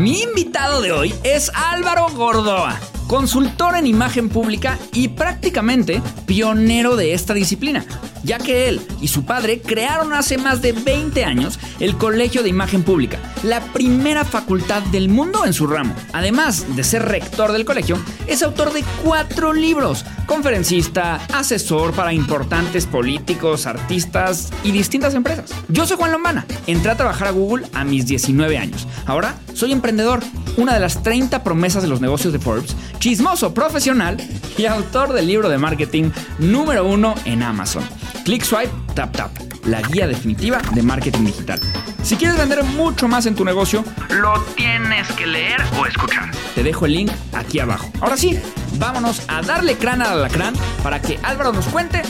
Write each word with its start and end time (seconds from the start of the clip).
Mi 0.00 0.22
invitado 0.22 0.80
de 0.80 0.92
hoy 0.92 1.14
es 1.24 1.52
Álvaro 1.54 2.06
Gordoa, 2.14 2.80
consultor 3.10 3.74
en 3.74 3.88
imagen 3.88 4.28
pública 4.28 4.78
y 4.92 5.08
prácticamente 5.08 6.00
pionero 6.26 6.94
de 6.94 7.12
esta 7.12 7.34
disciplina, 7.34 7.84
ya 8.22 8.38
que 8.38 8.68
él 8.68 8.80
y 9.00 9.08
su 9.08 9.24
padre 9.24 9.60
crearon 9.60 10.12
hace 10.12 10.38
más 10.38 10.62
de 10.62 10.70
20 10.70 11.24
años 11.24 11.58
el 11.80 11.96
Colegio 11.96 12.44
de 12.44 12.50
Imagen 12.50 12.84
Pública, 12.84 13.18
la 13.42 13.60
primera 13.72 14.24
facultad 14.24 14.82
del 14.92 15.08
mundo 15.08 15.44
en 15.44 15.52
su 15.52 15.66
ramo. 15.66 15.92
Además 16.12 16.76
de 16.76 16.84
ser 16.84 17.02
rector 17.04 17.50
del 17.50 17.64
colegio, 17.64 17.98
es 18.28 18.44
autor 18.44 18.72
de 18.72 18.84
cuatro 19.02 19.54
libros, 19.54 20.04
conferencista, 20.26 21.16
asesor 21.34 21.92
para 21.92 22.12
importantes 22.12 22.86
políticos, 22.86 23.66
artistas 23.66 24.52
y 24.62 24.70
distintas 24.70 25.14
empresas. 25.14 25.50
Yo 25.68 25.84
soy 25.84 25.96
Juan 25.96 26.12
Lombana, 26.12 26.46
entré 26.68 26.92
a 26.92 26.96
trabajar 26.96 27.26
a 27.26 27.32
Google 27.32 27.66
a 27.74 27.82
mis 27.82 28.06
19 28.06 28.56
años. 28.56 28.86
Ahora 29.04 29.34
soy 29.52 29.72
emprendedor, 29.72 30.20
una 30.56 30.74
de 30.74 30.80
las 30.80 31.02
30 31.02 31.42
promesas 31.42 31.82
de 31.82 31.88
los 31.88 32.00
negocios 32.00 32.32
de 32.32 32.38
Forbes, 32.38 32.76
chismoso 33.00 33.52
profesional 33.54 34.18
y 34.56 34.66
autor 34.66 35.12
del 35.14 35.26
libro 35.26 35.48
de 35.48 35.58
marketing 35.58 36.10
número 36.38 36.84
uno 36.84 37.14
en 37.24 37.42
Amazon. 37.42 37.82
Click 38.24 38.44
Swipe, 38.44 38.70
Tap 38.94 39.16
Tap, 39.16 39.30
la 39.64 39.80
guía 39.80 40.06
definitiva 40.06 40.60
de 40.74 40.82
marketing 40.82 41.24
digital. 41.24 41.58
Si 42.02 42.16
quieres 42.16 42.36
vender 42.36 42.62
mucho 42.62 43.08
más 43.08 43.26
en 43.26 43.34
tu 43.34 43.44
negocio, 43.44 43.82
lo 44.10 44.38
tienes 44.54 45.10
que 45.12 45.26
leer 45.26 45.60
o 45.78 45.86
escuchar. 45.86 46.30
Te 46.54 46.62
dejo 46.62 46.86
el 46.86 46.92
link 46.92 47.10
aquí 47.32 47.58
abajo. 47.58 47.90
Ahora 48.00 48.18
sí, 48.18 48.38
vámonos 48.78 49.22
a 49.28 49.40
darle 49.42 49.76
crán 49.76 50.02
al 50.02 50.18
alacrán 50.18 50.54
para 50.82 51.00
que 51.00 51.18
Álvaro 51.22 51.52
nos 51.52 51.66
cuente 51.66 52.02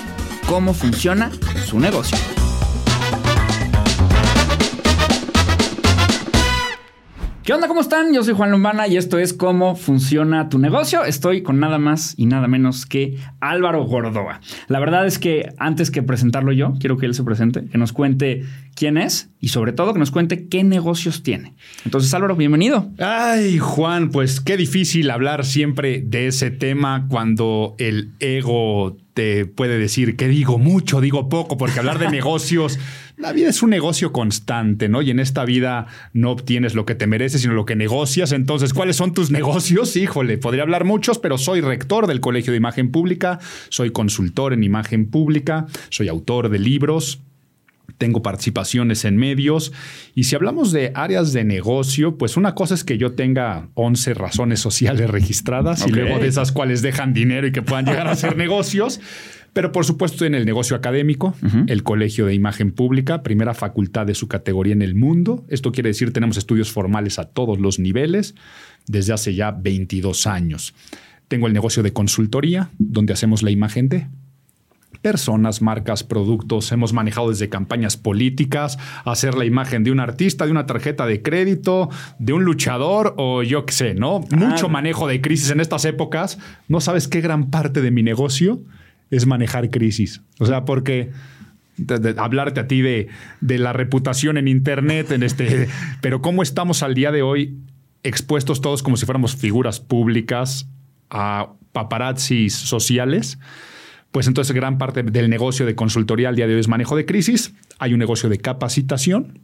cómo 0.46 0.74
funciona 0.74 1.30
su 1.64 1.78
negocio. 1.78 2.18
¿Qué 7.42 7.54
onda? 7.54 7.68
¿Cómo 7.68 7.80
están? 7.80 8.12
Yo 8.12 8.22
soy 8.22 8.34
Juan 8.34 8.50
Lombana 8.50 8.86
y 8.86 8.98
esto 8.98 9.18
es 9.18 9.32
Cómo 9.32 9.74
funciona 9.74 10.50
tu 10.50 10.58
negocio. 10.58 11.06
Estoy 11.06 11.42
con 11.42 11.58
nada 11.58 11.78
más 11.78 12.12
y 12.18 12.26
nada 12.26 12.48
menos 12.48 12.84
que 12.84 13.16
Álvaro 13.40 13.82
Gordoa. 13.84 14.42
La 14.68 14.78
verdad 14.78 15.06
es 15.06 15.18
que 15.18 15.48
antes 15.56 15.90
que 15.90 16.02
presentarlo 16.02 16.52
yo, 16.52 16.74
quiero 16.78 16.98
que 16.98 17.06
él 17.06 17.14
se 17.14 17.24
presente, 17.24 17.64
que 17.64 17.78
nos 17.78 17.94
cuente 17.94 18.44
quién 18.74 18.98
es 18.98 19.30
y 19.40 19.48
sobre 19.48 19.72
todo 19.72 19.94
que 19.94 19.98
nos 19.98 20.10
cuente 20.10 20.48
qué 20.48 20.64
negocios 20.64 21.22
tiene. 21.22 21.54
Entonces, 21.86 22.12
Álvaro, 22.12 22.36
bienvenido. 22.36 22.90
Ay, 22.98 23.58
Juan, 23.58 24.10
pues 24.10 24.40
qué 24.40 24.58
difícil 24.58 25.10
hablar 25.10 25.46
siempre 25.46 26.02
de 26.02 26.26
ese 26.26 26.50
tema 26.50 27.06
cuando 27.08 27.74
el 27.78 28.12
ego 28.20 28.98
te 29.14 29.46
puede 29.46 29.78
decir 29.78 30.16
que 30.16 30.28
digo 30.28 30.58
mucho, 30.58 31.00
digo 31.00 31.28
poco, 31.28 31.56
porque 31.56 31.78
hablar 31.78 31.98
de 31.98 32.10
negocios, 32.10 32.78
la 33.20 33.32
vida 33.32 33.48
es 33.48 33.62
un 33.62 33.70
negocio 33.70 34.12
constante, 34.12 34.88
¿no? 34.88 35.02
Y 35.02 35.10
en 35.10 35.20
esta 35.20 35.44
vida 35.44 35.86
no 36.12 36.30
obtienes 36.30 36.74
lo 36.74 36.86
que 36.86 36.94
te 36.94 37.06
mereces, 37.06 37.42
sino 37.42 37.54
lo 37.54 37.64
que 37.64 37.76
negocias. 37.76 38.32
Entonces, 38.32 38.72
¿cuáles 38.72 38.96
son 38.96 39.12
tus 39.12 39.30
negocios? 39.30 39.96
Híjole, 39.96 40.38
podría 40.38 40.62
hablar 40.62 40.84
muchos, 40.84 41.18
pero 41.18 41.38
soy 41.38 41.60
rector 41.60 42.06
del 42.06 42.20
Colegio 42.20 42.52
de 42.52 42.56
Imagen 42.56 42.90
Pública, 42.90 43.38
soy 43.68 43.90
consultor 43.90 44.52
en 44.52 44.64
imagen 44.64 45.10
pública, 45.10 45.66
soy 45.90 46.08
autor 46.08 46.48
de 46.48 46.58
libros, 46.58 47.20
tengo 47.98 48.22
participaciones 48.22 49.04
en 49.04 49.16
medios. 49.16 49.72
Y 50.14 50.24
si 50.24 50.34
hablamos 50.34 50.72
de 50.72 50.90
áreas 50.94 51.32
de 51.32 51.44
negocio, 51.44 52.16
pues 52.16 52.36
una 52.38 52.54
cosa 52.54 52.74
es 52.74 52.82
que 52.82 52.96
yo 52.96 53.12
tenga 53.12 53.68
11 53.74 54.14
razones 54.14 54.60
sociales 54.60 55.10
registradas 55.10 55.86
y 55.86 55.90
luego 55.90 56.18
de 56.18 56.28
esas 56.28 56.50
cuales 56.50 56.80
dejan 56.80 57.12
dinero 57.12 57.46
y 57.46 57.52
que 57.52 57.62
puedan 57.62 57.84
llegar 57.84 58.08
a 58.08 58.16
ser 58.16 58.36
negocios. 58.36 59.00
Pero 59.52 59.72
por 59.72 59.84
supuesto 59.84 60.16
estoy 60.16 60.28
en 60.28 60.34
el 60.34 60.46
negocio 60.46 60.76
académico, 60.76 61.34
el 61.66 61.82
Colegio 61.82 62.26
de 62.26 62.34
Imagen 62.34 62.72
Pública, 62.72 63.22
primera 63.22 63.54
facultad 63.54 64.06
de 64.06 64.14
su 64.14 64.28
categoría 64.28 64.72
en 64.72 64.82
el 64.82 64.94
mundo. 64.94 65.44
Esto 65.48 65.72
quiere 65.72 65.90
decir 65.90 66.12
tenemos 66.12 66.36
estudios 66.36 66.70
formales 66.70 67.18
a 67.18 67.24
todos 67.24 67.58
los 67.58 67.78
niveles 67.78 68.34
desde 68.86 69.12
hace 69.12 69.34
ya 69.34 69.50
22 69.50 70.26
años. 70.26 70.74
Tengo 71.28 71.46
el 71.46 71.52
negocio 71.52 71.82
de 71.82 71.92
consultoría, 71.92 72.70
donde 72.78 73.12
hacemos 73.12 73.42
la 73.42 73.50
imagen 73.50 73.88
de 73.88 74.06
personas, 75.02 75.62
marcas, 75.62 76.04
productos. 76.04 76.70
Hemos 76.72 76.92
manejado 76.92 77.30
desde 77.30 77.48
campañas 77.48 77.96
políticas, 77.96 78.78
hacer 79.04 79.34
la 79.34 79.44
imagen 79.44 79.82
de 79.84 79.90
un 79.90 80.00
artista, 80.00 80.44
de 80.44 80.50
una 80.50 80.66
tarjeta 80.66 81.06
de 81.06 81.22
crédito, 81.22 81.88
de 82.18 82.32
un 82.32 82.44
luchador 82.44 83.14
o 83.16 83.42
yo 83.42 83.64
qué 83.64 83.72
sé, 83.72 83.94
¿no? 83.94 84.20
Mucho 84.30 84.68
manejo 84.68 85.06
de 85.06 85.20
crisis 85.20 85.50
en 85.50 85.60
estas 85.60 85.84
épocas. 85.84 86.38
No 86.68 86.80
sabes 86.80 87.08
qué 87.08 87.20
gran 87.20 87.50
parte 87.50 87.80
de 87.80 87.90
mi 87.90 88.02
negocio 88.02 88.60
es 89.10 89.26
manejar 89.26 89.70
crisis. 89.70 90.22
O 90.38 90.46
sea, 90.46 90.64
porque 90.64 91.10
hablarte 92.16 92.60
a 92.60 92.66
ti 92.66 92.82
de, 92.82 93.08
de 93.40 93.58
la 93.58 93.72
reputación 93.72 94.36
en 94.36 94.48
Internet, 94.48 95.10
en 95.10 95.22
este, 95.22 95.68
pero 96.00 96.22
cómo 96.22 96.42
estamos 96.42 96.82
al 96.82 96.94
día 96.94 97.10
de 97.10 97.22
hoy 97.22 97.58
expuestos 98.02 98.60
todos 98.60 98.82
como 98.82 98.96
si 98.96 99.04
fuéramos 99.04 99.36
figuras 99.36 99.80
públicas 99.80 100.68
a 101.10 101.52
paparazzis 101.72 102.54
sociales. 102.54 103.38
Pues 104.10 104.26
entonces 104.26 104.54
gran 104.54 104.78
parte 104.78 105.02
del 105.02 105.30
negocio 105.30 105.66
de 105.66 105.74
consultoría 105.74 106.28
al 106.28 106.36
día 106.36 106.46
de 106.46 106.54
hoy 106.54 106.60
es 106.60 106.68
manejo 106.68 106.96
de 106.96 107.06
crisis. 107.06 107.54
Hay 107.78 107.92
un 107.92 107.98
negocio 107.98 108.28
de 108.28 108.38
capacitación 108.38 109.40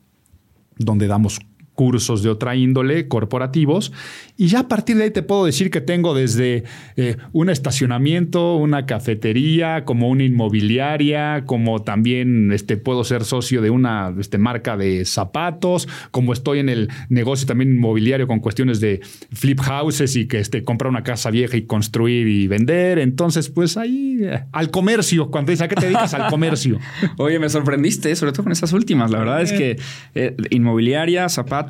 donde 0.76 1.06
damos 1.06 1.40
cursos 1.76 2.24
de 2.24 2.30
otra 2.30 2.56
índole, 2.56 3.06
corporativos, 3.06 3.92
y 4.36 4.48
ya 4.48 4.60
a 4.60 4.68
partir 4.68 4.96
de 4.96 5.04
ahí 5.04 5.10
te 5.10 5.22
puedo 5.22 5.44
decir 5.44 5.70
que 5.70 5.80
tengo 5.80 6.14
desde 6.14 6.64
eh, 6.96 7.16
un 7.32 7.50
estacionamiento, 7.50 8.56
una 8.56 8.86
cafetería, 8.86 9.84
como 9.84 10.08
una 10.08 10.24
inmobiliaria, 10.24 11.44
como 11.44 11.82
también 11.82 12.50
este, 12.50 12.76
puedo 12.76 13.04
ser 13.04 13.24
socio 13.24 13.62
de 13.62 13.70
una 13.70 14.12
este, 14.18 14.38
marca 14.38 14.76
de 14.76 15.04
zapatos, 15.04 15.86
como 16.10 16.32
estoy 16.32 16.58
en 16.58 16.70
el 16.70 16.88
negocio 17.08 17.46
también 17.46 17.72
inmobiliario 17.72 18.26
con 18.26 18.40
cuestiones 18.40 18.80
de 18.80 19.00
flip 19.32 19.60
houses 19.60 20.16
y 20.16 20.26
que 20.26 20.38
este, 20.38 20.64
comprar 20.64 20.90
una 20.90 21.02
casa 21.02 21.30
vieja 21.30 21.56
y 21.56 21.62
construir 21.62 22.26
y 22.26 22.46
vender. 22.46 22.98
Entonces, 22.98 23.50
pues 23.50 23.76
ahí 23.76 24.18
eh, 24.22 24.44
al 24.52 24.70
comercio, 24.70 25.30
cuando 25.30 25.50
dices 25.50 25.64
a 25.64 25.68
qué 25.68 25.76
te 25.76 25.86
dedicas 25.86 26.14
al 26.14 26.30
comercio. 26.30 26.78
Oye, 27.18 27.38
me 27.38 27.50
sorprendiste, 27.50 28.14
sobre 28.16 28.32
todo 28.32 28.44
con 28.44 28.52
esas 28.52 28.72
últimas. 28.72 29.10
La 29.10 29.18
verdad 29.18 29.42
es 29.42 29.52
que 29.52 29.78
eh, 30.14 30.36
inmobiliaria, 30.50 31.28
zapatos. 31.28 31.65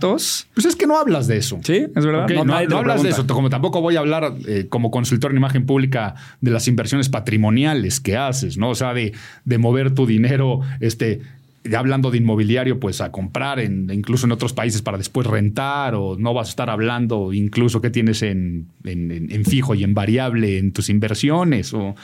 Pues 0.54 0.66
es 0.66 0.76
que 0.76 0.86
no 0.86 0.98
hablas 0.98 1.26
de 1.26 1.36
eso. 1.38 1.58
Sí, 1.64 1.86
es 1.94 2.04
verdad. 2.06 2.26
No, 2.44 2.44
no 2.68 2.78
hablas 2.78 3.02
de 3.02 3.08
eso, 3.10 3.26
como 3.34 3.50
tampoco 3.50 3.80
voy 3.80 3.96
a 3.96 4.00
hablar 4.00 4.32
eh, 4.46 4.66
como 4.68 4.90
consultor 4.90 5.30
en 5.30 5.36
imagen 5.38 5.66
pública 5.66 6.14
de 6.40 6.50
las 6.50 6.68
inversiones 6.68 7.08
patrimoniales 7.08 8.00
que 8.00 8.16
haces, 8.16 8.56
¿no? 8.58 8.70
O 8.70 8.74
sea, 8.74 8.94
de, 8.94 9.12
de 9.44 9.58
mover 9.58 9.92
tu 9.92 10.06
dinero, 10.06 10.60
este, 10.80 11.20
ya 11.64 11.80
hablando 11.80 12.10
de 12.12 12.18
inmobiliario, 12.18 12.78
pues 12.78 13.00
a 13.00 13.10
comprar 13.10 13.58
en, 13.58 13.90
incluso 13.92 14.26
en 14.26 14.32
otros 14.32 14.52
países 14.52 14.82
para 14.82 14.98
después 14.98 15.26
rentar, 15.26 15.94
o 15.96 16.16
no 16.16 16.32
vas 16.32 16.46
a 16.48 16.50
estar 16.50 16.70
hablando 16.70 17.32
incluso 17.32 17.80
qué 17.80 17.90
tienes 17.90 18.22
en, 18.22 18.66
en- 18.84 19.10
en- 19.10 19.32
en 19.32 19.44
fijo 19.44 19.74
y 19.74 19.82
en 19.82 19.92
variable 19.94 20.58
en 20.58 20.72
tus 20.72 20.88
inversiones. 20.90 21.74
O... 21.74 21.96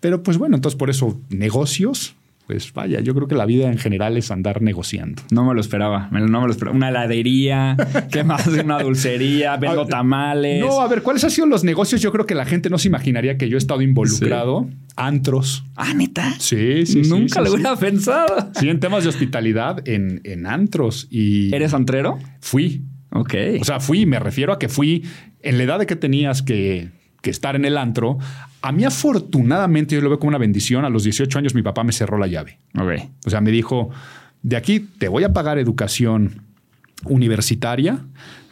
Pero 0.00 0.22
pues 0.22 0.36
bueno, 0.36 0.56
entonces 0.56 0.76
por 0.78 0.90
eso 0.90 1.18
negocios, 1.30 2.14
pues 2.52 2.70
vaya, 2.74 3.00
yo 3.00 3.14
creo 3.14 3.26
que 3.28 3.34
la 3.34 3.46
vida 3.46 3.68
en 3.72 3.78
general 3.78 4.14
es 4.18 4.30
andar 4.30 4.60
negociando. 4.60 5.22
No 5.30 5.44
me 5.44 5.54
lo 5.54 5.60
esperaba. 5.62 6.08
No 6.10 6.40
me 6.40 6.46
lo 6.46 6.50
esperaba. 6.52 6.76
Una 6.76 6.90
heladería, 6.90 7.76
¿qué 8.12 8.24
más? 8.24 8.46
Una 8.46 8.78
dulcería, 8.82 9.56
vendo 9.56 9.82
Ah, 9.82 9.86
tamales. 9.86 10.60
No, 10.60 10.82
a 10.82 10.88
ver, 10.88 11.02
¿cuáles 11.02 11.24
han 11.24 11.30
sido 11.30 11.46
los 11.46 11.64
negocios? 11.64 12.02
Yo 12.02 12.12
creo 12.12 12.26
que 12.26 12.34
la 12.34 12.44
gente 12.44 12.68
no 12.68 12.76
se 12.76 12.88
imaginaría 12.88 13.38
que 13.38 13.48
yo 13.48 13.56
he 13.56 13.58
estado 13.58 13.80
involucrado. 13.80 14.68
Antros. 14.96 15.64
Ah, 15.76 15.94
neta. 15.94 16.30
Sí, 16.38 16.84
sí, 16.84 17.04
sí. 17.04 17.10
Nunca 17.10 17.36
sí, 17.36 17.38
lo 17.40 17.46
sí. 17.46 17.52
hubiera 17.54 17.76
pensado. 17.76 18.50
Sí, 18.54 18.68
en 18.68 18.78
temas 18.80 19.04
de 19.04 19.08
hospitalidad, 19.08 19.88
en, 19.88 20.20
en 20.24 20.46
antros. 20.46 21.08
Y 21.10 21.54
¿Eres 21.54 21.72
antrero? 21.72 22.18
fui. 22.40 22.84
Ok. 23.12 23.34
O 23.60 23.64
sea, 23.64 23.80
fui, 23.80 24.04
me 24.04 24.18
refiero 24.18 24.52
a 24.52 24.58
que 24.58 24.68
fui 24.68 25.04
en 25.40 25.56
la 25.56 25.64
edad 25.64 25.78
de 25.78 25.86
que 25.86 25.96
tenías 25.96 26.42
que, 26.42 26.90
que 27.22 27.30
estar 27.30 27.56
en 27.56 27.64
el 27.64 27.78
antro. 27.78 28.18
A 28.62 28.72
mí, 28.72 28.84
afortunadamente, 28.84 29.96
yo 29.96 30.00
lo 30.00 30.08
veo 30.08 30.18
como 30.18 30.28
una 30.28 30.38
bendición. 30.38 30.84
A 30.84 30.88
los 30.88 31.04
18 31.04 31.38
años, 31.38 31.54
mi 31.54 31.62
papá 31.62 31.82
me 31.84 31.92
cerró 31.92 32.16
la 32.16 32.28
llave. 32.28 32.60
O 33.26 33.30
sea, 33.30 33.40
me 33.40 33.50
dijo, 33.50 33.90
de 34.42 34.56
aquí 34.56 34.80
te 34.80 35.08
voy 35.08 35.24
a 35.24 35.32
pagar 35.32 35.58
educación 35.58 36.42
universitaria, 37.04 38.04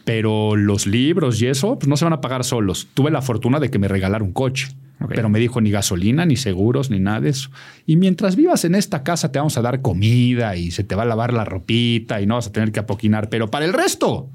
pero 0.03 0.55
los 0.55 0.87
libros 0.87 1.41
y 1.41 1.47
eso 1.47 1.77
pues 1.77 1.87
no 1.87 1.97
se 1.97 2.05
van 2.05 2.13
a 2.13 2.21
pagar 2.21 2.43
solos. 2.43 2.87
Tuve 2.93 3.11
la 3.11 3.21
fortuna 3.21 3.59
de 3.59 3.69
que 3.69 3.79
me 3.79 3.87
regalara 3.87 4.23
un 4.23 4.33
coche, 4.33 4.67
pero 5.07 5.29
me 5.29 5.39
dijo 5.39 5.61
ni 5.61 5.71
gasolina, 5.71 6.25
ni 6.25 6.35
seguros, 6.35 6.89
ni 6.89 6.99
nada 6.99 7.21
de 7.21 7.29
eso. 7.29 7.49
Y 7.85 7.95
mientras 7.95 8.35
vivas 8.35 8.65
en 8.65 8.75
esta 8.75 9.03
casa 9.03 9.31
te 9.31 9.39
vamos 9.39 9.57
a 9.57 9.61
dar 9.61 9.81
comida 9.81 10.55
y 10.55 10.71
se 10.71 10.83
te 10.83 10.95
va 10.95 11.03
a 11.03 11.05
lavar 11.05 11.33
la 11.33 11.45
ropita 11.45 12.21
y 12.21 12.25
no 12.25 12.35
vas 12.35 12.47
a 12.47 12.51
tener 12.51 12.71
que 12.71 12.79
apoquinar, 12.79 13.29
pero 13.29 13.49
para 13.49 13.65
el 13.65 13.73
resto. 13.73 14.29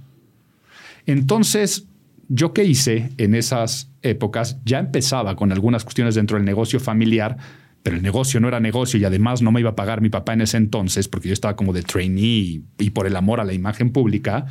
Entonces, 1.06 1.87
yo 2.28 2.52
qué 2.52 2.64
hice 2.64 3.11
en 3.19 3.34
esas 3.34 3.90
épocas, 4.02 4.58
ya 4.64 4.78
empezaba 4.78 5.37
con 5.37 5.52
algunas 5.52 5.84
cuestiones 5.84 6.14
dentro 6.14 6.37
del 6.37 6.44
negocio 6.44 6.81
familiar, 6.81 7.37
pero 7.82 7.96
el 7.96 8.02
negocio 8.02 8.40
no 8.40 8.49
era 8.49 8.58
negocio 8.58 8.99
y 8.99 9.05
además 9.05 9.43
no 9.43 9.52
me 9.52 9.61
iba 9.61 9.70
a 9.70 9.76
pagar 9.76 10.00
mi 10.00 10.08
papá 10.08 10.32
en 10.32 10.40
ese 10.40 10.56
entonces, 10.56 11.08
porque 11.08 11.28
yo 11.28 11.32
estaba 11.32 11.55
como 11.55 11.73
de 11.73 11.82
trainee 11.82 12.62
y, 12.78 12.90
por 12.90 13.06
el 13.06 13.14
amor 13.17 13.40
a 13.40 13.44
la 13.44 13.52
imagen 13.52 13.90
pública. 13.90 14.46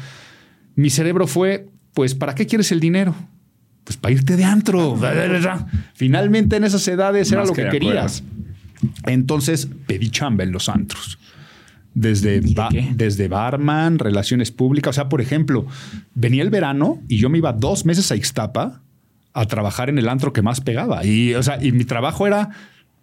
Mi 0.75 0.89
cerebro 0.89 1.27
fue, 1.27 1.68
pues, 1.94 2.16
¿para 2.16 2.33
qué 2.33 2.45
quieres 2.45 2.72
el 2.72 2.80
dinero? 2.80 3.13
Pues 3.83 3.98
para 3.98 4.13
irte 4.13 4.36
de 4.36 4.45
antro. 4.45 4.98
Finalmente 5.94 6.56
en 6.56 6.63
esas 6.63 6.88
edades 6.88 7.31
era 7.31 7.45
lo 7.45 7.54
que 7.54 7.63
que 7.63 7.69
querías. 7.69 8.24
Entonces 9.06 9.68
pedí 9.86 10.10
chamba 10.10 10.44
en 10.44 10.51
los 10.51 10.69
antros. 10.69 11.19
Desde, 11.96 12.42
desde 12.94 13.28
barman, 13.30 14.00
relaciones 14.00 14.52
públicas. 14.52 14.90
O 14.90 14.94
sea, 14.94 15.10
por 15.10 15.22
ejemplo, 15.22 15.66
venía 16.14 16.44
el 16.44 16.50
verano 16.50 17.02
y 17.08 17.18
yo 17.18 17.30
me 17.30 17.38
iba 17.38 17.54
dos 17.54 17.86
meses 17.86 18.12
a 18.12 18.18
Ixtapa 18.18 18.82
a 19.34 19.46
trabajar 19.46 19.90
en 19.90 19.98
el 19.98 20.10
antro 20.10 20.34
que 20.34 20.42
más 20.42 20.62
pegaba. 20.62 21.06
Y, 21.06 21.34
o 21.36 21.42
sea, 21.42 21.64
y 21.64 21.72
mi 21.72 21.86
trabajo 21.86 22.28
era 22.28 22.52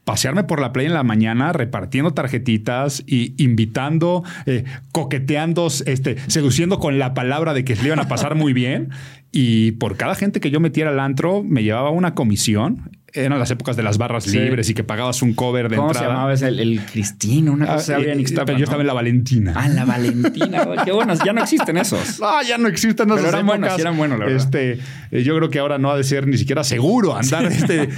pasearme 0.04 0.44
por 0.44 0.60
la 0.60 0.72
playa 0.72 0.88
en 0.88 0.94
la 0.94 1.04
mañana 1.04 1.52
repartiendo 1.52 2.12
tarjetitas 2.12 3.04
y 3.06 3.34
invitando, 3.42 4.24
eh, 4.46 4.64
coqueteando, 4.90 5.68
este, 5.86 6.16
seduciendo 6.28 6.78
con 6.78 6.98
la 6.98 7.14
palabra 7.14 7.54
de 7.54 7.64
que 7.64 7.76
le 7.76 7.86
iban 7.86 8.00
a 8.00 8.08
pasar 8.08 8.34
muy 8.34 8.52
bien. 8.52 8.90
Y 9.30 9.72
por 9.72 9.96
cada 9.96 10.14
gente 10.14 10.40
que 10.40 10.50
yo 10.50 10.60
metiera 10.60 10.90
al 10.90 11.00
antro, 11.00 11.42
me 11.42 11.62
llevaba 11.62 11.90
una 11.90 12.14
comisión 12.14 12.90
eran 13.14 13.38
las 13.38 13.50
épocas 13.50 13.76
de 13.76 13.82
las 13.82 13.98
barras 13.98 14.26
libres 14.26 14.70
y 14.70 14.74
que 14.74 14.84
pagabas 14.84 15.22
un 15.22 15.34
cover 15.34 15.68
de 15.68 15.76
¿Cómo 15.76 15.88
entrada. 15.88 16.06
se 16.06 16.12
llamaba 16.12 16.32
ese? 16.32 16.48
El, 16.48 16.60
el 16.60 16.80
Cristino, 16.84 17.52
una 17.52 17.66
cosa 17.66 17.94
ah, 17.94 17.96
había 17.96 18.12
en 18.12 18.20
Ixtapa, 18.20 18.52
Yo 18.52 18.64
estaba 18.64 18.80
en 18.80 18.86
la 18.86 18.94
Valentina. 18.94 19.52
Ah, 19.54 19.66
en 19.66 19.76
la 19.76 19.84
Valentina. 19.84 20.66
Qué 20.84 20.92
bueno, 20.92 21.14
ya 21.24 21.32
no 21.32 21.42
existen 21.42 21.76
esos. 21.76 22.20
Ah, 22.32 22.40
ya 22.46 22.56
no 22.56 22.68
existen 22.68 23.08
esos. 23.08 23.20
Pero 23.20 23.28
eran 23.30 23.46
buenos, 23.46 23.74
sí 23.74 23.80
eran 23.80 23.96
buenos, 23.96 24.18
la 24.18 24.26
verdad. 24.26 24.42
Este, 24.42 24.78
eh, 25.10 25.22
yo 25.22 25.36
creo 25.36 25.50
que 25.50 25.58
ahora 25.58 25.78
no 25.78 25.90
ha 25.90 25.96
de 25.96 26.04
ser 26.04 26.26
ni 26.26 26.38
siquiera 26.38 26.64
seguro 26.64 27.16
andar 27.16 27.44
este, 27.46 27.88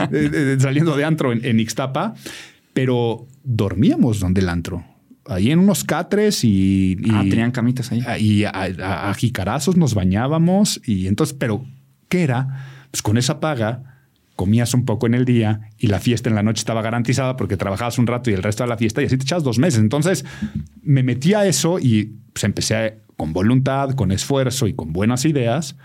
saliendo 0.59 0.97
de 0.97 1.05
antro 1.05 1.33
en, 1.33 1.61
Ixtapa, 1.61 2.15
pero 2.73 3.27
dormíamos 3.45 4.19
donde 4.19 4.41
el 4.41 4.49
antro 4.49 4.85
ahí 5.27 5.51
en 5.51 5.59
unos 5.59 5.85
catres 5.85 6.43
y, 6.45 6.97
ah, 7.13 7.23
tenían 7.29 7.51
camitas 7.51 7.93
ahí. 7.93 8.03
Y 8.19 8.45
a, 8.45 8.51
a, 8.51 9.15
jicarazos 9.15 9.77
nos 9.77 9.95
bañábamos 9.95 10.81
y 10.85 11.07
entonces, 11.07 11.37
pero 11.39 11.65
¿qué 12.09 12.23
era? 12.23 12.67
Pues 12.91 13.03
con 13.03 13.17
esa 13.17 13.41
paga 13.41 13.94
comías 14.37 14.75
un 14.75 14.85
poco 14.85 15.07
en 15.07 15.15
el 15.15 15.25
día 15.25 15.71
y 15.79 15.87
la 15.87 16.01
fiesta 16.01 16.29
en 16.29 16.35
la 16.35 16.43
noche 16.43 16.61
estaba 16.61 16.83
garantizada 16.83 17.37
porque 17.37 17.57
trabajabas 17.57 17.99
un 17.99 18.07
rato 18.07 18.31
y 18.31 18.35
el 18.35 18.43
resto 18.43 18.65
de 18.65 18.69
la 18.69 18.77
fiesta 18.77 19.03
y 19.03 19.07
así 19.07 19.17
te 19.17 19.25
echabas 19.25 19.45
dos 19.45 19.59
meses. 19.59 19.81
Entonces 19.81 20.25
me 20.83 21.03
metí 21.03 21.35
a 21.35 21.47
eso 21.47 21.79
y 21.79 22.17
pues, 22.33 22.45
empecé 22.45 22.99
con 23.17 23.33
voluntad, 23.33 23.91
con 23.91 24.11
esfuerzo 24.11 24.67
y 24.67 24.75
con 24.75 24.93
buenas 24.93 25.25
ideas 25.25 25.77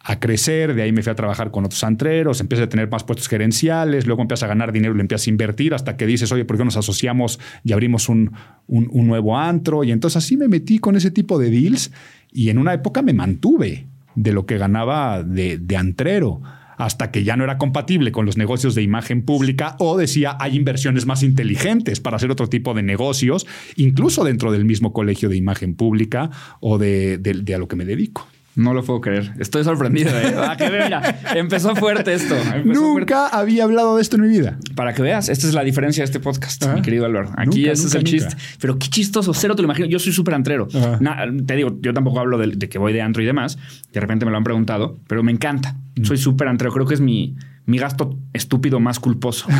a 0.00 0.18
crecer. 0.18 0.74
De 0.74 0.82
ahí 0.82 0.92
me 0.92 1.02
fui 1.02 1.12
a 1.12 1.14
trabajar 1.14 1.50
con 1.50 1.64
otros 1.64 1.82
antreros, 1.84 2.40
empecé 2.40 2.64
a 2.64 2.68
tener 2.68 2.90
más 2.90 3.04
puestos 3.04 3.28
gerenciales, 3.28 4.06
luego 4.06 4.22
empiezas 4.22 4.44
a 4.44 4.48
ganar 4.48 4.72
dinero 4.72 4.94
y 4.94 4.96
lo 4.96 5.02
empiezas 5.02 5.28
a 5.28 5.30
invertir 5.30 5.74
hasta 5.74 5.96
que 5.96 6.06
dices, 6.06 6.32
oye, 6.32 6.44
¿por 6.44 6.56
qué 6.56 6.64
nos 6.64 6.76
asociamos 6.76 7.38
y 7.62 7.72
abrimos 7.72 8.08
un, 8.08 8.32
un, 8.66 9.06
nuevo 9.06 9.38
antro? 9.38 9.84
Y 9.84 9.92
entonces 9.92 10.16
así 10.16 10.36
me 10.36 10.48
metí 10.48 10.78
con 10.78 10.96
ese 10.96 11.10
tipo 11.10 11.38
de 11.38 11.50
deals 11.50 11.92
y 12.32 12.50
en 12.50 12.58
una 12.58 12.74
época 12.74 13.02
me 13.02 13.12
mantuve 13.12 13.86
de 14.16 14.32
lo 14.32 14.46
que 14.46 14.58
ganaba 14.58 15.22
de, 15.22 15.58
de 15.58 15.76
antrero 15.76 16.42
hasta 16.78 17.10
que 17.10 17.24
ya 17.24 17.36
no 17.36 17.44
era 17.44 17.58
compatible 17.58 18.12
con 18.12 18.24
los 18.24 18.38
negocios 18.38 18.74
de 18.74 18.82
imagen 18.82 19.22
pública 19.22 19.76
o 19.78 19.98
decía 19.98 20.36
hay 20.40 20.56
inversiones 20.56 21.04
más 21.04 21.22
inteligentes 21.22 22.00
para 22.00 22.16
hacer 22.16 22.30
otro 22.30 22.48
tipo 22.48 22.72
de 22.72 22.82
negocios, 22.82 23.46
incluso 23.76 24.24
dentro 24.24 24.50
del 24.52 24.64
mismo 24.64 24.92
colegio 24.92 25.28
de 25.28 25.36
imagen 25.36 25.74
pública 25.74 26.30
o 26.60 26.78
de, 26.78 27.20
a 27.54 27.58
lo 27.58 27.68
que 27.68 27.76
me 27.76 27.84
dedico. 27.84 28.26
No 28.58 28.74
lo 28.74 28.82
puedo 28.82 29.00
creer. 29.00 29.32
Estoy 29.38 29.62
sorprendido. 29.62 30.10
¿eh? 30.10 30.34
Ah, 30.48 30.56
que 30.56 31.38
empezó 31.38 31.76
fuerte 31.76 32.12
esto. 32.12 32.34
nunca 32.64 33.28
había 33.28 33.64
hablado 33.64 33.96
de 33.96 34.02
esto 34.02 34.16
en 34.16 34.22
mi 34.22 34.28
vida. 34.28 34.58
Para 34.74 34.94
que 34.94 35.02
veas, 35.02 35.28
esta 35.28 35.46
es 35.46 35.54
la 35.54 35.62
diferencia 35.62 36.00
de 36.00 36.06
este 36.06 36.18
podcast, 36.18 36.66
mi 36.74 36.82
querido 36.82 37.04
Álvaro. 37.06 37.30
Aquí 37.36 37.68
ese 37.68 37.86
es 37.86 37.94
el 37.94 38.02
chiste. 38.02 38.34
Pero 38.60 38.78
qué 38.78 38.88
chistoso, 38.88 39.32
cero 39.32 39.54
te 39.54 39.62
lo 39.62 39.66
imagino. 39.66 39.86
Yo 39.86 40.00
soy 40.00 40.12
súper 40.12 40.34
antrero. 40.34 40.66
te 40.66 41.54
digo, 41.54 41.78
yo 41.80 41.94
tampoco 41.94 42.18
hablo 42.18 42.36
de, 42.36 42.48
de, 42.48 42.68
que 42.68 42.78
voy 42.78 42.92
de 42.92 43.00
antro 43.00 43.22
y 43.22 43.26
demás. 43.26 43.58
De 43.92 44.00
repente 44.00 44.24
me 44.24 44.32
lo 44.32 44.36
han 44.36 44.44
preguntado, 44.44 44.98
pero 45.06 45.22
me 45.22 45.30
encanta. 45.30 45.76
Soy 46.02 46.16
súper 46.16 46.48
antrero. 46.48 46.72
Creo 46.72 46.86
que 46.86 46.94
es 46.94 47.00
mi, 47.00 47.36
mi 47.68 47.76
gasto 47.76 48.18
estúpido 48.32 48.80
más 48.80 48.98
culposo. 48.98 49.46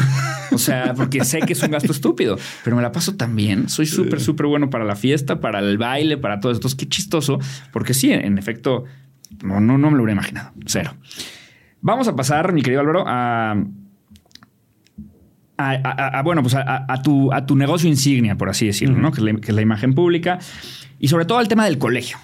O 0.50 0.56
sea, 0.56 0.94
porque 0.94 1.26
sé 1.26 1.40
que 1.40 1.52
es 1.52 1.62
un 1.62 1.70
gasto 1.70 1.92
estúpido, 1.92 2.38
pero 2.64 2.74
me 2.74 2.80
la 2.80 2.90
paso 2.90 3.14
tan 3.16 3.36
bien. 3.36 3.68
Soy 3.68 3.84
súper, 3.84 4.18
súper 4.18 4.46
bueno 4.46 4.70
para 4.70 4.86
la 4.86 4.96
fiesta, 4.96 5.40
para 5.40 5.58
el 5.58 5.76
baile, 5.76 6.16
para 6.16 6.40
todo 6.40 6.52
esto. 6.52 6.66
Qué 6.76 6.88
chistoso, 6.88 7.38
porque 7.70 7.92
sí, 7.92 8.10
en 8.10 8.38
efecto, 8.38 8.84
no, 9.44 9.60
no, 9.60 9.76
no 9.76 9.90
me 9.90 9.98
lo 9.98 10.04
hubiera 10.04 10.14
imaginado. 10.14 10.52
Cero. 10.64 10.94
Vamos 11.82 12.08
a 12.08 12.16
pasar, 12.16 12.54
mi 12.54 12.62
querido 12.62 12.80
Álvaro, 12.80 13.04
a. 13.06 13.62
A, 15.58 16.22
bueno, 16.22 16.42
pues 16.42 16.54
a, 16.54 17.02
tu, 17.04 17.30
a 17.30 17.44
tu 17.44 17.54
negocio 17.54 17.88
insignia, 17.88 18.36
por 18.36 18.48
así 18.48 18.66
decirlo, 18.66 18.96
¿no? 18.96 19.12
que 19.12 19.20
es 19.20 19.54
la 19.54 19.60
imagen 19.60 19.92
pública 19.92 20.38
y 20.98 21.08
sobre 21.08 21.26
todo 21.26 21.38
al 21.38 21.48
tema 21.48 21.66
del 21.66 21.76
colegio. 21.76 22.16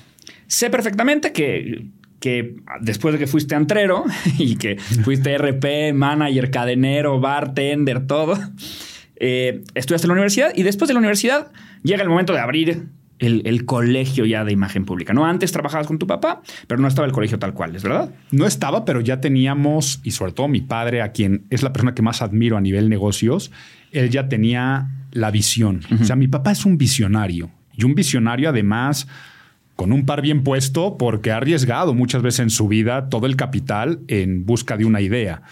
Sé 0.46 0.70
perfectamente 0.70 1.32
que 1.32 1.90
que 2.24 2.56
después 2.80 3.12
de 3.12 3.18
que 3.18 3.26
fuiste 3.26 3.54
antrero 3.54 4.02
y 4.38 4.56
que 4.56 4.78
fuiste 4.78 5.36
RP, 5.36 5.92
manager, 5.92 6.50
cadenero, 6.50 7.20
bartender, 7.20 8.06
todo, 8.06 8.38
eh, 9.16 9.62
estudiaste 9.74 10.06
en 10.06 10.08
la 10.08 10.14
universidad 10.14 10.52
y 10.56 10.62
después 10.62 10.88
de 10.88 10.94
la 10.94 11.00
universidad 11.00 11.52
llega 11.82 12.02
el 12.02 12.08
momento 12.08 12.32
de 12.32 12.38
abrir 12.38 12.86
el, 13.18 13.64
colegio 13.66 14.24
ya 14.24 14.42
de 14.42 14.52
imagen 14.52 14.86
pública. 14.86 15.12
¿no? 15.12 15.26
Antes 15.26 15.52
trabajabas 15.52 15.86
con 15.86 15.98
tu 15.98 16.06
papá, 16.06 16.40
pero 16.66 16.80
no 16.80 16.88
estaba 16.88 17.06
el 17.06 17.12
colegio 17.12 17.38
tal 17.38 17.52
cual, 17.52 17.76
¿es 17.76 17.82
verdad? 17.82 18.10
No 18.30 18.46
estaba, 18.46 18.86
pero 18.86 19.02
ya 19.02 19.20
teníamos, 19.20 20.00
y 20.02 20.12
sobre 20.12 20.32
todo 20.32 20.48
mi 20.48 20.62
padre, 20.62 21.02
a 21.02 21.12
quien 21.12 21.44
es 21.50 21.62
la 21.62 21.74
persona 21.74 21.94
que 21.94 22.00
más 22.00 22.22
admiro 22.22 22.56
a 22.56 22.62
nivel 22.62 22.88
negocios, 22.88 23.52
él 23.92 24.08
ya 24.08 24.30
tenía 24.30 24.88
la 25.12 25.30
visión. 25.30 25.82
O 26.00 26.04
sea, 26.04 26.16
mi 26.16 26.28
papá 26.28 26.52
es 26.52 26.64
un 26.64 26.78
visionario 26.78 27.50
y 27.76 27.84
un 27.84 27.94
visionario 27.94 28.48
además 28.48 29.08
con 29.76 29.92
un 29.92 30.06
par 30.06 30.22
bien 30.22 30.42
puesto 30.42 30.96
porque 30.96 31.32
ha 31.32 31.38
arriesgado 31.38 31.94
muchas 31.94 32.22
veces 32.22 32.40
en 32.40 32.50
su 32.50 32.68
vida 32.68 33.08
todo 33.08 33.26
el 33.26 33.36
capital 33.36 34.00
en 34.08 34.46
busca 34.46 34.76
de 34.76 34.84
una 34.84 35.00
idea. 35.00 35.42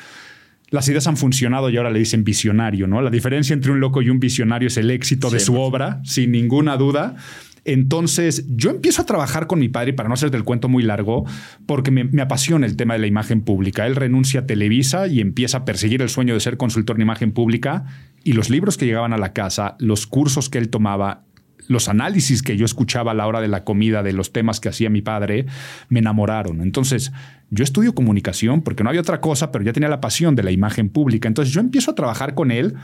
Las 0.71 0.89
ideas 0.89 1.07
han 1.07 1.17
funcionado 1.17 1.69
y 1.69 1.77
ahora 1.77 1.91
le 1.91 1.99
dicen 1.99 2.25
visionario, 2.25 2.87
¿no? 2.87 3.03
La 3.03 3.11
diferencia 3.11 3.53
entre 3.53 3.73
un 3.73 3.81
loco 3.81 4.01
y 4.01 4.09
un 4.09 4.21
visionario 4.21 4.69
es 4.69 4.79
el 4.79 4.91
éxito 4.91 5.29
de 5.29 5.39
su 5.39 5.61
obra, 5.61 6.01
sin 6.03 6.33
ninguna 6.33 6.79
duda. 6.79 7.17
Entonces, 7.65 8.47
yo 8.49 8.71
empiezo 8.71 9.03
a 9.03 9.07
trabajar 9.07 9.47
con 9.47 9.59
mi 9.59 9.69
padre, 9.69 9.93
para 9.93 10.09
no 10.09 10.15
hacer 10.15 10.31
del 10.31 10.45
cuento 10.45 10.69
muy 10.69 10.83
largo, 10.83 11.25
porque 11.67 11.91
me, 11.91 12.05
me, 12.05 12.23
apasiona 12.23 12.67
el 12.67 12.77
tema 12.77 12.95
de 12.95 13.01
la 13.01 13.07
imagen 13.07 13.43
pública. 13.43 13.87
Él 13.87 13.97
renuncia 13.97 14.41
a 14.41 14.47
Televisa 14.47 15.07
y 15.07 15.21
empieza 15.21 15.59
a 15.59 15.65
perseguir 15.65 16.01
el 16.03 16.09
sueño 16.09 16.35
de 16.35 16.41
ser 16.41 16.57
consultor 16.57 16.97
en 16.97 17.03
imagen 17.03 17.33
pública. 17.33 17.85
Y 18.25 18.33
los 18.33 18.51
libros 18.51 18.79
que 18.79 18.87
llegaban 18.87 19.13
a 19.13 19.19
la 19.19 19.33
casa, 19.33 19.77
los 19.79 20.07
cursos 20.07 20.49
que 20.49 20.59
él 20.59 20.71
tomaba, 20.71 21.25
los 21.69 21.89
análisis 21.89 22.43
que 22.43 22.57
yo 22.57 22.65
escuchaba 22.65 23.13
a 23.13 23.15
la 23.15 23.27
hora 23.27 23.41
de 23.41 23.49
la 23.49 23.65
comida 23.65 24.03
de 24.03 24.13
los 24.13 24.33
temas 24.33 24.61
que 24.61 24.69
hacía 24.69 24.91
mi 24.91 25.03
padre 25.03 25.47
me 25.89 26.01
enamoraron. 26.01 26.61
Entonces, 26.61 27.13
yo 27.51 27.65
estudio 27.65 27.95
comunicación 27.95 28.63
porque 28.63 28.83
no 28.83 28.91
había 28.91 29.01
otra 29.01 29.21
cosa, 29.21 29.53
pero 29.53 29.65
ya 29.65 29.73
tenía 29.73 29.89
la 29.89 30.01
pasión 30.01 30.35
de 30.37 30.43
la 30.43 30.51
imagen 30.51 30.89
pública. 30.89 31.29
Entonces, 31.29 31.53
yo 31.53 31.61
empiezo 31.61 31.91
a 31.91 31.95
trabajar 31.95 32.35
con 32.35 32.51
él 32.51 32.75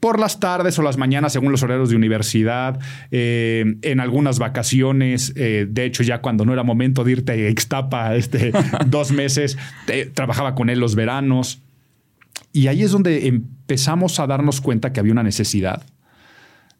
por 0.00 0.18
las 0.18 0.38
tardes 0.40 0.78
o 0.78 0.82
las 0.82 0.96
mañanas 0.96 1.32
según 1.32 1.50
los 1.50 1.62
horarios 1.62 1.90
de 1.90 1.96
universidad, 1.96 2.78
eh, 3.10 3.76
en 3.82 4.00
algunas 4.00 4.38
vacaciones, 4.38 5.32
eh, 5.36 5.66
de 5.68 5.84
hecho 5.84 6.02
ya 6.02 6.20
cuando 6.20 6.44
no 6.44 6.52
era 6.52 6.62
momento 6.62 7.02
de 7.02 7.12
irte 7.12 7.32
a 7.32 7.50
Ixtapa 7.50 8.14
este, 8.14 8.52
dos 8.86 9.10
meses, 9.10 9.58
trabajaba 10.14 10.54
con 10.54 10.70
él 10.70 10.78
los 10.78 10.94
veranos. 10.94 11.60
Y 12.52 12.68
ahí 12.68 12.82
es 12.82 12.92
donde 12.92 13.26
empezamos 13.26 14.20
a 14.20 14.26
darnos 14.26 14.60
cuenta 14.60 14.92
que 14.92 15.00
había 15.00 15.12
una 15.12 15.22
necesidad 15.22 15.82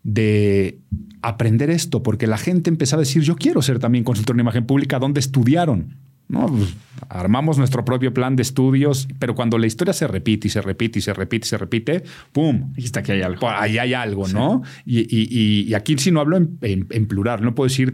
de 0.08 0.80
aprender 1.20 1.68
esto, 1.68 2.02
porque 2.02 2.26
la 2.26 2.38
gente 2.38 2.70
empezaba 2.70 3.00
a 3.00 3.04
decir, 3.04 3.22
yo 3.22 3.36
quiero 3.36 3.60
ser 3.60 3.78
también 3.78 4.04
consultor 4.04 4.36
en 4.36 4.40
imagen 4.40 4.64
pública, 4.64 4.98
¿dónde 4.98 5.20
estudiaron? 5.20 5.96
No, 6.28 6.46
pues, 6.46 6.74
armamos 7.08 7.58
nuestro 7.58 7.84
propio 7.84 8.12
plan 8.14 8.34
de 8.34 8.42
estudios, 8.42 9.08
pero 9.18 9.34
cuando 9.34 9.58
la 9.58 9.66
historia 9.66 9.92
se 9.92 10.06
repite 10.06 10.48
y 10.48 10.50
se 10.50 10.62
repite 10.62 10.98
y 10.98 11.02
se 11.02 11.12
repite 11.12 11.46
y 11.46 11.48
se 11.48 11.58
repite, 11.58 12.04
¡pum! 12.32 12.72
Dijiste 12.74 13.02
que 13.02 13.12
hay 13.12 13.22
algo. 13.22 13.48
Ahí 13.48 13.78
hay 13.78 13.94
algo, 13.94 14.28
¿no? 14.28 14.62
Y, 14.86 15.74
aquí 15.74 15.96
sí 15.98 16.10
no 16.10 16.20
hablo 16.20 16.36
en, 16.36 17.06
plural, 17.06 17.42
no 17.42 17.54
puedo 17.54 17.68
decir, 17.68 17.92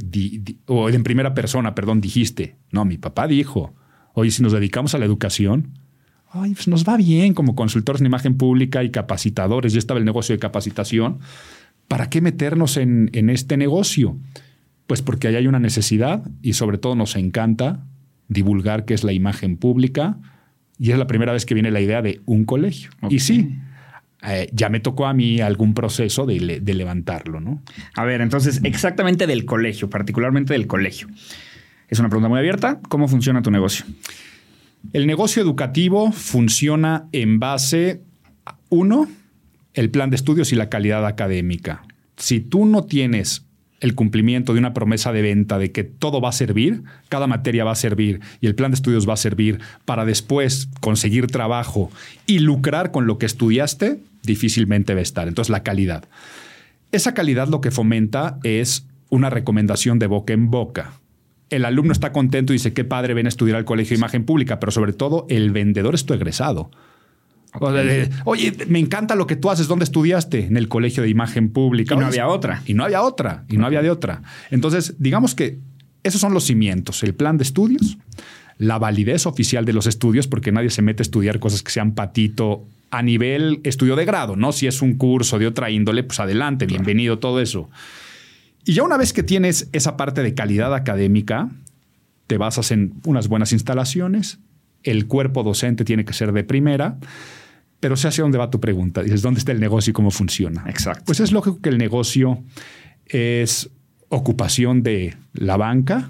o 0.66 0.88
en 0.88 1.02
primera 1.02 1.34
persona, 1.34 1.74
perdón, 1.74 2.00
dijiste. 2.00 2.56
No, 2.70 2.84
mi 2.84 2.98
papá 2.98 3.26
dijo, 3.26 3.74
oye, 4.14 4.30
si 4.30 4.42
nos 4.42 4.52
dedicamos 4.52 4.94
a 4.94 4.98
la 4.98 5.04
educación, 5.04 5.78
ay, 6.30 6.54
pues 6.54 6.68
nos 6.68 6.84
va 6.84 6.96
bien 6.96 7.34
como 7.34 7.54
consultores 7.54 8.00
en 8.00 8.06
imagen 8.06 8.36
pública 8.36 8.82
y 8.82 8.90
capacitadores, 8.90 9.72
ya 9.72 9.78
estaba 9.78 9.98
el 9.98 10.04
negocio 10.04 10.34
de 10.34 10.40
capacitación, 10.40 11.18
¿para 11.88 12.10
qué 12.10 12.20
meternos 12.20 12.76
en, 12.76 13.10
este 13.30 13.56
negocio? 13.56 14.16
Pues 14.86 15.02
porque 15.02 15.28
ahí 15.28 15.36
hay 15.36 15.46
una 15.46 15.60
necesidad 15.60 16.22
y 16.42 16.54
sobre 16.54 16.78
todo 16.78 16.94
nos 16.94 17.16
encanta 17.16 17.84
divulgar 18.28 18.84
qué 18.84 18.94
es 18.94 19.04
la 19.04 19.12
imagen 19.12 19.56
pública 19.56 20.18
y 20.78 20.90
es 20.90 20.98
la 20.98 21.06
primera 21.06 21.32
vez 21.32 21.46
que 21.46 21.54
viene 21.54 21.70
la 21.70 21.80
idea 21.80 22.02
de 22.02 22.20
un 22.26 22.44
colegio. 22.44 22.90
Y 23.08 23.20
sí, 23.20 23.58
eh, 24.26 24.48
ya 24.52 24.68
me 24.68 24.80
tocó 24.80 25.06
a 25.06 25.14
mí 25.14 25.40
algún 25.40 25.74
proceso 25.74 26.26
de, 26.26 26.60
de, 26.60 26.74
levantarlo, 26.74 27.40
¿no? 27.40 27.62
A 27.94 28.04
ver, 28.04 28.20
entonces, 28.20 28.60
exactamente 28.64 29.26
del 29.26 29.44
colegio, 29.44 29.88
particularmente 29.88 30.52
del 30.52 30.66
colegio. 30.66 31.08
Es 31.88 31.98
una 31.98 32.08
pregunta 32.08 32.28
muy 32.28 32.38
abierta. 32.38 32.80
¿Cómo 32.88 33.08
funciona 33.08 33.42
tu 33.42 33.50
negocio? 33.50 33.84
El 34.92 35.06
negocio 35.06 35.42
educativo 35.42 36.12
funciona 36.12 37.08
en 37.12 37.38
base, 37.38 38.02
uno, 38.68 39.08
el 39.74 39.90
plan 39.90 40.10
de 40.10 40.16
estudios 40.16 40.52
y 40.52 40.56
la 40.56 40.68
calidad 40.68 41.06
académica. 41.06 41.82
Si 42.16 42.40
tú 42.40 42.64
no 42.64 42.84
tienes 42.84 43.44
el 43.80 43.94
cumplimiento 43.94 44.54
de 44.54 44.60
una 44.60 44.72
promesa 44.72 45.12
de 45.12 45.20
venta 45.20 45.58
de 45.58 45.70
que 45.70 45.84
todo 45.84 46.20
va 46.20 46.30
a 46.30 46.32
servir, 46.32 46.84
cada 47.10 47.26
materia 47.26 47.64
va 47.64 47.72
a 47.72 47.76
servir 47.76 48.20
y 48.40 48.46
el 48.46 48.54
plan 48.54 48.70
de 48.70 48.76
estudios 48.76 49.06
va 49.06 49.12
a 49.12 49.18
servir 49.18 49.60
para 49.84 50.06
después 50.06 50.70
conseguir 50.80 51.26
trabajo 51.26 51.90
y 52.26 52.38
lucrar 52.38 52.92
con 52.92 53.06
lo 53.06 53.18
que 53.18 53.26
estudiaste, 53.26 53.98
difícilmente 54.22 54.94
va 54.94 55.00
a 55.00 55.02
estar. 55.02 55.28
Entonces, 55.28 55.50
la 55.50 55.62
calidad. 55.62 56.04
Esa 56.92 57.12
calidad 57.12 57.48
lo 57.48 57.60
que 57.60 57.70
fomenta 57.70 58.38
es 58.42 58.86
una 59.10 59.28
recomendación 59.28 59.98
de 59.98 60.06
boca 60.06 60.32
en 60.32 60.50
boca. 60.50 60.92
El 61.50 61.64
alumno 61.64 61.92
está 61.92 62.12
contento 62.12 62.52
y 62.52 62.56
dice, 62.56 62.72
qué 62.72 62.84
padre 62.84 63.14
ven 63.14 63.26
a 63.26 63.28
estudiar 63.28 63.58
al 63.58 63.64
colegio 63.64 63.90
de 63.90 63.98
imagen 63.98 64.24
pública, 64.24 64.60
pero 64.60 64.72
sobre 64.72 64.92
todo 64.92 65.26
el 65.28 65.50
vendedor 65.50 65.94
es 65.94 66.06
tu 66.06 66.14
egresado. 66.14 66.70
Oye, 68.24 68.52
me 68.68 68.78
encanta 68.78 69.14
lo 69.14 69.26
que 69.26 69.36
tú 69.36 69.50
haces. 69.50 69.68
¿Dónde 69.68 69.84
estudiaste? 69.84 70.46
En 70.46 70.56
el 70.56 70.68
colegio 70.68 71.02
de 71.02 71.08
imagen 71.08 71.50
pública. 71.50 71.94
Y 71.94 71.98
no 71.98 72.06
había 72.06 72.28
otra. 72.28 72.62
Y 72.66 72.74
no 72.74 72.84
había 72.84 73.02
otra. 73.02 73.44
Y 73.48 73.56
no 73.56 73.66
había 73.66 73.82
de 73.82 73.90
otra. 73.90 74.22
Entonces, 74.50 74.94
digamos 74.98 75.34
que 75.34 75.58
esos 76.02 76.20
son 76.20 76.34
los 76.34 76.44
cimientos. 76.44 77.02
El 77.02 77.14
plan 77.14 77.38
de 77.38 77.44
estudios, 77.44 77.98
la 78.58 78.78
validez 78.78 79.26
oficial 79.26 79.64
de 79.64 79.72
los 79.72 79.86
estudios, 79.86 80.26
porque 80.26 80.52
nadie 80.52 80.70
se 80.70 80.82
mete 80.82 81.02
a 81.02 81.04
estudiar 81.04 81.38
cosas 81.38 81.62
que 81.62 81.70
sean 81.70 81.94
patito 81.94 82.66
a 82.90 83.02
nivel 83.02 83.60
estudio 83.64 83.96
de 83.96 84.04
grado, 84.04 84.36
¿no? 84.36 84.52
Si 84.52 84.66
es 84.66 84.82
un 84.82 84.94
curso 84.94 85.38
de 85.38 85.46
otra 85.46 85.70
índole, 85.70 86.04
pues 86.04 86.20
adelante, 86.20 86.66
bienvenido, 86.66 87.18
todo 87.18 87.40
eso. 87.40 87.68
Y 88.64 88.72
ya 88.74 88.82
una 88.82 88.96
vez 88.96 89.12
que 89.12 89.22
tienes 89.22 89.68
esa 89.72 89.96
parte 89.96 90.22
de 90.22 90.34
calidad 90.34 90.74
académica, 90.74 91.50
te 92.26 92.38
basas 92.38 92.70
en 92.70 92.94
unas 93.04 93.28
buenas 93.28 93.52
instalaciones, 93.52 94.38
el 94.84 95.06
cuerpo 95.06 95.42
docente 95.42 95.84
tiene 95.84 96.04
que 96.04 96.12
ser 96.12 96.32
de 96.32 96.44
primera, 96.44 96.98
pero 97.84 97.96
sé 97.96 98.08
hacia 98.08 98.22
dónde 98.22 98.38
va 98.38 98.48
tu 98.48 98.60
pregunta. 98.60 99.02
Dices, 99.02 99.20
¿dónde 99.20 99.40
está 99.40 99.52
el 99.52 99.60
negocio 99.60 99.90
y 99.90 99.92
cómo 99.92 100.10
funciona? 100.10 100.64
Exacto. 100.68 101.02
Pues 101.04 101.20
es 101.20 101.32
lógico 101.32 101.60
que 101.60 101.68
el 101.68 101.76
negocio 101.76 102.42
es 103.04 103.68
ocupación 104.08 104.82
de 104.82 105.18
la 105.34 105.58
banca, 105.58 106.08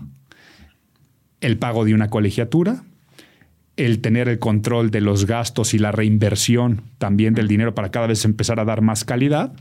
el 1.41 1.59
pago 1.59 1.85
de 1.85 1.93
una 1.93 2.11
colegiatura, 2.11 2.85
el 3.77 4.01
tener 4.01 4.29
el 4.29 4.39
control 4.39 4.93
de 4.93 5.01
los 5.01 5.27
gastos 5.27 5.75
y 5.75 5.81
la 5.81 5.91
reinversión 5.91 6.83
también 6.99 7.35
del 7.35 7.49
dinero 7.49 7.75
para 7.75 7.91
cada 7.91 8.07
vez 8.07 8.25
empezar 8.25 8.61
a 8.61 8.65
dar 8.65 8.81
más 8.81 9.03
calidad 9.03 9.53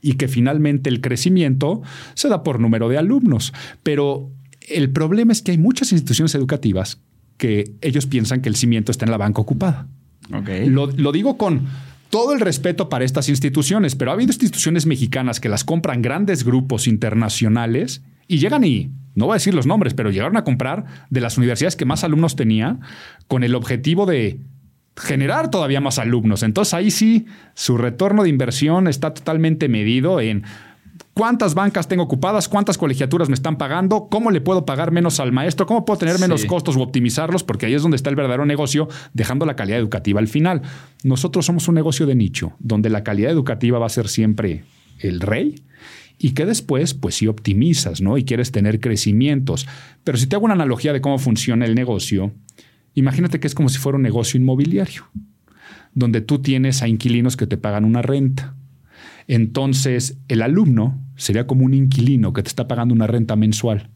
y 0.00 0.12
que 0.12 0.28
finalmente 0.28 0.88
el 0.90 1.00
crecimiento 1.00 1.82
se 2.14 2.28
da 2.28 2.44
por 2.44 2.60
número 2.60 2.88
de 2.88 2.98
alumnos. 2.98 3.52
Pero 3.82 4.30
el 4.60 4.92
problema 4.92 5.32
es 5.32 5.42
que 5.42 5.50
hay 5.50 5.58
muchas 5.58 5.90
instituciones 5.90 6.36
educativas 6.36 7.00
que 7.36 7.74
ellos 7.80 8.06
piensan 8.06 8.42
que 8.42 8.48
el 8.48 8.54
cimiento 8.54 8.92
está 8.92 9.06
en 9.06 9.10
la 9.10 9.16
banca 9.16 9.40
ocupada. 9.40 9.88
Lo, 10.28 10.86
lo 10.86 11.12
digo 11.12 11.36
con 11.36 11.66
todo 12.10 12.32
el 12.32 12.40
respeto 12.40 12.88
para 12.88 13.04
estas 13.04 13.28
instituciones, 13.28 13.94
pero 13.94 14.10
ha 14.10 14.14
habido 14.14 14.30
instituciones 14.30 14.86
mexicanas 14.86 15.40
que 15.40 15.48
las 15.48 15.64
compran 15.64 16.02
grandes 16.02 16.44
grupos 16.44 16.86
internacionales 16.86 18.02
y 18.28 18.38
llegan 18.38 18.64
y, 18.64 18.90
no 19.14 19.26
voy 19.26 19.34
a 19.34 19.36
decir 19.36 19.54
los 19.54 19.66
nombres, 19.66 19.94
pero 19.94 20.10
llegaron 20.10 20.36
a 20.36 20.44
comprar 20.44 20.84
de 21.10 21.20
las 21.20 21.38
universidades 21.38 21.76
que 21.76 21.84
más 21.84 22.04
alumnos 22.04 22.36
tenía 22.36 22.78
con 23.28 23.44
el 23.44 23.54
objetivo 23.54 24.06
de 24.06 24.40
generar 24.96 25.50
todavía 25.50 25.80
más 25.80 25.98
alumnos. 25.98 26.42
Entonces 26.42 26.74
ahí 26.74 26.90
sí, 26.90 27.26
su 27.54 27.76
retorno 27.76 28.22
de 28.22 28.30
inversión 28.30 28.88
está 28.88 29.12
totalmente 29.12 29.68
medido 29.68 30.20
en 30.20 30.44
cuántas 31.14 31.54
bancas 31.54 31.88
tengo 31.88 32.02
ocupadas, 32.02 32.48
cuántas 32.48 32.78
colegiaturas 32.78 33.28
me 33.28 33.34
están 33.34 33.56
pagando, 33.56 34.08
cómo 34.10 34.30
le 34.30 34.40
puedo 34.40 34.66
pagar 34.66 34.92
menos 34.92 35.20
al 35.20 35.32
maestro, 35.32 35.66
cómo 35.66 35.84
puedo 35.84 35.98
tener 35.98 36.18
menos 36.18 36.44
costos 36.44 36.76
o 36.76 36.82
optimizarlos, 36.82 37.42
porque 37.42 37.66
ahí 37.66 37.74
es 37.74 37.82
donde 37.82 37.96
está 37.96 38.10
el 38.10 38.16
verdadero 38.16 38.46
negocio, 38.46 38.88
dejando 39.14 39.46
la 39.46 39.56
calidad 39.56 39.78
educativa 39.78 40.20
al 40.20 40.28
final. 40.28 40.62
Nosotros 41.04 41.46
somos 41.46 41.68
un 41.68 41.74
negocio 41.74 42.06
de 42.06 42.14
nicho, 42.14 42.52
donde 42.58 42.90
la 42.90 43.04
calidad 43.04 43.30
educativa 43.30 43.78
va 43.78 43.86
a 43.86 43.90
ser 43.90 44.08
siempre 44.08 44.64
el 44.98 45.20
rey. 45.20 45.62
Y 46.18 46.30
que 46.30 46.46
después, 46.46 46.94
pues 46.94 47.14
sí 47.14 47.26
optimizas, 47.26 48.00
¿no? 48.00 48.16
Y 48.16 48.24
quieres 48.24 48.50
tener 48.50 48.80
crecimientos. 48.80 49.66
Pero 50.02 50.16
si 50.16 50.26
te 50.26 50.36
hago 50.36 50.46
una 50.46 50.54
analogía 50.54 50.94
de 50.94 51.02
cómo 51.02 51.18
funciona 51.18 51.66
el 51.66 51.74
negocio, 51.74 52.32
imagínate 52.94 53.38
que 53.38 53.46
es 53.46 53.54
como 53.54 53.68
si 53.68 53.78
fuera 53.78 53.96
un 53.96 54.02
negocio 54.02 54.40
inmobiliario, 54.40 55.06
donde 55.94 56.22
tú 56.22 56.40
tienes 56.40 56.82
a 56.82 56.88
inquilinos 56.88 57.36
que 57.36 57.46
te 57.46 57.58
pagan 57.58 57.84
una 57.84 58.02
renta 58.02 58.55
entonces, 59.28 60.18
el 60.28 60.42
alumno 60.42 61.00
sería 61.16 61.46
como 61.46 61.64
un 61.64 61.74
inquilino 61.74 62.32
que 62.32 62.42
te 62.42 62.48
está 62.48 62.68
pagando 62.68 62.94
una 62.94 63.06
renta 63.06 63.36
mensual 63.36 63.90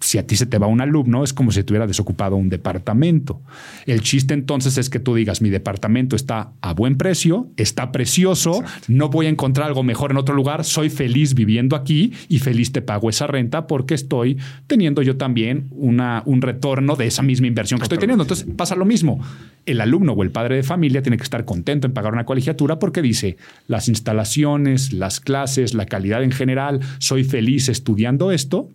si 0.00 0.18
a 0.18 0.26
ti 0.26 0.36
se 0.36 0.46
te 0.46 0.58
va 0.58 0.66
un 0.66 0.80
alumno, 0.80 1.24
es 1.24 1.32
como 1.32 1.50
si 1.50 1.62
tuviera 1.64 1.86
desocupado 1.86 2.36
un 2.36 2.48
departamento. 2.48 3.40
El 3.86 4.00
chiste 4.02 4.34
entonces 4.34 4.78
es 4.78 4.90
que 4.90 5.00
tú 5.00 5.14
digas, 5.14 5.42
mi 5.42 5.50
departamento 5.50 6.14
está 6.14 6.52
a 6.60 6.72
buen 6.72 6.96
precio, 6.96 7.48
está 7.56 7.90
precioso, 7.90 8.62
no 8.86 9.08
voy 9.08 9.26
a 9.26 9.28
encontrar 9.28 9.66
algo 9.66 9.82
mejor 9.82 10.12
en 10.12 10.18
otro 10.18 10.34
lugar, 10.34 10.64
soy 10.64 10.88
feliz 10.88 11.34
viviendo 11.34 11.74
aquí 11.74 12.12
y 12.28 12.38
feliz 12.38 12.70
te 12.70 12.80
pago 12.80 13.10
esa 13.10 13.26
renta 13.26 13.66
porque 13.66 13.94
estoy 13.94 14.38
teniendo 14.66 15.02
yo 15.02 15.16
también 15.16 15.66
una, 15.72 16.22
un 16.26 16.42
retorno 16.42 16.94
de 16.94 17.06
esa 17.06 17.22
misma 17.22 17.48
inversión 17.48 17.80
que 17.80 17.84
estoy 17.84 17.98
teniendo. 17.98 18.22
Entonces 18.22 18.46
pasa 18.56 18.76
lo 18.76 18.84
mismo. 18.84 19.20
El 19.66 19.80
alumno 19.80 20.12
o 20.12 20.22
el 20.22 20.30
padre 20.30 20.56
de 20.56 20.62
familia 20.62 21.02
tiene 21.02 21.16
que 21.16 21.24
estar 21.24 21.44
contento 21.44 21.86
en 21.86 21.92
pagar 21.92 22.12
una 22.12 22.24
colegiatura 22.24 22.78
porque 22.78 23.02
dice, 23.02 23.36
las 23.66 23.88
instalaciones, 23.88 24.92
las 24.92 25.20
clases, 25.20 25.74
la 25.74 25.86
calidad 25.86 26.22
en 26.22 26.30
general, 26.30 26.80
soy 26.98 27.24
feliz 27.24 27.68
estudiando 27.68 28.30
esto 28.30 28.70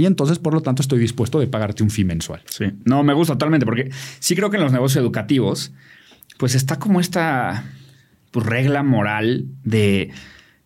y 0.00 0.06
entonces, 0.06 0.38
por 0.38 0.54
lo 0.54 0.62
tanto, 0.62 0.80
estoy 0.80 0.98
dispuesto 0.98 1.38
de 1.38 1.46
pagarte 1.46 1.82
un 1.82 1.90
fee 1.90 2.04
mensual. 2.04 2.40
Sí. 2.48 2.72
No, 2.86 3.02
me 3.02 3.12
gusta 3.12 3.34
totalmente, 3.34 3.66
porque 3.66 3.90
sí 4.18 4.34
creo 4.34 4.48
que 4.50 4.56
en 4.56 4.62
los 4.62 4.72
negocios 4.72 5.02
educativos, 5.02 5.72
pues 6.38 6.54
está 6.54 6.78
como 6.78 7.00
esta 7.00 7.64
pues, 8.30 8.46
regla 8.46 8.82
moral 8.82 9.44
de 9.62 10.10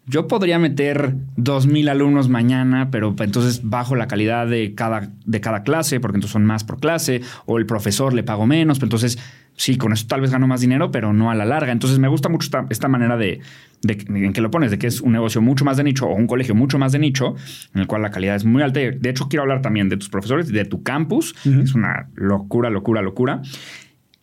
yo 0.06 0.28
podría 0.28 0.58
meter 0.58 1.14
dos 1.36 1.66
mil 1.66 1.88
alumnos 1.88 2.28
mañana, 2.28 2.90
pero 2.92 3.16
entonces 3.18 3.62
bajo 3.64 3.96
la 3.96 4.06
calidad 4.06 4.46
de 4.46 4.74
cada, 4.74 5.10
de 5.24 5.40
cada 5.40 5.64
clase, 5.64 5.98
porque 5.98 6.18
entonces 6.18 6.32
son 6.32 6.44
más 6.44 6.62
por 6.62 6.78
clase, 6.78 7.22
o 7.46 7.58
el 7.58 7.66
profesor 7.66 8.14
le 8.14 8.22
pago 8.22 8.46
menos, 8.46 8.78
pero 8.78 8.86
entonces 8.86 9.18
sí, 9.56 9.76
con 9.76 9.92
eso 9.92 10.06
tal 10.06 10.20
vez 10.20 10.30
gano 10.30 10.46
más 10.46 10.60
dinero, 10.60 10.90
pero 10.90 11.12
no 11.12 11.30
a 11.30 11.34
la 11.34 11.44
larga. 11.44 11.72
Entonces 11.72 11.98
me 11.98 12.08
gusta 12.08 12.28
mucho 12.28 12.48
esta, 12.70 12.88
manera 12.88 13.16
de, 13.16 13.40
en 13.82 14.32
que 14.32 14.40
lo 14.40 14.50
pones, 14.50 14.70
de 14.70 14.78
que 14.78 14.86
es 14.86 15.00
un 15.00 15.12
negocio 15.12 15.40
mucho 15.40 15.64
más 15.64 15.76
de 15.76 15.84
nicho 15.84 16.06
o 16.06 16.14
un 16.14 16.26
colegio 16.26 16.54
mucho 16.54 16.78
más 16.78 16.92
de 16.92 16.98
nicho, 16.98 17.34
en 17.74 17.80
el 17.80 17.86
cual 17.86 18.02
la 18.02 18.10
calidad 18.10 18.36
es 18.36 18.44
muy 18.44 18.62
alta. 18.62 18.80
De 18.80 19.10
hecho, 19.10 19.28
quiero 19.28 19.42
hablar 19.42 19.62
también 19.62 19.88
de 19.88 19.96
tus 19.96 20.08
profesores, 20.08 20.48
de 20.48 20.64
tu 20.64 20.82
campus. 20.82 21.34
Es 21.44 21.74
una 21.74 22.08
locura, 22.14 22.70
locura, 22.70 23.02
locura. 23.02 23.42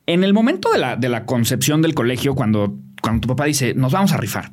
En 0.05 0.23
el 0.23 0.33
momento 0.33 0.71
de 0.71 0.79
la, 0.79 0.95
de 0.95 1.09
la 1.09 1.25
concepción 1.25 1.81
del 1.81 1.93
colegio, 1.93 2.35
cuando, 2.35 2.77
cuando 3.01 3.21
tu 3.21 3.27
papá 3.27 3.45
dice, 3.45 3.73
nos 3.73 3.93
vamos 3.93 4.11
a 4.11 4.17
rifar, 4.17 4.51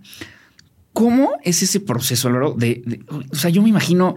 ¿cómo 0.92 1.32
es 1.42 1.62
ese 1.62 1.80
proceso, 1.80 2.30
Loro? 2.30 2.52
de, 2.52 3.00
o 3.30 3.34
sea, 3.34 3.50
yo 3.50 3.62
me 3.62 3.68
imagino 3.68 4.14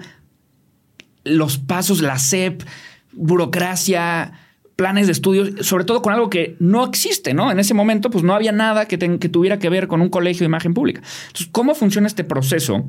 los 1.23 1.57
pasos, 1.57 2.01
la 2.01 2.17
SEP, 2.17 2.63
burocracia, 3.13 4.33
planes 4.81 5.05
de 5.05 5.11
estudios, 5.11 5.67
sobre 5.67 5.83
todo 5.83 6.01
con 6.01 6.11
algo 6.11 6.31
que 6.31 6.55
no 6.57 6.83
existe, 6.83 7.35
¿no? 7.35 7.51
En 7.51 7.59
ese 7.59 7.75
momento, 7.75 8.09
pues 8.09 8.23
no 8.23 8.33
había 8.33 8.51
nada 8.51 8.87
que, 8.87 8.97
tuviera 8.97 9.59
que 9.59 9.69
ver 9.69 9.87
con 9.87 10.01
un 10.01 10.09
colegio 10.09 10.39
de 10.39 10.45
imagen 10.45 10.73
pública. 10.73 11.03
Entonces, 11.27 11.49
¿cómo 11.51 11.75
funciona 11.75 12.07
este 12.07 12.23
proceso? 12.23 12.87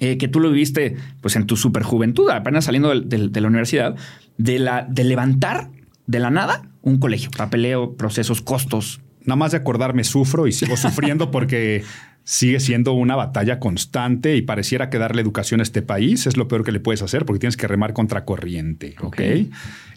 Eh, 0.00 0.18
que 0.18 0.26
tú 0.26 0.40
lo 0.40 0.50
viviste 0.50 0.96
pues 1.20 1.36
en 1.36 1.46
tu 1.46 1.56
superjuventud, 1.56 2.28
apenas 2.30 2.64
saliendo 2.64 2.92
de, 2.98 3.40
la 3.40 3.46
universidad, 3.46 3.94
de, 4.38 4.58
la, 4.58 4.84
de 4.90 5.04
levantar 5.04 5.70
de 6.08 6.18
la 6.18 6.30
nada 6.30 6.62
un 6.82 6.98
colegio, 6.98 7.30
papeleo, 7.30 7.94
procesos, 7.94 8.42
costos. 8.42 9.00
Nada 9.20 9.36
más 9.36 9.52
de 9.52 9.58
acordarme 9.58 10.02
sufro 10.02 10.48
y 10.48 10.52
sigo 10.52 10.76
sufriendo 10.76 11.30
porque 11.30 11.84
sigue 12.24 12.58
siendo 12.58 12.94
una 12.94 13.16
batalla 13.16 13.60
constante 13.60 14.36
y 14.36 14.42
pareciera 14.42 14.88
que 14.88 14.98
darle 14.98 15.22
educación 15.22 15.60
a 15.60 15.62
este 15.62 15.82
país 15.82 16.26
es 16.26 16.36
lo 16.36 16.48
peor 16.48 16.64
que 16.64 16.72
le 16.72 16.80
puedes 16.80 17.02
hacer 17.02 17.26
porque 17.26 17.38
tienes 17.38 17.56
que 17.56 17.68
remar 17.68 17.92
contra 17.92 18.24
corriente. 18.24 18.96
Ok. 19.00 19.20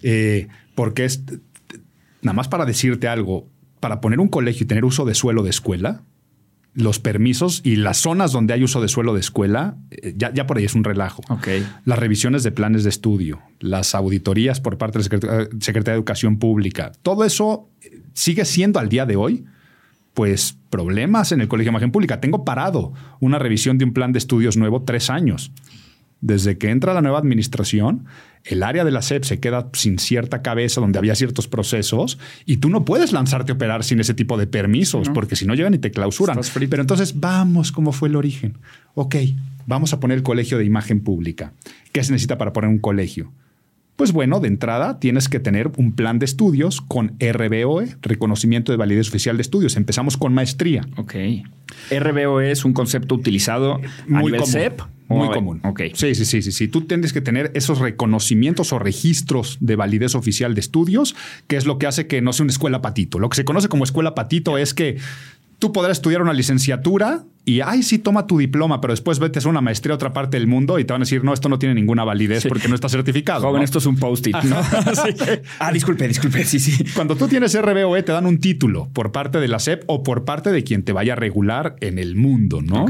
Eh, 0.03 0.47
porque 0.75 1.05
es 1.05 1.23
nada 2.21 2.35
más 2.35 2.49
para 2.49 2.65
decirte 2.65 3.07
algo, 3.07 3.47
para 3.79 4.01
poner 4.01 4.19
un 4.19 4.27
colegio 4.27 4.65
y 4.65 4.67
tener 4.67 4.83
uso 4.83 5.05
de 5.05 5.15
suelo 5.15 5.41
de 5.41 5.49
escuela, 5.49 6.03
los 6.73 6.99
permisos 6.99 7.61
y 7.63 7.77
las 7.77 7.97
zonas 7.97 8.33
donde 8.33 8.53
hay 8.53 8.63
uso 8.63 8.81
de 8.81 8.89
suelo 8.89 9.13
de 9.13 9.21
escuela, 9.21 9.77
eh, 9.89 10.13
ya, 10.15 10.31
ya 10.33 10.45
por 10.45 10.57
ahí 10.57 10.65
es 10.65 10.75
un 10.75 10.83
relajo. 10.83 11.23
Okay. 11.29 11.65
Las 11.85 11.97
revisiones 11.97 12.43
de 12.43 12.51
planes 12.51 12.83
de 12.83 12.89
estudio, 12.89 13.41
las 13.59 13.95
auditorías 13.95 14.59
por 14.59 14.77
parte 14.77 14.99
de 14.99 15.03
la 15.03 15.47
Secretaría 15.59 15.93
de 15.93 15.97
Educación 15.97 16.37
Pública, 16.37 16.91
todo 17.01 17.23
eso 17.23 17.69
eh, 17.81 18.01
sigue 18.13 18.43
siendo 18.45 18.79
al 18.79 18.89
día 18.89 19.05
de 19.05 19.15
hoy 19.15 19.45
pues 20.17 20.57
problemas 20.71 21.31
en 21.31 21.41
el 21.41 21.47
Colegio 21.47 21.69
de 21.69 21.73
Imagen 21.73 21.91
Pública. 21.91 22.19
Tengo 22.19 22.43
parado 22.43 22.91
una 23.19 23.37
revisión 23.37 23.77
de 23.77 23.85
un 23.85 23.93
plan 23.93 24.13
de 24.13 24.17
estudios 24.17 24.57
nuevo 24.57 24.81
tres 24.81 25.11
años. 25.11 25.51
Desde 26.21 26.57
que 26.57 26.71
entra 26.71 26.95
la 26.95 27.03
nueva 27.03 27.19
administración, 27.19 28.05
el 28.43 28.63
área 28.63 28.83
de 28.83 28.89
la 28.89 29.03
SEP 29.03 29.25
se 29.25 29.39
queda 29.39 29.69
sin 29.73 29.99
cierta 29.99 30.41
cabeza 30.41 30.81
donde 30.81 30.97
había 30.97 31.13
ciertos 31.13 31.47
procesos 31.47 32.17
y 32.47 32.57
tú 32.57 32.71
no 32.71 32.83
puedes 32.83 33.13
lanzarte 33.13 33.51
a 33.51 33.55
operar 33.55 33.83
sin 33.83 33.99
ese 33.99 34.15
tipo 34.15 34.39
de 34.39 34.47
permisos, 34.47 35.07
porque 35.09 35.35
si 35.35 35.45
no 35.45 35.53
llegan 35.53 35.75
y 35.75 35.77
te 35.77 35.91
clausuran. 35.91 36.39
Pero 36.67 36.81
entonces 36.81 37.19
vamos, 37.19 37.71
¿cómo 37.71 37.91
fue 37.91 38.09
el 38.09 38.15
origen? 38.15 38.57
Ok, 38.95 39.17
vamos 39.67 39.93
a 39.93 39.99
poner 39.99 40.17
el 40.17 40.23
colegio 40.23 40.57
de 40.57 40.65
imagen 40.65 41.01
pública. 41.01 41.53
¿Qué 41.91 42.03
se 42.03 42.11
necesita 42.11 42.39
para 42.39 42.53
poner 42.53 42.71
un 42.71 42.79
colegio? 42.79 43.31
Pues 43.97 44.11
bueno, 44.11 44.39
de 44.39 44.47
entrada 44.47 44.99
tienes 44.99 45.27
que 45.27 45.39
tener 45.39 45.71
un 45.75 45.91
plan 45.91 46.19
de 46.19 46.25
estudios 46.25 46.81
con 46.81 47.17
RBOE, 47.19 47.97
reconocimiento 48.03 48.71
de 48.71 48.77
validez 48.77 49.09
oficial 49.09 49.37
de 49.37 49.41
estudios. 49.41 49.75
Empezamos 49.75 50.17
con 50.17 50.35
maestría. 50.35 50.85
Ok. 50.97 51.15
RBOE 51.89 52.51
es 52.51 52.63
un 52.63 52.73
concepto 52.73 53.15
utilizado 53.15 53.81
muy 54.07 54.19
a 54.19 54.21
nivel 54.21 54.41
común, 54.41 54.53
CEP. 54.53 54.81
Muy 55.07 55.29
común. 55.29 55.61
Ok. 55.63 55.81
Sí, 55.95 56.13
sí, 56.13 56.25
sí, 56.25 56.43
sí, 56.43 56.51
sí. 56.51 56.67
Tú 56.67 56.81
tienes 56.81 57.11
que 57.11 57.21
tener 57.21 57.49
esos 57.55 57.79
reconocimientos 57.79 58.71
o 58.71 58.77
registros 58.77 59.57
de 59.61 59.75
validez 59.75 60.13
oficial 60.13 60.53
de 60.53 60.59
estudios, 60.61 61.15
que 61.47 61.57
es 61.57 61.65
lo 61.65 61.79
que 61.79 61.87
hace 61.87 62.05
que 62.05 62.21
no 62.21 62.33
sea 62.33 62.43
una 62.43 62.51
escuela 62.51 62.83
patito. 62.83 63.17
Lo 63.17 63.29
que 63.29 63.35
se 63.37 63.45
conoce 63.45 63.67
como 63.67 63.83
escuela 63.83 64.13
patito 64.13 64.59
es 64.59 64.75
que 64.75 64.97
tú 65.59 65.73
podrás 65.73 65.97
estudiar 65.97 66.21
una 66.21 66.33
licenciatura 66.33 67.23
y, 67.45 67.61
ay, 67.61 67.81
sí, 67.81 67.97
toma 67.97 68.27
tu 68.27 68.37
diploma, 68.37 68.81
pero 68.81 68.91
después 68.91 69.19
vete 69.19 69.37
a 69.37 69.39
hacer 69.39 69.49
una 69.49 69.61
maestría 69.61 69.93
a 69.93 69.95
otra 69.95 70.11
parte 70.11 70.35
del 70.35 70.47
mundo 70.47 70.79
y 70.79 70.83
te 70.83 70.91
van 70.91 71.01
a 71.01 71.05
decir, 71.05 71.23
no, 71.23 71.33
esto 71.33 71.47
no 71.47 71.57
tiene 71.57 71.73
ninguna 71.75 72.03
validez 72.03 72.45
porque 72.45 72.67
no 72.67 72.75
está 72.75 72.89
certificado. 72.89 73.41
Joven, 73.41 73.63
esto 73.63 73.77
es 73.77 73.85
un 73.85 73.95
post-it, 73.95 74.35
¿no? 74.43 74.57
Ah, 75.59 75.71
disculpe, 75.71 76.07
disculpe, 76.07 76.43
sí, 76.43 76.59
sí. 76.59 76.83
Cuando 76.93 77.15
tú 77.15 77.27
tienes 77.27 77.59
RBOE, 77.59 78.03
te 78.03 78.11
dan 78.11 78.25
un 78.25 78.39
título 78.39 78.89
por 78.91 79.13
parte 79.13 79.39
de 79.39 79.47
la 79.47 79.59
SEP 79.59 79.83
o 79.87 80.03
por 80.03 80.25
parte 80.25 80.51
de 80.51 80.63
quien 80.63 80.83
te 80.83 80.91
vaya 80.91 81.13
a 81.13 81.15
regular 81.15 81.77
en 81.79 81.99
el 81.99 82.15
mundo, 82.15 82.61
¿no? 82.61 82.85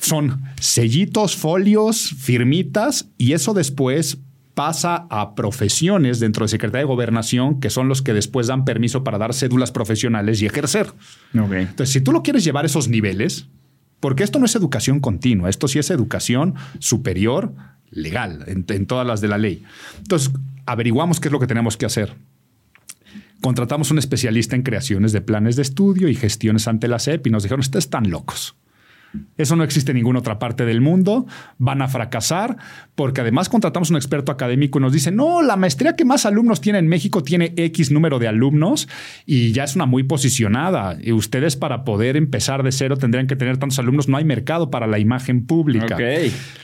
Son 0.00 0.42
sellitos, 0.60 1.36
folios, 1.36 2.14
firmitas 2.18 3.08
y 3.16 3.32
eso 3.32 3.54
después 3.54 4.18
pasa 4.58 5.06
a 5.08 5.36
profesiones 5.36 6.18
dentro 6.18 6.44
de 6.44 6.48
Secretaría 6.48 6.80
de 6.80 6.92
Gobernación, 6.92 7.60
que 7.60 7.70
son 7.70 7.86
los 7.86 8.02
que 8.02 8.12
después 8.12 8.48
dan 8.48 8.64
permiso 8.64 9.04
para 9.04 9.16
dar 9.16 9.32
cédulas 9.32 9.70
profesionales 9.70 10.42
y 10.42 10.46
ejercer. 10.46 10.92
Entonces, 11.32 11.90
si 11.92 12.00
tú 12.00 12.10
lo 12.10 12.24
quieres 12.24 12.42
llevar 12.42 12.64
a 12.64 12.66
esos 12.66 12.88
niveles, 12.88 13.46
porque 14.00 14.24
esto 14.24 14.40
no 14.40 14.46
es 14.46 14.56
educación 14.56 14.98
continua, 14.98 15.48
esto 15.48 15.68
sí 15.68 15.78
es 15.78 15.92
educación 15.92 16.56
superior 16.80 17.52
legal, 17.90 18.42
en, 18.48 18.64
en 18.66 18.86
todas 18.86 19.06
las 19.06 19.20
de 19.20 19.28
la 19.28 19.38
ley. 19.38 19.62
Entonces, 19.98 20.32
averiguamos 20.66 21.20
qué 21.20 21.28
es 21.28 21.32
lo 21.32 21.38
que 21.38 21.46
tenemos 21.46 21.76
que 21.76 21.86
hacer. 21.86 22.16
Contratamos 23.40 23.92
un 23.92 23.98
especialista 23.98 24.56
en 24.56 24.62
creaciones 24.64 25.12
de 25.12 25.20
planes 25.20 25.54
de 25.54 25.62
estudio 25.62 26.08
y 26.08 26.16
gestiones 26.16 26.66
ante 26.66 26.88
la 26.88 26.98
SEP 26.98 27.28
y 27.28 27.30
nos 27.30 27.44
dijeron, 27.44 27.60
ustedes 27.60 27.84
están 27.84 28.10
locos. 28.10 28.56
Eso 29.36 29.56
no 29.56 29.64
existe 29.64 29.92
en 29.92 29.96
ninguna 29.96 30.18
otra 30.18 30.38
parte 30.38 30.64
del 30.64 30.80
mundo. 30.80 31.26
Van 31.58 31.80
a 31.80 31.88
fracasar 31.88 32.56
porque 32.94 33.20
además 33.20 33.48
contratamos 33.48 33.90
un 33.90 33.96
experto 33.96 34.32
académico 34.32 34.78
y 34.78 34.82
nos 34.82 34.92
dice, 34.92 35.10
no, 35.10 35.42
la 35.42 35.56
maestría 35.56 35.94
que 35.94 36.04
más 36.04 36.26
alumnos 36.26 36.60
tiene 36.60 36.78
en 36.78 36.88
México 36.88 37.22
tiene 37.22 37.54
X 37.56 37.90
número 37.90 38.18
de 38.18 38.28
alumnos 38.28 38.88
y 39.24 39.52
ya 39.52 39.64
es 39.64 39.76
una 39.76 39.86
muy 39.86 40.02
posicionada. 40.02 40.98
Y 41.00 41.12
ustedes 41.12 41.56
para 41.56 41.84
poder 41.84 42.16
empezar 42.16 42.62
de 42.62 42.72
cero 42.72 42.96
tendrían 42.96 43.26
que 43.26 43.36
tener 43.36 43.56
tantos 43.56 43.78
alumnos. 43.78 44.08
No 44.08 44.16
hay 44.16 44.24
mercado 44.24 44.70
para 44.70 44.86
la 44.86 44.98
imagen 44.98 45.46
pública. 45.46 45.96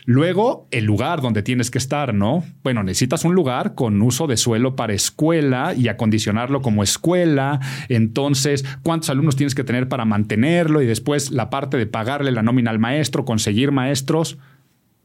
Luego, 0.05 0.69
el 0.71 0.85
lugar 0.85 1.23
donde 1.23 1.43
tienes 1.43 1.71
que 1.71 1.79
estar, 1.79 2.13
¿no? 2.13 2.45
Bueno, 2.63 2.83
necesitas 2.83 3.25
un 3.25 3.35
lugar 3.35 3.75
con 3.75 4.03
uso 4.03 4.27
de 4.27 4.37
suelo 4.37 4.77
para 4.77 4.93
escuela 4.93 5.75
y 5.75 5.89
acondicionarlo 5.89 6.61
como 6.61 6.83
escuela. 6.83 7.61
Entonces, 7.89 8.65
¿cuántos 8.83 9.09
alumnos 9.09 9.37
tienes 9.37 9.55
que 9.55 9.65
tener 9.65 9.89
para 9.89 10.05
mantenerlo? 10.05 10.83
Y 10.83 10.87
después 10.87 11.31
la 11.31 11.49
parte 11.49 11.77
de 11.77 11.87
pagarle 11.87 12.34
la 12.35 12.43
nómina 12.43 12.71
al 12.71 12.79
maestro, 12.79 13.25
conseguir 13.25 13.73
maestros. 13.73 14.39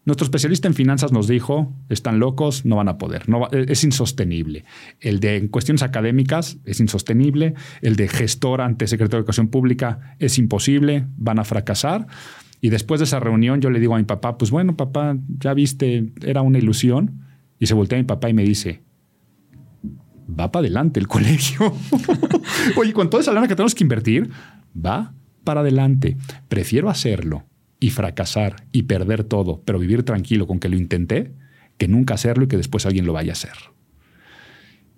Nuestro 0.05 0.25
especialista 0.25 0.67
en 0.67 0.74
finanzas 0.74 1.12
nos 1.12 1.27
dijo, 1.27 1.74
están 1.89 2.19
locos, 2.19 2.65
no 2.65 2.77
van 2.77 2.88
a 2.88 2.98
poder, 2.98 3.29
no 3.29 3.48
es 3.51 3.83
insostenible. 3.83 4.65
El 5.00 5.19
de 5.19 5.38
en 5.38 5.48
cuestiones 5.50 5.83
académicas 5.83 6.57
es 6.65 6.79
insostenible, 6.79 7.53
el 7.81 7.95
de 7.95 8.07
gestor 8.07 8.62
ante 8.62 8.88
secretario 8.88 9.17
de 9.17 9.21
Educación 9.21 9.50
Pública 9.50 10.15
es 10.19 10.38
imposible, 10.38 11.05
van 11.17 11.39
a 11.39 11.43
fracasar. 11.43 12.07
Y 12.62 12.69
después 12.69 13.00
de 13.00 13.05
esa 13.05 13.19
reunión 13.19 13.62
yo 13.62 13.69
le 13.69 13.79
digo 13.79 13.95
a 13.95 13.98
mi 13.98 14.03
papá, 14.03 14.38
pues 14.38 14.51
bueno, 14.51 14.75
papá, 14.75 15.17
ya 15.39 15.53
viste, 15.53 16.12
era 16.21 16.41
una 16.41 16.57
ilusión. 16.57 17.25
Y 17.59 17.67
se 17.67 17.74
voltea 17.74 17.98
a 18.00 18.01
mi 18.01 18.07
papá 18.07 18.29
y 18.29 18.33
me 18.33 18.43
dice, 18.43 18.81
va 20.27 20.51
para 20.51 20.62
adelante 20.65 21.00
el 21.00 21.07
colegio. 21.07 21.74
Oye, 22.77 22.93
con 22.93 23.09
toda 23.09 23.21
esa 23.21 23.33
lana 23.33 23.48
que 23.48 23.55
tenemos 23.55 23.75
que 23.75 23.83
invertir, 23.83 24.29
va 24.75 25.13
para 25.50 25.62
adelante. 25.62 26.15
Prefiero 26.48 26.91
hacerlo 26.91 27.44
y 27.79 27.89
fracasar 27.89 28.68
y 28.72 28.84
perder 28.84 29.24
todo, 29.24 29.63
pero 29.65 29.79
vivir 29.79 30.03
tranquilo 30.03 30.46
con 30.46 30.60
que 30.60 30.70
lo 30.70 30.77
intenté, 30.77 31.32
que 31.79 31.88
nunca 31.88 32.13
hacerlo 32.13 32.44
y 32.44 32.48
que 32.48 32.56
después 32.56 32.86
alguien 32.86 33.08
lo 33.08 33.13
vaya 33.13 33.32
a 33.32 33.34
hacer. 33.34 33.56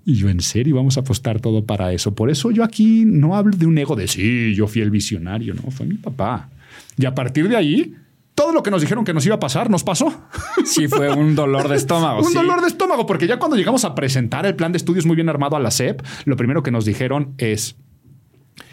Y 0.03 0.15
yo, 0.15 0.27
en 0.27 0.41
serio, 0.41 0.75
vamos 0.75 0.97
a 0.97 0.99
apostar 0.99 1.39
todo 1.39 1.65
para 1.65 1.93
eso. 1.93 2.13
Por 2.15 2.29
eso 2.29 2.51
yo 2.51 2.65
aquí 2.65 3.05
no 3.05 3.37
hablo 3.37 3.55
de 3.55 3.65
un 3.65 3.77
ego 3.77 3.95
de 3.95 4.09
sí, 4.09 4.53
yo 4.53 4.67
fui 4.67 4.81
el 4.81 4.91
visionario, 4.91 5.53
no, 5.53 5.71
fue 5.71 5.85
mi 5.85 5.95
papá. 5.95 6.49
Y 6.97 7.05
a 7.05 7.15
partir 7.15 7.47
de 7.47 7.55
ahí, 7.55 7.95
todo 8.35 8.51
lo 8.51 8.61
que 8.61 8.71
nos 8.71 8.81
dijeron 8.81 9.05
que 9.05 9.13
nos 9.13 9.25
iba 9.25 9.35
a 9.35 9.39
pasar, 9.39 9.69
nos 9.69 9.85
pasó. 9.85 10.27
Sí, 10.65 10.89
fue 10.89 11.09
un 11.13 11.33
dolor 11.33 11.69
de 11.69 11.77
estómago. 11.77 12.21
un 12.27 12.33
dolor 12.33 12.59
de 12.59 12.67
estómago, 12.67 13.05
porque 13.05 13.25
ya 13.25 13.39
cuando 13.39 13.55
llegamos 13.55 13.85
a 13.85 13.95
presentar 13.95 14.45
el 14.45 14.55
plan 14.55 14.73
de 14.73 14.79
estudios 14.79 15.05
muy 15.05 15.15
bien 15.15 15.29
armado 15.29 15.55
a 15.55 15.61
la 15.61 15.71
SEP, 15.71 16.01
lo 16.25 16.35
primero 16.35 16.61
que 16.61 16.71
nos 16.71 16.83
dijeron 16.83 17.35
es, 17.37 17.77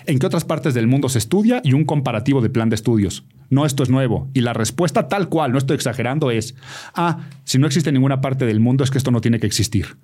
en 0.08 0.18
qué 0.18 0.26
otras 0.26 0.44
partes 0.44 0.72
del 0.74 0.86
mundo 0.86 1.08
se 1.08 1.18
estudia 1.18 1.60
y 1.62 1.74
un 1.74 1.84
comparativo 1.84 2.40
de 2.40 2.48
plan 2.48 2.70
de 2.70 2.74
estudios. 2.76 3.24
No, 3.50 3.66
esto 3.66 3.82
es 3.82 3.90
nuevo. 3.90 4.28
Y 4.32 4.40
la 4.40 4.54
respuesta 4.54 5.06
tal 5.06 5.28
cual, 5.28 5.52
no 5.52 5.58
estoy 5.58 5.74
exagerando, 5.74 6.30
es, 6.30 6.54
ah, 6.94 7.28
si 7.44 7.58
no 7.58 7.66
existe 7.66 7.90
en 7.90 7.94
ninguna 7.94 8.20
parte 8.22 8.46
del 8.46 8.58
mundo 8.58 8.84
es 8.84 8.90
que 8.90 8.98
esto 8.98 9.10
no 9.10 9.20
tiene 9.20 9.38
que 9.38 9.46
existir. 9.46 9.98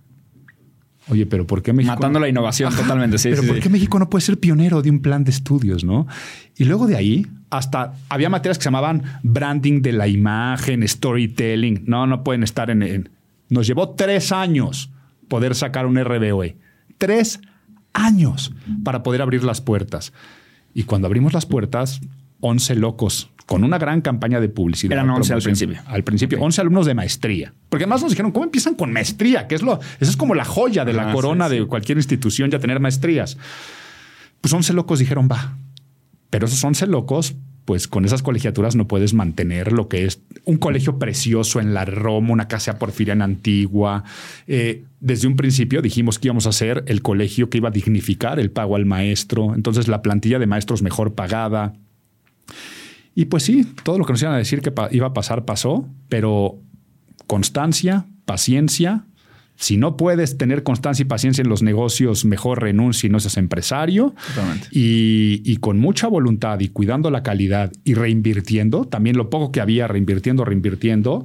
Oye, 1.09 1.27
pero 1.27 1.47
¿por 1.47 1.63
qué 1.63 1.73
México? 1.73 1.95
Matando 1.95 2.21
la 2.21 2.29
innovación 2.29 2.75
totalmente, 2.75 3.19
sí. 3.19 3.31
Pero 3.31 3.45
¿por 3.45 3.61
qué 3.61 3.69
México 3.71 3.99
no 3.99 4.11
puede 4.11 4.23
ser 4.23 4.39
pionero 4.39 4.83
de 4.83 4.91
un 4.91 5.01
plan 5.01 5.25
de 5.25 5.31
estudios, 5.31 5.85
no? 5.85 6.07
Y 6.57 6.65
luego 6.65 6.87
de 6.87 6.97
ahí, 6.97 7.27
hasta 7.51 7.95
había 8.11 8.29
materias 8.29 8.59
que 8.59 8.65
se 8.65 8.69
llamaban 8.69 9.03
branding 9.23 9.81
de 9.81 9.93
la 9.93 10.07
imagen, 10.07 10.87
storytelling. 10.87 11.85
No, 11.87 12.07
no 12.07 12.25
pueden 12.25 12.43
estar 12.43 12.71
en. 12.71 12.83
en... 12.83 13.11
Nos 13.49 13.67
llevó 13.67 13.91
tres 13.91 14.33
años 14.33 14.91
poder 15.29 15.55
sacar 15.55 15.87
un 15.87 16.03
RBOE. 16.03 16.57
Tres 16.97 17.37
años 17.37 17.54
para 18.83 19.03
poder 19.03 19.23
abrir 19.23 19.45
las 19.45 19.61
puertas. 19.61 20.13
Y 20.75 20.85
cuando 20.85 21.07
abrimos 21.07 21.33
las 21.33 21.47
puertas, 21.47 22.01
11 22.41 22.75
locos 22.77 23.31
con 23.47 23.65
una 23.65 23.79
gran 23.79 24.01
campaña 24.01 24.41
de 24.41 24.49
publicidad. 24.49 24.93
Eran 24.93 25.11
11 25.11 25.35
al 25.35 25.43
principio. 25.43 25.81
Al 25.87 26.05
principio, 26.05 26.41
11 26.41 26.61
alumnos 26.61 26.87
de 26.87 26.95
maestría. 26.95 27.55
Porque 27.69 27.85
además 27.85 28.03
nos 28.03 28.11
dijeron, 28.11 28.33
¿cómo 28.33 28.45
empiezan 28.45 28.75
con 28.75 28.93
maestría? 28.93 29.47
Que 29.47 29.55
es 29.55 29.63
lo, 29.63 29.81
eso 30.01 30.11
es 30.11 30.17
como 30.17 30.35
la 30.35 30.45
joya 30.45 30.85
de 30.85 30.93
la 30.93 31.13
corona 31.13 31.49
de 31.49 31.67
cualquier 31.67 31.99
institución 31.99 32.51
ya 32.51 32.59
tener 32.59 32.81
maestrías. 32.81 33.37
Pues 34.41 34.53
11 34.53 34.73
locos 34.73 34.99
dijeron, 34.99 35.29
va. 35.31 35.57
Pero 36.31 36.47
esos 36.47 36.63
11 36.63 36.87
locos 36.87 37.35
pues 37.65 37.89
con 37.89 38.05
esas 38.05 38.23
colegiaturas 38.23 38.77
no 38.77 38.87
puedes 38.87 39.15
mantener 39.15 39.73
lo 39.73 39.89
que 39.89 40.05
es 40.05 40.21
un 40.45 40.59
colegio 40.59 40.99
precioso 40.99 41.61
en 41.61 41.73
la 41.73 41.85
Roma, 41.85 42.33
una 42.33 42.49
casa 42.49 42.79
porfiriana 42.79 43.25
antigua. 43.25 44.05
Eh, 44.47 44.85
desde 45.01 45.27
un 45.27 45.37
principio 45.37 45.81
dijimos 45.81 46.19
que 46.19 46.29
íbamos 46.29 46.47
a 46.47 46.51
hacer 46.51 46.85
el 46.87 47.01
colegio 47.03 47.49
que 47.49 47.59
iba 47.59 47.69
a 47.69 47.73
dignificar 47.73 48.39
el 48.39 48.51
pago 48.51 48.77
al 48.77 48.85
maestro, 48.85 49.55
entonces 49.55 49.89
la 49.89 50.03
plantilla 50.03 50.39
de 50.39 50.47
maestros 50.47 50.83
mejor 50.83 51.15
pagada. 51.15 51.75
Y 53.15 53.27
pues 53.27 53.45
sí, 53.45 53.67
todo 53.83 53.99
lo 53.99 54.05
que 54.05 54.13
nos 54.13 54.23
iban 54.23 54.35
a 54.35 54.39
decir 54.39 54.61
que 54.61 54.73
iba 54.91 55.07
a 55.07 55.15
pasar 55.15 55.45
pasó, 55.45 55.89
pero 56.09 56.59
constancia, 57.27 58.07
paciencia, 58.25 59.07
si 59.57 59.77
no 59.77 59.97
puedes 59.97 60.37
tener 60.37 60.63
constancia 60.63 61.03
y 61.03 61.07
paciencia 61.07 61.43
en 61.43 61.49
los 61.49 61.63
negocios, 61.63 62.25
mejor 62.25 62.63
renuncia 62.63 63.07
y 63.07 63.11
no 63.11 63.21
seas 63.21 63.37
empresario. 63.37 64.15
Y, 64.71 65.43
y, 65.45 65.57
con 65.59 65.79
mucha 65.79 66.09
voluntad 66.09 66.61
y 66.61 66.69
cuidando 66.69 67.11
la 67.11 67.23
calidad 67.23 67.73
y 67.85 67.95
reinvirtiendo, 67.95 68.85
también 68.85 69.17
lo 69.17 69.31
poco 69.31 69.53
que 69.53 69.61
había, 69.61 69.87
reinvirtiendo, 69.87 70.45
reinvirtiendo, 70.45 71.25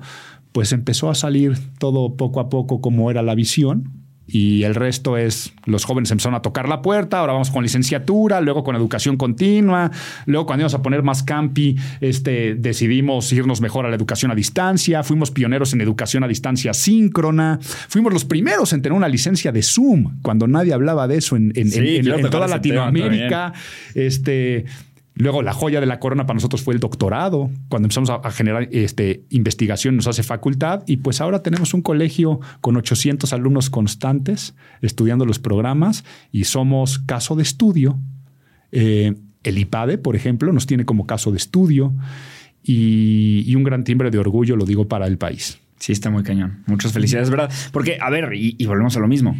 pues 0.51 0.71
empezó 0.73 1.09
a 1.09 1.15
salir 1.15 1.57
todo 1.79 2.15
poco 2.15 2.39
a 2.39 2.49
poco 2.49 2.81
como 2.81 3.11
era 3.11 3.21
la 3.21 3.35
visión 3.35 3.98
y 4.31 4.63
el 4.63 4.75
resto 4.75 5.17
es 5.17 5.53
los 5.65 5.85
jóvenes 5.85 6.11
empezaron 6.11 6.35
a 6.35 6.41
tocar 6.41 6.67
la 6.67 6.81
puerta, 6.81 7.19
ahora 7.19 7.33
vamos 7.33 7.51
con 7.51 7.63
licenciatura, 7.63 8.41
luego 8.41 8.63
con 8.63 8.75
educación 8.75 9.17
continua, 9.17 9.91
luego 10.25 10.45
cuando 10.45 10.61
íbamos 10.61 10.73
a 10.73 10.81
poner 10.81 11.03
más 11.03 11.23
campi, 11.23 11.75
este, 12.01 12.55
decidimos 12.55 13.31
irnos 13.33 13.61
mejor 13.61 13.85
a 13.85 13.89
la 13.89 13.95
educación 13.95 14.31
a 14.31 14.35
distancia, 14.35 15.03
fuimos 15.03 15.31
pioneros 15.31 15.73
en 15.73 15.81
educación 15.81 16.23
a 16.23 16.27
distancia 16.27 16.73
síncrona, 16.73 17.59
fuimos 17.61 18.13
los 18.13 18.25
primeros 18.25 18.73
en 18.73 18.81
tener 18.81 18.95
una 18.95 19.07
licencia 19.07 19.51
de 19.51 19.63
Zoom, 19.63 20.21
cuando 20.21 20.47
nadie 20.47 20.73
hablaba 20.73 21.07
de 21.07 21.17
eso 21.17 21.35
en, 21.35 21.51
toda 22.29 22.47
Latinoamérica. 22.47 23.53
Este, 23.95 24.65
Luego, 25.19 25.41
la 25.41 25.51
joya 25.51 25.81
de 25.81 25.85
la 25.85 25.99
corona 25.99 26.25
para 26.25 26.35
nosotros 26.35 26.61
fue 26.61 26.73
el 26.73 26.79
doctorado. 26.79 27.51
Cuando 27.67 27.87
empezamos 27.87 28.09
a, 28.09 28.31
generar 28.31 28.69
este, 28.71 29.25
investigación, 29.29 29.97
nos 29.97 30.07
hace 30.07 30.23
facultad. 30.23 30.83
Y 30.87 30.97
pues 30.97 31.19
ahora 31.19 31.43
tenemos 31.43 31.73
un 31.73 31.81
colegio 31.81 32.39
con 32.61 32.77
800 32.77 33.33
alumnos 33.33 33.69
constantes 33.69 34.55
estudiando 34.81 35.25
los 35.25 35.37
programas 35.37 36.05
y 36.31 36.45
somos 36.45 36.99
caso 36.99 37.35
de 37.35 37.43
estudio. 37.43 37.99
Eh, 38.71 39.13
el 39.43 39.57
IPADE, 39.57 39.97
por 39.97 40.15
ejemplo, 40.15 40.53
nos 40.53 40.65
tiene 40.67 40.85
como 40.85 41.05
caso 41.05 41.31
de 41.31 41.37
estudio 41.37 41.93
y, 42.63 43.53
un 43.53 43.63
gran 43.65 43.83
timbre 43.83 44.11
de 44.11 44.19
orgullo, 44.19 44.55
lo 44.55 44.63
digo, 44.63 44.87
para 44.87 45.05
el 45.05 45.17
país. 45.17 45.59
Sí, 45.79 45.91
está 45.91 46.09
muy 46.09 46.23
cañón. 46.23 46.63
Muchas 46.65 46.93
felicidades, 46.93 47.29
¿verdad? 47.29 47.51
Porque, 47.73 47.97
a 47.99 48.09
ver, 48.09 48.29
y 48.35 48.65
volvemos 48.65 48.95
a 48.95 49.01
lo 49.01 49.07
mismo 49.09 49.35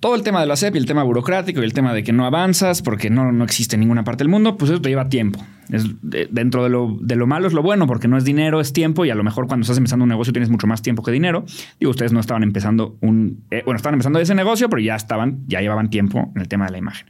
todo 0.00 0.14
el 0.14 0.22
tema 0.22 0.40
de 0.40 0.46
la 0.46 0.56
CEP 0.56 0.76
y 0.76 0.78
el 0.78 0.86
tema 0.86 1.02
burocrático 1.02 1.60
y 1.60 1.64
el 1.64 1.72
tema 1.72 1.92
de 1.92 2.02
que 2.02 2.12
no 2.12 2.24
avanzas 2.24 2.82
porque 2.82 3.10
no, 3.10 3.32
no 3.32 3.44
existe 3.44 3.76
en 3.76 3.80
ninguna 3.80 4.04
parte 4.04 4.24
del 4.24 4.28
mundo, 4.28 4.56
pues 4.56 4.70
eso 4.70 4.80
te 4.80 4.88
lleva 4.88 5.08
tiempo. 5.08 5.44
Es, 5.70 5.84
dentro 6.02 6.62
de 6.62 6.70
lo, 6.70 6.96
de 7.00 7.16
lo 7.16 7.26
malo 7.26 7.46
es 7.46 7.52
lo 7.52 7.62
bueno 7.62 7.86
porque 7.86 8.08
no 8.08 8.16
es 8.16 8.24
dinero, 8.24 8.60
es 8.60 8.72
tiempo 8.72 9.04
y 9.04 9.10
a 9.10 9.14
lo 9.14 9.24
mejor 9.24 9.46
cuando 9.46 9.62
estás 9.62 9.76
empezando 9.76 10.04
un 10.04 10.08
negocio 10.08 10.32
tienes 10.32 10.50
mucho 10.50 10.66
más 10.66 10.82
tiempo 10.82 11.02
que 11.02 11.10
dinero. 11.10 11.44
Digo, 11.80 11.90
ustedes 11.90 12.12
no 12.12 12.20
estaban 12.20 12.42
empezando 12.42 12.96
un... 13.00 13.44
Eh, 13.50 13.62
bueno, 13.64 13.76
estaban 13.76 13.94
empezando 13.94 14.18
ese 14.20 14.34
negocio, 14.34 14.68
pero 14.70 14.80
ya 14.80 14.94
estaban, 14.94 15.44
ya 15.46 15.60
llevaban 15.60 15.90
tiempo 15.90 16.30
en 16.34 16.40
el 16.40 16.48
tema 16.48 16.66
de 16.66 16.72
la 16.72 16.78
imagen. 16.78 17.06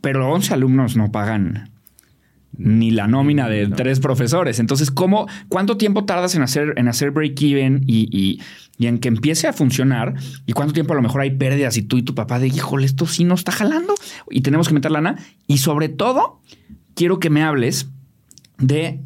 Pero 0.00 0.30
11 0.32 0.54
alumnos 0.54 0.96
no 0.96 1.10
pagan 1.10 1.70
ni 2.56 2.90
la 2.90 3.06
nómina 3.06 3.48
de 3.48 3.68
tres 3.68 4.00
profesores. 4.00 4.58
Entonces, 4.58 4.90
¿cómo, 4.90 5.26
¿cuánto 5.48 5.76
tiempo 5.76 6.04
tardas 6.04 6.34
en 6.34 6.42
hacer, 6.42 6.74
en 6.76 6.88
hacer 6.88 7.10
break-even 7.10 7.84
y, 7.86 8.40
en 8.78 8.98
que 8.98 9.08
empiece 9.08 9.46
a 9.46 9.52
funcionar? 9.52 10.14
¿Y 10.46 10.52
cuánto 10.52 10.72
tiempo 10.72 10.92
a 10.92 10.96
lo 10.96 11.02
mejor 11.02 11.20
hay 11.20 11.30
pérdidas 11.30 11.76
y 11.76 11.82
tú 11.82 11.98
y 11.98 12.02
tu 12.02 12.14
papá 12.14 12.38
de, 12.38 12.48
híjole, 12.48 12.86
esto 12.86 13.06
sí 13.06 13.24
no 13.24 13.34
está 13.34 13.52
jalando 13.52 13.94
y 14.30 14.42
tenemos 14.42 14.68
que 14.68 14.74
meter 14.74 14.90
lana? 14.90 15.16
Y 15.46 15.58
sobre 15.58 15.88
todo, 15.88 16.40
quiero 16.94 17.18
que 17.18 17.30
me 17.30 17.42
hables 17.42 17.88
de 18.58 19.00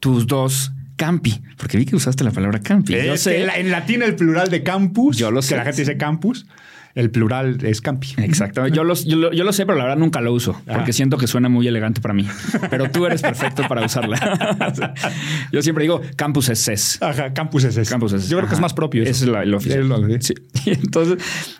tus 0.00 0.26
dos 0.26 0.72
campi, 0.96 1.42
porque 1.56 1.78
vi 1.78 1.84
que 1.84 1.96
usaste 1.96 2.22
la 2.24 2.30
palabra 2.30 2.60
campi. 2.60 2.94
yo 3.04 3.16
sé, 3.16 3.44
en 3.44 3.70
latín 3.70 4.02
el 4.02 4.14
plural 4.14 4.50
de 4.50 4.62
campus, 4.62 5.16
yo 5.16 5.30
lo 5.30 5.42
sé. 5.42 5.50
que 5.50 5.56
la 5.56 5.64
gente 5.64 5.82
dice 5.82 5.96
campus. 5.96 6.46
El 6.94 7.10
plural 7.10 7.58
es 7.64 7.80
campi. 7.80 8.08
Exacto. 8.18 8.66
Yo, 8.68 8.84
yo, 8.84 9.44
lo 9.44 9.52
sé, 9.52 9.64
pero 9.64 9.78
la 9.78 9.84
verdad 9.84 9.98
nunca 9.98 10.20
lo 10.20 10.32
uso 10.32 10.60
porque 10.66 10.90
ah. 10.90 10.92
siento 10.92 11.16
que 11.16 11.26
suena 11.26 11.48
muy 11.48 11.66
elegante 11.66 12.00
para 12.00 12.12
mí. 12.12 12.26
Pero 12.70 12.90
tú 12.90 13.06
eres 13.06 13.22
perfecto 13.22 13.62
para 13.66 13.84
usarla. 13.86 14.94
yo 15.52 15.62
siempre 15.62 15.84
digo 15.84 16.02
campus 16.16 16.50
es 16.50 16.62
CES. 16.62 17.02
Ajá, 17.02 17.32
campus 17.32 17.64
es 17.64 17.74
CES. 17.74 17.88
Campus 17.88 18.12
es 18.12 18.28
Yo 18.28 18.36
creo 18.36 18.48
que 18.48 18.54
es 18.54 18.60
más 18.60 18.74
propio. 18.74 19.02
Ese 19.02 19.10
es 19.10 19.22
el 19.22 19.54
oficial. 19.54 20.18
Sí. 20.20 20.34
entonces 20.66 21.18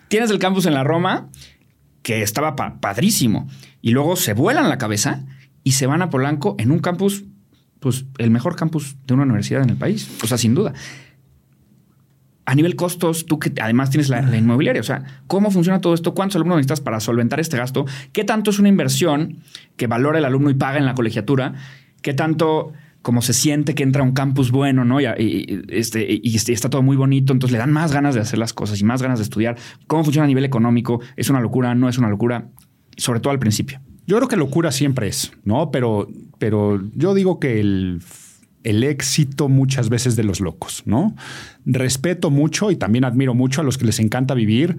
tienes 0.08 0.30
el 0.30 0.38
campus 0.38 0.66
en 0.66 0.74
la 0.74 0.84
Roma 0.84 1.28
que 2.02 2.22
estaba 2.22 2.56
padrísimo 2.56 3.48
y 3.80 3.92
luego 3.92 4.16
se 4.16 4.34
vuelan 4.34 4.68
la 4.68 4.76
cabeza 4.76 5.24
y 5.64 5.72
se 5.72 5.86
van 5.86 6.02
a 6.02 6.10
Polanco 6.10 6.56
en 6.58 6.72
un 6.72 6.80
campus, 6.80 7.24
pues 7.80 8.04
el 8.18 8.30
mejor 8.30 8.56
campus 8.56 8.96
de 9.06 9.14
una 9.14 9.22
universidad 9.22 9.62
en 9.62 9.70
el 9.70 9.76
país. 9.76 10.10
O 10.22 10.26
sea, 10.26 10.36
sin 10.36 10.54
duda 10.54 10.74
a 12.44 12.54
nivel 12.54 12.76
costos, 12.76 13.26
tú 13.26 13.38
que 13.38 13.52
además 13.60 13.90
tienes 13.90 14.08
la, 14.08 14.36
inmobiliaria, 14.36 14.80
o 14.80 14.84
sea, 14.84 15.04
¿cómo 15.26 15.50
funciona 15.50 15.80
todo 15.80 15.94
esto? 15.94 16.14
¿Cuántos 16.14 16.36
alumnos 16.36 16.56
necesitas 16.56 16.80
para 16.80 16.98
solventar 17.00 17.40
este 17.40 17.56
gasto? 17.56 17.84
¿Qué 18.12 18.24
tanto 18.24 18.50
es 18.50 18.58
una 18.58 18.68
inversión 18.68 19.38
que 19.76 19.86
valora 19.86 20.18
el 20.18 20.24
alumno 20.24 20.50
y 20.50 20.54
paga 20.54 20.78
en 20.78 20.86
la 20.86 20.94
colegiatura? 20.94 21.54
¿Qué 22.02 22.14
tanto 22.14 22.72
como 23.02 23.20
se 23.20 23.32
siente 23.32 23.74
que 23.74 23.82
entra 23.82 24.02
a 24.02 24.04
un 24.04 24.12
campus 24.12 24.50
bueno, 24.50 24.84
¿no? 24.84 25.00
Y, 25.00 25.64
este, 25.68 26.06
y, 26.08 26.36
está 26.36 26.70
todo 26.70 26.82
muy 26.82 26.96
bonito, 26.96 27.32
entonces 27.32 27.52
le 27.52 27.58
dan 27.58 27.72
más 27.72 27.92
ganas 27.92 28.14
de 28.14 28.20
hacer 28.20 28.38
las 28.38 28.52
cosas 28.52 28.80
y 28.80 28.84
más 28.84 29.02
ganas 29.02 29.18
de 29.18 29.24
estudiar. 29.24 29.56
¿Cómo 29.86 30.04
funciona 30.04 30.24
a 30.24 30.28
nivel 30.28 30.44
económico? 30.44 31.00
¿Es 31.16 31.28
una 31.28 31.40
locura? 31.40 31.74
¿No 31.74 31.88
es 31.88 31.98
una 31.98 32.08
locura? 32.08 32.48
Sobre 32.96 33.20
todo 33.20 33.32
al 33.32 33.38
principio. 33.38 33.80
Yo 34.06 34.16
creo 34.16 34.28
que 34.28 34.36
locura 34.36 34.72
siempre 34.72 35.08
es, 35.08 35.32
¿no? 35.44 35.70
Pero, 35.70 36.08
pero 36.38 36.80
yo 36.94 37.14
digo 37.14 37.38
que 37.38 37.60
el 37.60 38.00
el 38.64 38.84
éxito 38.84 39.48
muchas 39.48 39.88
veces 39.88 40.16
de 40.16 40.24
los 40.24 40.40
locos, 40.40 40.82
¿no? 40.86 41.14
Respeto 41.64 42.30
mucho 42.30 42.70
y 42.70 42.76
también 42.76 43.04
admiro 43.04 43.34
mucho 43.34 43.60
a 43.60 43.64
los 43.64 43.78
que 43.78 43.86
les 43.86 43.98
encanta 43.98 44.34
vivir 44.34 44.76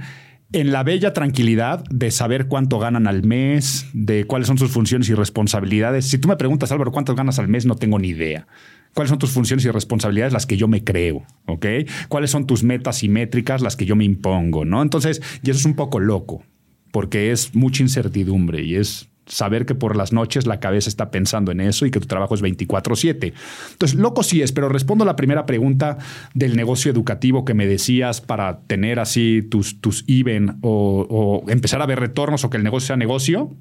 en 0.53 0.71
la 0.71 0.83
bella 0.83 1.13
tranquilidad 1.13 1.83
de 1.89 2.11
saber 2.11 2.47
cuánto 2.47 2.77
ganan 2.79 3.07
al 3.07 3.23
mes, 3.23 3.87
de 3.93 4.25
cuáles 4.25 4.47
son 4.47 4.57
sus 4.57 4.71
funciones 4.71 5.09
y 5.09 5.15
responsabilidades. 5.15 6.07
Si 6.07 6.19
tú 6.19 6.27
me 6.27 6.37
preguntas, 6.37 6.71
Álvaro, 6.71 6.91
¿cuánto 6.91 7.15
ganas 7.15 7.39
al 7.39 7.47
mes? 7.47 7.65
No 7.65 7.75
tengo 7.75 7.97
ni 7.97 8.09
idea. 8.09 8.47
¿Cuáles 8.93 9.09
son 9.09 9.17
tus 9.17 9.31
funciones 9.31 9.65
y 9.65 9.71
responsabilidades? 9.71 10.31
Las 10.31 10.45
que 10.45 10.55
yo 10.55 10.67
me 10.67 10.83
creo, 10.83 11.25
¿ok? 11.47 11.65
¿Cuáles 12.07 12.29
son 12.29 12.45
tus 12.45 12.63
metas 12.63 13.03
y 13.03 13.09
métricas? 13.09 13.61
Las 13.63 13.75
que 13.75 13.85
yo 13.85 13.95
me 13.95 14.05
impongo, 14.05 14.63
¿no? 14.63 14.83
Entonces, 14.83 15.21
y 15.41 15.49
eso 15.49 15.59
es 15.59 15.65
un 15.65 15.75
poco 15.75 15.99
loco, 15.99 16.43
porque 16.91 17.31
es 17.31 17.55
mucha 17.55 17.81
incertidumbre 17.81 18.61
y 18.61 18.75
es 18.75 19.09
saber 19.25 19.65
que 19.65 19.75
por 19.75 19.95
las 19.95 20.11
noches 20.11 20.45
la 20.45 20.59
cabeza 20.59 20.89
está 20.89 21.09
pensando 21.11 21.51
en 21.51 21.61
eso 21.61 21.85
y 21.85 21.91
que 21.91 21.99
tu 21.99 22.07
trabajo 22.07 22.35
es 22.35 22.41
24/7. 22.41 23.33
Entonces, 23.71 23.97
loco 23.97 24.23
sí 24.23 24.41
es, 24.41 24.51
pero 24.51 24.69
respondo 24.69 25.03
a 25.03 25.07
la 25.07 25.15
primera 25.15 25.45
pregunta 25.45 25.97
del 26.33 26.55
negocio 26.55 26.91
educativo 26.91 27.45
que 27.45 27.53
me 27.53 27.67
decías 27.67 28.21
para 28.21 28.61
tener 28.61 28.99
así 28.99 29.41
tus, 29.41 29.79
tus 29.79 30.03
even 30.07 30.57
o, 30.61 31.43
empezar 31.47 31.81
a 31.81 31.85
ver 31.85 31.99
retornos 31.99 32.43
o 32.43 32.49
que 32.49 32.57
el 32.57 32.63
negocio 32.63 32.87
sea 32.87 32.97
negocio. 32.97 33.55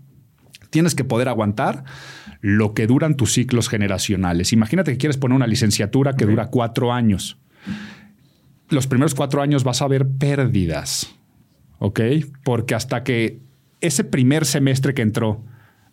Tienes 0.70 0.94
que 0.94 1.04
poder 1.04 1.28
aguantar 1.28 1.84
lo 2.40 2.74
que 2.74 2.86
duran 2.86 3.16
tus 3.16 3.32
ciclos 3.32 3.68
generacionales. 3.68 4.52
Imagínate 4.52 4.92
que 4.92 4.98
quieres 4.98 5.18
poner 5.18 5.36
una 5.36 5.46
licenciatura 5.46 6.14
que 6.14 6.24
dura 6.24 6.46
cuatro 6.46 6.92
años. 6.92 7.38
Los 8.68 8.86
primeros 8.86 9.14
cuatro 9.14 9.42
años 9.42 9.64
vas 9.64 9.82
a 9.82 9.86
ver 9.86 10.08
pérdidas, 10.08 11.14
¿ok? 11.78 12.00
Porque 12.42 12.74
hasta 12.74 13.04
que 13.04 13.40
ese 13.82 14.02
primer 14.02 14.46
semestre 14.46 14.94
que 14.94 15.02
entró 15.02 15.44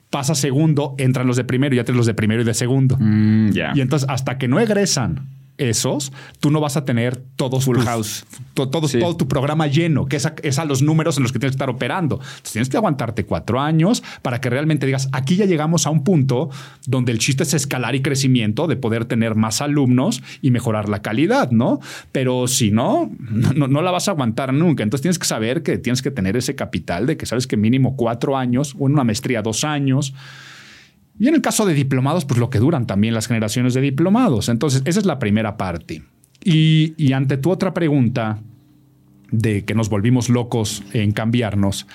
pasa 0.10 0.36
segundo, 0.36 0.96
entran 0.98 1.28
los 1.28 1.38
de 1.38 1.44
primero 1.44 1.74
y 1.74 1.78
ya 1.78 1.84
tienes 1.84 1.98
los 1.98 2.06
de 2.06 2.14
primero 2.14 2.42
y 2.42 2.46
de 2.46 2.54
segundo. 2.54 2.98
Mm, 3.00 3.50
y 3.76 3.82
entonces, 3.82 4.08
hasta 4.10 4.38
que 4.38 4.48
no 4.48 4.60
egresan 4.60 5.39
esos, 5.60 6.12
tú 6.40 6.50
no 6.50 6.60
vas 6.60 6.78
a 6.78 6.86
tener 6.86 7.18
todos 7.36 7.66
full 7.66 7.80
house, 7.80 8.26
todo, 8.54 8.70
todo, 8.70 9.16
tu 9.16 9.28
programa 9.28 9.68
lleno, 9.68 10.08
que 10.08 10.16
es 10.16 10.60
a, 10.60 10.66
los 10.66 10.82
números 10.82 11.18
en 11.18 11.24
los 11.24 11.32
que 11.32 11.40
tienes 11.40 11.52
que 11.52 11.58
estar 11.58 11.70
operando. 11.70 12.16
Entonces, 12.16 12.52
tienes 12.52 12.70
que 12.70 12.78
aguantarte 12.78 13.26
cuatro 13.26 13.60
años 13.60 14.02
para 14.22 14.42
que 14.42 14.50
realmente 14.50 14.86
digas, 14.86 15.10
aquí 15.12 15.36
ya 15.36 15.46
llegamos 15.46 15.86
a 15.86 15.90
un 15.90 16.04
punto 16.04 16.50
donde 16.88 17.12
el 17.12 17.20
chiste 17.20 17.44
es 17.44 17.54
escalar 17.54 17.94
y 17.96 18.02
crecimiento, 18.02 18.68
de 18.68 18.78
poder 18.78 19.06
tener 19.06 19.36
más 19.36 19.62
alumnos 19.62 20.24
y 20.42 20.52
mejorar 20.52 20.90
la 20.90 21.02
calidad, 21.02 21.52
¿no? 21.52 21.80
Pero 22.12 22.48
si 22.48 22.72
no, 22.72 23.12
no, 23.56 23.68
no 23.68 23.82
la 23.82 23.92
vas 23.92 24.08
a 24.08 24.12
aguantar 24.12 24.54
nunca. 24.54 24.84
Entonces 24.84 25.02
tienes 25.02 25.20
que 25.20 25.28
saber 25.28 25.62
que 25.62 25.78
tienes 25.78 26.02
que 26.02 26.12
tener 26.12 26.38
ese 26.38 26.56
capital 26.56 27.06
de 27.06 27.18
que 27.18 27.26
sabes 27.26 27.48
que 27.48 27.58
mínimo 27.58 27.96
cuatro 27.96 28.38
años, 28.38 28.76
o 28.80 28.88
en 28.88 28.94
una 28.94 29.04
maestría 29.04 29.42
dos 29.42 29.64
años, 29.64 30.14
y 31.20 31.28
en 31.28 31.36
el 31.36 31.42
caso 31.42 31.66
de 31.66 31.74
diplomados, 31.74 32.24
pues 32.24 32.40
lo 32.40 32.50
que 32.50 32.60
duran 32.60 32.88
también 32.88 33.14
las 33.14 33.28
generaciones 33.28 33.74
de 33.74 33.82
diplomados. 33.82 34.48
Entonces, 34.48 34.82
esa 34.86 35.00
es 35.00 35.06
la 35.06 35.20
primera 35.20 35.58
parte. 35.58 36.04
Y, 36.42 37.12
ante 37.12 37.36
tu 37.36 37.52
otra 37.52 37.74
pregunta 37.74 38.40
de 39.30 39.66
que 39.66 39.76
nos 39.76 39.90
volvimos 39.90 40.30
locos 40.30 40.82
en 40.94 41.12
cambiarnos, 41.12 41.88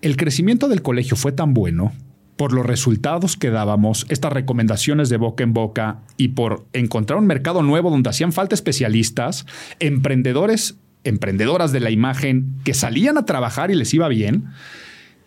el 0.00 0.16
crecimiento 0.16 0.66
del 0.66 0.80
colegio 0.80 1.16
fue 1.16 1.32
tan 1.32 1.52
bueno 1.52 1.92
por 2.36 2.54
los 2.54 2.64
resultados 2.64 3.36
que 3.36 3.50
dábamos, 3.50 4.06
estas 4.08 4.32
recomendaciones 4.32 5.10
de 5.10 5.18
boca 5.18 5.44
en 5.44 5.52
boca 5.52 5.98
y 6.16 6.28
por 6.28 6.64
encontrar 6.72 7.18
un 7.18 7.26
mercado 7.26 7.62
nuevo 7.62 7.90
donde 7.90 8.08
hacían 8.08 8.32
falta 8.32 8.54
especialistas, 8.54 9.44
emprendedores, 9.78 10.78
emprendedoras 11.04 11.70
de 11.72 11.80
la 11.80 11.90
imagen 11.90 12.54
que 12.64 12.72
salían 12.72 13.18
a 13.18 13.26
trabajar 13.26 13.70
y 13.70 13.74
les 13.74 13.92
iba 13.92 14.08
bien, 14.08 14.46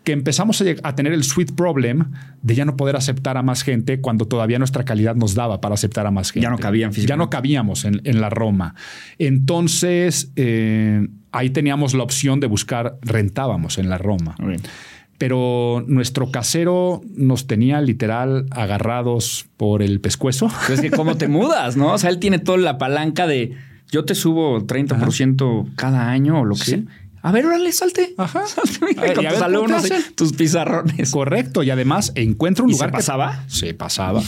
que 0.04 0.12
empezamos 0.12 0.62
a, 0.82 0.94
tener 0.94 1.12
el 1.12 1.24
sweet 1.24 1.54
problem 1.54 2.12
de 2.42 2.54
ya 2.54 2.64
no 2.64 2.76
poder 2.76 2.94
aceptar 2.94 3.38
a 3.38 3.42
más 3.42 3.62
gente 3.62 4.00
cuando 4.00 4.26
todavía 4.26 4.58
nuestra 4.58 4.84
calidad 4.84 5.16
nos 5.16 5.34
daba 5.34 5.60
para 5.60 5.74
aceptar 5.74 6.06
a 6.06 6.10
más 6.10 6.30
gente. 6.30 6.44
Ya 6.44 6.50
no 6.50 6.58
cabían 6.58 6.92
Ya 6.92 7.16
no 7.16 7.30
cabíamos 7.30 7.84
en, 7.86 8.20
la 8.20 8.28
Roma. 8.28 8.74
Entonces, 9.18 10.30
eh, 10.36 11.08
ahí 11.32 11.50
teníamos 11.50 11.94
la 11.94 12.02
opción 12.02 12.38
de 12.38 12.46
buscar, 12.46 12.98
rentábamos 13.00 13.78
en 13.78 13.88
la 13.88 13.96
Roma. 13.96 14.36
Pero 15.16 15.82
nuestro 15.86 16.30
casero 16.30 17.00
nos 17.16 17.46
tenía 17.46 17.80
literal 17.80 18.46
agarrados 18.50 19.46
por 19.56 19.82
el 19.82 20.00
pescuezo. 20.00 20.50
es 20.70 20.80
que 20.82 20.90
cómo 20.90 21.16
te 21.16 21.28
mudas, 21.28 21.76
¿no? 21.76 21.92
O 21.92 21.98
sea, 21.98 22.10
él 22.10 22.18
tiene 22.18 22.38
toda 22.38 22.58
la 22.58 22.76
palanca 22.76 23.26
de 23.26 23.52
yo 23.90 24.04
te 24.04 24.14
subo 24.14 24.60
30% 24.66 25.74
cada 25.76 26.10
año 26.10 26.40
o 26.40 26.44
lo 26.44 26.56
que 26.56 26.64
sea 26.64 26.80
a 27.24 27.32
ver, 27.32 27.46
órale, 27.46 27.72
salte. 27.72 28.12
Ajá. 28.18 28.46
Salte, 28.46 28.94
con 29.14 29.24
tus 29.24 29.40
alumnos, 29.40 29.84
tus 30.14 30.34
pizarrones. 30.34 31.10
Correcto. 31.10 31.62
Y 31.62 31.70
además 31.70 32.12
encuentra 32.16 32.66
un 32.66 32.70
lugar. 32.70 32.90
¿Se 32.90 32.92
pasaba? 32.92 33.44
se 33.48 33.72
pasaba. 33.72 34.22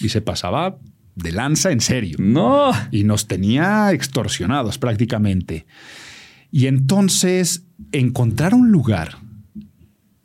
Y 0.00 0.08
se 0.08 0.20
pasaba 0.20 0.76
de 1.14 1.30
lanza 1.30 1.70
en 1.70 1.80
serio. 1.80 2.16
No. 2.18 2.72
Y 2.90 3.04
nos 3.04 3.28
tenía 3.28 3.92
extorsionados 3.92 4.78
prácticamente. 4.78 5.64
Y 6.50 6.66
entonces 6.66 7.66
encontrar 7.92 8.52
un 8.54 8.72
lugar 8.72 9.18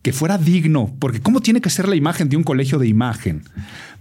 que 0.01 0.11
fuera 0.11 0.39
digno, 0.39 0.95
porque 0.97 1.21
¿cómo 1.21 1.41
tiene 1.41 1.61
que 1.61 1.69
ser 1.69 1.87
la 1.87 1.95
imagen 1.95 2.27
de 2.29 2.37
un 2.37 2.43
colegio 2.43 2.79
de 2.79 2.87
imagen? 2.87 3.43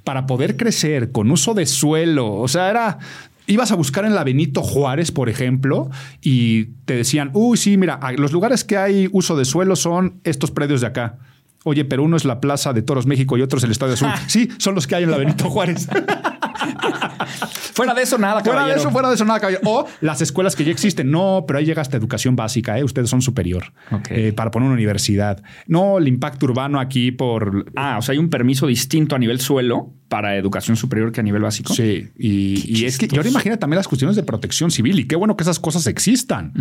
Para 0.03 0.25
poder 0.25 0.57
crecer 0.57 1.13
con 1.13 1.31
uso 1.31 1.53
de 1.53 1.67
suelo. 1.67 2.33
O 2.33 2.49
sea, 2.49 2.71
era 2.71 2.99
ibas 3.47 3.73
a 3.73 3.75
buscar 3.75 4.05
en 4.05 4.15
la 4.15 4.25
Benito 4.25 4.63
Juárez, 4.63 5.13
por 5.13 5.29
ejemplo, 5.29 5.91
y 6.23 6.67
te 6.85 6.97
decían, 6.97 7.31
uy, 7.35 7.57
sí, 7.57 7.77
mira, 7.77 8.01
los 8.17 8.33
lugares 8.33 8.65
que 8.65 8.77
hay 8.77 9.09
uso 9.13 9.37
de 9.37 9.45
suelo 9.45 9.77
son 9.77 10.21
estos 10.25 10.51
predios 10.51 10.81
de 10.81 10.89
acá. 10.89 11.19
Oye, 11.65 11.85
pero 11.85 12.03
uno 12.03 12.17
es 12.17 12.25
la 12.25 12.41
Plaza 12.41 12.73
de 12.73 12.83
Toros 12.83 13.07
México 13.07 13.39
y 13.39 13.43
otro 13.43 13.59
es 13.59 13.65
el 13.65 13.71
Estadio 13.71 13.95
Azul. 13.95 14.09
sí, 14.29 14.49
son 14.59 14.75
los 14.75 14.87
que 14.87 14.97
hay 14.97 15.05
en 15.05 15.11
la 15.11 15.17
Benito 15.17 15.49
Juárez. 15.49 15.89
fuera 17.75 17.95
de 17.95 18.03
eso, 18.03 18.19
nada, 18.19 18.43
Fuera 18.43 18.67
de 18.67 18.75
eso, 18.75 18.91
fuera 18.91 19.09
de 19.09 19.15
eso, 19.15 19.25
nada, 19.25 19.41
caballero. 19.41 19.63
O 19.65 19.87
las 20.01 20.21
escuelas 20.21 20.57
que 20.57 20.65
ya 20.65 20.71
existen. 20.71 21.11
No, 21.11 21.45
pero 21.47 21.59
ahí 21.59 21.65
llega 21.65 21.83
hasta 21.83 21.97
educación 21.97 22.37
básica, 22.37 22.79
¿eh? 22.79 22.85
Ustedes 22.85 23.11
son 23.11 23.23
superior 23.23 23.73
eh, 24.11 24.33
para 24.33 24.51
poner 24.51 24.67
una 24.67 24.75
universidad. 24.75 25.43
No, 25.67 25.99
el 25.99 26.09
impacto 26.09 26.47
urbano 26.47 26.81
aquí 26.81 27.11
por... 27.11 27.67
Ah, 27.77 27.97
o 27.99 28.03
sea, 28.03 28.13
hay 28.13 28.19
un 28.19 28.31
permiso 28.31 28.67
distinto 28.67 29.17
a 29.17 29.19
nivel 29.19 29.41
suelo 29.41 29.93
para 30.09 30.37
educación 30.37 30.77
superior 30.77 31.11
que 31.11 31.21
a 31.21 31.23
nivel 31.25 31.43
básico. 31.43 31.75
Sí, 31.75 32.09
y, 32.17 32.85
es 32.85 32.99
que 32.99 33.09
y 33.11 33.17
ahora 33.17 33.29
imagina 33.29 33.57
también 33.57 33.79
las 33.79 33.89
cuestiones 33.89 34.15
de 34.15 34.23
protección 34.23 34.71
civil 34.71 35.01
y 35.01 35.09
qué 35.09 35.17
bueno 35.17 35.37
que 35.37 35.43
esas 35.43 35.59
cosas 35.59 35.87
existan. 35.87 36.53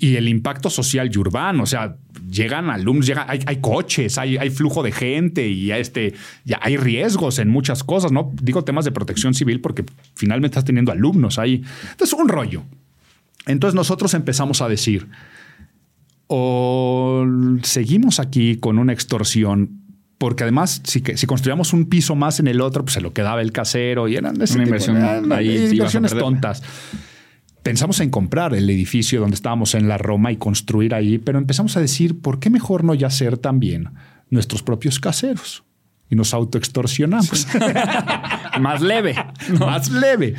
Y 0.00 0.16
el 0.16 0.28
impacto 0.28 0.68
social 0.70 1.10
y 1.12 1.18
urbano, 1.18 1.62
o 1.62 1.66
sea, 1.66 1.96
llegan 2.30 2.70
alumnos, 2.70 3.06
llega, 3.06 3.26
hay, 3.28 3.56
coches, 3.60 4.18
hay, 4.18 4.36
hay, 4.36 4.50
flujo 4.50 4.82
de 4.82 4.92
gente 4.92 5.48
y 5.48 5.70
este, 5.72 6.14
ya 6.44 6.58
hay 6.62 6.76
riesgos 6.76 7.38
en 7.38 7.48
muchas 7.48 7.84
cosas, 7.84 8.12
¿no? 8.12 8.32
Digo 8.40 8.64
temas 8.64 8.84
de 8.84 8.92
protección 8.92 9.34
civil 9.34 9.60
porque 9.60 9.84
finalmente 10.14 10.52
estás 10.52 10.64
teniendo 10.64 10.92
alumnos 10.92 11.38
ahí. 11.38 11.62
Entonces, 11.90 12.18
un 12.18 12.28
rollo. 12.28 12.64
Entonces 13.46 13.74
nosotros 13.74 14.14
empezamos 14.14 14.60
a 14.60 14.68
decir, 14.68 15.08
o 16.26 17.26
seguimos 17.62 18.20
aquí 18.20 18.56
con 18.56 18.78
una 18.78 18.92
extorsión 18.92 19.78
porque 20.18 20.42
además, 20.42 20.82
si, 20.84 21.00
si 21.14 21.26
construíamos 21.26 21.72
un 21.72 21.86
piso 21.86 22.16
más 22.16 22.40
en 22.40 22.48
el 22.48 22.60
otro, 22.60 22.84
pues 22.84 22.94
se 22.94 23.00
lo 23.00 23.12
quedaba 23.12 23.40
el 23.40 23.52
casero 23.52 24.08
y 24.08 24.16
eran 24.16 24.40
ese 24.42 24.54
Una 24.54 24.64
tipo 24.64 24.76
inversión 24.76 25.32
ahí 25.32 25.68
inversiones 25.70 26.12
tontas. 26.12 26.62
Pensamos 27.68 28.00
en 28.00 28.08
comprar 28.08 28.54
el 28.54 28.70
edificio 28.70 29.20
donde 29.20 29.34
estábamos 29.34 29.74
en 29.74 29.88
la 29.88 29.98
Roma 29.98 30.32
y 30.32 30.36
construir 30.36 30.94
ahí, 30.94 31.18
pero 31.18 31.36
empezamos 31.36 31.76
a 31.76 31.80
decir, 31.80 32.18
¿por 32.18 32.40
qué 32.40 32.48
mejor 32.48 32.82
no 32.82 32.94
ya 32.94 33.10
ser 33.10 33.36
también 33.36 33.90
nuestros 34.30 34.62
propios 34.62 34.98
caseros? 34.98 35.64
Y 36.08 36.16
nos 36.16 36.32
autoextorsionamos. 36.32 37.46
Más 38.62 38.80
leve. 38.80 39.14
Más 39.58 39.90
leve. 39.90 40.34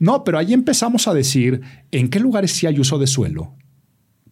No, 0.00 0.24
pero 0.24 0.38
ahí 0.38 0.52
empezamos 0.52 1.06
a 1.06 1.14
decir 1.14 1.60
en 1.92 2.08
qué 2.08 2.18
lugares 2.18 2.50
sí 2.50 2.66
hay 2.66 2.80
uso 2.80 2.98
de 2.98 3.06
suelo 3.06 3.54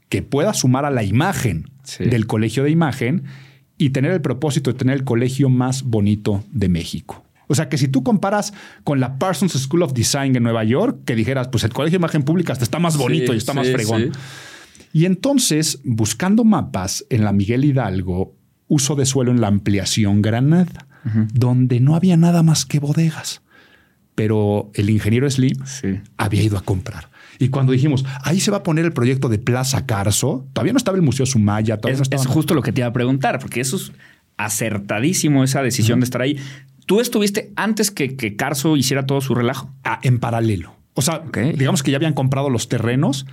que 0.08 0.22
pueda 0.22 0.52
sumar 0.52 0.84
a 0.84 0.90
la 0.90 1.04
imagen 1.04 1.70
Sí. 1.84 2.04
del 2.04 2.26
colegio 2.26 2.64
de 2.64 2.70
imagen 2.70 3.24
y 3.78 3.90
tener 3.90 4.10
el 4.10 4.20
propósito 4.20 4.72
de 4.72 4.78
tener 4.78 4.96
el 4.96 5.04
colegio 5.04 5.48
más 5.48 5.84
bonito 5.84 6.42
de 6.50 6.68
México. 6.68 7.24
O 7.50 7.54
sea 7.56 7.68
que 7.68 7.76
si 7.78 7.88
tú 7.88 8.04
comparas 8.04 8.54
con 8.84 9.00
la 9.00 9.18
Parsons 9.18 9.52
School 9.52 9.82
of 9.82 9.92
Design 9.92 10.36
en 10.36 10.44
Nueva 10.44 10.62
York, 10.62 11.00
que 11.04 11.16
dijeras, 11.16 11.48
pues 11.48 11.64
el 11.64 11.72
colegio 11.72 11.98
de 11.98 12.02
imagen 12.02 12.22
pública 12.22 12.52
está 12.52 12.78
más 12.78 12.96
bonito 12.96 13.32
Sí, 13.32 13.34
y 13.34 13.38
está 13.38 13.54
más 13.54 13.68
fregón. 13.68 14.12
sí. 14.14 14.20
Y 14.92 15.04
entonces, 15.04 15.80
buscando 15.84 16.44
mapas 16.44 17.04
en 17.10 17.24
la 17.24 17.32
Miguel 17.32 17.64
Hidalgo, 17.64 18.36
uso 18.68 18.94
de 18.94 19.04
suelo 19.04 19.32
en 19.32 19.40
la 19.40 19.48
ampliación 19.48 20.22
Granada, 20.22 20.86
donde 21.34 21.80
no 21.80 21.96
había 21.96 22.16
nada 22.16 22.44
más 22.44 22.66
que 22.66 22.78
bodegas. 22.78 23.42
Pero 24.14 24.70
el 24.74 24.90
ingeniero 24.90 25.28
Slim 25.28 25.56
había 26.16 26.42
ido 26.42 26.56
a 26.56 26.62
comprar. 26.62 27.10
Y 27.40 27.48
cuando 27.48 27.72
dijimos, 27.72 28.04
ahí 28.22 28.38
se 28.38 28.50
va 28.50 28.58
a 28.58 28.62
poner 28.62 28.84
el 28.84 28.92
proyecto 28.92 29.28
de 29.28 29.38
Plaza 29.38 29.86
Carso, 29.86 30.46
todavía 30.52 30.72
no 30.72 30.76
estaba 30.76 30.96
el 30.96 31.02
Museo 31.02 31.26
Sumaya, 31.26 31.78
todavía 31.78 31.94
Es, 31.94 31.98
no 31.98 32.02
estaba 32.02 32.22
es 32.22 32.28
justo 32.28 32.54
lo 32.54 32.62
que 32.62 32.70
te 32.70 32.82
iba 32.82 32.88
a 32.88 32.92
preguntar, 32.92 33.38
porque 33.40 33.60
eso 33.60 33.76
es 33.76 33.92
acertadísimo, 34.36 35.44
esa 35.44 35.62
decisión 35.62 36.00
de 36.00 36.04
estar 36.04 36.20
ahí. 36.22 36.38
¿Tú 36.90 37.00
estuviste 37.00 37.52
antes 37.54 37.92
que, 37.92 38.16
que 38.16 38.34
Carso 38.34 38.76
hiciera 38.76 39.06
todo 39.06 39.20
su 39.20 39.36
relajo? 39.36 39.70
Ah, 39.84 40.00
en 40.02 40.18
paralelo. 40.18 40.74
O 40.94 41.02
sea, 41.02 41.22
digamos 41.54 41.84
que 41.84 41.92
ya 41.92 41.98
habían 41.98 42.14
comprado 42.14 42.50
los 42.50 42.68
terrenos. 42.68 43.26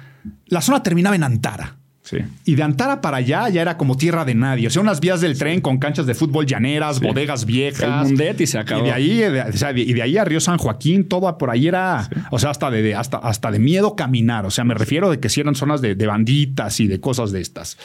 La 0.46 0.62
zona 0.62 0.84
terminaba 0.84 1.16
en 1.16 1.24
Antara. 1.24 1.78
Sí. 2.04 2.18
Y 2.46 2.54
de 2.54 2.62
Antara 2.62 3.02
para 3.02 3.18
allá 3.18 3.50
ya 3.50 3.64
era 3.64 3.76
como 3.76 3.98
tierra 3.98 4.26
de 4.26 4.36
nadie. 4.36 4.68
O 4.68 4.70
sea, 4.70 4.84
unas 4.84 5.00
vías 5.00 5.22
del 5.22 5.40
tren 5.40 5.60
con 5.60 5.80
canchas 5.80 6.06
de 6.06 6.14
fútbol 6.14 6.46
llaneras, 6.46 7.00
bodegas 7.00 7.46
viejas. 7.48 7.82
El 7.82 8.10
Mundet 8.10 8.40
y 8.42 8.46
se 8.46 8.60
acabó. 8.60 8.82
Y 8.82 8.86
de 8.86 8.92
ahí, 8.92 9.18
de, 9.18 9.42
o 9.42 9.54
sea, 9.54 9.74
de- 9.74 9.82
y 9.82 9.94
de 9.94 10.04
ahí 10.04 10.18
a 10.20 10.24
Río 10.24 10.40
San 10.40 10.60
Joaquín, 10.60 11.08
todo 11.08 11.36
por 11.40 11.50
ahí 11.50 11.68
era, 11.68 12.08
o 12.30 12.38
sea, 12.38 12.52
hasta 12.52 12.70
de, 12.70 12.94
hasta, 12.94 13.18
hasta 13.18 13.50
de 13.50 13.58
miedo 13.58 13.96
caminar. 13.96 14.46
O 14.46 14.52
sea, 14.52 14.66
me 14.66 14.76
refiero 14.76 15.10
de 15.10 15.20
que 15.20 15.30
sí 15.30 15.42
eran 15.42 15.56
zonas 15.56 15.82
de, 15.82 15.96
de 15.96 16.06
banditas 16.06 16.80
y 16.80 16.86
de 16.86 17.00
cosas 17.00 17.32
de 17.32 17.42
estas. 17.42 17.80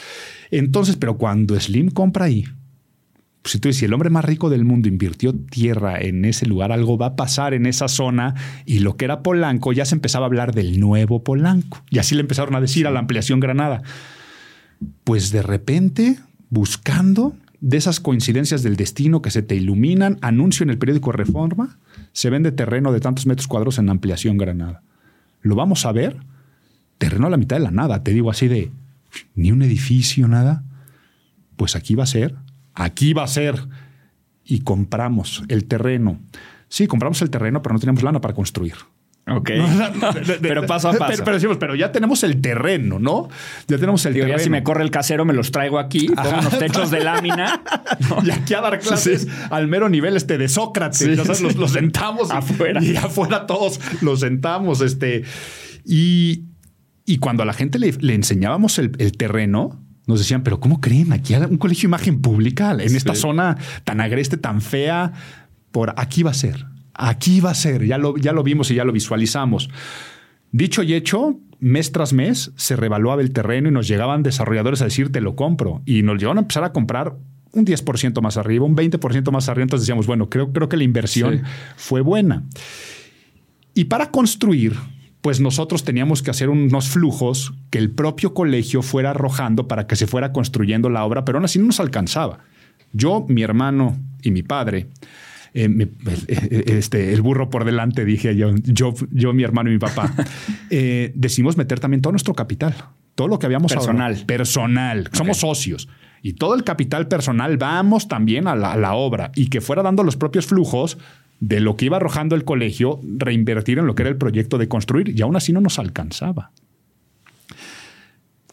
Entonces, 0.51 0.97
pero 0.97 1.17
cuando 1.17 1.59
Slim 1.59 1.89
compra 1.89 2.25
ahí, 2.25 2.45
si 3.45 3.59
tú 3.59 3.71
si 3.73 3.85
el 3.85 3.93
hombre 3.93 4.09
más 4.09 4.23
rico 4.23 4.49
del 4.49 4.63
mundo 4.63 4.87
invirtió 4.87 5.33
tierra 5.33 5.99
en 5.99 6.23
ese 6.25 6.45
lugar, 6.45 6.71
algo 6.71 6.97
va 6.97 7.07
a 7.07 7.15
pasar 7.15 7.53
en 7.53 7.65
esa 7.65 7.87
zona 7.87 8.35
y 8.65 8.79
lo 8.79 8.95
que 8.95 9.05
era 9.05 9.21
Polanco 9.21 9.73
ya 9.73 9.85
se 9.85 9.95
empezaba 9.95 10.25
a 10.25 10.27
hablar 10.27 10.53
del 10.53 10.79
nuevo 10.79 11.23
Polanco. 11.23 11.83
Y 11.89 11.99
así 11.99 12.15
le 12.15 12.21
empezaron 12.21 12.55
a 12.55 12.61
decir 12.61 12.87
a 12.87 12.91
la 12.91 12.99
ampliación 12.99 13.39
Granada. 13.39 13.83
Pues 15.03 15.31
de 15.31 15.41
repente, 15.41 16.19
buscando 16.49 17.35
de 17.59 17.77
esas 17.77 17.99
coincidencias 17.99 18.63
del 18.63 18.75
destino 18.75 19.21
que 19.21 19.31
se 19.31 19.41
te 19.41 19.55
iluminan, 19.55 20.17
anuncio 20.21 20.63
en 20.63 20.69
el 20.69 20.77
periódico 20.77 21.11
Reforma, 21.11 21.79
se 22.11 22.29
vende 22.29 22.51
terreno 22.51 22.91
de 22.91 22.99
tantos 22.99 23.25
metros 23.25 23.47
cuadrados 23.47 23.77
en 23.77 23.89
ampliación 23.89 24.37
Granada. 24.37 24.83
Lo 25.41 25.55
vamos 25.55 25.85
a 25.85 25.91
ver, 25.91 26.17
terreno 26.97 27.27
a 27.27 27.29
la 27.29 27.37
mitad 27.37 27.57
de 27.57 27.63
la 27.63 27.71
nada, 27.71 28.03
te 28.03 28.11
digo 28.11 28.29
así 28.29 28.47
de, 28.47 28.71
ni 29.35 29.51
un 29.51 29.61
edificio, 29.61 30.27
nada. 30.27 30.63
Pues 31.55 31.75
aquí 31.75 31.95
va 31.95 32.03
a 32.03 32.07
ser, 32.07 32.35
aquí 32.73 33.13
va 33.13 33.23
a 33.23 33.27
ser. 33.27 33.55
Y 34.45 34.61
compramos 34.61 35.43
el 35.47 35.65
terreno. 35.65 36.19
Sí, 36.67 36.87
compramos 36.87 37.21
el 37.21 37.29
terreno, 37.29 37.61
pero 37.61 37.73
no 37.73 37.79
teníamos 37.79 38.03
lana 38.03 38.19
para 38.19 38.33
construir. 38.33 38.73
Ok. 39.25 39.51
pero 40.41 40.65
paso 40.65 40.89
a 40.89 40.93
paso. 40.93 41.05
Pero, 41.11 41.23
pero 41.23 41.35
decimos, 41.37 41.57
pero 41.57 41.75
ya 41.75 41.91
tenemos 41.91 42.23
el 42.23 42.41
terreno, 42.41 42.99
¿no? 42.99 43.29
Ya 43.67 43.77
tenemos 43.77 44.05
el 44.05 44.13
Digo, 44.13 44.23
terreno. 44.25 44.37
ya 44.37 44.43
si 44.43 44.49
me 44.49 44.63
corre 44.63 44.83
el 44.83 44.91
casero, 44.91 45.23
me 45.23 45.33
los 45.33 45.51
traigo 45.51 45.79
aquí, 45.79 46.07
pongo 46.07 46.39
unos 46.39 46.59
techos 46.59 46.91
de 46.91 47.03
lámina. 47.03 47.61
Y 48.23 48.31
aquí 48.31 48.53
a 48.53 48.61
dar 48.61 48.79
clases 48.79 49.27
al 49.49 49.67
mero 49.67 49.87
nivel 49.87 50.17
este 50.17 50.37
de 50.37 50.49
Sócrates. 50.49 50.97
Sí, 50.97 51.15
sí. 51.15 51.43
los, 51.43 51.55
los 51.55 51.71
sentamos 51.71 52.29
y- 52.29 52.33
Afuera. 52.33 52.83
Y, 52.83 52.95
afuera 52.97 53.45
todos 53.45 53.79
los 54.01 54.19
sentamos. 54.19 54.81
Este, 54.81 55.23
y, 55.85 56.43
y 57.05 57.17
cuando 57.19 57.43
a 57.43 57.45
la 57.45 57.53
gente 57.53 57.79
le, 57.79 57.93
le 57.93 58.13
enseñábamos 58.15 58.77
el, 58.79 58.91
el 58.99 59.13
terreno, 59.13 59.82
nos 60.07 60.19
decían, 60.19 60.43
pero 60.43 60.59
¿cómo 60.59 60.81
creen? 60.81 61.13
Aquí 61.13 61.33
hay 61.33 61.43
un 61.43 61.57
colegio 61.57 61.87
de 61.87 61.91
imagen 61.91 62.21
pública 62.21 62.71
en 62.71 62.95
esta 62.95 63.15
zona 63.15 63.57
tan 63.83 64.01
agreste, 64.01 64.37
tan 64.37 64.61
fea. 64.61 65.13
Por 65.71 65.93
aquí 65.97 66.23
va 66.23 66.31
a 66.31 66.35
ser. 66.35 66.65
Aquí 66.93 67.39
va 67.39 67.51
a 67.51 67.55
ser. 67.55 67.85
Ya 67.85 67.97
lo, 67.97 68.17
ya 68.17 68.33
lo 68.33 68.43
vimos 68.43 68.69
y 68.71 68.75
ya 68.75 68.83
lo 68.83 68.91
visualizamos. 68.91 69.69
Dicho 70.51 70.83
y 70.83 70.93
hecho, 70.93 71.39
mes 71.59 71.91
tras 71.91 72.13
mes 72.13 72.51
se 72.55 72.75
revaluaba 72.75 73.21
el 73.21 73.31
terreno 73.31 73.69
y 73.69 73.71
nos 73.71 73.87
llegaban 73.87 74.21
desarrolladores 74.23 74.81
a 74.81 74.85
decir 74.85 75.11
te 75.11 75.21
lo 75.21 75.35
compro 75.35 75.81
y 75.85 76.03
nos 76.03 76.17
llegaban 76.17 76.37
a 76.37 76.41
empezar 76.41 76.63
a 76.63 76.73
comprar 76.73 77.15
un 77.53 77.65
10% 77.65 78.21
más 78.21 78.37
arriba, 78.37 78.65
un 78.65 78.75
20% 78.75 79.31
más 79.31 79.47
arriba. 79.49 79.63
Entonces 79.63 79.87
decíamos, 79.87 80.05
bueno, 80.05 80.29
creo, 80.29 80.51
creo 80.51 80.69
que 80.69 80.77
la 80.77 80.83
inversión 80.83 81.37
Sí. 81.37 81.41
fue 81.77 82.01
buena. 82.01 82.43
Y 83.73 83.85
para 83.85 84.11
construir, 84.11 84.75
pues 85.23 85.39
nosotros 85.39 85.83
teníamos 85.85 86.21
que 86.21 86.29
hacer 86.31 86.49
unos 86.49 86.89
flujos 86.89 87.53
que 87.71 87.77
el 87.79 87.89
propio 87.89 88.33
colegio 88.35 88.81
fuera 88.83 89.11
arrojando 89.11 89.67
para 89.67 89.87
que 89.87 89.95
se 89.95 90.05
fuera 90.05 90.33
construyendo 90.33 90.89
la 90.89 91.03
obra, 91.05 91.23
pero 91.25 91.37
aún 91.39 91.45
así 91.45 91.57
no 91.59 91.65
nos 91.65 91.79
alcanzaba. 91.79 92.39
Yo, 92.91 93.25
mi 93.29 93.41
hermano 93.41 93.97
y 94.21 94.31
mi 94.31 94.43
padre, 94.43 94.87
eh, 95.53 95.69
mi- 95.69 95.85
eh, 96.27 96.63
este, 96.67 97.13
el 97.13 97.21
burro 97.21 97.49
por 97.49 97.63
delante, 97.63 98.03
dije 98.05 98.35
yo, 98.35 98.53
yo, 98.63 98.93
yo, 99.11 99.31
mi 99.33 99.43
hermano 99.43 99.69
y 99.69 99.73
mi 99.73 99.79
papá, 99.79 100.13
eh, 100.69 101.13
decidimos 101.15 101.55
meter 101.57 101.79
también 101.79 102.01
todo 102.01 102.11
nuestro 102.11 102.33
capital, 102.33 102.75
todo 103.15 103.29
lo 103.29 103.39
que 103.39 103.45
habíamos 103.45 103.71
Personal. 103.71 104.01
ahorrado. 104.11 104.25
Personal. 104.27 105.09
Somos 105.13 105.37
socios. 105.37 105.87
Y 106.21 106.33
todo 106.33 106.53
el 106.55 106.63
capital 106.65 107.07
personal 107.07 107.57
vamos 107.57 108.07
también 108.09 108.47
a 108.47 108.55
la, 108.55 108.73
a 108.73 108.77
la 108.77 108.93
obra 108.93 109.31
y 109.35 109.47
que 109.47 109.61
fuera 109.61 109.83
dando 109.83 110.03
los 110.03 110.15
propios 110.17 110.45
flujos 110.47 110.97
de 111.43 111.59
lo 111.59 111.75
que 111.75 111.85
iba 111.85 111.97
arrojando 111.97 112.35
el 112.35 112.45
colegio, 112.45 113.01
reinvertir 113.03 113.77
en 113.77 113.85
lo 113.85 113.95
que 113.95 114.03
era 114.03 114.09
el 114.09 114.15
proyecto 114.15 114.57
de 114.57 114.69
construir 114.69 115.09
y 115.09 115.21
aún 115.23 115.35
así 115.35 115.51
no 115.51 115.59
nos 115.59 115.77
alcanzaba. 115.77 116.51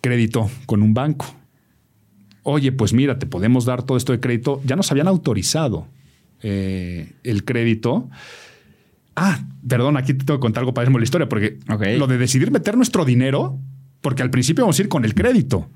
Crédito 0.00 0.50
con 0.66 0.82
un 0.82 0.92
banco. 0.92 1.26
Oye, 2.42 2.72
pues 2.72 2.92
mira, 2.92 3.16
te 3.16 3.26
podemos 3.26 3.64
dar 3.64 3.84
todo 3.84 3.96
esto 3.96 4.10
de 4.10 4.18
crédito. 4.18 4.60
Ya 4.64 4.74
nos 4.74 4.90
habían 4.90 5.06
autorizado 5.06 5.86
eh, 6.42 7.12
el 7.22 7.44
crédito. 7.44 8.10
Ah, 9.14 9.38
perdón, 9.68 9.96
aquí 9.96 10.12
te 10.12 10.24
tengo 10.24 10.40
que 10.40 10.42
contar 10.42 10.62
algo 10.62 10.74
para 10.74 10.90
la 10.90 11.02
historia, 11.02 11.28
porque 11.28 11.60
lo 11.96 12.08
de 12.08 12.18
decidir 12.18 12.50
meter 12.50 12.76
nuestro 12.76 13.04
dinero, 13.04 13.56
porque 14.00 14.22
al 14.22 14.30
principio 14.30 14.64
vamos 14.64 14.80
a 14.80 14.82
ir 14.82 14.88
con 14.88 15.04
el 15.04 15.14
crédito, 15.14 15.70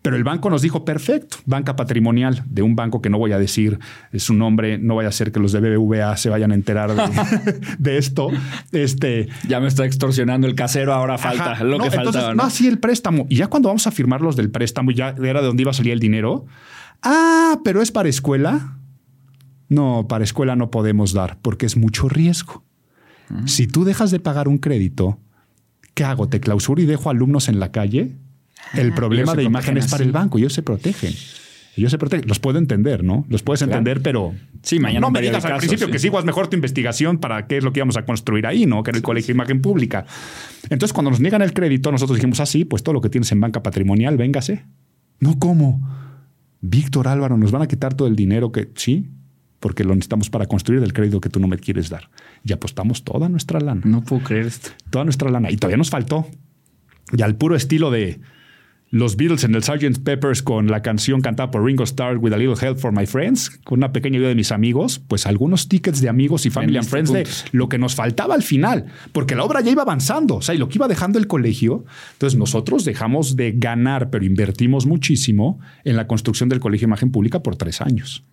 pero 0.00 0.16
el 0.16 0.22
banco 0.24 0.48
nos 0.48 0.62
dijo, 0.62 0.84
perfecto, 0.84 1.38
banca 1.44 1.74
patrimonial 1.76 2.44
de 2.46 2.62
un 2.62 2.76
banco 2.76 3.02
que 3.02 3.10
no 3.10 3.18
voy 3.18 3.32
a 3.32 3.38
decir 3.38 3.78
su 4.14 4.32
nombre, 4.32 4.78
no 4.78 4.94
vaya 4.94 5.08
a 5.08 5.12
ser 5.12 5.32
que 5.32 5.40
los 5.40 5.52
de 5.52 5.60
BBVA 5.60 6.16
se 6.16 6.30
vayan 6.30 6.52
a 6.52 6.54
enterar 6.54 6.94
de, 6.94 7.60
de 7.78 7.98
esto. 7.98 8.28
Este, 8.72 9.28
Ya 9.48 9.60
me 9.60 9.66
está 9.68 9.84
extorsionando 9.84 10.46
el 10.46 10.54
casero, 10.54 10.94
ahora 10.94 11.18
falta 11.18 11.52
Ajá. 11.52 11.64
lo 11.64 11.78
No, 11.78 11.84
que 11.84 11.88
entonces, 11.96 12.12
faltaba. 12.14 12.34
No, 12.34 12.44
¿no? 12.44 12.50
sí, 12.50 12.68
el 12.68 12.78
préstamo. 12.78 13.26
Y 13.28 13.36
ya 13.36 13.48
cuando 13.48 13.68
vamos 13.68 13.86
a 13.86 13.90
firmar 13.90 14.20
los 14.20 14.36
del 14.36 14.50
préstamo, 14.50 14.92
ya 14.92 15.14
era 15.22 15.40
de 15.40 15.46
dónde 15.46 15.62
iba 15.62 15.72
a 15.72 15.74
salir 15.74 15.92
el 15.92 16.00
dinero. 16.00 16.46
Ah, 17.02 17.58
pero 17.64 17.82
es 17.82 17.90
para 17.90 18.08
escuela. 18.08 18.78
No, 19.68 20.06
para 20.08 20.24
escuela 20.24 20.56
no 20.56 20.70
podemos 20.70 21.12
dar 21.12 21.38
porque 21.42 21.66
es 21.66 21.76
mucho 21.76 22.08
riesgo. 22.08 22.64
Si 23.44 23.66
tú 23.66 23.84
dejas 23.84 24.10
de 24.10 24.20
pagar 24.20 24.48
un 24.48 24.56
crédito, 24.56 25.18
¿qué 25.92 26.04
hago? 26.04 26.28
¿Te 26.30 26.40
clausuro 26.40 26.80
y 26.80 26.86
dejo 26.86 27.10
alumnos 27.10 27.50
en 27.50 27.60
la 27.60 27.70
calle? 27.72 28.16
El 28.74 28.92
problema 28.92 29.34
de 29.34 29.44
imagen 29.44 29.76
es 29.78 29.86
para 29.86 29.96
así. 29.96 30.04
el 30.04 30.12
banco. 30.12 30.38
Ellos 30.38 30.52
se 30.52 30.62
protegen. 30.62 31.12
Ellos 31.76 31.90
se 31.92 31.98
protegen. 31.98 32.28
Los 32.28 32.40
puedo 32.40 32.58
entender, 32.58 33.04
¿no? 33.04 33.24
Los 33.28 33.42
puedes 33.42 33.60
Claro. 33.60 33.72
entender, 33.78 34.02
pero 34.02 34.34
Sí, 34.62 34.80
mañana 34.80 35.00
no 35.00 35.10
me 35.12 35.20
digas 35.20 35.44
al 35.44 35.58
principio 35.58 35.86
sí. 35.86 35.92
que 35.92 35.98
sí, 36.00 36.10
haz 36.12 36.24
mejor 36.24 36.48
tu 36.48 36.56
investigación 36.56 37.18
para 37.18 37.46
qué 37.46 37.58
es 37.58 37.64
lo 37.64 37.72
que 37.72 37.78
íbamos 37.78 37.96
a 37.96 38.04
construir 38.04 38.46
ahí, 38.46 38.66
¿no? 38.66 38.82
Que 38.82 38.90
era 38.90 38.96
el 38.98 39.02
colegio 39.04 39.28
de 39.28 39.32
imagen 39.36 39.62
pública. 39.62 40.04
Entonces, 40.64 40.92
cuando 40.92 41.10
nos 41.10 41.20
niegan 41.20 41.40
el 41.42 41.52
crédito, 41.52 41.92
nosotros 41.92 42.16
dijimos, 42.18 42.40
ah, 42.40 42.46
sí, 42.46 42.64
pues 42.64 42.82
todo 42.82 42.92
lo 42.94 43.00
que 43.00 43.08
tienes 43.08 43.30
en 43.30 43.40
banca 43.40 43.62
patrimonial, 43.62 44.16
véngase. 44.16 44.64
No, 45.20 45.38
¿cómo? 45.38 45.80
Víctor 46.60 47.06
Álvaro, 47.06 47.36
nos 47.36 47.52
van 47.52 47.62
a 47.62 47.68
quitar 47.68 47.94
todo 47.94 48.08
el 48.08 48.16
dinero 48.16 48.50
que 48.50 48.68
sí, 48.74 49.06
porque 49.60 49.84
lo 49.84 49.94
necesitamos 49.94 50.28
para 50.30 50.46
construir 50.46 50.82
el 50.82 50.92
crédito 50.92 51.20
que 51.20 51.28
tú 51.28 51.38
no 51.38 51.46
me 51.46 51.58
quieres 51.58 51.88
dar. 51.88 52.10
Y 52.44 52.52
apostamos 52.52 53.04
toda 53.04 53.28
nuestra 53.28 53.60
lana 53.60 53.82
No 53.84 54.02
puedo 54.02 54.24
creer 54.24 54.46
esto. 54.46 54.70
toda 54.90 55.04
nuestra 55.04 55.30
lana. 55.30 55.50
Y 55.52 55.56
todavía 55.56 55.76
nos 55.76 55.90
faltó. 55.90 56.26
Y 57.16 57.22
al 57.22 57.36
puro 57.36 57.54
estilo 57.54 57.90
de 57.92 58.20
los 58.90 59.16
Beatles 59.16 59.44
en 59.44 59.54
el 59.54 59.62
Sgt. 59.62 60.02
Peppers 60.02 60.42
con 60.42 60.68
la 60.68 60.80
canción 60.80 61.20
cantada 61.20 61.50
por 61.50 61.64
Ringo 61.64 61.84
Starr, 61.84 62.18
With 62.18 62.32
a 62.32 62.38
Little 62.38 62.54
Help 62.60 62.78
for 62.78 62.92
My 62.92 63.06
Friends, 63.06 63.50
con 63.64 63.80
una 63.80 63.92
pequeña 63.92 64.16
ayuda 64.16 64.28
de 64.28 64.34
mis 64.34 64.50
amigos, 64.50 64.98
pues 64.98 65.26
algunos 65.26 65.68
tickets 65.68 66.00
de 66.00 66.08
amigos 66.08 66.46
y 66.46 66.50
family 66.50 66.78
and 66.78 66.90
Vendiste 66.90 67.24
friends 67.24 67.44
de 67.52 67.58
lo 67.58 67.68
que 67.68 67.78
nos 67.78 67.94
faltaba 67.94 68.34
al 68.34 68.42
final, 68.42 68.86
porque 69.12 69.34
la 69.34 69.44
obra 69.44 69.60
ya 69.60 69.70
iba 69.70 69.82
avanzando, 69.82 70.36
o 70.36 70.42
sea, 70.42 70.54
y 70.54 70.58
lo 70.58 70.68
que 70.68 70.78
iba 70.78 70.88
dejando 70.88 71.18
el 71.18 71.26
colegio. 71.26 71.84
Entonces 72.12 72.38
nosotros 72.38 72.84
dejamos 72.84 73.36
de 73.36 73.52
ganar, 73.52 74.10
pero 74.10 74.24
invertimos 74.24 74.86
muchísimo 74.86 75.60
en 75.84 75.96
la 75.96 76.06
construcción 76.06 76.48
del 76.48 76.60
colegio 76.60 76.86
de 76.86 76.90
imagen 76.90 77.10
pública 77.10 77.42
por 77.42 77.56
tres 77.56 77.80
años. 77.80 78.24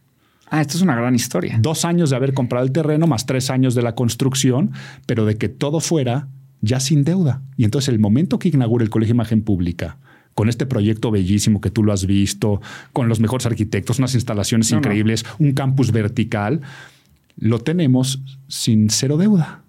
Ah, 0.49 0.61
esto 0.61 0.77
es 0.77 0.83
una 0.83 0.95
gran 0.95 1.15
historia. 1.15 1.57
Dos 1.59 1.85
años 1.85 2.11
de 2.11 2.15
haber 2.15 2.33
comprado 2.33 2.65
el 2.65 2.71
terreno, 2.71 3.07
más 3.07 3.25
tres 3.25 3.49
años 3.49 3.75
de 3.75 3.81
la 3.81 3.95
construcción, 3.95 4.71
pero 5.05 5.25
de 5.25 5.37
que 5.37 5.49
todo 5.49 5.79
fuera 5.79 6.27
ya 6.61 6.79
sin 6.79 7.03
deuda. 7.03 7.41
Y 7.57 7.65
entonces 7.65 7.89
el 7.89 7.99
momento 7.99 8.39
que 8.39 8.49
inaugura 8.49 8.83
el 8.83 8.89
Colegio 8.89 9.13
de 9.13 9.17
Imagen 9.17 9.43
Pública, 9.43 9.97
con 10.35 10.49
este 10.49 10.65
proyecto 10.65 11.09
bellísimo 11.11 11.61
que 11.61 11.71
tú 11.71 11.83
lo 11.83 11.93
has 11.93 12.05
visto, 12.05 12.61
con 12.93 13.07
los 13.07 13.19
mejores 13.19 13.45
arquitectos, 13.45 13.99
unas 13.99 14.13
instalaciones 14.13 14.69
increíbles, 14.71 15.25
un 15.39 15.53
campus 15.53 15.91
vertical, 15.91 16.61
lo 17.37 17.59
tenemos 17.59 18.21
sin 18.47 18.89
cero 18.89 19.17
deuda. 19.17 19.63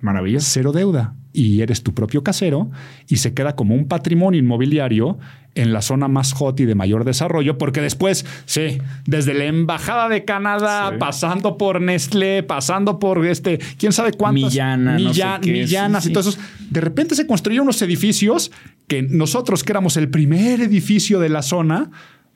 Maravilloso. 0.00 0.46
Cero 0.50 0.72
deuda. 0.72 1.14
Y 1.32 1.62
eres 1.62 1.82
tu 1.82 1.94
propio 1.94 2.22
casero 2.22 2.70
y 3.08 3.16
se 3.16 3.34
queda 3.34 3.54
como 3.54 3.74
un 3.74 3.86
patrimonio 3.86 4.40
inmobiliario 4.40 5.18
en 5.54 5.72
la 5.72 5.82
zona 5.82 6.08
más 6.08 6.32
hot 6.32 6.58
y 6.60 6.64
de 6.64 6.74
mayor 6.74 7.04
desarrollo, 7.04 7.58
porque 7.58 7.80
después, 7.80 8.24
sí, 8.46 8.78
desde 9.06 9.34
la 9.34 9.46
embajada 9.46 10.08
de 10.08 10.24
Canadá, 10.24 10.96
pasando 10.98 11.58
por 11.58 11.80
Nestlé, 11.80 12.42
pasando 12.42 12.98
por 12.98 13.26
este, 13.26 13.58
quién 13.78 13.92
sabe 13.92 14.12
cuántas 14.12 14.44
Millana, 14.44 14.96
millanas, 15.40 16.06
entonces 16.06 16.38
de 16.70 16.80
repente 16.80 17.14
se 17.14 17.26
construyeron 17.26 17.64
unos 17.64 17.82
edificios 17.82 18.52
que 18.86 19.02
nosotros 19.02 19.64
que 19.64 19.72
éramos 19.72 19.96
el 19.96 20.08
primer 20.08 20.60
edificio 20.60 21.18
de 21.20 21.28
la 21.28 21.42
zona, 21.42 21.90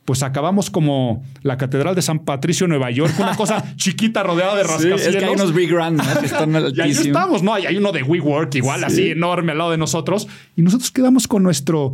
pues 0.04 0.22
acabamos 0.22 0.70
como 0.70 1.24
la 1.42 1.56
Catedral 1.56 1.94
de 1.94 2.02
San 2.02 2.20
Patricio, 2.20 2.68
Nueva 2.68 2.90
York, 2.90 3.14
una 3.18 3.36
cosa 3.36 3.74
chiquita 3.76 4.22
rodeada 4.22 4.56
de 4.56 4.62
rascacielos. 4.64 5.00
Sí, 5.00 5.08
es 5.08 5.16
que 5.16 5.24
hay 5.24 5.34
unos 5.34 5.54
Big 5.54 5.70
Grand 5.70 6.00
que 6.20 6.26
están 6.26 6.52
y 6.74 6.80
ahí 6.80 6.90
estamos, 6.90 7.42
¿no? 7.42 7.54
Hay, 7.54 7.76
uno 7.76 7.92
de 7.92 8.02
WeWork 8.02 8.54
igual, 8.56 8.84
así 8.84 9.10
enorme 9.10 9.52
al 9.52 9.58
lado 9.58 9.70
de 9.70 9.78
nosotros. 9.78 10.28
Y 10.56 10.62
nosotros 10.62 10.90
quedamos 10.90 11.26
con 11.26 11.42
nuestro 11.42 11.92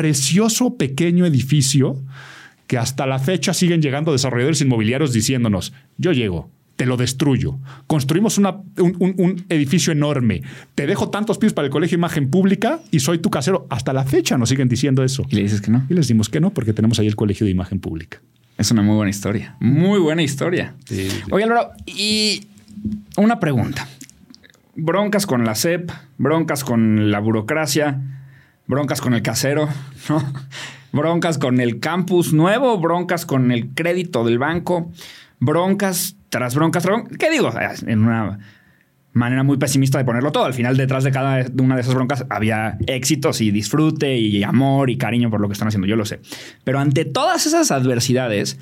precioso 0.00 0.78
pequeño 0.78 1.26
edificio 1.26 1.94
que 2.66 2.78
hasta 2.78 3.06
la 3.06 3.18
fecha 3.18 3.52
siguen 3.52 3.82
llegando 3.82 4.12
desarrolladores 4.12 4.62
inmobiliarios 4.62 5.12
diciéndonos, 5.12 5.74
yo 5.98 6.12
llego, 6.12 6.48
te 6.76 6.86
lo 6.86 6.96
destruyo. 6.96 7.58
Construimos 7.86 8.38
un, 8.38 9.44
edificio 9.50 9.92
enorme. 9.92 10.40
Te 10.74 10.86
dejo 10.86 11.10
tantos 11.10 11.36
pisos 11.36 11.52
para 11.52 11.66
el 11.66 11.70
colegio 11.70 11.96
de 11.96 12.00
imagen 12.00 12.30
pública 12.30 12.80
y 12.90 13.00
soy 13.00 13.18
tu 13.18 13.28
casero. 13.28 13.66
Hasta 13.68 13.92
la 13.92 14.04
fecha 14.04 14.38
nos 14.38 14.48
siguen 14.48 14.70
diciendo 14.70 15.04
eso. 15.04 15.26
Y 15.28 15.36
le 15.36 15.42
dices 15.42 15.60
que 15.60 15.70
no. 15.70 15.84
Y 15.90 15.92
les 15.92 16.08
dimos 16.08 16.30
que 16.30 16.40
no, 16.40 16.48
porque 16.48 16.72
tenemos 16.72 16.98
ahí 16.98 17.06
el 17.06 17.16
colegio 17.16 17.44
de 17.44 17.50
imagen 17.50 17.78
pública. 17.78 18.22
Es 18.56 18.70
una 18.70 18.80
muy 18.80 18.96
buena 18.96 19.10
historia. 19.10 19.56
Muy 19.60 19.98
buena 19.98 20.22
historia. 20.22 20.76
Oye, 21.30 21.44
Álvaro, 21.44 21.72
y 21.84 22.46
una 23.18 23.38
pregunta. 23.38 23.86
Broncas 24.76 25.26
con 25.26 25.44
la 25.44 25.54
SEP, 25.54 25.90
broncas 26.16 26.64
con 26.64 27.10
la 27.10 27.18
burocracia, 27.18 28.00
broncas 28.70 29.02
con 29.02 29.12
el 29.12 29.22
casero. 29.22 29.68
Broncas 30.92 31.38
con 31.38 31.60
el 31.60 31.78
campus 31.78 32.32
nuevo, 32.32 32.76
broncas 32.78 33.24
con 33.24 33.52
el 33.52 33.68
crédito 33.74 34.24
del 34.24 34.40
banco 34.40 34.90
broncas 35.40 36.16
tras 36.28 36.54
broncas, 36.54 36.86
¿qué 37.18 37.30
digo? 37.30 37.50
En 37.86 38.00
una 38.00 38.38
manera 39.12 39.42
muy 39.42 39.56
pesimista 39.56 39.98
de 39.98 40.04
ponerlo 40.04 40.30
todo. 40.30 40.44
Al 40.44 40.54
final, 40.54 40.76
detrás 40.76 41.02
de 41.02 41.10
cada 41.10 41.44
una 41.60 41.74
de 41.74 41.80
esas 41.80 41.94
broncas 41.94 42.24
había 42.30 42.78
éxitos 42.86 43.40
y 43.40 43.50
disfrute 43.50 44.16
y 44.16 44.44
amor 44.44 44.90
y 44.90 44.96
cariño 44.96 45.30
por 45.30 45.40
lo 45.40 45.48
que 45.48 45.54
están 45.54 45.66
haciendo, 45.66 45.88
yo 45.88 45.96
lo 45.96 46.04
sé. 46.04 46.20
Pero 46.62 46.78
ante 46.78 47.04
todas 47.04 47.46
esas 47.46 47.72
adversidades, 47.72 48.58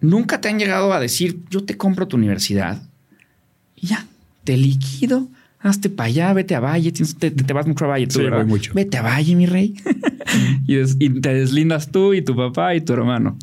nunca 0.00 0.40
te 0.40 0.48
han 0.48 0.58
llegado 0.58 0.92
a 0.92 0.98
decir, 0.98 1.44
yo 1.50 1.64
te 1.64 1.76
compro 1.76 2.08
tu 2.08 2.16
universidad 2.16 2.82
y 3.76 3.88
ya, 3.88 4.06
te 4.42 4.56
liquido. 4.56 5.28
Hazte 5.68 5.90
para 5.90 6.08
allá, 6.08 6.32
vete 6.32 6.54
a 6.54 6.60
Valle, 6.60 6.92
te, 6.92 7.52
vas 7.52 7.66
mucho 7.66 7.84
a 7.84 7.88
Valle, 7.88 8.06
tú, 8.06 8.20
voy 8.28 8.44
mucho. 8.44 8.72
Vete 8.74 8.96
a 8.96 9.02
Valle, 9.02 9.34
mi 9.36 9.46
rey. 9.46 9.74
y 10.66 11.20
te 11.20 11.34
deslindas 11.34 11.90
tú 11.90 12.14
y 12.14 12.22
tu 12.22 12.34
papá 12.34 12.74
y 12.74 12.80
tu 12.80 12.92
hermano. 12.94 13.36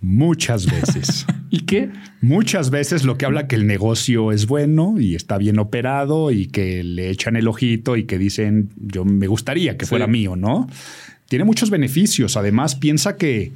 Muchas 0.00 0.70
veces. 0.70 1.26
¿Y 1.50 1.60
qué? 1.60 1.90
Muchas 2.20 2.70
veces 2.70 3.04
lo 3.04 3.18
que 3.18 3.26
habla 3.26 3.48
que 3.48 3.56
el 3.56 3.66
negocio 3.66 4.32
es 4.32 4.46
bueno 4.46 5.00
y 5.00 5.14
está 5.14 5.38
bien 5.38 5.58
operado 5.58 6.30
y 6.30 6.46
que 6.46 6.84
le 6.84 7.10
echan 7.10 7.36
el 7.36 7.48
ojito 7.48 7.96
y 7.96 8.04
que 8.04 8.18
dicen, 8.18 8.70
yo 8.76 9.04
me 9.04 9.26
gustaría 9.26 9.76
que 9.76 9.86
fuera 9.86 10.06
mío, 10.06 10.36
¿no? 10.36 10.68
Tiene 11.28 11.44
muchos 11.44 11.70
beneficios. 11.70 12.36
Además, 12.36 12.74
piensa 12.76 13.16
que 13.16 13.52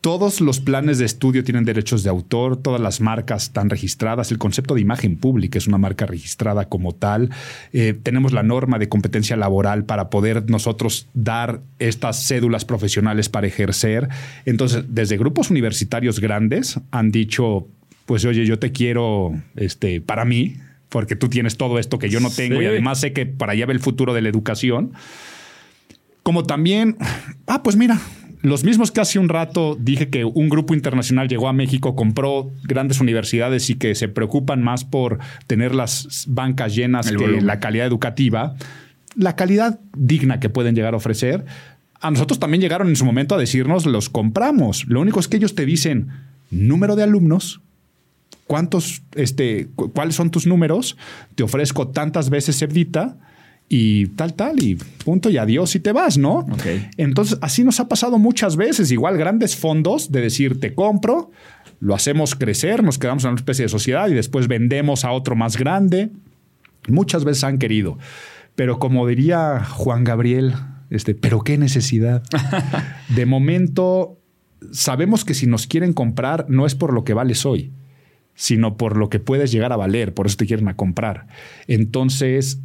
todos 0.00 0.40
los 0.40 0.60
planes 0.60 0.98
de 0.98 1.04
estudio 1.04 1.42
tienen 1.42 1.64
derechos 1.64 2.02
de 2.02 2.10
autor, 2.10 2.56
todas 2.56 2.80
las 2.80 3.00
marcas 3.00 3.44
están 3.44 3.68
registradas, 3.68 4.30
el 4.30 4.38
concepto 4.38 4.74
de 4.74 4.80
imagen 4.80 5.16
pública 5.16 5.58
es 5.58 5.66
una 5.66 5.78
marca 5.78 6.06
registrada 6.06 6.68
como 6.68 6.94
tal, 6.94 7.30
eh, 7.72 7.94
tenemos 8.00 8.32
la 8.32 8.42
norma 8.42 8.78
de 8.78 8.88
competencia 8.88 9.36
laboral 9.36 9.84
para 9.84 10.08
poder 10.08 10.48
nosotros 10.48 11.08
dar 11.14 11.62
estas 11.78 12.26
cédulas 12.26 12.64
profesionales 12.64 13.28
para 13.28 13.46
ejercer. 13.46 14.08
Entonces, 14.44 14.84
desde 14.88 15.16
grupos 15.16 15.50
universitarios 15.50 16.20
grandes 16.20 16.78
han 16.90 17.10
dicho, 17.10 17.66
pues 18.06 18.24
oye, 18.24 18.46
yo 18.46 18.58
te 18.58 18.72
quiero 18.72 19.32
este, 19.56 20.00
para 20.00 20.24
mí, 20.24 20.56
porque 20.88 21.16
tú 21.16 21.28
tienes 21.28 21.56
todo 21.56 21.78
esto 21.78 21.98
que 21.98 22.08
yo 22.08 22.20
no 22.20 22.30
tengo 22.30 22.62
y 22.62 22.66
además 22.66 23.00
sé 23.00 23.12
que 23.12 23.26
para 23.26 23.52
allá 23.52 23.66
va 23.66 23.72
el 23.72 23.80
futuro 23.80 24.14
de 24.14 24.22
la 24.22 24.28
educación. 24.28 24.92
Como 26.22 26.44
también, 26.44 26.96
ah, 27.46 27.62
pues 27.62 27.76
mira, 27.76 28.00
los 28.40 28.64
mismos 28.64 28.92
que 28.92 29.00
hace 29.00 29.18
un 29.18 29.28
rato 29.28 29.76
dije 29.78 30.10
que 30.10 30.24
un 30.24 30.48
grupo 30.48 30.74
internacional 30.74 31.28
llegó 31.28 31.48
a 31.48 31.52
México, 31.52 31.96
compró 31.96 32.50
grandes 32.62 33.00
universidades 33.00 33.68
y 33.70 33.74
que 33.74 33.94
se 33.94 34.08
preocupan 34.08 34.62
más 34.62 34.84
por 34.84 35.18
tener 35.46 35.74
las 35.74 36.24
bancas 36.28 36.74
llenas 36.74 37.10
que 37.10 37.40
la 37.40 37.58
calidad 37.58 37.86
educativa, 37.86 38.54
la 39.16 39.34
calidad 39.34 39.80
digna 39.96 40.38
que 40.38 40.50
pueden 40.50 40.74
llegar 40.74 40.94
a 40.94 40.98
ofrecer. 40.98 41.44
A 42.00 42.10
nosotros 42.10 42.38
también 42.38 42.60
llegaron 42.60 42.88
en 42.88 42.96
su 42.96 43.04
momento 43.04 43.34
a 43.34 43.38
decirnos, 43.38 43.86
los 43.86 44.08
compramos. 44.08 44.86
Lo 44.86 45.00
único 45.00 45.18
es 45.18 45.26
que 45.26 45.36
ellos 45.36 45.56
te 45.56 45.66
dicen 45.66 46.08
número 46.50 46.94
de 46.94 47.02
alumnos, 47.02 47.60
cuántos, 48.46 49.02
este, 49.16 49.68
cuáles 49.94 50.14
son 50.14 50.30
tus 50.30 50.46
números, 50.46 50.96
te 51.34 51.42
ofrezco 51.42 51.88
tantas 51.88 52.30
veces 52.30 52.62
Evdita 52.62 53.16
y 53.68 54.06
tal, 54.08 54.34
tal, 54.34 54.62
y 54.62 54.76
punto, 54.76 55.28
y 55.28 55.36
adiós 55.36 55.74
y 55.74 55.80
te 55.80 55.92
vas, 55.92 56.16
¿no? 56.16 56.46
Entonces, 56.96 57.38
así 57.42 57.64
nos 57.64 57.80
ha 57.80 57.88
pasado 57.88 58.18
muchas 58.18 58.56
veces, 58.56 58.90
igual 58.90 59.18
grandes 59.18 59.56
fondos 59.56 60.10
de 60.10 60.22
decir, 60.22 60.58
te 60.58 60.74
compro, 60.74 61.30
lo 61.80 61.94
hacemos 61.94 62.34
crecer, 62.34 62.82
nos 62.82 62.98
quedamos 62.98 63.24
en 63.24 63.30
una 63.30 63.38
especie 63.38 63.64
de 63.64 63.68
sociedad 63.68 64.08
y 64.08 64.14
después 64.14 64.48
vendemos 64.48 65.04
a 65.04 65.12
otro 65.12 65.36
más 65.36 65.56
grande. 65.56 66.10
Muchas 66.88 67.24
veces 67.24 67.44
han 67.44 67.58
querido, 67.58 67.98
pero 68.54 68.78
como 68.78 69.06
diría 69.06 69.62
Juan 69.64 70.04
Gabriel, 70.04 70.54
este, 70.88 71.14
pero 71.14 71.42
qué 71.42 71.58
necesidad. 71.58 72.22
de 73.14 73.26
momento, 73.26 74.18
sabemos 74.72 75.26
que 75.26 75.34
si 75.34 75.46
nos 75.46 75.66
quieren 75.66 75.92
comprar 75.92 76.46
no 76.48 76.64
es 76.64 76.74
por 76.74 76.94
lo 76.94 77.04
que 77.04 77.12
vales 77.12 77.44
hoy, 77.44 77.72
sino 78.34 78.78
por 78.78 78.96
lo 78.96 79.10
que 79.10 79.20
puedes 79.20 79.52
llegar 79.52 79.72
a 79.72 79.76
valer, 79.76 80.14
por 80.14 80.26
eso 80.26 80.38
te 80.38 80.46
quieren 80.46 80.68
a 80.68 80.76
comprar. 80.76 81.26
Entonces, 81.66 82.60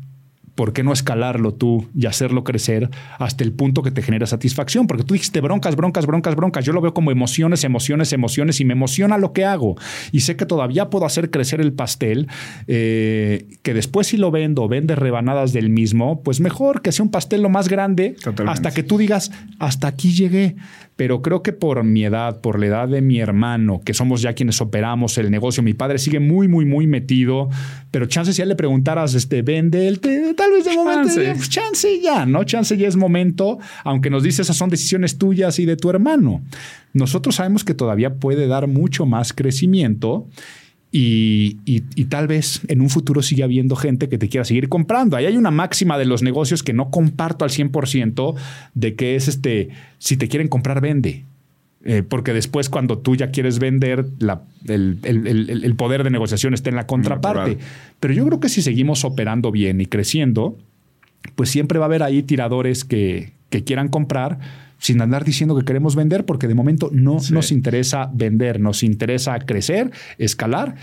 ¿por 0.55 0.73
qué 0.73 0.83
no 0.83 0.93
escalarlo 0.93 1.53
tú 1.53 1.89
y 1.95 2.05
hacerlo 2.05 2.43
crecer 2.43 2.89
hasta 3.17 3.43
el 3.43 3.53
punto 3.53 3.81
que 3.81 3.91
te 3.91 4.01
genera 4.01 4.27
satisfacción? 4.27 4.87
Porque 4.87 5.03
tú 5.03 5.13
dijiste 5.13 5.41
broncas, 5.41 5.75
broncas, 5.75 6.05
broncas, 6.05 6.35
broncas. 6.35 6.65
Yo 6.65 6.73
lo 6.73 6.81
veo 6.81 6.93
como 6.93 7.11
emociones, 7.11 7.63
emociones, 7.63 8.13
emociones 8.13 8.59
y 8.59 8.65
me 8.65 8.73
emociona 8.73 9.17
lo 9.17 9.33
que 9.33 9.45
hago. 9.45 9.75
Y 10.11 10.21
sé 10.21 10.35
que 10.35 10.45
todavía 10.45 10.89
puedo 10.89 11.05
hacer 11.05 11.31
crecer 11.31 11.61
el 11.61 11.73
pastel, 11.73 12.27
eh, 12.67 13.47
que 13.63 13.73
después 13.73 14.07
si 14.07 14.17
lo 14.17 14.31
vendo, 14.31 14.67
vende 14.67 14.95
rebanadas 14.95 15.53
del 15.53 15.69
mismo, 15.69 16.21
pues 16.21 16.39
mejor 16.39 16.81
que 16.81 16.91
sea 16.91 17.03
un 17.03 17.11
pastel 17.11 17.41
lo 17.41 17.49
más 17.49 17.69
grande 17.69 18.15
hasta 18.47 18.71
que 18.71 18.83
tú 18.83 18.97
digas, 18.97 19.31
hasta 19.59 19.87
aquí 19.87 20.13
llegué 20.13 20.55
pero 20.95 21.21
creo 21.21 21.41
que 21.41 21.53
por 21.53 21.83
mi 21.83 22.05
edad, 22.05 22.41
por 22.41 22.59
la 22.59 22.67
edad 22.67 22.87
de 22.87 23.01
mi 23.01 23.19
hermano, 23.19 23.81
que 23.83 23.93
somos 23.93 24.21
ya 24.21 24.33
quienes 24.33 24.61
operamos 24.61 25.17
el 25.17 25.31
negocio, 25.31 25.63
mi 25.63 25.73
padre 25.73 25.97
sigue 25.97 26.19
muy, 26.19 26.47
muy, 26.47 26.65
muy 26.65 26.87
metido, 26.87 27.49
pero 27.91 28.05
chance 28.05 28.33
si 28.33 28.39
ya 28.39 28.45
le 28.45 28.55
preguntaras, 28.55 29.13
este, 29.15 29.41
vende 29.41 29.87
el, 29.87 29.99
tal 29.99 30.51
vez 30.51 30.65
de 30.65 30.75
momento, 30.75 31.13
pues, 31.15 31.49
chance 31.49 31.99
ya, 31.99 32.25
¿no? 32.25 32.43
Chance 32.43 32.77
ya 32.77 32.87
es 32.87 32.95
momento, 32.95 33.57
aunque 33.83 34.09
nos 34.09 34.23
dice 34.23 34.43
esas 34.43 34.57
son 34.57 34.69
decisiones 34.69 35.17
tuyas 35.17 35.57
y 35.59 35.65
de 35.65 35.77
tu 35.77 35.89
hermano. 35.89 36.41
Nosotros 36.93 37.35
sabemos 37.35 37.63
que 37.63 37.73
todavía 37.73 38.15
puede 38.15 38.47
dar 38.47 38.67
mucho 38.67 39.05
más 39.05 39.33
crecimiento 39.33 40.27
y, 40.95 42.05
tal 42.09 42.27
vez 42.27 42.61
en 42.67 42.79
un 42.79 42.89
futuro 42.89 43.23
siga 43.23 43.45
habiendo 43.45 43.75
gente 43.75 44.09
que 44.09 44.19
te 44.19 44.29
quiera 44.29 44.45
seguir 44.45 44.69
comprando. 44.69 45.17
Ahí 45.17 45.25
hay 45.25 45.37
una 45.37 45.49
máxima 45.49 45.97
de 45.97 46.05
los 46.05 46.21
negocios 46.21 46.61
que 46.61 46.71
no 46.71 46.91
comparto 46.91 47.43
al 47.43 47.51
100% 47.51 48.35
de 48.75 48.95
que 48.95 49.15
es 49.15 49.27
este, 49.27 49.69
si 49.97 50.17
te 50.17 50.27
quieren 50.27 50.47
comprar, 50.47 50.81
vende. 50.81 51.25
Eh, 51.83 52.03
porque 52.07 52.31
después 52.31 52.69
cuando 52.69 52.99
tú 52.99 53.15
ya 53.15 53.31
quieres 53.31 53.57
vender, 53.57 54.05
el, 54.67 55.75
poder 55.77 56.03
de 56.03 56.11
negociación 56.11 56.53
está 56.53 56.69
en 56.69 56.75
la 56.75 56.85
contraparte. 56.85 57.57
Pero 57.99 58.13
yo 58.13 58.23
creo 58.27 58.39
que 58.39 58.49
si 58.49 58.61
seguimos 58.61 59.03
operando 59.03 59.51
bien 59.51 59.81
y 59.81 59.87
creciendo, 59.87 60.59
pues 61.33 61.49
siempre 61.49 61.79
va 61.79 61.85
a 61.85 61.87
haber 61.87 62.03
ahí 62.03 62.21
tiradores 62.21 62.85
que, 62.85 63.33
que 63.49 63.63
quieran 63.63 63.87
comprar 63.87 64.37
sin 64.83 65.01
andar 65.01 65.23
diciendo 65.23 65.55
que 65.55 65.63
queremos 65.63 65.95
vender, 65.95 66.25
porque 66.25 66.45
de 66.45 66.55
momento 66.55 66.89
no 66.91 67.17
nos 67.31 67.53
interesa 67.53 68.11
vender, 68.13 68.59
nos 68.59 68.83
interesa 68.83 69.39
crecer, 69.39 69.91
escalar 70.17 70.75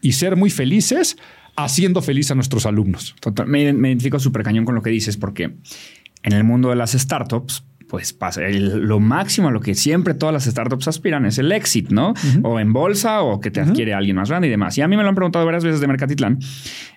y 0.00 0.12
ser 0.12 0.36
muy 0.36 0.48
felices 0.48 1.16
haciendo 1.56 2.00
feliz 2.00 2.30
a 2.30 2.36
nuestros 2.36 2.66
alumnos. 2.66 3.16
Total, 3.18 3.48
me, 3.48 3.62
identifico 3.64 4.20
súper 4.20 4.44
cañón 4.44 4.64
con 4.64 4.76
lo 4.76 4.82
que 4.82 4.90
dices, 4.90 5.16
porque 5.16 5.56
en 6.22 6.32
el 6.32 6.44
mundo 6.44 6.68
de 6.68 6.76
las 6.76 6.92
startups, 6.92 7.64
pues 7.88 8.12
pasa. 8.12 8.42
lo 8.48 9.00
máximo 9.00 9.48
a 9.48 9.50
lo 9.50 9.60
que 9.60 9.74
siempre 9.74 10.14
todas 10.14 10.32
las 10.32 10.44
startups 10.44 10.88
aspiran 10.88 11.24
es 11.24 11.38
el 11.38 11.50
exit, 11.52 11.90
¿no? 11.90 12.12
O 12.42 12.60
en 12.60 12.72
bolsa 12.72 13.22
o 13.22 13.40
que 13.40 13.50
te 13.50 13.60
adquiere 13.60 13.94
alguien 13.94 14.16
más 14.16 14.28
grande 14.28 14.48
y 14.48 14.50
demás. 14.50 14.76
Y 14.76 14.82
a 14.82 14.88
mí 14.88 14.96
me 14.96 15.02
lo 15.02 15.08
han 15.08 15.14
preguntado 15.14 15.44
varias 15.46 15.64
veces 15.64 15.80
de 15.80 15.86
Mercatitlán. 15.86 16.38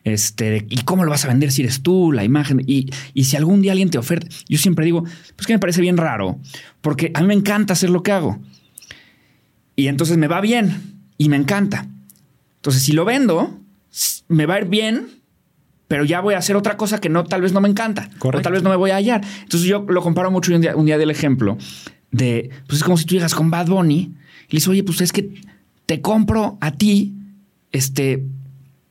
Este, 0.04 0.66
¿y 0.70 0.84
cómo 0.84 1.06
lo 1.06 1.12
vas 1.12 1.24
a 1.26 1.30
vender 1.30 1.52
si 1.52 1.62
eres 1.62 1.82
tú, 1.82 2.12
la 2.12 2.24
imagen? 2.24 2.62
Y, 2.68 2.92
y 3.14 3.24
si 3.24 3.38
algún 3.38 3.62
día 3.62 3.72
alguien 3.72 3.90
te 3.90 3.98
oferta, 3.98 4.28
yo 4.50 4.58
siempre 4.58 4.84
digo, 4.84 5.04
pues 5.36 5.48
que 5.48 5.54
me 5.54 5.60
parece 5.60 5.82
bien 5.82 5.96
raro, 5.96 6.40
porque 6.82 7.12
a 7.14 7.22
mí 7.22 7.28
me 7.28 7.36
encanta 7.36 7.74
hacer 7.74 7.90
lo 7.90 8.04
que 8.04 8.12
hago. 8.12 8.40
Y 9.78 9.88
entonces 9.88 10.18
me 10.18 10.28
va 10.28 10.42
bien 10.42 11.00
y 11.18 11.30
me 11.30 11.38
encanta. 11.38 11.88
Entonces, 12.58 12.84
si 12.84 12.92
lo 12.92 13.06
vendo, 13.06 13.60
me 14.28 14.46
va 14.46 14.56
a 14.56 14.60
ir 14.60 14.68
bien, 14.68 15.08
pero 15.92 16.06
ya 16.06 16.22
voy 16.22 16.36
a 16.36 16.38
hacer 16.38 16.56
otra 16.56 16.78
cosa 16.78 17.02
que 17.02 17.10
no, 17.10 17.26
tal 17.26 17.42
vez 17.42 17.52
no 17.52 17.60
me 17.60 17.68
encanta. 17.68 18.10
O 18.22 18.32
tal 18.40 18.54
vez 18.54 18.64
no 18.64 18.70
me 18.70 18.78
voy 18.78 18.92
a 18.92 18.96
hallar. 18.96 19.22
Entonces 19.42 19.68
yo 19.68 19.86
lo 19.90 20.02
comparo 20.02 20.32
mucho 20.32 20.56
un 20.56 20.62
día, 20.62 20.74
un 20.74 20.86
día 20.86 20.98
del 20.98 21.12
ejemplo 21.12 21.58
de, 22.12 22.50
pues 22.66 22.78
es 22.78 22.84
como 22.86 22.96
si 22.96 23.04
tú 23.04 23.16
llegas 23.16 23.36
con 23.36 23.52
Bad 23.52 23.68
Bunny 23.68 23.98
y 23.98 24.06
le 24.06 24.14
dices, 24.52 24.70
oye, 24.70 24.86
pues 24.86 25.02
es 25.02 25.12
que 25.12 25.42
te 25.88 26.00
compro 26.00 26.58
a 26.62 26.72
ti, 26.72 27.14
este, 27.74 28.26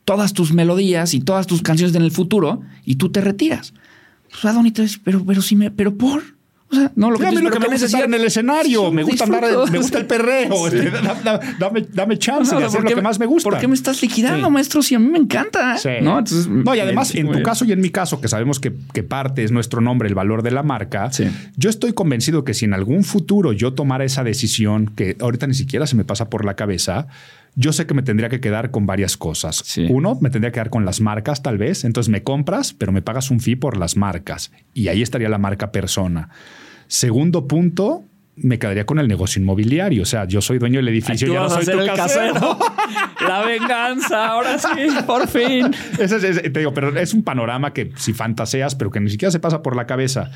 todas 0.04 0.34
tus 0.34 0.52
melodías 0.52 1.14
y 1.14 1.20
todas 1.20 1.46
tus 1.46 1.62
canciones 1.62 1.96
en 1.96 2.02
el 2.02 2.10
futuro 2.10 2.60
y 2.84 2.96
tú 2.96 3.08
te 3.10 3.22
retiras. 3.22 3.72
Pues 4.28 4.42
Bad 4.42 4.56
Bunny 4.56 4.70
te 4.70 4.82
dice, 4.82 4.98
pero, 5.02 5.24
pero 5.24 5.40
sí 5.40 5.56
me, 5.56 5.70
pero 5.70 5.96
por. 5.96 6.22
O 6.70 6.74
sea, 6.74 6.92
no, 6.94 7.10
lo 7.10 7.18
que, 7.18 7.30
lo 7.32 7.50
que 7.50 7.58
me 7.58 7.68
gusta 7.68 7.86
estar 7.86 8.04
en 8.04 8.14
el 8.14 8.24
escenario, 8.24 8.92
me 8.92 9.02
gusta 9.02 9.24
andar, 9.24 9.44
me 9.70 9.78
gusta 9.78 9.98
el 9.98 10.06
perreo, 10.06 10.68
este, 10.68 10.90
dame, 11.58 11.86
dame, 11.92 12.18
chance 12.18 12.54
de 12.54 12.64
hacer 12.64 12.82
lo 12.82 12.88
que 12.88 13.02
más 13.02 13.18
me 13.18 13.26
gusta. 13.26 13.50
¿Por 13.50 13.58
qué 13.58 13.66
me 13.66 13.74
estás 13.74 14.00
liquidando, 14.02 14.50
maestro? 14.50 14.82
Si 14.82 14.94
a 14.94 14.98
mí 14.98 15.08
me 15.08 15.18
encanta. 15.18 15.76
¿no? 16.02 16.22
no, 16.48 16.74
y 16.74 16.80
además, 16.80 17.14
en 17.14 17.30
tu 17.30 17.42
caso 17.42 17.64
y 17.64 17.72
en 17.72 17.80
mi 17.80 17.90
caso, 17.90 18.20
que 18.20 18.28
sabemos 18.28 18.60
que, 18.60 18.72
que, 18.92 19.02
parte 19.02 19.42
es 19.42 19.50
nuestro 19.50 19.80
nombre, 19.80 20.08
el 20.08 20.14
valor 20.14 20.42
de 20.42 20.52
la 20.52 20.62
marca, 20.62 21.10
yo 21.56 21.70
estoy 21.70 21.92
convencido 21.92 22.44
que 22.44 22.54
si 22.54 22.64
en 22.66 22.74
algún 22.74 23.02
futuro 23.04 23.52
yo 23.52 23.72
tomara 23.72 24.04
esa 24.04 24.22
decisión, 24.22 24.92
que 24.94 25.16
ahorita 25.20 25.46
ni 25.46 25.54
siquiera 25.54 25.86
se 25.86 25.96
me 25.96 26.04
pasa 26.04 26.30
por 26.30 26.44
la 26.44 26.54
cabeza, 26.54 27.08
yo 27.54 27.72
sé 27.72 27.86
que 27.86 27.94
me 27.94 28.02
tendría 28.02 28.28
que 28.28 28.40
quedar 28.40 28.70
con 28.70 28.86
varias 28.86 29.16
cosas. 29.16 29.78
Uno, 29.88 30.18
me 30.20 30.30
tendría 30.30 30.50
que 30.50 30.54
quedar 30.54 30.70
con 30.70 30.84
las 30.84 31.00
marcas 31.00 31.42
tal 31.42 31.58
vez. 31.58 31.84
Entonces 31.84 32.10
me 32.10 32.22
compras, 32.22 32.72
pero 32.72 32.92
me 32.92 33.02
pagas 33.02 33.30
un 33.30 33.40
fee 33.40 33.56
por 33.56 33.76
las 33.76 33.96
marcas. 33.96 34.52
Y 34.74 34.88
ahí 34.88 35.02
estaría 35.02 35.28
la 35.28 35.38
marca 35.38 35.72
persona. 35.72 36.30
Segundo 36.86 37.46
punto, 37.46 38.04
me 38.36 38.58
quedaría 38.58 38.86
con 38.86 38.98
el 38.98 39.08
negocio 39.08 39.40
inmobiliario. 39.40 40.02
O 40.02 40.06
sea, 40.06 40.24
yo 40.26 40.40
soy 40.40 40.58
dueño 40.58 40.78
del 40.78 40.88
edificio, 40.88 41.28
yo 41.28 41.42
no 41.42 41.50
soy 41.50 41.66
tu 41.66 41.84
casero. 41.94 42.58
La 43.26 43.44
venganza, 43.44 44.28
ahora 44.28 44.58
sí, 44.58 44.88
por 45.06 45.28
fin. 45.28 45.70
te 45.96 46.58
digo, 46.58 46.72
pero 46.72 46.96
es 46.98 47.12
un 47.12 47.22
panorama 47.22 47.72
que 47.72 47.92
si 47.96 48.14
fantaseas, 48.14 48.74
pero 48.74 48.90
que 48.90 49.00
ni 49.00 49.10
siquiera 49.10 49.30
se 49.30 49.40
pasa 49.40 49.62
por 49.62 49.76
la 49.76 49.86
cabeza. 49.86 50.30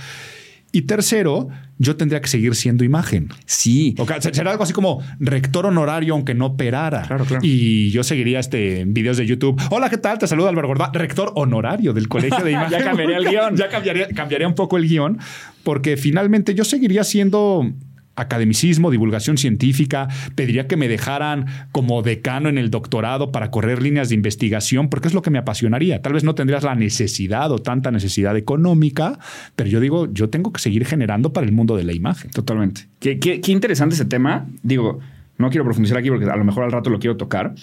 Y 0.74 0.82
tercero, 0.82 1.50
yo 1.78 1.94
tendría 1.94 2.20
que 2.20 2.26
seguir 2.26 2.56
siendo 2.56 2.82
imagen. 2.82 3.28
Sí. 3.46 3.94
O 3.96 4.06
será 4.20 4.50
algo 4.50 4.64
así 4.64 4.72
como 4.72 5.00
rector 5.20 5.66
honorario, 5.66 6.14
aunque 6.14 6.34
no 6.34 6.46
operara. 6.46 7.02
Claro, 7.02 7.24
claro. 7.24 7.40
Y 7.44 7.90
yo 7.92 8.02
seguiría 8.02 8.40
este 8.40 8.84
videos 8.84 9.16
de 9.16 9.24
YouTube. 9.24 9.56
Hola, 9.70 9.88
¿qué 9.88 9.98
tal? 9.98 10.18
Te 10.18 10.26
saluda 10.26 10.48
Álvaro 10.48 10.66
Gorda, 10.66 10.90
rector 10.92 11.30
honorario 11.36 11.92
del 11.92 12.08
Colegio 12.08 12.42
de 12.44 12.50
Imagen. 12.54 12.70
ya 12.76 12.82
cambiaría 12.82 13.18
el 13.18 13.24
guion. 13.24 13.56
ya 13.56 13.68
cambiaría, 13.68 14.08
cambiaría 14.08 14.48
un 14.48 14.56
poco 14.56 14.76
el 14.76 14.88
guion, 14.88 15.20
porque 15.62 15.96
finalmente 15.96 16.56
yo 16.56 16.64
seguiría 16.64 17.04
siendo 17.04 17.70
academicismo, 18.16 18.90
divulgación 18.90 19.38
científica, 19.38 20.08
pediría 20.34 20.66
que 20.66 20.76
me 20.76 20.88
dejaran 20.88 21.46
como 21.72 22.02
decano 22.02 22.48
en 22.48 22.58
el 22.58 22.70
doctorado 22.70 23.32
para 23.32 23.50
correr 23.50 23.82
líneas 23.82 24.08
de 24.08 24.14
investigación, 24.14 24.88
porque 24.88 25.08
es 25.08 25.14
lo 25.14 25.22
que 25.22 25.30
me 25.30 25.38
apasionaría. 25.38 26.02
Tal 26.02 26.12
vez 26.12 26.24
no 26.24 26.34
tendrías 26.34 26.62
la 26.64 26.74
necesidad 26.74 27.50
o 27.52 27.58
tanta 27.58 27.90
necesidad 27.90 28.36
económica, 28.36 29.18
pero 29.56 29.68
yo 29.68 29.80
digo, 29.80 30.12
yo 30.12 30.30
tengo 30.30 30.52
que 30.52 30.60
seguir 30.60 30.84
generando 30.84 31.32
para 31.32 31.46
el 31.46 31.52
mundo 31.52 31.76
de 31.76 31.84
la 31.84 31.92
imagen. 31.92 32.30
Totalmente. 32.30 32.88
Qué, 33.00 33.18
qué, 33.18 33.52
interesante 33.52 33.94
ese 33.94 34.04
tema. 34.04 34.46
Digo, 34.62 35.00
no 35.38 35.50
quiero 35.50 35.64
profundizar 35.64 35.98
aquí 35.98 36.08
porque 36.08 36.26
a 36.26 36.36
lo 36.36 36.44
mejor 36.44 36.64
al 36.64 36.72
rato 36.72 36.90
lo 36.90 36.98
quiero 36.98 37.16
tocar, 37.16 37.54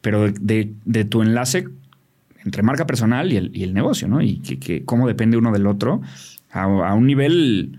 pero 0.00 0.30
de, 0.30 0.72
de, 0.84 1.04
tu 1.04 1.22
enlace 1.22 1.66
entre 2.44 2.62
marca 2.62 2.86
personal 2.86 3.32
y 3.32 3.36
el, 3.36 3.50
y 3.54 3.64
el 3.64 3.74
negocio, 3.74 4.08
¿no? 4.08 4.22
Y 4.22 4.38
que, 4.38 4.84
cómo 4.84 5.08
depende 5.08 5.36
uno 5.36 5.52
del 5.52 5.66
otro 5.66 6.00
a, 6.50 6.94
un 6.94 7.06
nivel 7.06 7.78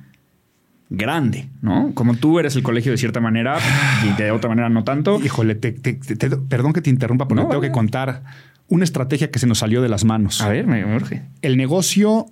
grande, 0.90 1.50
¿no? 1.62 1.92
Como 1.94 2.16
tú 2.16 2.40
eres 2.40 2.56
el 2.56 2.64
colegio 2.64 2.92
de 2.92 2.98
cierta 2.98 3.20
manera 3.20 3.58
y 4.06 4.22
de 4.22 4.32
otra 4.32 4.50
manera 4.50 4.70
no 4.70 4.84
tanto. 4.84 5.20
Híjole, 5.24 5.56
perdón 5.56 6.74
que 6.74 6.82
te 6.82 6.90
interrumpa, 6.90 7.28
pero 7.28 7.48
tengo 7.48 7.62
que 7.62 7.72
contar 7.72 8.24
una 8.70 8.84
estrategia 8.84 9.32
que 9.32 9.40
se 9.40 9.48
nos 9.48 9.60
salió 9.60 9.82
de 9.82 9.90
las 9.90 10.04
manos. 10.04 10.42
A 10.42 10.50
ver, 10.50 10.68
me 10.68 10.84
urge. 10.96 11.24
El 11.42 11.58
negocio 11.58 12.28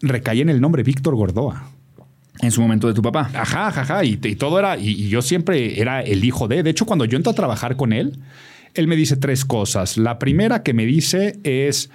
recae 0.00 0.40
en 0.40 0.48
el 0.48 0.60
nombre 0.60 0.82
Víctor 0.82 1.14
Gordoa. 1.14 1.70
En 2.40 2.50
su 2.50 2.60
momento 2.60 2.88
de 2.88 2.94
tu 2.94 3.02
papá. 3.02 3.30
Ajá, 3.32 3.68
ajá, 3.68 4.04
Y, 4.04 4.16
todo 4.16 4.58
era, 4.58 4.76
y, 4.76 5.08
yo 5.08 5.22
siempre 5.22 5.80
era 5.80 6.00
el 6.00 6.24
hijo 6.24 6.48
de. 6.48 6.62
De 6.62 6.70
hecho, 6.70 6.84
cuando 6.84 7.04
yo 7.04 7.16
entro 7.16 7.30
a 7.30 7.34
trabajar 7.34 7.76
con 7.76 7.92
él, 7.92 8.18
él 8.74 8.88
me 8.88 8.96
dice 8.96 9.16
tres 9.16 9.44
cosas. 9.44 9.96
La 9.96 10.18
primera 10.18 10.62
que 10.62 10.74
me 10.74 10.84
dice 10.84 11.38
es. 11.44 11.90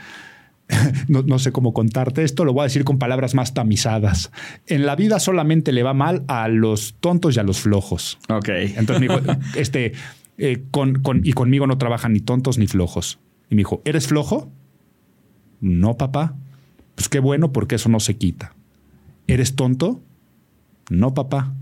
No, 1.07 1.39
sé 1.39 1.51
cómo 1.51 1.73
contarte 1.73 2.23
esto, 2.23 2.45
lo 2.45 2.53
voy 2.53 2.61
a 2.61 2.63
decir 2.65 2.83
con 2.83 2.99
palabras 2.99 3.35
más 3.35 3.53
tamizadas. 3.53 4.31
En 4.67 4.85
la 4.85 4.95
vida 4.95 5.19
solamente 5.19 5.71
le 5.71 5.83
va 5.83 5.93
mal 5.93 6.23
a 6.27 6.47
los 6.47 6.95
tontos 6.99 7.35
y 7.35 7.39
a 7.39 7.43
los 7.43 7.59
flojos. 7.59 8.19
Ok. 8.29 8.49
Entonces 8.49 8.99
me 8.99 9.07
dijo, 9.07 9.19
este, 9.55 9.93
eh, 10.37 10.63
con, 10.71 11.01
y 11.23 11.33
conmigo 11.33 11.67
no 11.67 11.77
trabajan 11.77 12.13
ni 12.13 12.19
tontos 12.19 12.57
ni 12.57 12.67
flojos. 12.67 13.19
Y 13.49 13.55
me 13.55 13.61
dijo, 13.61 13.81
¿eres 13.85 14.07
flojo? 14.07 14.51
No, 15.59 15.97
papá. 15.97 16.35
Pues 16.95 17.09
qué 17.09 17.19
bueno 17.19 17.51
porque 17.51 17.75
eso 17.75 17.89
no 17.89 17.99
se 17.99 18.17
quita. 18.17 18.53
¿Eres 19.27 19.55
tonto? 19.55 20.01
No, 20.89 21.13
papá. 21.13 21.53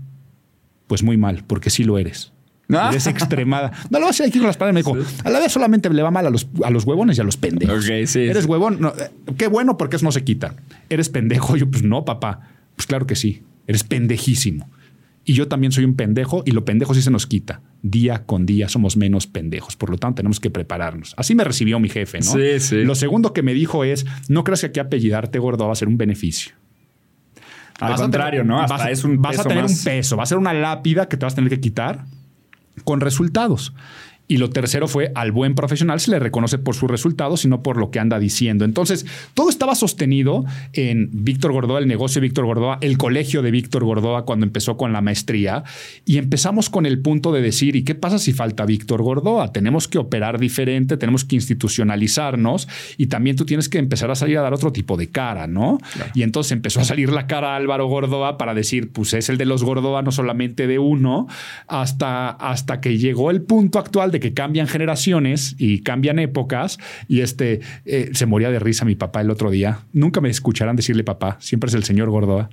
Pues 0.86 1.02
muy 1.02 1.16
mal, 1.16 1.44
porque 1.46 1.70
sí 1.70 1.84
lo 1.84 1.98
eres. 1.98 2.32
¿No? 2.68 2.90
Eres 2.90 3.06
extremada. 3.06 3.72
No 3.90 3.98
lo 3.98 4.06
vas 4.06 4.20
a 4.20 4.24
decir 4.24 4.40
con 4.40 4.46
las 4.46 4.58
palabras. 4.58 4.74
Me 4.86 4.94
dijo, 4.94 5.10
a 5.24 5.30
la 5.30 5.40
vez 5.40 5.50
solamente 5.50 5.88
le 5.88 6.02
va 6.02 6.10
mal 6.10 6.26
a 6.26 6.30
los, 6.30 6.46
a 6.62 6.70
los 6.70 6.84
huevones 6.84 7.16
y 7.16 7.20
a 7.22 7.24
los 7.24 7.38
pendejos. 7.38 7.84
sí, 7.84 8.20
Eres 8.20 8.44
huevón. 8.44 8.92
Qué 9.38 9.46
bueno 9.48 9.78
porque 9.78 9.96
eso 9.96 10.04
no 10.04 10.12
se 10.12 10.22
quita. 10.22 10.54
Eres 10.90 11.08
pendejo. 11.08 11.56
Yo, 11.56 11.70
pues 11.70 11.82
no, 11.82 12.04
papá. 12.04 12.50
Pues 12.76 12.86
claro 12.86 13.06
que 13.06 13.16
sí. 13.16 13.42
Eres 13.66 13.84
pendejísimo. 13.84 14.68
Y 15.24 15.34
yo 15.34 15.48
también 15.48 15.72
soy 15.72 15.84
un 15.84 15.94
pendejo 15.94 16.42
y 16.46 16.52
lo 16.52 16.64
pendejo 16.64 16.94
sí 16.94 17.02
se 17.02 17.10
nos 17.10 17.26
quita. 17.26 17.60
Día 17.82 18.24
con 18.24 18.46
día 18.46 18.68
somos 18.68 18.96
menos 18.96 19.26
pendejos. 19.26 19.76
Por 19.76 19.90
lo 19.90 19.96
tanto, 19.98 20.16
tenemos 20.16 20.40
que 20.40 20.50
prepararnos. 20.50 21.14
Así 21.16 21.34
me 21.34 21.44
recibió 21.44 21.78
mi 21.80 21.88
jefe, 21.88 22.18
¿no? 22.18 22.32
Sí, 22.32 22.60
sí. 22.60 22.84
Lo 22.84 22.94
segundo 22.94 23.32
que 23.32 23.42
me 23.42 23.52
dijo 23.54 23.84
es, 23.84 24.06
no 24.28 24.44
creas 24.44 24.60
que 24.60 24.66
aquí 24.66 24.80
apellidarte 24.80 25.38
gordo 25.38 25.66
va 25.66 25.72
a 25.72 25.76
ser 25.76 25.88
un 25.88 25.98
beneficio. 25.98 26.52
Al 27.80 27.94
contrario, 27.94 28.44
¿no? 28.44 28.60
Hasta 28.60 28.90
es 28.90 29.04
un 29.04 29.20
vas 29.20 29.38
a 29.38 29.44
tener 29.44 29.64
un 29.64 29.84
peso, 29.84 30.16
va 30.16 30.22
a 30.24 30.26
ser 30.26 30.38
una 30.38 30.52
lápida 30.52 31.08
que 31.08 31.16
te 31.16 31.24
vas 31.26 31.34
a 31.34 31.36
tener 31.36 31.50
que 31.50 31.60
quitar 31.60 32.06
con 32.78 33.00
resultados. 33.00 33.72
Y 34.28 34.36
lo 34.36 34.50
tercero 34.50 34.86
fue 34.86 35.10
al 35.14 35.32
buen 35.32 35.54
profesional 35.54 35.98
se 36.00 36.10
le 36.10 36.18
reconoce 36.18 36.58
por 36.58 36.74
sus 36.74 36.90
resultados 36.90 37.44
y 37.44 37.48
no 37.48 37.62
por 37.62 37.78
lo 37.78 37.90
que 37.90 37.98
anda 37.98 38.18
diciendo. 38.18 38.64
Entonces, 38.64 39.06
todo 39.34 39.48
estaba 39.48 39.74
sostenido 39.74 40.44
en 40.74 41.08
Víctor 41.12 41.52
Gordoa, 41.52 41.78
el 41.78 41.88
negocio 41.88 42.20
de 42.20 42.28
Víctor 42.28 42.44
Gordoa, 42.44 42.78
el 42.82 42.98
colegio 42.98 43.42
de 43.42 43.50
Víctor 43.50 43.84
Gordoa 43.84 44.24
cuando 44.24 44.44
empezó 44.44 44.76
con 44.76 44.92
la 44.92 45.00
maestría. 45.00 45.64
Y 46.04 46.18
empezamos 46.18 46.70
con 46.70 46.86
el 46.86 47.00
punto 47.00 47.32
de 47.32 47.40
decir, 47.40 47.74
¿y 47.74 47.84
qué 47.84 47.94
pasa 47.94 48.18
si 48.18 48.32
falta 48.32 48.66
Víctor 48.66 49.02
Gordoa? 49.02 49.52
Tenemos 49.52 49.88
que 49.88 49.98
operar 49.98 50.38
diferente, 50.38 50.96
tenemos 50.96 51.24
que 51.24 51.36
institucionalizarnos 51.36 52.68
y 52.96 53.06
también 53.06 53.36
tú 53.36 53.46
tienes 53.46 53.68
que 53.68 53.78
empezar 53.78 54.10
a 54.10 54.14
salir 54.14 54.38
a 54.38 54.42
dar 54.42 54.52
otro 54.52 54.72
tipo 54.72 54.96
de 54.96 55.08
cara, 55.08 55.46
¿no? 55.46 55.78
Y 56.14 56.22
entonces 56.22 56.52
empezó 56.52 56.80
a 56.80 56.84
salir 56.84 57.10
la 57.10 57.26
cara 57.26 57.54
a 57.54 57.56
Álvaro 57.56 57.86
Gordoa 57.86 58.36
para 58.36 58.54
decir, 58.54 58.92
pues 58.92 59.14
es 59.14 59.28
el 59.28 59.38
de 59.38 59.46
los 59.46 59.64
Gordoa, 59.64 60.02
no 60.02 60.12
solamente 60.12 60.66
de 60.66 60.78
uno, 60.78 61.26
hasta, 61.66 62.30
hasta 62.30 62.80
que 62.80 62.98
llegó 62.98 63.30
el 63.30 63.42
punto 63.42 63.78
actual 63.78 64.10
de 64.10 64.17
que 64.20 64.34
cambian 64.34 64.66
generaciones 64.66 65.54
y 65.58 65.80
cambian 65.80 66.18
épocas. 66.18 66.78
Y 67.08 67.20
este 67.20 67.60
eh, 67.84 68.10
se 68.12 68.26
moría 68.26 68.50
de 68.50 68.58
risa 68.58 68.84
mi 68.84 68.94
papá 68.94 69.20
el 69.20 69.30
otro 69.30 69.50
día. 69.50 69.80
Nunca 69.92 70.20
me 70.20 70.28
escucharán 70.28 70.76
decirle 70.76 71.04
papá, 71.04 71.36
siempre 71.40 71.68
es 71.68 71.74
el 71.74 71.84
señor 71.84 72.10
Gordoa. 72.10 72.50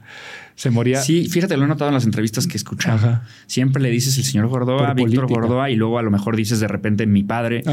Se 0.55 0.69
moría. 0.69 1.01
Sí, 1.01 1.27
fíjate, 1.27 1.57
lo 1.57 1.65
he 1.65 1.67
notado 1.67 1.89
en 1.89 1.95
las 1.95 2.05
entrevistas 2.05 2.47
que 2.47 2.53
he 2.53 2.57
escuchado. 2.57 3.21
Siempre 3.45 3.81
le 3.81 3.89
dices 3.89 4.17
el 4.17 4.23
señor 4.23 4.47
Gordoa, 4.47 4.93
Víctor 4.93 5.27
Gordoa, 5.27 5.69
y 5.69 5.75
luego 5.75 5.99
a 5.99 6.01
lo 6.01 6.11
mejor 6.11 6.35
dices 6.37 6.61
de 6.61 6.67
repente 6.67 7.05
mi 7.05 7.23
padre. 7.23 7.63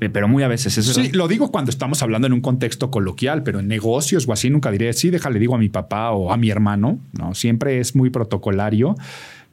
Eh, 0.00 0.08
pero 0.08 0.28
muy 0.28 0.42
a 0.42 0.48
veces 0.48 0.76
eso. 0.78 0.92
Sí, 0.94 1.12
lo 1.12 1.28
digo 1.28 1.52
cuando 1.52 1.70
estamos 1.70 2.02
hablando 2.02 2.26
en 2.26 2.32
un 2.32 2.40
contexto 2.40 2.90
coloquial, 2.90 3.42
pero 3.42 3.60
en 3.60 3.68
negocios 3.68 4.26
o 4.26 4.32
así 4.32 4.50
nunca 4.50 4.70
diré, 4.70 4.92
sí, 4.94 5.10
déjale, 5.10 5.38
digo 5.38 5.54
a 5.54 5.58
mi 5.58 5.68
papá 5.68 6.10
o 6.10 6.32
a 6.32 6.36
mi 6.36 6.50
hermano. 6.50 6.98
No, 7.12 7.34
siempre 7.34 7.78
es 7.78 7.94
muy 7.94 8.10
protocolario. 8.10 8.96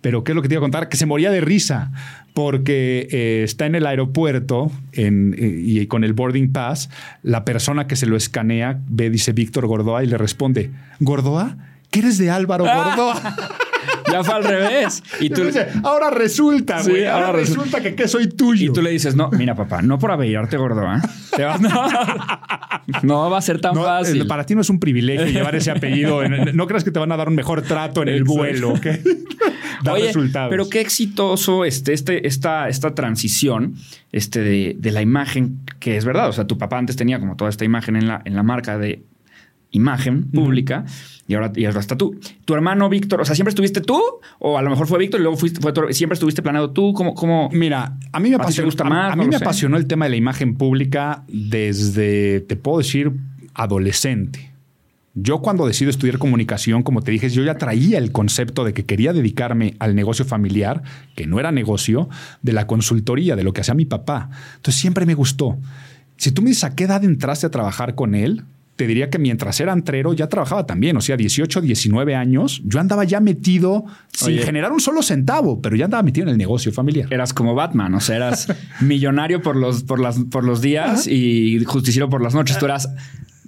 Pero 0.02 0.24
¿qué 0.24 0.32
es 0.32 0.36
lo 0.36 0.42
que 0.42 0.48
te 0.48 0.56
iba 0.56 0.60
a 0.60 0.62
contar? 0.62 0.90
Que 0.90 0.98
se 0.98 1.06
moría 1.06 1.32
de 1.32 1.42
risa 1.42 1.92
porque 2.34 3.08
eh, 3.12 3.42
está 3.44 3.66
en 3.66 3.76
el 3.76 3.86
aeropuerto 3.86 4.72
en, 4.94 5.36
eh, 5.38 5.62
y 5.62 5.86
con 5.88 6.04
el 6.04 6.14
boarding 6.14 6.52
pass, 6.52 6.90
la 7.22 7.44
persona 7.44 7.88
que 7.88 7.96
se 7.96 8.06
lo 8.06 8.16
escanea 8.16 8.80
ve, 8.88 9.10
dice 9.10 9.34
Víctor 9.34 9.68
Gordoa 9.68 10.04
y 10.04 10.08
le 10.08 10.18
responde, 10.18 10.72
¿Gordoa? 11.00 11.58
¿Qué 11.92 12.00
eres 12.00 12.18
de 12.18 12.30
Álvaro 12.30 12.66
Gordoa? 12.66 13.36
ya 14.12 14.24
fue 14.24 14.34
al 14.34 14.44
revés. 14.44 15.04
Y 15.20 15.30
tú 15.30 15.44
dices, 15.44 15.68
ahora 15.84 16.10
resulta, 16.10 16.82
güey. 16.82 17.06
ahora, 17.06 17.32
resulta, 17.32 17.82
que, 17.82 18.08
soy 18.08 18.28
tuyo. 18.28 18.72
Y 18.72 18.74
tú 18.74 18.82
le 18.82 18.92
dices, 18.92 19.16
no, 19.16 19.30
mira, 19.32 19.56
papá, 19.56 19.82
no 19.82 20.00
por 20.00 20.12
avellarte 20.12 20.58
gordo, 20.58 20.84
¿eh? 20.84 21.00
no, 23.04 23.30
va 23.30 23.38
a 23.38 23.42
ser 23.42 23.62
tan 23.62 23.78
eh, 23.78 23.82
fácil. 23.82 24.28
Para 24.28 24.46
ti 24.46 24.56
no 24.56 24.62
es 24.62 24.70
un 24.70 24.80
privilegio 24.80 25.28
llevar 25.28 25.56
ese 25.56 25.72
apellido. 25.72 26.28
no 26.28 26.68
creas 26.68 26.84
que 26.84 26.92
te 26.92 27.00
van 27.00 27.12
a 27.12 27.18
dar 27.18 27.28
un 27.28 27.36
mejor 27.36 27.62
trato 27.62 28.02
en 28.02 28.10
el 28.10 28.24
vuelo, 28.24 28.74
¿ok? 28.74 28.88
Oye, 29.90 30.12
pero 30.50 30.68
qué 30.68 30.82
exitoso 30.82 31.64
este, 31.64 31.94
este, 31.94 32.28
esta, 32.28 32.68
esta 32.68 32.94
transición 32.94 33.76
este, 34.12 34.42
de, 34.42 34.76
de, 34.78 34.92
la 34.92 35.02
imagen, 35.02 35.60
que 35.80 35.96
es 35.96 36.04
verdad. 36.04 36.28
O 36.28 36.34
sea, 36.34 36.48
tu 36.48 36.58
papá 36.58 36.78
antes 36.78 36.96
tenía 36.96 37.20
como 37.20 37.38
toda 37.38 37.50
esta 37.50 37.66
imagen 37.66 37.96
en 37.96 38.08
la, 38.08 38.22
en 38.26 38.36
la 38.36 38.44
marca 38.44 38.78
de 38.78 39.04
imagen 39.72 40.24
pública 40.24 40.86
y 41.28 41.36
ahora, 41.36 41.52
y 41.56 41.66
ahora 41.66 41.80
está 41.80 41.96
tú. 41.96 42.20
Tu 42.46 42.54
hermano 42.54 42.90
Víctor, 42.90 43.22
o 43.22 43.26
sea, 43.26 43.36
¿siempre 43.36 43.52
estuviste 43.52 43.82
tú? 43.82 44.02
O 44.40 44.58
a 44.58 44.62
lo 44.62 44.70
mejor 44.70 44.88
fue 44.88 44.98
Víctor 44.98 45.20
y 45.20 45.24
luego 45.24 45.38
fuiste, 45.38 45.62
siempre 45.94 46.16
estuviste 46.16 46.42
planeado 46.42 46.72
tú. 46.72 46.94
¿Cómo, 46.94 47.14
cómo 47.14 47.50
Mira, 47.52 47.98
a 48.12 48.20
mí 48.20 48.30
me, 48.30 48.36
apasionó, 48.36 48.70
a, 48.96 49.16
mí 49.16 49.28
me 49.28 49.36
apasionó 49.36 49.78
el 49.78 49.86
tema 49.86 50.06
de 50.06 50.12
la 50.12 50.16
imagen 50.16 50.56
pública 50.56 51.24
desde, 51.28 52.42
te 52.42 52.56
puedo 52.56 52.80
decir, 52.80 53.12
adolescente. 53.54 54.50
Yo 55.14 55.40
cuando 55.42 55.68
decido 55.68 55.92
estudiar 55.92 56.18
comunicación, 56.18 56.82
como 56.82 57.02
te 57.02 57.12
dije, 57.12 57.30
yo 57.30 57.44
ya 57.44 57.58
traía 57.58 57.98
el 57.98 58.12
concepto 58.12 58.64
de 58.64 58.74
que 58.74 58.86
quería 58.86 59.12
dedicarme 59.12 59.76
al 59.80 59.96
negocio 59.96 60.24
familiar, 60.24 60.82
que 61.16 61.28
no 61.28 61.40
era 61.40 61.52
negocio, 61.52 62.10
de 62.42 62.54
la 62.54 62.68
consultoría, 62.68 63.36
de 63.36 63.44
lo 63.44 63.52
que 63.52 63.62
hacía 63.62 63.74
mi 63.74 63.86
papá. 63.86 64.30
Entonces 64.56 64.80
siempre 64.80 65.06
me 65.06 65.16
gustó. 65.16 65.58
Si 66.18 66.32
tú 66.32 66.42
me 66.42 66.50
dices 66.50 66.64
a 66.64 66.76
qué 66.76 66.86
edad 66.86 67.04
entraste 67.04 67.46
a 67.48 67.52
trabajar 67.52 67.96
con 67.96 68.16
él, 68.16 68.46
te 68.80 68.88
diría 68.88 69.10
que 69.10 69.20
mientras 69.20 69.60
era 69.60 69.74
antrero 69.74 70.14
ya 70.14 70.30
trabajaba 70.30 70.66
también, 70.66 70.96
o 70.96 71.02
sea, 71.02 71.18
18, 71.18 71.60
19 71.60 72.16
años, 72.16 72.62
yo 72.64 72.80
andaba 72.80 73.04
ya 73.04 73.20
metido 73.20 73.84
sin 74.14 74.38
generar 74.38 74.72
un 74.72 74.80
solo 74.80 75.04
centavo, 75.04 75.62
pero 75.62 75.76
ya 75.76 75.84
andaba 75.84 76.02
metido 76.02 76.28
en 76.28 76.30
el 76.30 76.38
negocio 76.38 76.72
familiar. 76.72 77.14
Eras 77.14 77.34
como 77.34 77.56
Batman, 77.56 77.94
o 77.94 78.00
sea, 78.00 78.16
eras 78.16 78.48
millonario 78.80 79.42
por 79.42 79.58
los, 79.58 79.84
por 79.84 80.00
las, 80.00 80.20
por 80.32 80.46
los 80.46 80.62
días 80.62 81.08
y 81.08 81.62
justiciero 81.66 82.10
por 82.10 82.22
las 82.22 82.34
noches. 82.34 82.58
Tú 82.58 82.68
eras 82.68 82.88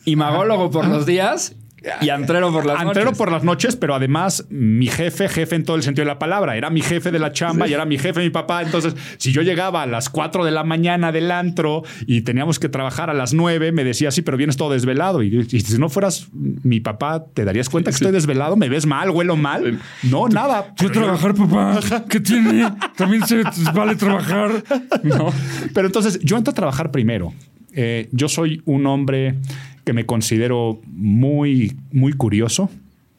imagólogo 0.04 0.70
por 0.70 0.86
los 0.86 1.06
días 1.06 1.56
y 2.02 2.10
antrero 2.10 2.52
por 2.52 2.66
las 2.66 2.80
antrero 2.80 3.14
por 3.14 3.32
las 3.32 3.44
noches, 3.44 3.76
pero 3.76 3.96
además 3.96 4.46
mi 4.50 4.88
jefe, 4.88 5.28
jefe 5.28 5.56
en 5.56 5.64
todo 5.64 5.76
el 5.78 5.84
sentido 5.84 6.06
de 6.06 6.12
la 6.12 6.20
palabra, 6.20 6.56
era 6.56 6.70
mi 6.70 6.82
jefe 6.82 7.10
de 7.12 7.18
la 7.18 7.32
chamba 7.32 7.68
y 7.68 7.74
era 7.74 7.86
mi 7.86 7.98
jefe 7.98 8.20
mi 8.20 8.30
papá. 8.30 8.62
Entonces, 8.62 8.96
si 9.18 9.32
yo 9.32 9.42
llegaba 9.42 9.82
a 9.82 9.88
las 9.88 10.10
4 10.10 10.46
de 10.46 10.52
la 10.52 10.64
mañana 10.64 11.12
del 11.12 11.32
antro 11.32 11.84
y 12.06 12.22
teníamos 12.22 12.60
que 12.60 12.70
trabajar 12.70 13.10
a 13.10 13.14
las 13.14 13.34
9, 13.34 13.72
me 13.72 13.84
decía, 13.84 14.12
sí, 14.12 14.22
pero 14.22 14.38
vienes 14.38 14.58
todo 14.58 14.72
desvelado. 14.72 15.24
Y, 15.24 15.44
si 15.44 15.78
no 15.80 15.90
fueras 15.90 16.28
mi 16.32 16.80
papá, 16.80 17.26
¿te 17.34 17.46
darías 17.46 17.68
cuenta 17.70 17.90
que 17.90 17.96
estoy 17.96 18.12
desvelado? 18.12 18.56
¿Me 18.56 18.70
ves 18.70 18.86
mal? 18.86 19.10
¿Huelo 19.10 19.36
mal? 19.36 19.80
No, 20.04 20.28
nada. 20.28 20.74
Quiero 20.78 20.94
trabajar, 20.94 21.34
papá. 21.34 21.80
¿Qué 22.08 22.20
tiene? 22.20 22.72
También 22.96 23.26
se 23.26 23.42
vale 23.74 23.96
trabajar. 23.96 24.64
No. 25.04 25.34
Pero 25.74 25.88
entonces, 25.88 26.20
yo 26.22 26.38
entro 26.38 26.52
a 26.52 26.56
trabajar 26.56 26.92
primero. 26.92 27.34
Eh, 27.74 28.10
yo 28.12 28.28
soy 28.28 28.62
un 28.66 28.86
hombre 28.86 29.36
que 29.84 29.94
me 29.94 30.06
considero 30.06 30.80
muy, 30.88 31.78
muy 31.92 32.14
curioso, 32.14 32.70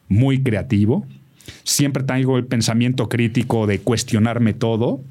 muy 0.07 0.41
creativo. 0.43 1.05
Siempre 1.63 2.03
tengo 2.03 2.37
el 2.37 2.45
pensamiento 2.45 3.09
crítico 3.09 3.67
de 3.67 3.79
cuestionarme 3.79 4.53
todo. 4.53 5.01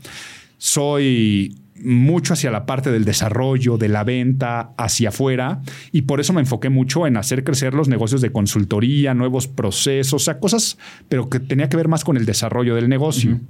Soy 0.59 1.57
mucho 1.85 2.35
hacia 2.35 2.51
la 2.51 2.65
parte 2.65 2.91
del 2.91 3.05
desarrollo, 3.05 3.77
de 3.77 3.89
la 3.89 4.05
venta, 4.05 4.73
hacia 4.77 5.09
afuera, 5.09 5.63
y 5.91 6.03
por 6.03 6.21
eso 6.21 6.33
me 6.33 6.41
enfoqué 6.41 6.69
mucho 6.69 7.07
en 7.07 7.17
hacer 7.17 7.45
crecer 7.45 7.75
los 7.75 7.89
negocios 7.89 8.21
de 8.21 8.31
consultoría, 8.31 9.15
nuevos 9.15 9.49
procesos, 9.49 10.15
o 10.15 10.25
sea, 10.25 10.39
cosas, 10.39 10.79
pero 11.09 11.29
que 11.29 11.41
tenía 11.41 11.69
que 11.69 11.77
ver 11.77 11.89
más 11.89 12.05
con 12.05 12.17
el 12.17 12.25
desarrollo 12.25 12.75
del 12.75 12.89
negocio. 12.89 13.41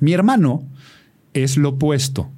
Mi 0.00 0.12
hermano 0.12 0.62
es 1.34 1.56
lo 1.56 1.70
opuesto. 1.70 2.30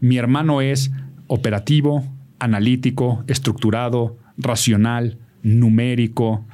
Mi 0.00 0.18
hermano 0.18 0.60
es 0.60 0.90
operativo, 1.26 2.04
analítico, 2.38 3.24
estructurado, 3.28 4.18
racional, 4.38 5.18
numérico, 5.42 6.44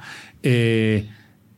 eh, 0.43 1.07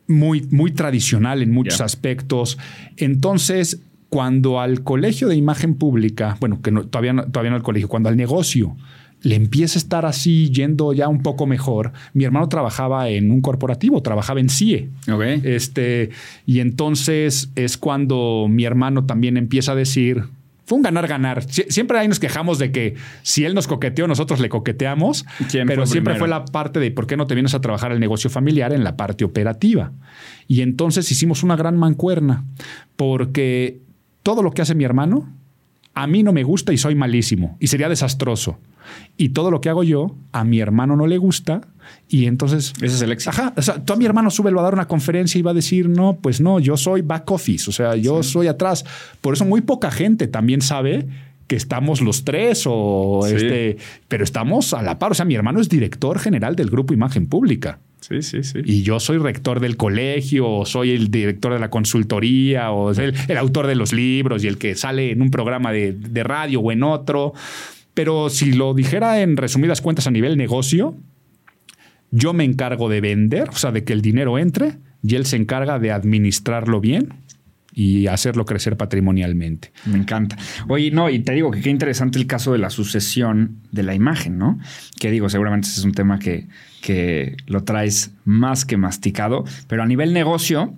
muy, 0.07 0.47
muy 0.51 0.71
tradicional 0.71 1.41
en 1.41 1.51
muchos 1.51 1.81
aspectos. 1.81 2.57
Entonces, 2.97 3.81
cuando 4.09 4.59
al 4.59 4.83
colegio 4.83 5.27
de 5.27 5.35
imagen 5.35 5.75
pública, 5.75 6.37
bueno, 6.39 6.61
que 6.61 6.71
todavía, 6.71 7.13
no, 7.13 7.25
todavía 7.25 7.51
no 7.51 7.57
al 7.57 7.63
colegio, 7.63 7.87
cuando 7.87 8.09
al 8.09 8.17
negocio 8.17 8.75
le 9.21 9.35
empieza 9.35 9.79
a 9.79 9.81
estar 9.81 10.05
así 10.05 10.51
yendo 10.51 10.93
ya 10.93 11.07
un 11.07 11.23
poco 11.23 11.47
mejor. 11.47 11.93
Mi 12.13 12.25
hermano 12.25 12.47
trabajaba 12.47 13.09
en 13.09 13.31
un 13.31 13.41
corporativo, 13.41 14.01
trabajaba 14.01 14.39
en 14.39 14.49
CIE. 14.49 14.89
Este, 15.43 16.11
y 16.45 16.59
entonces 16.59 17.49
es 17.55 17.77
cuando 17.77 18.45
mi 18.47 18.65
hermano 18.65 19.05
también 19.05 19.37
empieza 19.37 19.71
a 19.71 19.75
decir, 19.75 20.25
fue 20.65 20.77
un 20.77 20.81
ganar-ganar. 20.81 21.43
siempre 21.49 21.99
ahí 21.99 22.07
nos 22.07 22.19
quejamos 22.19 22.57
de 22.57 22.71
que 22.71 22.95
si 23.21 23.45
él 23.45 23.53
nos 23.53 23.67
coqueteó, 23.67 24.07
nosotros 24.07 24.39
le 24.39 24.49
coqueteamos, 24.49 25.25
pero 25.67 25.85
siempre 25.85 26.15
fue 26.15 26.27
la 26.27 26.45
parte 26.45 26.79
de 26.79 26.91
por 26.91 27.07
qué 27.07 27.17
no 27.17 27.27
te 27.27 27.35
vienes 27.35 27.53
a 27.53 27.61
trabajar 27.61 27.91
el 27.91 27.99
negocio 27.99 28.29
familiar 28.29 28.73
en 28.73 28.83
la 28.83 28.97
parte 28.97 29.23
operativa. 29.23 29.91
Y 30.47 30.61
entonces 30.61 31.11
hicimos 31.11 31.43
una 31.43 31.55
gran 31.55 31.77
mancuerna, 31.77 32.43
porque 32.95 33.79
todo 34.23 34.41
lo 34.41 34.51
que 34.51 34.63
hace 34.63 34.73
mi 34.73 34.83
hermano, 34.83 35.29
a 35.95 36.07
mí 36.07 36.23
no 36.23 36.33
me 36.33 36.43
gusta 36.43 36.73
y 36.73 36.77
soy 36.77 36.93
malísimo, 36.93 37.57
y 37.59 37.67
sería 37.67 37.89
desastroso. 37.89 38.59
Y 39.17 39.29
todo 39.29 39.49
lo 39.49 39.61
que 39.61 39.69
hago 39.69 39.83
yo, 39.83 40.15
a 40.31 40.43
mi 40.43 40.59
hermano 40.59 40.95
no 40.95 41.07
le 41.07 41.17
gusta 41.17 41.61
y 42.07 42.25
entonces... 42.25 42.73
Ese 42.77 42.95
es 42.95 43.01
el 43.01 43.11
éxito. 43.11 43.31
Ajá. 43.31 43.53
O 43.57 43.61
sea, 43.61 43.83
tú 43.83 43.93
a 43.93 43.95
mi 43.95 44.05
hermano 44.05 44.29
sube 44.29 44.51
a 44.51 44.61
dar 44.61 44.73
una 44.73 44.87
conferencia 44.87 45.39
y 45.39 45.41
va 45.41 45.51
a 45.51 45.55
decir, 45.55 45.89
no, 45.89 46.17
pues 46.21 46.39
no, 46.41 46.59
yo 46.59 46.77
soy 46.77 47.01
back 47.01 47.31
office, 47.31 47.69
o 47.69 47.73
sea, 47.73 47.95
yo 47.95 48.21
soy 48.21 48.47
atrás. 48.47 48.85
Por 49.21 49.33
eso 49.33 49.45
muy 49.45 49.61
poca 49.61 49.89
gente 49.89 50.27
también 50.27 50.61
sabe 50.61 51.07
que 51.47 51.55
estamos 51.55 52.01
los 52.01 52.23
tres 52.23 52.63
o 52.65 53.25
este, 53.27 53.77
pero 54.07 54.23
estamos 54.23 54.73
a 54.73 54.81
la 54.81 54.99
par. 54.99 55.11
O 55.11 55.13
sea, 55.13 55.25
mi 55.25 55.35
hermano 55.35 55.59
es 55.59 55.69
director 55.69 56.19
general 56.19 56.55
del 56.55 56.69
grupo 56.69 56.93
Imagen 56.93 57.27
Pública. 57.27 57.79
Sí, 58.01 58.21
sí, 58.21 58.43
sí. 58.43 58.59
Y 58.63 58.83
yo 58.83 58.99
soy 58.99 59.17
rector 59.17 59.59
del 59.59 59.77
colegio, 59.77 60.47
o 60.49 60.65
soy 60.65 60.91
el 60.91 61.09
director 61.09 61.53
de 61.53 61.59
la 61.59 61.69
consultoría, 61.69 62.71
o 62.71 62.91
el, 62.91 63.15
el, 63.27 63.37
autor 63.37 63.67
de 63.67 63.75
los 63.75 63.93
libros 63.93 64.43
y 64.43 64.47
el 64.47 64.57
que 64.57 64.75
sale 64.75 65.11
en 65.11 65.21
un 65.21 65.31
programa 65.31 65.71
de, 65.71 65.93
de 65.93 66.23
radio 66.23 66.59
o 66.59 66.71
en 66.71 66.83
otro. 66.83 67.33
Pero 67.93 68.29
si 68.29 68.51
lo 68.51 68.73
dijera 68.73 69.21
en 69.21 69.37
resumidas 69.37 69.81
cuentas 69.81 70.05
a 70.05 70.11
nivel 70.11 70.37
negocio, 70.37 70.95
yo 72.11 72.33
me 72.33 72.43
encargo 72.43 72.89
de 72.89 73.01
vender, 73.01 73.49
o 73.49 73.55
sea, 73.55 73.71
de 73.71 73.83
que 73.83 73.93
el 73.93 74.01
dinero 74.01 74.37
entre, 74.37 74.77
y 75.01 75.15
él 75.15 75.25
se 75.25 75.37
encarga 75.37 75.79
de 75.79 75.91
administrarlo 75.91 76.81
bien 76.81 77.13
y 77.75 78.07
hacerlo 78.07 78.45
crecer 78.45 78.77
patrimonialmente. 78.77 79.73
Me 79.85 79.97
encanta. 79.97 80.37
Oye, 80.69 80.89
no, 80.91 81.09
y 81.09 81.19
te 81.19 81.33
digo 81.33 81.51
que 81.51 81.61
qué 81.61 81.69
interesante 81.69 82.17
el 82.17 82.25
caso 82.25 82.53
de 82.53 82.57
la 82.57 82.69
sucesión 82.69 83.59
de 83.71 83.83
la 83.83 83.93
imagen, 83.93 84.37
¿no? 84.37 84.57
Que 84.99 85.11
digo, 85.11 85.27
seguramente 85.29 85.67
ese 85.67 85.81
es 85.81 85.85
un 85.85 85.91
tema 85.91 86.17
que, 86.17 86.47
que 86.81 87.35
lo 87.47 87.65
traes 87.65 88.13
más 88.23 88.63
que 88.63 88.77
masticado, 88.77 89.43
pero 89.67 89.83
a 89.83 89.85
nivel 89.85 90.13
negocio, 90.13 90.73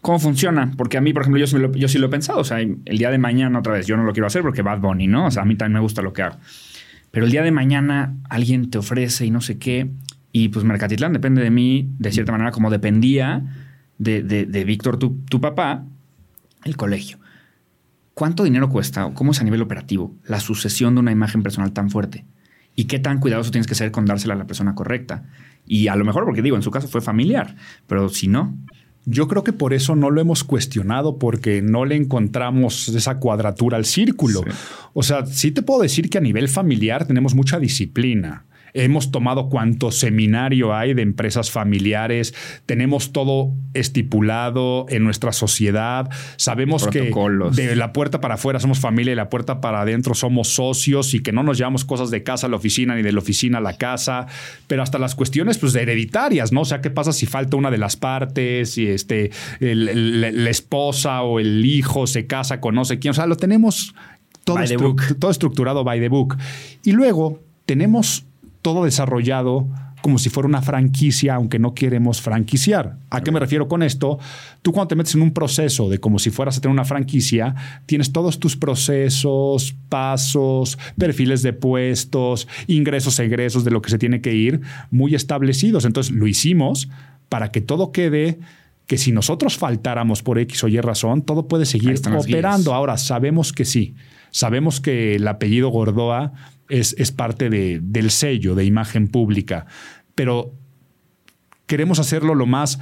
¿Cómo 0.00 0.18
funciona? 0.18 0.72
Porque 0.78 0.96
a 0.96 1.02
mí, 1.02 1.12
por 1.12 1.22
ejemplo, 1.22 1.38
yo 1.38 1.46
sí, 1.46 1.98
lo, 1.98 2.06
he 2.06 2.08
pensado. 2.08 2.38
O 2.38 2.44
sea, 2.44 2.60
el 2.60 2.98
día 2.98 3.10
de 3.10 3.18
mañana, 3.18 3.58
otra 3.58 3.74
vez, 3.74 3.86
yo 3.86 3.98
no 3.98 4.04
lo 4.04 4.12
quiero 4.12 4.26
hacer 4.26 4.40
porque 4.40 4.62
Bad 4.62 4.80
Bunny, 4.80 5.06
¿no? 5.06 5.26
O 5.26 5.30
sea, 5.30 5.42
a 5.42 5.44
mí 5.44 5.56
también 5.56 5.74
me 5.74 5.80
gusta 5.80 6.00
lo 6.00 6.14
que 6.14 6.22
hago. 6.22 6.36
Pero 7.10 7.26
el 7.26 7.32
día 7.32 7.42
de 7.42 7.50
mañana 7.50 8.14
alguien 8.30 8.70
te 8.70 8.78
ofrece 8.78 9.26
y 9.26 9.30
no 9.30 9.42
sé 9.42 9.58
qué. 9.58 9.90
Y 10.32 10.48
pues 10.48 10.64
Mercatitlán 10.64 11.12
depende 11.12 11.42
de 11.42 11.50
mí, 11.50 11.90
de 11.98 12.12
cierta 12.12 12.32
manera, 12.32 12.50
como 12.50 12.70
dependía 12.70 13.42
de, 13.98 14.22
de, 14.22 14.64
Víctor, 14.64 14.98
tu, 14.98 15.18
tu 15.28 15.40
papá, 15.40 15.84
el 16.64 16.76
colegio. 16.76 17.18
¿Cuánto 18.14 18.44
dinero 18.44 18.68
cuesta 18.68 19.06
o 19.06 19.14
cómo 19.14 19.32
es 19.32 19.40
a 19.40 19.44
nivel 19.44 19.62
operativo 19.62 20.14
la 20.24 20.40
sucesión 20.40 20.94
de 20.94 21.00
una 21.00 21.12
imagen 21.12 21.42
personal 21.42 21.72
tan 21.72 21.90
fuerte? 21.90 22.26
¿Y 22.76 22.84
qué 22.84 22.98
tan 22.98 23.18
cuidadoso 23.18 23.50
tienes 23.50 23.66
que 23.66 23.74
ser 23.74 23.90
con 23.90 24.04
dársela 24.04 24.34
a 24.34 24.38
la 24.38 24.46
persona 24.46 24.74
correcta? 24.74 25.24
Y 25.66 25.88
a 25.88 25.96
lo 25.96 26.04
mejor, 26.04 26.24
porque 26.24 26.42
digo, 26.42 26.56
en 26.56 26.62
su 26.62 26.70
caso 26.70 26.88
fue 26.88 27.00
familiar, 27.00 27.56
pero 27.86 28.08
si 28.08 28.28
no, 28.28 28.56
yo 29.06 29.28
creo 29.28 29.44
que 29.44 29.52
por 29.52 29.72
eso 29.72 29.96
no 29.96 30.10
lo 30.10 30.20
hemos 30.20 30.44
cuestionado, 30.44 31.18
porque 31.18 31.62
no 31.62 31.84
le 31.84 31.96
encontramos 31.96 32.88
esa 32.88 33.18
cuadratura 33.18 33.76
al 33.76 33.84
círculo. 33.84 34.42
O 34.92 35.02
sea, 35.02 35.26
sí 35.26 35.52
te 35.52 35.62
puedo 35.62 35.82
decir 35.82 36.10
que 36.10 36.18
a 36.18 36.20
nivel 36.20 36.48
familiar 36.48 37.06
tenemos 37.06 37.34
mucha 37.34 37.58
disciplina. 37.58 38.44
Hemos 38.74 39.10
tomado 39.10 39.48
cuanto 39.48 39.90
seminario 39.90 40.74
hay 40.74 40.94
de 40.94 41.02
empresas 41.02 41.50
familiares, 41.50 42.34
tenemos 42.66 43.12
todo 43.12 43.52
estipulado 43.74 44.86
en 44.88 45.04
nuestra 45.04 45.32
sociedad, 45.32 46.08
sabemos 46.36 46.86
que 46.86 47.12
de 47.52 47.76
la 47.76 47.92
puerta 47.92 48.20
para 48.20 48.34
afuera 48.34 48.60
somos 48.60 48.78
familia 48.78 49.12
y 49.12 49.16
la 49.16 49.28
puerta 49.28 49.60
para 49.60 49.82
adentro 49.82 50.14
somos 50.14 50.48
socios 50.48 51.14
y 51.14 51.20
que 51.20 51.32
no 51.32 51.42
nos 51.42 51.58
llevamos 51.58 51.84
cosas 51.84 52.10
de 52.10 52.22
casa 52.22 52.46
a 52.46 52.50
la 52.50 52.56
oficina 52.56 52.94
ni 52.94 53.02
de 53.02 53.12
la 53.12 53.18
oficina 53.18 53.58
a 53.58 53.60
la 53.60 53.76
casa, 53.76 54.26
pero 54.66 54.82
hasta 54.82 54.98
las 54.98 55.14
cuestiones 55.14 55.58
pues 55.58 55.74
hereditarias, 55.74 56.52
¿no? 56.52 56.62
O 56.62 56.64
sea, 56.64 56.80
¿qué 56.80 56.90
pasa 56.90 57.12
si 57.12 57.26
falta 57.26 57.56
una 57.56 57.70
de 57.70 57.78
las 57.78 57.96
partes 57.96 58.78
y 58.78 58.86
este 58.86 59.30
la 59.60 60.50
esposa 60.50 61.22
o 61.22 61.40
el 61.40 61.64
hijo 61.64 62.06
se 62.06 62.26
casa 62.26 62.60
con 62.60 62.74
no 62.74 62.84
sé 62.84 62.98
quién? 62.98 63.10
O 63.10 63.14
sea, 63.14 63.26
lo 63.26 63.36
tenemos 63.36 63.94
todo, 64.44 64.58
todo 65.18 65.30
estructurado 65.30 65.84
by 65.84 66.00
the 66.00 66.08
book. 66.08 66.36
Y 66.84 66.92
luego 66.92 67.40
tenemos 67.66 68.24
todo 68.62 68.84
desarrollado 68.84 69.68
como 70.00 70.18
si 70.18 70.30
fuera 70.30 70.48
una 70.48 70.62
franquicia, 70.62 71.34
aunque 71.34 71.58
no 71.58 71.74
queremos 71.74 72.20
franquiciar. 72.20 72.96
¿A 73.10 73.20
qué 73.20 73.30
me 73.30 73.40
refiero 73.40 73.68
con 73.68 73.82
esto? 73.82 74.18
Tú 74.62 74.72
cuando 74.72 74.88
te 74.88 74.96
metes 74.96 75.14
en 75.14 75.22
un 75.22 75.32
proceso 75.32 75.88
de 75.88 75.98
como 75.98 76.18
si 76.18 76.30
fueras 76.30 76.56
a 76.56 76.60
tener 76.60 76.72
una 76.72 76.84
franquicia, 76.84 77.54
tienes 77.86 78.12
todos 78.12 78.38
tus 78.38 78.56
procesos, 78.56 79.74
pasos, 79.88 80.78
perfiles 80.98 81.42
de 81.42 81.52
puestos, 81.52 82.48
ingresos, 82.66 83.18
egresos 83.18 83.64
de 83.64 83.70
lo 83.70 83.82
que 83.82 83.90
se 83.90 83.98
tiene 83.98 84.20
que 84.20 84.34
ir 84.34 84.60
muy 84.90 85.14
establecidos. 85.14 85.84
Entonces 85.84 86.14
lo 86.14 86.26
hicimos 86.26 86.88
para 87.28 87.50
que 87.50 87.60
todo 87.60 87.92
quede 87.92 88.40
que 88.86 88.98
si 88.98 89.12
nosotros 89.12 89.56
faltáramos 89.56 90.22
por 90.22 90.38
X 90.38 90.64
o 90.64 90.68
Y 90.68 90.80
razón, 90.80 91.22
todo 91.22 91.46
puede 91.46 91.64
seguir 91.64 92.00
operando. 92.12 92.74
Ahora, 92.74 92.96
sabemos 92.96 93.52
que 93.52 93.64
sí. 93.64 93.94
Sabemos 94.30 94.80
que 94.80 95.16
el 95.16 95.26
apellido 95.28 95.68
Gordoa 95.68 96.32
es, 96.68 96.94
es 96.98 97.12
parte 97.12 97.50
de, 97.50 97.80
del 97.82 98.10
sello 98.10 98.54
de 98.54 98.64
imagen 98.64 99.08
pública, 99.08 99.66
pero 100.14 100.52
queremos 101.66 101.98
hacerlo 101.98 102.34
lo 102.34 102.46
más 102.46 102.78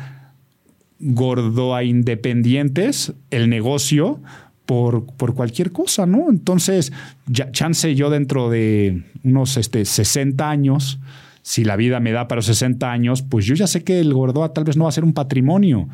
Gordoa 1.00 1.84
independientes, 1.84 3.12
el 3.30 3.48
negocio, 3.48 4.20
por, 4.66 5.06
por, 5.06 5.34
cualquier 5.34 5.72
cosa, 5.72 6.04
¿no? 6.04 6.28
Entonces, 6.28 6.92
ya, 7.26 7.50
chance 7.52 7.94
yo 7.94 8.10
dentro 8.10 8.50
de 8.50 9.04
unos 9.24 9.56
este, 9.56 9.84
60 9.84 10.50
años, 10.50 10.98
si 11.40 11.64
la 11.64 11.76
vida 11.76 12.00
me 12.00 12.12
da 12.12 12.28
para 12.28 12.42
60 12.42 12.90
años, 12.90 13.22
pues 13.22 13.46
yo 13.46 13.54
ya 13.54 13.66
sé 13.66 13.82
que 13.82 14.00
el 14.00 14.12
Gordoa 14.12 14.52
tal 14.52 14.64
vez 14.64 14.76
no 14.76 14.84
va 14.84 14.90
a 14.90 14.92
ser 14.92 15.04
un 15.04 15.14
patrimonio, 15.14 15.88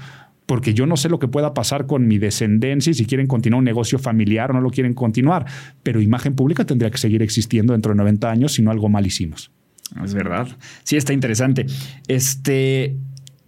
porque 0.47 0.74
yo 0.74 0.86
no 0.86 0.97
sé 0.97 1.09
lo 1.09 1.18
que 1.18 1.28
pueda 1.28 1.55
pasar 1.55 1.86
con 1.86 2.07
mi 2.07 2.18
descendencia 2.18 2.90
y 2.90 2.95
si 2.95 3.07
quieren 3.07 3.26
continuar 3.26 3.59
un 3.61 3.64
negocio 3.64 3.99
familiar 3.99 4.51
o 4.51 4.55
no 4.55 4.61
lo 4.61 4.70
quieren 4.70 4.95
continuar, 4.95 5.47
pero 5.82 6.01
imagen 6.01 6.34
pública 6.34 6.64
tendría 6.64 6.90
que 6.90 6.99
seguir 6.99 7.22
existiendo 7.22 7.72
dentro 7.72 7.92
de 7.92 7.97
90 7.97 8.30
años, 8.30 8.53
si 8.53 8.62
no 8.62 8.70
algo 8.70 8.88
mal 8.88 9.07
hicimos. 9.07 9.51
Es 10.03 10.14
verdad. 10.14 10.49
Sí, 10.82 10.97
está 10.97 11.12
interesante. 11.12 11.66
Este, 12.09 12.97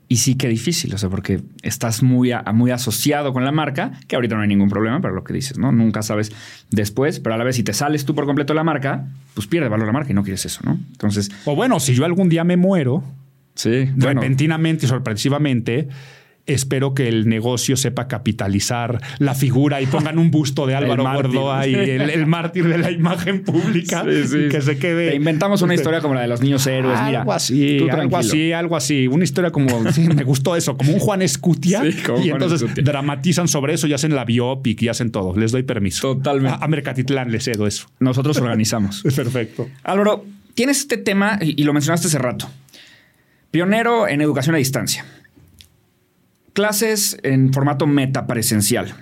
y 0.08 0.16
sí 0.16 0.36
que 0.36 0.48
difícil, 0.48 0.94
o 0.94 0.98
sea, 0.98 1.08
porque 1.08 1.40
estás 1.62 2.02
muy, 2.02 2.30
muy 2.54 2.70
asociado 2.70 3.32
con 3.32 3.44
la 3.44 3.52
marca, 3.52 3.92
que 4.06 4.14
ahorita 4.16 4.36
no 4.36 4.42
hay 4.42 4.48
ningún 4.48 4.68
problema, 4.68 5.00
pero 5.00 5.14
lo 5.14 5.24
que 5.24 5.32
dices, 5.32 5.58
¿no? 5.58 5.72
Nunca 5.72 6.02
sabes 6.02 6.32
después, 6.70 7.18
pero 7.20 7.34
a 7.34 7.38
la 7.38 7.44
vez 7.44 7.56
si 7.56 7.62
te 7.62 7.72
sales 7.72 8.04
tú 8.04 8.14
por 8.14 8.24
completo 8.24 8.52
de 8.52 8.56
la 8.56 8.64
marca, 8.64 9.08
pues 9.34 9.46
pierde 9.46 9.68
valor 9.68 9.86
la 9.86 9.92
marca 9.92 10.12
y 10.12 10.14
no 10.14 10.22
quieres 10.22 10.44
eso, 10.46 10.60
¿no? 10.64 10.78
Entonces... 10.92 11.30
O 11.44 11.56
bueno, 11.56 11.80
si 11.80 11.94
yo 11.94 12.04
algún 12.04 12.28
día 12.28 12.44
me 12.44 12.56
muero, 12.56 13.02
sí, 13.54 13.90
repentinamente 13.96 14.86
y 14.86 14.88
sorpresivamente, 14.88 15.88
espero 16.46 16.94
que 16.94 17.08
el 17.08 17.28
negocio 17.28 17.76
sepa 17.76 18.08
capitalizar 18.08 19.00
la 19.18 19.34
figura 19.34 19.80
y 19.80 19.86
pongan 19.86 20.18
un 20.18 20.30
busto 20.30 20.66
de 20.66 20.74
Álvaro 20.76 21.04
Gordo 21.04 21.52
ahí, 21.52 21.74
el, 21.74 22.26
mártir 22.26 22.68
de 22.68 22.78
la 22.78 22.90
imagen 22.90 23.42
pública, 23.42 24.04
y 24.06 24.48
que 24.48 24.62
se 24.62 24.78
quede. 24.78 25.10
Te 25.10 25.16
inventamos 25.16 25.62
una 25.62 25.74
historia 25.76 26.00
como 26.00 26.14
la 26.14 26.22
de 26.22 26.28
los 26.28 26.40
niños 26.40 26.66
héroes, 26.66 26.98
mira. 27.04 27.20
Algo 27.20 27.32
así, 27.32 27.88
algo 27.90 28.16
así, 28.16 28.52
algo 28.52 28.76
así. 28.76 29.06
Una 29.06 29.24
historia 29.24 29.50
como, 29.50 29.80
me 29.80 30.24
gustó 30.24 30.56
eso, 30.56 30.76
como 30.76 30.92
un 30.92 30.98
Juan 30.98 31.22
Escutia. 31.22 31.82
y 32.22 32.30
entonces 32.30 32.64
dramatizan 32.76 33.48
sobre 33.48 33.74
eso 33.74 33.86
y 33.86 33.92
hacen 33.92 34.14
la 34.14 34.24
biopic 34.24 34.82
y 34.82 34.88
hacen 34.88 35.10
todo. 35.10 35.36
Les 35.36 35.52
doy 35.52 35.62
permiso. 35.62 36.16
Totalmente. 36.16 36.58
A, 36.60 36.68
Mercatitlán 36.68 37.30
les 37.30 37.44
cedo 37.44 37.66
eso. 37.66 37.88
Nosotros 38.00 38.36
organizamos. 38.38 39.02
perfecto. 39.16 39.68
Álvaro, 39.82 40.24
tienes 40.54 40.78
este 40.78 40.96
tema 40.96 41.38
y 41.40 41.62
lo 41.64 41.72
mencionaste 41.72 42.08
hace 42.08 42.18
rato. 42.18 42.48
Pionero 43.50 44.08
en 44.08 44.20
educación 44.20 44.54
a 44.54 44.58
distancia. 44.58 45.04
Clases 46.56 47.18
en 47.22 47.52
formato 47.52 47.86
meta 47.86 48.26
presencial. 48.26 48.94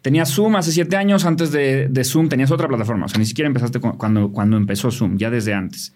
Tenías 0.00 0.30
Zoom 0.30 0.56
hace 0.56 0.72
siete 0.72 0.96
años, 0.96 1.26
antes 1.26 1.52
de, 1.52 2.02
Zoom 2.02 2.30
tenías 2.30 2.50
otra 2.50 2.66
plataforma. 2.66 3.04
O 3.04 3.08
sea, 3.10 3.18
ni 3.18 3.26
siquiera 3.26 3.46
empezaste 3.46 3.78
cuando, 3.78 4.32
cuando 4.32 4.56
empezó 4.56 4.90
Zoom, 4.90 5.18
ya 5.18 5.28
desde 5.28 5.52
antes. 5.52 5.94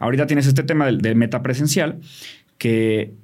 Ahorita 0.00 0.26
tienes 0.26 0.48
este 0.48 0.64
tema 0.64 0.90
de, 0.90 1.14
meta 1.14 1.44
presencial 1.44 2.00
que 2.58 3.14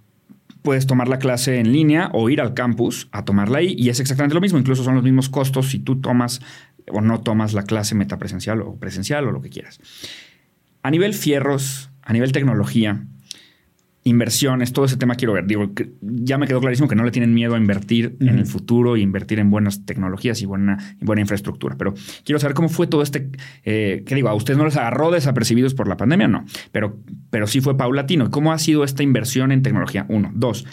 puedes 0.62 0.86
tomar 0.86 1.08
la 1.08 1.18
clase 1.18 1.58
en 1.58 1.72
línea 1.72 2.08
o 2.12 2.30
ir 2.30 2.40
al 2.40 2.54
campus 2.54 3.08
a 3.10 3.24
tomarla 3.24 3.58
ahí 3.58 3.74
y 3.76 3.88
es 3.88 3.98
exactamente 3.98 4.36
lo 4.36 4.40
mismo. 4.40 4.56
Incluso 4.56 4.84
son 4.84 4.94
los 4.94 5.02
mismos 5.02 5.28
costos 5.28 5.70
si 5.70 5.80
tú 5.80 6.00
tomas 6.00 6.40
o 6.86 7.00
no 7.00 7.20
tomas 7.20 7.52
la 7.52 7.64
clase 7.64 7.96
meta 7.96 8.16
presencial 8.16 8.62
o 8.62 8.76
presencial 8.76 9.26
o 9.26 9.32
lo 9.32 9.42
que 9.42 9.50
quieras. 9.50 9.80
A 10.84 10.92
nivel 10.92 11.14
fierros, 11.14 11.90
a 12.02 12.12
nivel 12.12 12.30
tecnología, 12.30 13.08
inversiones, 14.04 14.74
todo 14.74 14.84
ese 14.84 14.98
tema 14.98 15.14
quiero 15.14 15.32
ver. 15.32 15.46
Digo, 15.46 15.72
ya 16.02 16.36
me 16.36 16.46
quedó 16.46 16.60
clarísimo 16.60 16.88
que 16.88 16.94
no 16.94 17.04
le 17.04 17.10
tienen 17.10 17.32
miedo 17.32 17.54
a 17.54 17.58
invertir 17.58 18.16
en 18.20 18.38
el 18.38 18.46
futuro 18.46 18.98
y 18.98 19.02
invertir 19.02 19.38
en 19.38 19.50
buenas 19.50 19.86
tecnologías 19.86 20.42
y 20.42 20.46
buena, 20.46 20.96
buena 21.00 21.22
infraestructura. 21.22 21.76
Pero 21.78 21.94
quiero 22.22 22.38
saber 22.38 22.54
cómo 22.54 22.68
fue 22.68 22.86
todo 22.86 23.02
este, 23.02 23.30
eh, 23.64 24.04
¿qué 24.06 24.14
digo? 24.14 24.28
¿A 24.28 24.34
ustedes 24.34 24.58
no 24.58 24.66
les 24.66 24.76
agarró 24.76 25.10
desapercibidos 25.10 25.72
por 25.72 25.88
la 25.88 25.96
pandemia? 25.96 26.28
No, 26.28 26.44
pero, 26.70 26.98
pero 27.30 27.46
sí 27.46 27.62
fue 27.62 27.78
paulatino. 27.78 28.30
¿Cómo 28.30 28.52
ha 28.52 28.58
sido 28.58 28.84
esta 28.84 29.02
inversión 29.02 29.50
en 29.52 29.62
tecnología? 29.62 30.04
Uno. 30.10 30.30
Dos, 30.34 30.66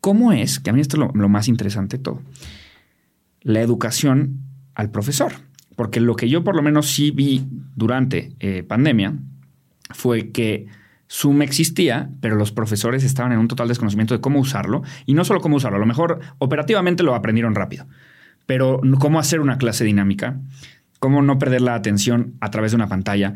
¿cómo 0.00 0.32
es, 0.32 0.58
que 0.58 0.70
a 0.70 0.72
mí 0.72 0.80
esto 0.80 0.96
es 0.96 1.14
lo, 1.14 1.28
más 1.28 1.48
interesante 1.48 1.98
de 1.98 2.02
todo, 2.02 2.22
la 3.42 3.60
educación 3.60 4.40
al 4.74 4.90
profesor? 4.90 5.32
Porque 5.76 6.00
lo 6.00 6.16
que 6.16 6.30
yo 6.30 6.42
por 6.42 6.56
lo 6.56 6.62
menos 6.62 6.90
sí 6.90 7.10
vi 7.10 7.44
durante 7.76 8.32
eh, 8.40 8.62
pandemia 8.62 9.14
fue 9.90 10.30
que 10.30 10.68
Zoom 11.12 11.42
existía, 11.42 12.08
pero 12.20 12.36
los 12.36 12.52
profesores 12.52 13.04
estaban 13.04 13.32
en 13.32 13.38
un 13.38 13.46
total 13.46 13.68
desconocimiento 13.68 14.14
de 14.14 14.22
cómo 14.22 14.40
usarlo. 14.40 14.82
Y 15.04 15.12
no 15.12 15.24
solo 15.24 15.42
cómo 15.42 15.56
usarlo, 15.56 15.76
a 15.76 15.80
lo 15.80 15.86
mejor 15.86 16.20
operativamente 16.38 17.02
lo 17.02 17.14
aprendieron 17.14 17.54
rápido, 17.54 17.86
pero 18.46 18.80
cómo 18.98 19.18
hacer 19.18 19.40
una 19.40 19.58
clase 19.58 19.84
dinámica, 19.84 20.40
cómo 21.00 21.20
no 21.20 21.38
perder 21.38 21.60
la 21.60 21.74
atención 21.74 22.34
a 22.40 22.50
través 22.50 22.72
de 22.72 22.76
una 22.76 22.88
pantalla. 22.88 23.34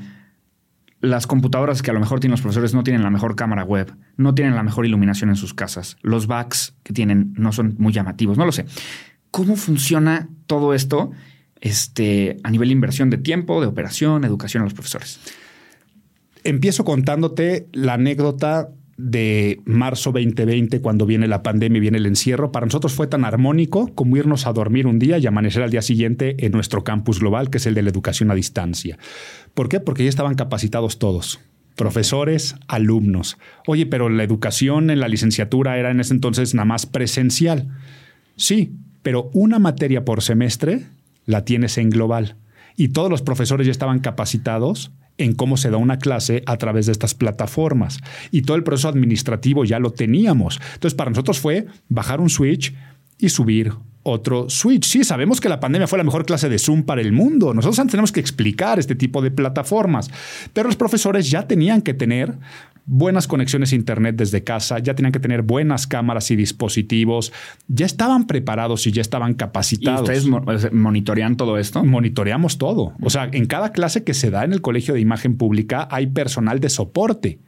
Las 1.00 1.26
computadoras 1.26 1.82
que 1.82 1.90
a 1.90 1.94
lo 1.94 2.00
mejor 2.00 2.18
tienen 2.18 2.32
los 2.32 2.40
profesores 2.40 2.72
no 2.72 2.82
tienen 2.82 3.02
la 3.02 3.10
mejor 3.10 3.36
cámara 3.36 3.62
web, 3.62 3.94
no 4.16 4.34
tienen 4.34 4.54
la 4.54 4.62
mejor 4.62 4.86
iluminación 4.86 5.28
en 5.28 5.36
sus 5.36 5.52
casas, 5.52 5.98
los 6.00 6.26
backs 6.26 6.74
que 6.82 6.94
tienen 6.94 7.34
no 7.36 7.52
son 7.52 7.74
muy 7.78 7.92
llamativos, 7.92 8.38
no 8.38 8.46
lo 8.46 8.52
sé. 8.52 8.64
¿Cómo 9.30 9.54
funciona 9.54 10.30
todo 10.46 10.72
esto 10.72 11.10
este, 11.60 12.38
a 12.42 12.50
nivel 12.50 12.68
de 12.68 12.72
inversión 12.72 13.10
de 13.10 13.18
tiempo, 13.18 13.60
de 13.60 13.66
operación, 13.66 14.24
educación 14.24 14.62
a 14.62 14.64
los 14.64 14.72
profesores? 14.72 15.20
Empiezo 16.48 16.84
contándote 16.84 17.68
la 17.72 17.94
anécdota 17.94 18.70
de 18.96 19.60
marzo 19.66 20.10
2020, 20.12 20.80
cuando 20.80 21.04
viene 21.04 21.28
la 21.28 21.42
pandemia 21.42 21.78
y 21.78 21.80
viene 21.80 21.98
el 21.98 22.06
encierro, 22.06 22.50
para 22.50 22.66
nosotros 22.66 22.94
fue 22.94 23.06
tan 23.06 23.24
armónico 23.24 23.94
como 23.94 24.16
irnos 24.16 24.46
a 24.46 24.52
dormir 24.52 24.86
un 24.86 24.98
día 24.98 25.18
y 25.18 25.26
amanecer 25.26 25.62
al 25.62 25.70
día 25.70 25.82
siguiente 25.82 26.46
en 26.46 26.52
nuestro 26.52 26.82
campus 26.82 27.20
global, 27.20 27.50
que 27.50 27.58
es 27.58 27.66
el 27.66 27.74
de 27.74 27.82
la 27.82 27.90
educación 27.90 28.30
a 28.30 28.34
distancia. 28.34 28.98
¿Por 29.54 29.68
qué? 29.68 29.80
Porque 29.80 30.04
ya 30.04 30.08
estaban 30.08 30.34
capacitados 30.34 30.98
todos. 30.98 31.40
Profesores, 31.74 32.54
alumnos. 32.68 33.36
Oye, 33.66 33.84
pero 33.84 34.08
la 34.08 34.24
educación 34.24 34.88
en 34.88 35.00
la 35.00 35.08
licenciatura 35.08 35.78
era 35.78 35.90
en 35.90 36.00
ese 36.00 36.14
entonces 36.14 36.54
nada 36.54 36.64
más 36.64 36.86
presencial. 36.86 37.68
Sí, 38.36 38.72
pero 39.02 39.30
una 39.34 39.58
materia 39.58 40.06
por 40.06 40.22
semestre 40.22 40.86
la 41.26 41.44
tienes 41.44 41.76
en 41.76 41.90
global. 41.90 42.36
Y 42.76 42.88
todos 42.88 43.10
los 43.10 43.20
profesores 43.20 43.66
ya 43.66 43.72
estaban 43.72 43.98
capacitados 43.98 44.90
en 45.18 45.34
cómo 45.34 45.56
se 45.56 45.70
da 45.70 45.76
una 45.76 45.98
clase 45.98 46.42
a 46.46 46.56
través 46.56 46.86
de 46.86 46.92
estas 46.92 47.14
plataformas. 47.14 47.98
Y 48.30 48.42
todo 48.42 48.56
el 48.56 48.64
proceso 48.64 48.88
administrativo 48.88 49.64
ya 49.64 49.78
lo 49.78 49.90
teníamos. 49.90 50.60
Entonces, 50.74 50.94
para 50.94 51.10
nosotros 51.10 51.40
fue 51.40 51.66
bajar 51.88 52.20
un 52.20 52.30
switch 52.30 52.74
y 53.18 53.28
subir 53.28 53.72
otro 54.02 54.48
switch. 54.48 54.86
Sí, 54.86 55.04
sabemos 55.04 55.40
que 55.40 55.48
la 55.48 55.58
pandemia 55.58 55.88
fue 55.88 55.98
la 55.98 56.04
mejor 56.04 56.24
clase 56.24 56.48
de 56.48 56.58
Zoom 56.58 56.84
para 56.84 57.00
el 57.00 57.12
mundo. 57.12 57.52
Nosotros 57.54 57.86
tenemos 57.88 58.12
que 58.12 58.20
explicar 58.20 58.78
este 58.78 58.94
tipo 58.94 59.20
de 59.20 59.32
plataformas. 59.32 60.10
Pero 60.52 60.68
los 60.68 60.76
profesores 60.76 61.28
ya 61.28 61.46
tenían 61.46 61.82
que 61.82 61.92
tener 61.92 62.38
buenas 62.86 63.26
conexiones 63.26 63.72
a 63.72 63.74
Internet 63.76 64.16
desde 64.16 64.44
casa, 64.44 64.78
ya 64.78 64.94
tenían 64.94 65.12
que 65.12 65.20
tener 65.20 65.42
buenas 65.42 65.86
cámaras 65.86 66.30
y 66.30 66.36
dispositivos, 66.36 67.32
ya 67.68 67.84
estaban 67.84 68.26
preparados 68.26 68.86
y 68.86 68.92
ya 68.92 69.02
estaban 69.02 69.34
capacitados. 69.34 70.08
¿Y 70.08 70.30
ustedes 70.30 70.72
monitorean 70.72 71.36
todo 71.36 71.58
esto? 71.58 71.84
Monitoreamos 71.84 72.58
todo. 72.58 72.94
O 73.02 73.10
sea, 73.10 73.28
en 73.32 73.46
cada 73.46 73.72
clase 73.72 74.04
que 74.04 74.14
se 74.14 74.30
da 74.30 74.44
en 74.44 74.52
el 74.52 74.62
Colegio 74.62 74.94
de 74.94 75.00
Imagen 75.00 75.36
Pública 75.36 75.88
hay 75.90 76.06
personal 76.06 76.60
de 76.60 76.68
soporte 76.68 77.40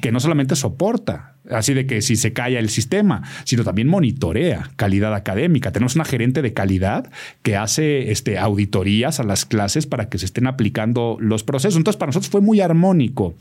que 0.00 0.12
no 0.12 0.20
solamente 0.20 0.56
soporta, 0.56 1.34
así 1.50 1.74
de 1.74 1.86
que 1.86 2.02
si 2.02 2.16
se 2.16 2.32
calla 2.32 2.58
el 2.58 2.68
sistema, 2.68 3.22
sino 3.44 3.64
también 3.64 3.88
monitorea 3.88 4.70
calidad 4.76 5.14
académica. 5.14 5.72
Tenemos 5.72 5.94
una 5.94 6.04
gerente 6.04 6.42
de 6.42 6.52
calidad 6.52 7.10
que 7.42 7.56
hace 7.56 8.10
este, 8.10 8.38
auditorías 8.38 9.20
a 9.20 9.24
las 9.24 9.44
clases 9.44 9.86
para 9.86 10.08
que 10.08 10.18
se 10.18 10.26
estén 10.26 10.46
aplicando 10.46 11.16
los 11.20 11.44
procesos. 11.44 11.76
Entonces, 11.76 11.98
para 11.98 12.08
nosotros 12.08 12.30
fue 12.30 12.40
muy 12.40 12.60
armónico. 12.60 13.34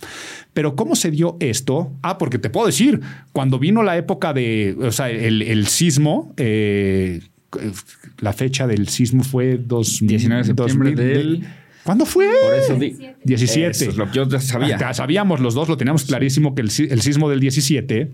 Pero 0.54 0.76
¿cómo 0.76 0.96
se 0.96 1.12
dio 1.12 1.38
esto? 1.40 1.92
Ah, 2.02 2.18
porque 2.18 2.40
te 2.40 2.50
puedo 2.50 2.68
decir, 2.68 3.02
cuando 3.32 3.60
vino 3.60 3.84
la 3.84 3.98
época 3.98 4.34
de, 4.34 4.76
o 4.80 4.92
sea, 4.92 5.10
el, 5.10 5.68
sismo, 5.68 6.34
eh, 6.38 7.22
la 8.20 8.34
fecha 8.34 8.68
del 8.68 8.88
sismo 8.88 9.24
fue 9.24 9.58
19 9.58 10.42
de 10.42 10.44
septiembre 10.44 10.96
del... 10.96 11.48
¿Cuándo 11.88 12.06
fue? 12.06 12.28
Por 12.44 12.54
eso 12.54 12.78
17. 13.24 13.94
lo 13.94 14.12
que 14.12 14.18
yo 14.18 14.40
sabía. 14.42 14.94
sabíamos 14.94 15.40
los 15.40 15.54
dos, 15.54 15.70
lo 15.70 15.78
teníamos 15.78 16.04
clarísimo 16.04 16.54
que 16.54 16.62
el, 16.62 16.70
sismo 16.70 17.30
del 17.30 17.40
17 17.40 18.12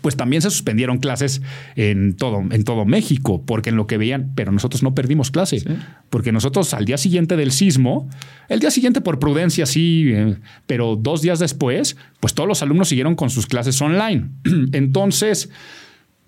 pues 0.00 0.16
también 0.16 0.42
se 0.42 0.50
suspendieron 0.50 0.98
clases 0.98 1.40
en 1.76 2.16
todo, 2.16 2.40
en 2.50 2.64
todo 2.64 2.86
México, 2.86 3.44
porque 3.46 3.70
en 3.70 3.76
lo 3.76 3.86
que 3.86 3.98
veían, 3.98 4.32
pero 4.34 4.50
nosotros 4.50 4.82
no 4.82 4.96
perdimos 4.96 5.30
clase, 5.30 5.62
porque 6.10 6.32
nosotros 6.32 6.74
al 6.74 6.86
día 6.86 6.98
siguiente 6.98 7.36
del 7.36 7.52
sismo, 7.52 8.10
el 8.48 8.58
día 8.58 8.72
siguiente 8.72 9.00
por 9.00 9.20
prudencia 9.20 9.64
sí, 9.64 10.10
eh, 10.12 10.36
pero 10.66 10.96
dos 10.96 11.22
días 11.22 11.38
después, 11.38 11.96
pues 12.18 12.34
todos 12.34 12.48
los 12.48 12.62
alumnos 12.62 12.88
siguieron 12.88 13.14
con 13.14 13.30
sus 13.30 13.46
clases 13.46 13.80
online. 13.80 14.28
Entonces, 14.72 15.50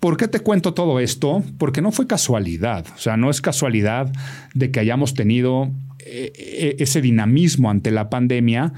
¿Por 0.01 0.17
qué 0.17 0.27
te 0.27 0.39
cuento 0.39 0.73
todo 0.73 0.99
esto? 0.99 1.43
Porque 1.59 1.83
no 1.83 1.91
fue 1.91 2.07
casualidad. 2.07 2.87
O 2.95 2.97
sea, 2.97 3.17
no 3.17 3.29
es 3.29 3.39
casualidad 3.39 4.11
de 4.55 4.71
que 4.71 4.79
hayamos 4.79 5.13
tenido 5.13 5.71
eh, 5.99 6.33
eh, 6.35 6.75
ese 6.79 7.01
dinamismo 7.01 7.69
ante 7.69 7.91
la 7.91 8.09
pandemia, 8.09 8.73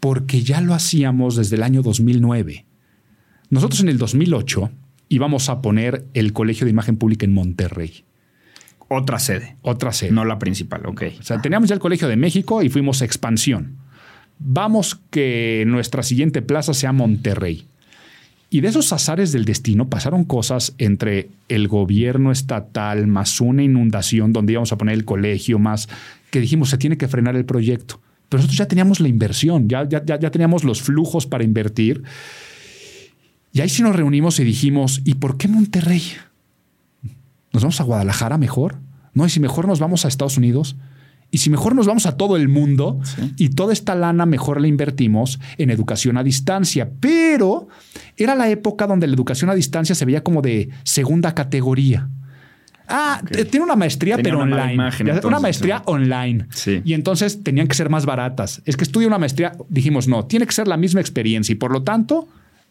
porque 0.00 0.42
ya 0.42 0.60
lo 0.60 0.74
hacíamos 0.74 1.36
desde 1.36 1.54
el 1.54 1.62
año 1.62 1.82
2009. 1.82 2.66
Nosotros 3.50 3.82
en 3.82 3.88
el 3.88 3.98
2008 3.98 4.72
íbamos 5.10 5.48
a 5.48 5.62
poner 5.62 6.06
el 6.12 6.32
Colegio 6.32 6.64
de 6.64 6.72
Imagen 6.72 6.96
Pública 6.96 7.24
en 7.24 7.34
Monterrey. 7.34 8.04
Otra 8.88 9.20
sede. 9.20 9.56
Otra 9.62 9.92
sede. 9.92 10.10
No 10.10 10.24
la 10.24 10.40
principal, 10.40 10.86
ok. 10.86 11.04
O 11.20 11.22
sea, 11.22 11.40
teníamos 11.40 11.68
ya 11.68 11.76
el 11.76 11.80
Colegio 11.80 12.08
de 12.08 12.16
México 12.16 12.64
y 12.64 12.68
fuimos 12.68 13.00
a 13.00 13.04
expansión. 13.04 13.76
Vamos 14.40 15.00
que 15.10 15.62
nuestra 15.68 16.02
siguiente 16.02 16.42
plaza 16.42 16.74
sea 16.74 16.90
Monterrey. 16.90 17.68
Y 18.54 18.60
de 18.60 18.68
esos 18.68 18.92
azares 18.92 19.32
del 19.32 19.44
destino 19.44 19.88
pasaron 19.88 20.22
cosas 20.22 20.76
entre 20.78 21.28
el 21.48 21.66
gobierno 21.66 22.30
estatal 22.30 23.08
más 23.08 23.40
una 23.40 23.64
inundación 23.64 24.32
donde 24.32 24.52
íbamos 24.52 24.70
a 24.70 24.78
poner 24.78 24.94
el 24.94 25.04
colegio, 25.04 25.58
más 25.58 25.88
que 26.30 26.38
dijimos 26.38 26.70
se 26.70 26.78
tiene 26.78 26.96
que 26.96 27.08
frenar 27.08 27.34
el 27.34 27.46
proyecto. 27.46 28.00
Pero 28.28 28.38
nosotros 28.38 28.56
ya 28.56 28.68
teníamos 28.68 29.00
la 29.00 29.08
inversión, 29.08 29.68
ya, 29.68 29.88
ya, 29.88 30.04
ya, 30.04 30.30
teníamos 30.30 30.62
los 30.62 30.82
flujos 30.82 31.26
para 31.26 31.42
invertir. 31.42 32.04
Y 33.52 33.60
ahí 33.60 33.68
sí 33.68 33.82
nos 33.82 33.96
reunimos 33.96 34.38
y 34.38 34.44
dijimos, 34.44 35.02
¿y 35.04 35.14
por 35.14 35.36
qué 35.36 35.48
Monterrey? 35.48 36.04
¿Nos 37.52 37.64
vamos 37.64 37.80
a 37.80 37.82
Guadalajara 37.82 38.38
mejor? 38.38 38.76
No, 39.14 39.26
y 39.26 39.30
si 39.30 39.40
mejor 39.40 39.66
nos 39.66 39.80
vamos 39.80 40.04
a 40.04 40.08
Estados 40.08 40.38
Unidos. 40.38 40.76
Y 41.34 41.38
si 41.38 41.50
mejor 41.50 41.74
nos 41.74 41.88
vamos 41.88 42.06
a 42.06 42.16
todo 42.16 42.36
el 42.36 42.48
mundo 42.48 43.00
y 43.36 43.48
toda 43.48 43.72
esta 43.72 43.96
lana 43.96 44.24
mejor 44.24 44.60
la 44.60 44.68
invertimos 44.68 45.40
en 45.58 45.70
educación 45.70 46.16
a 46.16 46.22
distancia. 46.22 46.88
Pero 47.00 47.66
era 48.16 48.36
la 48.36 48.48
época 48.48 48.86
donde 48.86 49.08
la 49.08 49.14
educación 49.14 49.50
a 49.50 49.54
distancia 49.56 49.96
se 49.96 50.04
veía 50.04 50.22
como 50.22 50.42
de 50.42 50.68
segunda 50.84 51.34
categoría. 51.34 52.08
Ah, 52.86 53.20
tiene 53.50 53.64
una 53.64 53.74
maestría, 53.74 54.16
pero 54.18 54.42
online. 54.42 54.90
una 55.24 55.40
maestría 55.40 55.82
online. 55.86 56.46
Y 56.84 56.94
entonces 56.94 57.42
tenían 57.42 57.66
que 57.66 57.74
ser 57.74 57.90
más 57.90 58.06
baratas. 58.06 58.62
Es 58.64 58.76
que 58.76 58.84
estudia 58.84 59.08
una 59.08 59.18
maestría, 59.18 59.56
dijimos, 59.68 60.06
no, 60.06 60.26
tiene 60.26 60.46
que 60.46 60.52
ser 60.52 60.68
la 60.68 60.76
misma 60.76 61.00
experiencia 61.00 61.52
y 61.52 61.56
por 61.56 61.72
lo 61.72 61.82
tanto, 61.82 62.28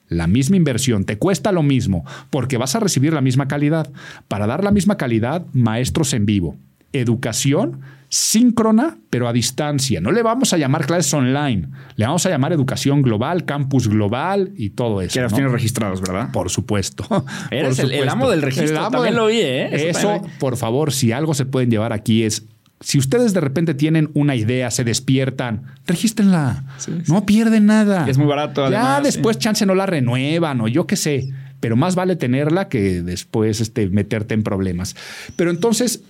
la 0.07 0.27
misma 0.27 0.55
inversión. 0.55 1.03
Te 1.03 1.17
cuesta 1.17 1.51
lo 1.51 1.63
mismo 1.63 2.05
porque 2.29 2.55
vas 2.55 2.75
a 2.75 2.79
recibir 2.79 3.11
la 3.11 3.19
misma 3.19 3.49
calidad. 3.49 3.91
Para 4.29 4.47
dar 4.47 4.63
la 4.63 4.71
misma 4.71 4.95
calidad, 4.95 5.45
maestros 5.51 6.13
en 6.13 6.25
vivo. 6.25 6.55
Educación 6.93 7.81
síncrona, 8.13 8.99
pero 9.09 9.27
a 9.27 9.33
distancia. 9.33 9.99
No 9.99 10.11
le 10.11 10.21
vamos 10.21 10.53
a 10.53 10.57
llamar 10.57 10.85
clases 10.85 11.11
online, 11.15 11.69
le 11.95 12.05
vamos 12.05 12.23
a 12.27 12.29
llamar 12.29 12.53
educación 12.53 13.01
global, 13.01 13.43
campus 13.43 13.87
global 13.87 14.51
y 14.55 14.69
todo 14.69 15.01
eso. 15.01 15.15
Que 15.15 15.21
los 15.21 15.33
tienes 15.33 15.51
registrados, 15.51 15.99
¿verdad? 15.99 16.31
Por 16.31 16.51
supuesto. 16.51 17.25
Eres 17.51 17.79
El, 17.79 18.07
amo 18.07 18.29
del 18.29 18.43
registro. 18.43 18.87
También 18.91 19.15
lo 19.15 19.25
oí, 19.25 19.39
¿eh? 19.39 19.89
Eso, 19.89 20.21
por 20.39 20.57
favor, 20.57 20.93
si 20.93 21.11
algo 21.11 21.33
se 21.33 21.45
pueden 21.45 21.71
llevar 21.71 21.91
aquí 21.91 22.21
es 22.21 22.45
si 22.81 22.99
ustedes 22.99 23.33
de 23.33 23.39
repente 23.39 23.73
tienen 23.73 24.11
una 24.13 24.35
idea, 24.35 24.69
se 24.69 24.83
despiertan, 24.83 25.63
regístrenla. 25.87 26.65
No 27.07 27.25
pierden 27.25 27.65
nada. 27.65 28.05
Es 28.07 28.19
muy 28.19 28.27
barato. 28.27 28.69
ya 28.69 29.01
después 29.01 29.39
chance 29.39 29.65
no 29.65 29.73
la 29.73 29.87
renuevan 29.87 30.61
o 30.61 30.67
yo 30.67 30.85
qué 30.85 30.97
sé. 30.97 31.29
Pero 31.61 31.77
más 31.77 31.95
vale 31.95 32.17
tenerla 32.17 32.67
que 32.67 33.01
después 33.01 33.61
este, 33.61 33.87
meterte 33.87 34.33
en 34.33 34.43
problemas. 34.43 34.97
Pero 35.37 35.49
entonces, 35.49 36.03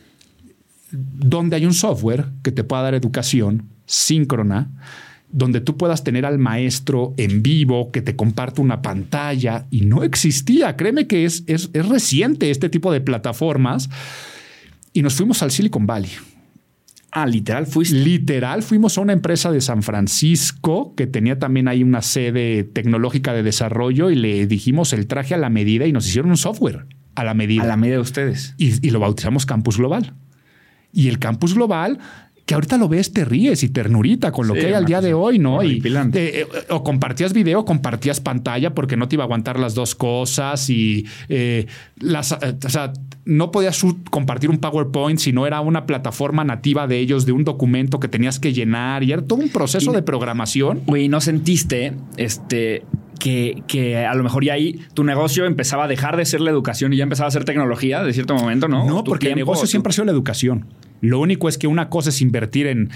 donde 0.93 1.55
hay 1.55 1.65
un 1.65 1.73
software 1.73 2.25
que 2.43 2.51
te 2.51 2.63
pueda 2.63 2.83
dar 2.83 2.93
educación 2.93 3.69
síncrona, 3.85 4.69
donde 5.31 5.61
tú 5.61 5.77
puedas 5.77 6.03
tener 6.03 6.25
al 6.25 6.37
maestro 6.37 7.13
en 7.17 7.41
vivo, 7.41 7.91
que 7.91 8.01
te 8.01 8.15
comparte 8.15 8.61
una 8.61 8.81
pantalla, 8.81 9.65
y 9.71 9.81
no 9.81 10.03
existía. 10.03 10.75
Créeme 10.77 11.07
que 11.07 11.25
es, 11.25 11.43
es, 11.47 11.71
reciente 11.73 12.51
este 12.51 12.69
tipo 12.69 12.93
de 12.93 13.01
plataformas. 13.01 13.89
Y 14.93 15.01
nos 15.01 15.15
fuimos 15.15 15.41
al 15.41 15.49
Silicon 15.49 15.87
Valley. 15.87 16.11
Ah, 17.11 17.25
literal 17.25 17.65
fuiste. 17.65 17.95
Literal, 17.95 18.61
fuimos 18.61 18.97
a 18.97 19.01
una 19.01 19.13
empresa 19.13 19.51
de 19.51 19.61
San 19.61 19.81
Francisco 19.81 20.93
que 20.95 21.07
tenía 21.07 21.39
también 21.39 21.67
ahí 21.67 21.83
una 21.83 22.03
sede 22.03 22.63
tecnológica 22.63 23.33
de 23.33 23.41
desarrollo 23.41 24.11
y 24.11 24.15
le 24.15 24.45
dijimos 24.45 24.93
el 24.93 25.07
traje 25.07 25.33
a 25.33 25.37
la 25.37 25.49
medida 25.49 25.87
y 25.87 25.91
nos 25.91 26.07
hicieron 26.07 26.31
un 26.31 26.37
software 26.37 26.85
a 27.15 27.23
la 27.23 27.33
medida. 27.33 27.63
A 27.63 27.67
la 27.67 27.77
medida 27.77 27.95
de 27.95 28.01
ustedes. 28.01 28.55
y 28.57 28.89
lo 28.91 28.99
bautizamos 28.99 29.47
Campus 29.47 29.77
Global. 29.77 30.13
Y 30.93 31.09
el 31.09 31.19
campus 31.19 31.55
global 31.55 31.99
que 32.45 32.55
ahorita 32.55 32.77
lo 32.77 32.89
ves, 32.89 33.13
te 33.13 33.23
ríes 33.23 33.63
y 33.63 33.69
ternurita 33.69 34.31
con 34.31 34.47
lo 34.47 34.53
que 34.53 34.67
hay 34.67 34.73
al 34.73 34.85
día 34.85 34.99
de 34.99 35.13
hoy, 35.13 35.39
¿no? 35.39 35.63
Y, 35.63 35.81
eh, 35.85 36.45
o 36.69 36.83
compartías 36.83 37.31
video, 37.31 37.63
compartías 37.63 38.19
pantalla 38.19 38.75
porque 38.75 38.97
no 38.97 39.07
te 39.07 39.15
iba 39.15 39.23
a 39.23 39.25
aguantar 39.25 39.57
las 39.57 39.75
dos 39.75 39.95
cosas 39.95 40.69
y 40.69 41.05
eh, 41.29 41.67
las, 41.99 42.33
eh, 42.33 42.57
o 42.65 42.69
sea, 42.69 42.91
no 43.23 43.51
podías 43.51 43.81
compartir 44.09 44.49
un 44.49 44.57
PowerPoint 44.57 45.19
si 45.19 45.31
no 45.31 45.47
era 45.47 45.61
una 45.61 45.85
plataforma 45.85 46.43
nativa 46.43 46.85
de 46.85 46.99
ellos, 46.99 47.25
de 47.25 47.31
un 47.31 47.45
documento 47.45 48.01
que 48.01 48.09
tenías 48.09 48.39
que 48.39 48.51
llenar 48.51 49.03
y 49.03 49.13
era 49.13 49.21
todo 49.21 49.39
un 49.39 49.49
proceso 49.49 49.93
de 49.93 50.01
programación. 50.01 50.81
Güey, 50.85 51.07
¿no 51.07 51.21
sentiste 51.21 51.93
este 52.17 52.83
que, 53.23 53.63
que, 53.67 54.05
a 54.05 54.13
lo 54.15 54.21
mejor 54.21 54.43
ya 54.43 54.51
ahí 54.51 54.81
tu 54.93 55.05
negocio 55.05 55.45
empezaba 55.45 55.85
a 55.85 55.87
dejar 55.87 56.17
de 56.17 56.25
ser 56.25 56.41
la 56.41 56.51
educación 56.51 56.91
y 56.91 56.97
ya 56.97 57.03
empezaba 57.03 57.29
a 57.29 57.31
ser 57.31 57.45
tecnología 57.45 58.03
de 58.03 58.11
cierto 58.11 58.35
momento, 58.35 58.67
¿no? 58.67 58.85
No, 58.85 59.05
porque 59.05 59.29
el 59.29 59.35
negocio 59.35 59.65
siempre 59.65 59.91
ha 59.91 59.93
sido 59.93 60.03
la 60.03 60.11
educación. 60.11 60.65
Lo 60.99 61.21
único 61.21 61.47
es 61.47 61.57
que 61.57 61.67
una 61.67 61.87
cosa 61.87 62.09
es 62.09 62.21
invertir 62.21 62.67
en 62.67 62.89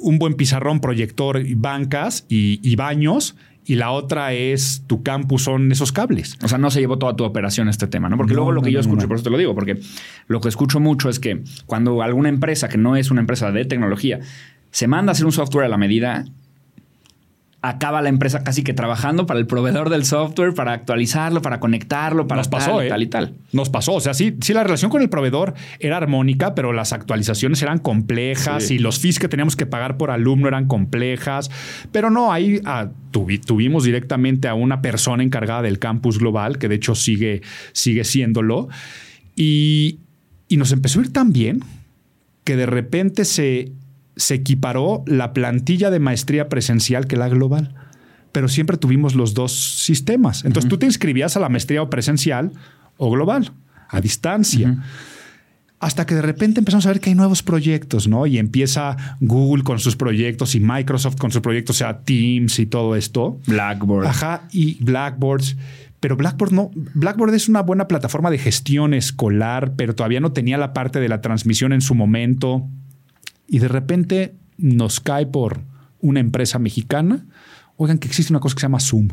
un 0.00 0.18
buen 0.18 0.34
pizarrón, 0.34 0.80
proyector, 0.80 1.40
bancas 1.54 2.26
y, 2.28 2.74
baños. 2.74 3.36
Y 3.64 3.76
la 3.76 3.92
otra 3.92 4.32
es 4.32 4.82
tu 4.88 5.04
campus, 5.04 5.42
son 5.42 5.70
esos 5.70 5.92
cables. 5.92 6.36
O 6.42 6.48
sea, 6.48 6.58
no 6.58 6.72
se 6.72 6.80
llevó 6.80 6.98
toda 6.98 7.14
tu 7.14 7.22
operación 7.22 7.68
este 7.68 7.86
tema, 7.86 8.08
¿no? 8.08 8.16
Porque 8.16 8.34
luego 8.34 8.50
lo 8.50 8.62
que 8.62 8.72
yo 8.72 8.80
escucho, 8.80 9.06
por 9.06 9.14
eso 9.14 9.24
te 9.24 9.30
lo 9.30 9.38
digo, 9.38 9.54
porque 9.54 9.78
lo 10.26 10.40
que 10.40 10.48
escucho 10.48 10.80
mucho 10.80 11.08
es 11.08 11.20
que 11.20 11.44
cuando 11.66 12.02
alguna 12.02 12.30
empresa 12.30 12.68
que 12.68 12.78
no 12.78 12.96
es 12.96 13.12
una 13.12 13.20
empresa 13.20 13.52
de 13.52 13.64
tecnología 13.64 14.18
se 14.72 14.88
manda 14.88 15.10
a 15.10 15.12
hacer 15.12 15.24
un 15.24 15.32
software 15.32 15.66
a 15.66 15.68
la 15.68 15.76
medida, 15.76 16.24
acaba 17.60 18.00
la 18.02 18.08
empresa 18.08 18.44
casi 18.44 18.62
que 18.62 18.72
trabajando 18.72 19.26
para 19.26 19.40
el 19.40 19.46
proveedor 19.46 19.90
del 19.90 20.04
software, 20.04 20.54
para 20.54 20.72
actualizarlo, 20.72 21.42
para 21.42 21.58
conectarlo, 21.58 22.28
para 22.28 22.40
Nos 22.40 22.48
pasó, 22.48 22.78
tal, 22.88 23.02
y 23.02 23.06
¿eh? 23.06 23.08
tal 23.08 23.34
Nos 23.52 23.68
pasó. 23.68 23.94
O 23.94 24.00
sea, 24.00 24.14
sí, 24.14 24.36
sí, 24.40 24.52
la 24.52 24.62
relación 24.62 24.90
con 24.90 25.02
el 25.02 25.08
proveedor 25.08 25.54
era 25.80 25.96
armónica, 25.96 26.54
pero 26.54 26.72
las 26.72 26.92
actualizaciones 26.92 27.60
eran 27.60 27.78
complejas 27.78 28.70
y 28.70 28.78
los 28.78 29.00
fees 29.00 29.18
que 29.18 29.28
teníamos 29.28 29.56
que 29.56 29.66
pagar 29.66 29.96
por 29.96 30.12
alumno 30.12 30.46
eran 30.46 30.66
complejas. 30.66 31.50
Pero 31.90 32.10
no, 32.10 32.32
ahí 32.32 32.60
ah, 32.64 32.90
tuvimos 33.10 33.82
directamente 33.82 34.46
a 34.46 34.54
una 34.54 34.80
persona 34.80 35.24
encargada 35.24 35.62
del 35.62 35.80
campus 35.80 36.20
global, 36.20 36.58
que 36.58 36.68
de 36.68 36.76
hecho 36.76 36.94
sigue, 36.94 37.42
sigue 37.72 38.04
siéndolo. 38.04 38.68
Y, 39.34 39.98
y 40.46 40.58
nos 40.58 40.70
empezó 40.70 41.00
a 41.00 41.02
ir 41.02 41.12
tan 41.12 41.32
bien 41.32 41.64
que 42.44 42.56
de 42.56 42.66
repente 42.66 43.24
se 43.24 43.72
se 44.18 44.34
equiparó 44.34 45.04
la 45.06 45.32
plantilla 45.32 45.90
de 45.90 46.00
maestría 46.00 46.48
presencial 46.48 47.06
que 47.06 47.16
la 47.16 47.28
global. 47.28 47.74
Pero 48.32 48.48
siempre 48.48 48.76
tuvimos 48.76 49.14
los 49.14 49.32
dos 49.32 49.80
sistemas. 49.82 50.44
Entonces 50.44 50.68
tú 50.68 50.76
te 50.76 50.86
inscribías 50.86 51.36
a 51.36 51.40
la 51.40 51.48
maestría 51.48 51.80
o 51.80 51.88
presencial 51.88 52.52
o 52.98 53.10
global, 53.10 53.52
a 53.88 54.00
distancia. 54.00 54.76
Hasta 55.80 56.04
que 56.04 56.16
de 56.16 56.22
repente 56.22 56.58
empezamos 56.58 56.84
a 56.86 56.90
ver 56.90 57.00
que 57.00 57.10
hay 57.10 57.14
nuevos 57.14 57.42
proyectos, 57.44 58.08
¿no? 58.08 58.26
Y 58.26 58.38
empieza 58.38 58.96
Google 59.20 59.62
con 59.62 59.78
sus 59.78 59.94
proyectos 59.94 60.56
y 60.56 60.60
Microsoft 60.60 61.16
con 61.16 61.30
sus 61.30 61.40
proyectos, 61.40 61.76
o 61.76 61.78
sea, 61.78 62.00
Teams 62.00 62.58
y 62.58 62.66
todo 62.66 62.96
esto. 62.96 63.40
Blackboard. 63.46 64.06
Ajá, 64.06 64.42
y 64.50 64.82
Blackboards. 64.82 65.56
Pero 66.00 66.16
Blackboard 66.16 66.52
no. 66.52 66.70
Blackboard 66.74 67.34
es 67.34 67.48
una 67.48 67.62
buena 67.62 67.86
plataforma 67.86 68.30
de 68.30 68.38
gestión 68.38 68.92
escolar, 68.92 69.74
pero 69.76 69.94
todavía 69.94 70.20
no 70.20 70.32
tenía 70.32 70.58
la 70.58 70.72
parte 70.72 70.98
de 70.98 71.08
la 71.08 71.20
transmisión 71.20 71.72
en 71.72 71.80
su 71.80 71.94
momento 71.94 72.68
y 73.48 73.58
de 73.58 73.68
repente 73.68 74.34
nos 74.56 75.00
cae 75.00 75.26
por 75.26 75.62
una 76.00 76.20
empresa 76.20 76.58
mexicana, 76.58 77.26
oigan 77.76 77.98
que 77.98 78.06
existe 78.06 78.32
una 78.32 78.40
cosa 78.40 78.54
que 78.54 78.60
se 78.60 78.64
llama 78.66 78.80
Zoom. 78.80 79.08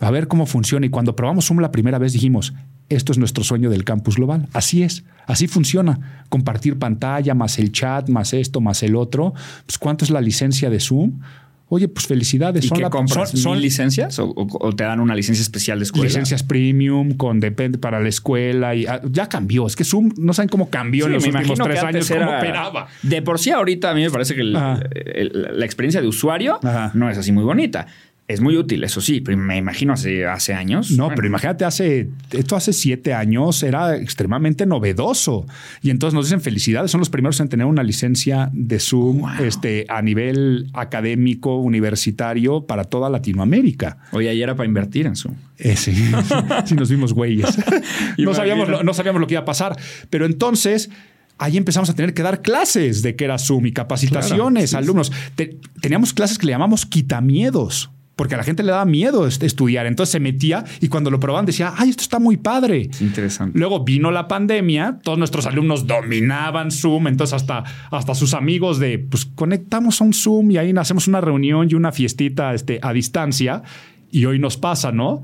A 0.00 0.10
ver 0.10 0.28
cómo 0.28 0.46
funciona. 0.46 0.86
Y 0.86 0.90
cuando 0.90 1.16
probamos 1.16 1.46
Zoom 1.46 1.60
la 1.60 1.72
primera 1.72 1.98
vez 1.98 2.12
dijimos, 2.12 2.54
esto 2.88 3.12
es 3.12 3.18
nuestro 3.18 3.42
sueño 3.44 3.70
del 3.70 3.84
campus 3.84 4.16
global. 4.16 4.48
Así 4.52 4.82
es, 4.82 5.04
así 5.26 5.48
funciona. 5.48 6.24
Compartir 6.28 6.78
pantalla, 6.78 7.34
más 7.34 7.58
el 7.58 7.72
chat, 7.72 8.08
más 8.08 8.32
esto, 8.32 8.60
más 8.60 8.82
el 8.82 8.94
otro. 8.94 9.34
Pues, 9.66 9.78
¿cuánto 9.78 10.04
es 10.04 10.10
la 10.10 10.20
licencia 10.20 10.70
de 10.70 10.80
Zoom? 10.80 11.20
Oye, 11.68 11.88
pues 11.88 12.06
felicidades. 12.06 12.64
¿Y 12.64 12.68
son 12.68 12.78
qué 12.78 12.84
compras? 12.84 13.30
Son, 13.30 13.60
licencias 13.60 14.18
o, 14.20 14.72
te 14.76 14.84
dan 14.84 15.00
una 15.00 15.16
licencia 15.16 15.42
especial 15.42 15.78
de 15.78 15.84
escuela? 15.84 16.06
Licencias 16.06 16.44
premium 16.44 17.14
con 17.14 17.40
depende 17.40 17.78
para 17.78 18.00
la 18.00 18.08
escuela 18.08 18.74
y 18.74 18.86
ah, 18.86 19.00
ya 19.10 19.28
cambió. 19.28 19.66
Es 19.66 19.74
que 19.74 19.82
Zoom 19.82 20.12
no 20.16 20.32
saben 20.32 20.48
cómo 20.48 20.70
cambió 20.70 21.06
en 21.06 21.12
los 21.12 21.26
últimos 21.26 21.58
tres 21.58 21.82
años, 21.82 22.08
cómo 22.08 22.36
operaba. 22.36 22.86
De 23.02 23.20
por 23.22 23.40
sí 23.40 23.50
ahorita 23.50 23.90
a 23.90 23.94
mí 23.94 24.02
me 24.02 24.10
parece 24.10 24.34
que 24.36 24.44
la 24.44 25.64
experiencia 25.64 26.00
de 26.00 26.06
usuario 26.06 26.60
no 26.94 27.10
es 27.10 27.18
así 27.18 27.32
muy 27.32 27.44
bonita. 27.44 27.86
Es 28.28 28.40
muy 28.40 28.56
útil, 28.56 28.82
eso 28.82 29.00
sí, 29.00 29.20
pero 29.20 29.36
me 29.38 29.56
imagino 29.56 29.92
hace, 29.92 30.26
hace 30.26 30.52
años. 30.52 30.90
No, 30.90 31.04
Bueno, 31.04 31.14
pero 31.14 31.28
imagínate, 31.28 31.64
hace 31.64 32.08
esto 32.32 32.56
hace 32.56 32.72
siete 32.72 33.14
años 33.14 33.62
era 33.62 33.96
extremadamente 33.96 34.66
novedoso. 34.66 35.46
Y 35.80 35.90
entonces 35.90 36.14
nos 36.14 36.26
dicen 36.26 36.40
felicidades, 36.40 36.90
son 36.90 36.98
los 37.00 37.08
primeros 37.08 37.38
en 37.38 37.48
tener 37.48 37.66
una 37.66 37.84
licencia 37.84 38.50
de 38.52 38.80
Zoom 38.80 39.22
este, 39.40 39.86
a 39.88 40.02
nivel 40.02 40.68
académico, 40.72 41.56
universitario 41.60 42.66
para 42.66 42.82
toda 42.84 43.08
Latinoamérica. 43.10 43.98
Oye, 44.10 44.28
ayer 44.28 44.42
era 44.42 44.56
para 44.56 44.66
invertir 44.66 45.06
en 45.06 45.14
su. 45.14 45.30
Eh, 45.58 45.76
sí, 45.76 45.94
sí, 46.64 46.74
nos 46.74 46.90
vimos 46.90 47.12
güeyes. 47.12 47.56
no, 48.18 48.34
sabíamos 48.34 48.68
lo, 48.68 48.82
no 48.82 48.92
sabíamos 48.92 49.20
lo 49.20 49.28
que 49.28 49.34
iba 49.34 49.42
a 49.42 49.46
pasar. 49.46 49.76
Pero 50.10 50.26
entonces 50.26 50.90
ahí 51.38 51.56
empezamos 51.56 51.90
a 51.90 51.94
tener 51.94 52.12
que 52.12 52.22
dar 52.24 52.42
clases 52.42 53.02
de 53.02 53.14
qué 53.14 53.24
era 53.26 53.38
Zoom 53.38 53.66
y 53.66 53.72
capacitaciones 53.72 54.74
alumnos. 54.74 55.12
Te- 55.36 55.58
teníamos 55.80 56.12
clases 56.12 56.38
que 56.38 56.46
le 56.46 56.52
llamamos 56.52 56.86
quitamiedos. 56.86 57.90
Porque 58.16 58.34
a 58.34 58.38
la 58.38 58.44
gente 58.44 58.62
le 58.62 58.72
daba 58.72 58.86
miedo 58.86 59.26
est- 59.26 59.42
estudiar. 59.42 59.84
Entonces 59.86 60.10
se 60.12 60.20
metía 60.20 60.64
y 60.80 60.88
cuando 60.88 61.10
lo 61.10 61.20
probaban 61.20 61.44
decía, 61.44 61.74
ay, 61.76 61.90
esto 61.90 62.02
está 62.02 62.18
muy 62.18 62.38
padre. 62.38 62.88
Interesante. 63.00 63.58
Luego 63.58 63.84
vino 63.84 64.10
la 64.10 64.26
pandemia, 64.26 64.98
todos 65.02 65.18
nuestros 65.18 65.44
alumnos 65.44 65.86
dominaban 65.86 66.70
Zoom, 66.70 67.08
entonces 67.08 67.34
hasta, 67.34 67.64
hasta 67.90 68.14
sus 68.14 68.32
amigos 68.32 68.78
de, 68.78 68.98
pues 68.98 69.26
conectamos 69.26 70.00
a 70.00 70.04
un 70.04 70.14
Zoom 70.14 70.50
y 70.50 70.56
ahí 70.56 70.72
hacemos 70.78 71.08
una 71.08 71.20
reunión 71.20 71.68
y 71.70 71.74
una 71.74 71.92
fiestita 71.92 72.54
este, 72.54 72.78
a 72.82 72.92
distancia. 72.94 73.62
Y 74.10 74.24
hoy 74.24 74.38
nos 74.38 74.56
pasa, 74.56 74.92
¿no? 74.92 75.22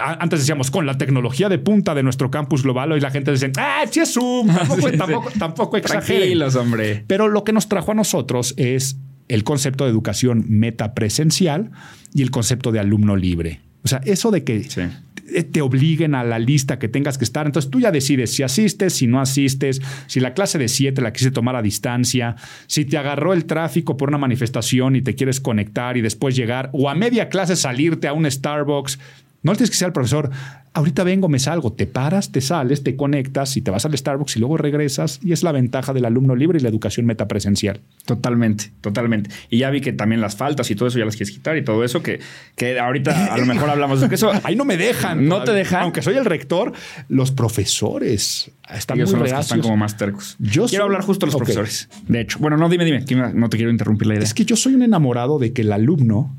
Antes 0.00 0.40
decíamos, 0.40 0.70
con 0.70 0.86
la 0.86 0.96
tecnología 0.96 1.48
de 1.48 1.58
punta 1.58 1.94
de 1.94 2.02
nuestro 2.02 2.30
campus 2.30 2.62
global, 2.62 2.92
hoy 2.92 3.00
la 3.00 3.10
gente 3.10 3.30
dice, 3.32 3.50
ah, 3.58 3.82
sí 3.90 4.00
es 4.00 4.14
Zoom, 4.14 4.46
tampoco, 4.46 4.80
Sí, 4.86 4.90
sí. 4.92 4.96
tampoco, 4.96 5.30
tampoco 5.38 5.76
exageren. 5.76 6.20
Tranquilos, 6.20 6.54
hombre. 6.54 7.04
Pero 7.06 7.28
lo 7.28 7.42
que 7.44 7.52
nos 7.52 7.68
trajo 7.68 7.90
a 7.90 7.94
nosotros 7.94 8.54
es 8.56 8.96
el 9.28 9.44
concepto 9.44 9.84
de 9.84 9.90
educación 9.90 10.44
metapresencial 10.48 11.70
y 12.14 12.22
el 12.22 12.30
concepto 12.30 12.72
de 12.72 12.80
alumno 12.80 13.16
libre. 13.16 13.60
O 13.84 13.88
sea, 13.88 14.00
eso 14.04 14.30
de 14.30 14.44
que 14.44 14.62
Sí. 14.64 14.82
te- 15.14 15.42
te 15.44 15.60
obliguen 15.62 16.14
a 16.14 16.22
la 16.24 16.38
lista 16.38 16.78
que 16.78 16.88
tengas 16.88 17.16
que 17.16 17.24
estar. 17.24 17.46
Entonces 17.46 17.70
tú 17.70 17.80
ya 17.80 17.90
decides 17.90 18.32
si 18.34 18.42
asistes, 18.42 18.92
si 18.92 19.06
no 19.06 19.20
asistes, 19.20 19.80
si 20.06 20.20
la 20.20 20.34
clase 20.34 20.58
de 20.58 20.68
7 20.68 21.00
la 21.00 21.12
quise 21.12 21.30
tomar 21.30 21.56
a 21.56 21.62
distancia, 21.62 22.36
si 22.66 22.84
te 22.84 22.98
agarró 22.98 23.32
el 23.32 23.46
tráfico 23.46 23.96
por 23.96 24.08
una 24.10 24.18
manifestación 24.18 24.94
y 24.96 25.02
te 25.02 25.14
quieres 25.14 25.40
conectar 25.40 25.96
y 25.96 26.02
después 26.02 26.36
llegar, 26.36 26.68
o 26.72 26.90
a 26.90 26.94
media 26.94 27.28
clase 27.28 27.56
salirte 27.56 28.08
a 28.08 28.12
un 28.12 28.30
Starbucks. 28.30 28.98
No 29.42 29.52
le 29.52 29.56
tienes 29.56 29.70
que 29.70 29.76
ser 29.76 29.86
al 29.86 29.92
profesor, 29.92 30.30
ahorita 30.72 31.02
vengo, 31.04 31.28
me 31.28 31.38
salgo, 31.40 31.72
te 31.72 31.86
paras, 31.86 32.30
te 32.30 32.40
sales, 32.40 32.82
te 32.84 32.94
conectas 32.96 33.56
y 33.56 33.60
te 33.60 33.70
vas 33.72 33.84
al 33.84 33.96
Starbucks 33.98 34.36
y 34.36 34.40
luego 34.40 34.56
regresas. 34.56 35.18
Y 35.22 35.32
es 35.32 35.42
la 35.42 35.50
ventaja 35.52 35.92
del 35.92 36.04
alumno 36.04 36.36
libre 36.36 36.58
y 36.58 36.62
la 36.62 36.68
educación 36.68 37.06
metapresencial. 37.06 37.80
Totalmente, 38.06 38.72
totalmente. 38.80 39.30
Y 39.50 39.58
ya 39.58 39.70
vi 39.70 39.80
que 39.80 39.92
también 39.92 40.20
las 40.20 40.36
faltas 40.36 40.70
y 40.70 40.76
todo 40.76 40.88
eso 40.88 40.98
ya 40.98 41.04
las 41.04 41.16
quieres 41.16 41.32
quitar 41.34 41.56
y 41.56 41.64
todo 41.64 41.82
eso 41.84 42.02
que, 42.02 42.20
que 42.56 42.78
ahorita 42.78 43.34
a 43.34 43.38
lo 43.38 43.46
mejor 43.46 43.68
hablamos 43.68 44.00
de 44.00 44.08
que 44.08 44.14
eso. 44.14 44.30
Ahí 44.44 44.54
no 44.56 44.64
me 44.64 44.76
dejan. 44.76 45.26
¿No 45.26 45.42
te 45.42 45.52
dejan? 45.52 45.82
Aunque 45.82 46.02
soy 46.02 46.16
el 46.16 46.24
rector, 46.24 46.72
los 47.08 47.32
profesores 47.32 48.50
están 48.72 48.98
Ellos 48.98 49.10
muy 49.10 49.18
son 49.18 49.20
los 49.28 49.32
que 49.34 49.40
están 49.40 49.60
como 49.60 49.76
más 49.76 49.96
tercos. 49.96 50.36
Yo 50.38 50.66
Quiero 50.66 50.68
soy- 50.68 50.78
hablar 50.82 51.02
justo 51.02 51.26
de 51.26 51.32
los 51.32 51.36
profesores. 51.36 51.88
De 52.06 52.20
hecho, 52.20 52.38
bueno, 52.38 52.56
no, 52.56 52.68
dime, 52.68 52.84
dime, 52.84 53.04
no 53.34 53.48
te 53.48 53.56
quiero 53.56 53.70
interrumpir 53.72 54.06
la 54.06 54.14
idea. 54.14 54.24
Es 54.24 54.34
que 54.34 54.44
yo 54.44 54.56
soy 54.56 54.74
un 54.74 54.82
enamorado 54.82 55.38
de 55.38 55.52
que 55.52 55.62
el 55.62 55.72
alumno 55.72 56.36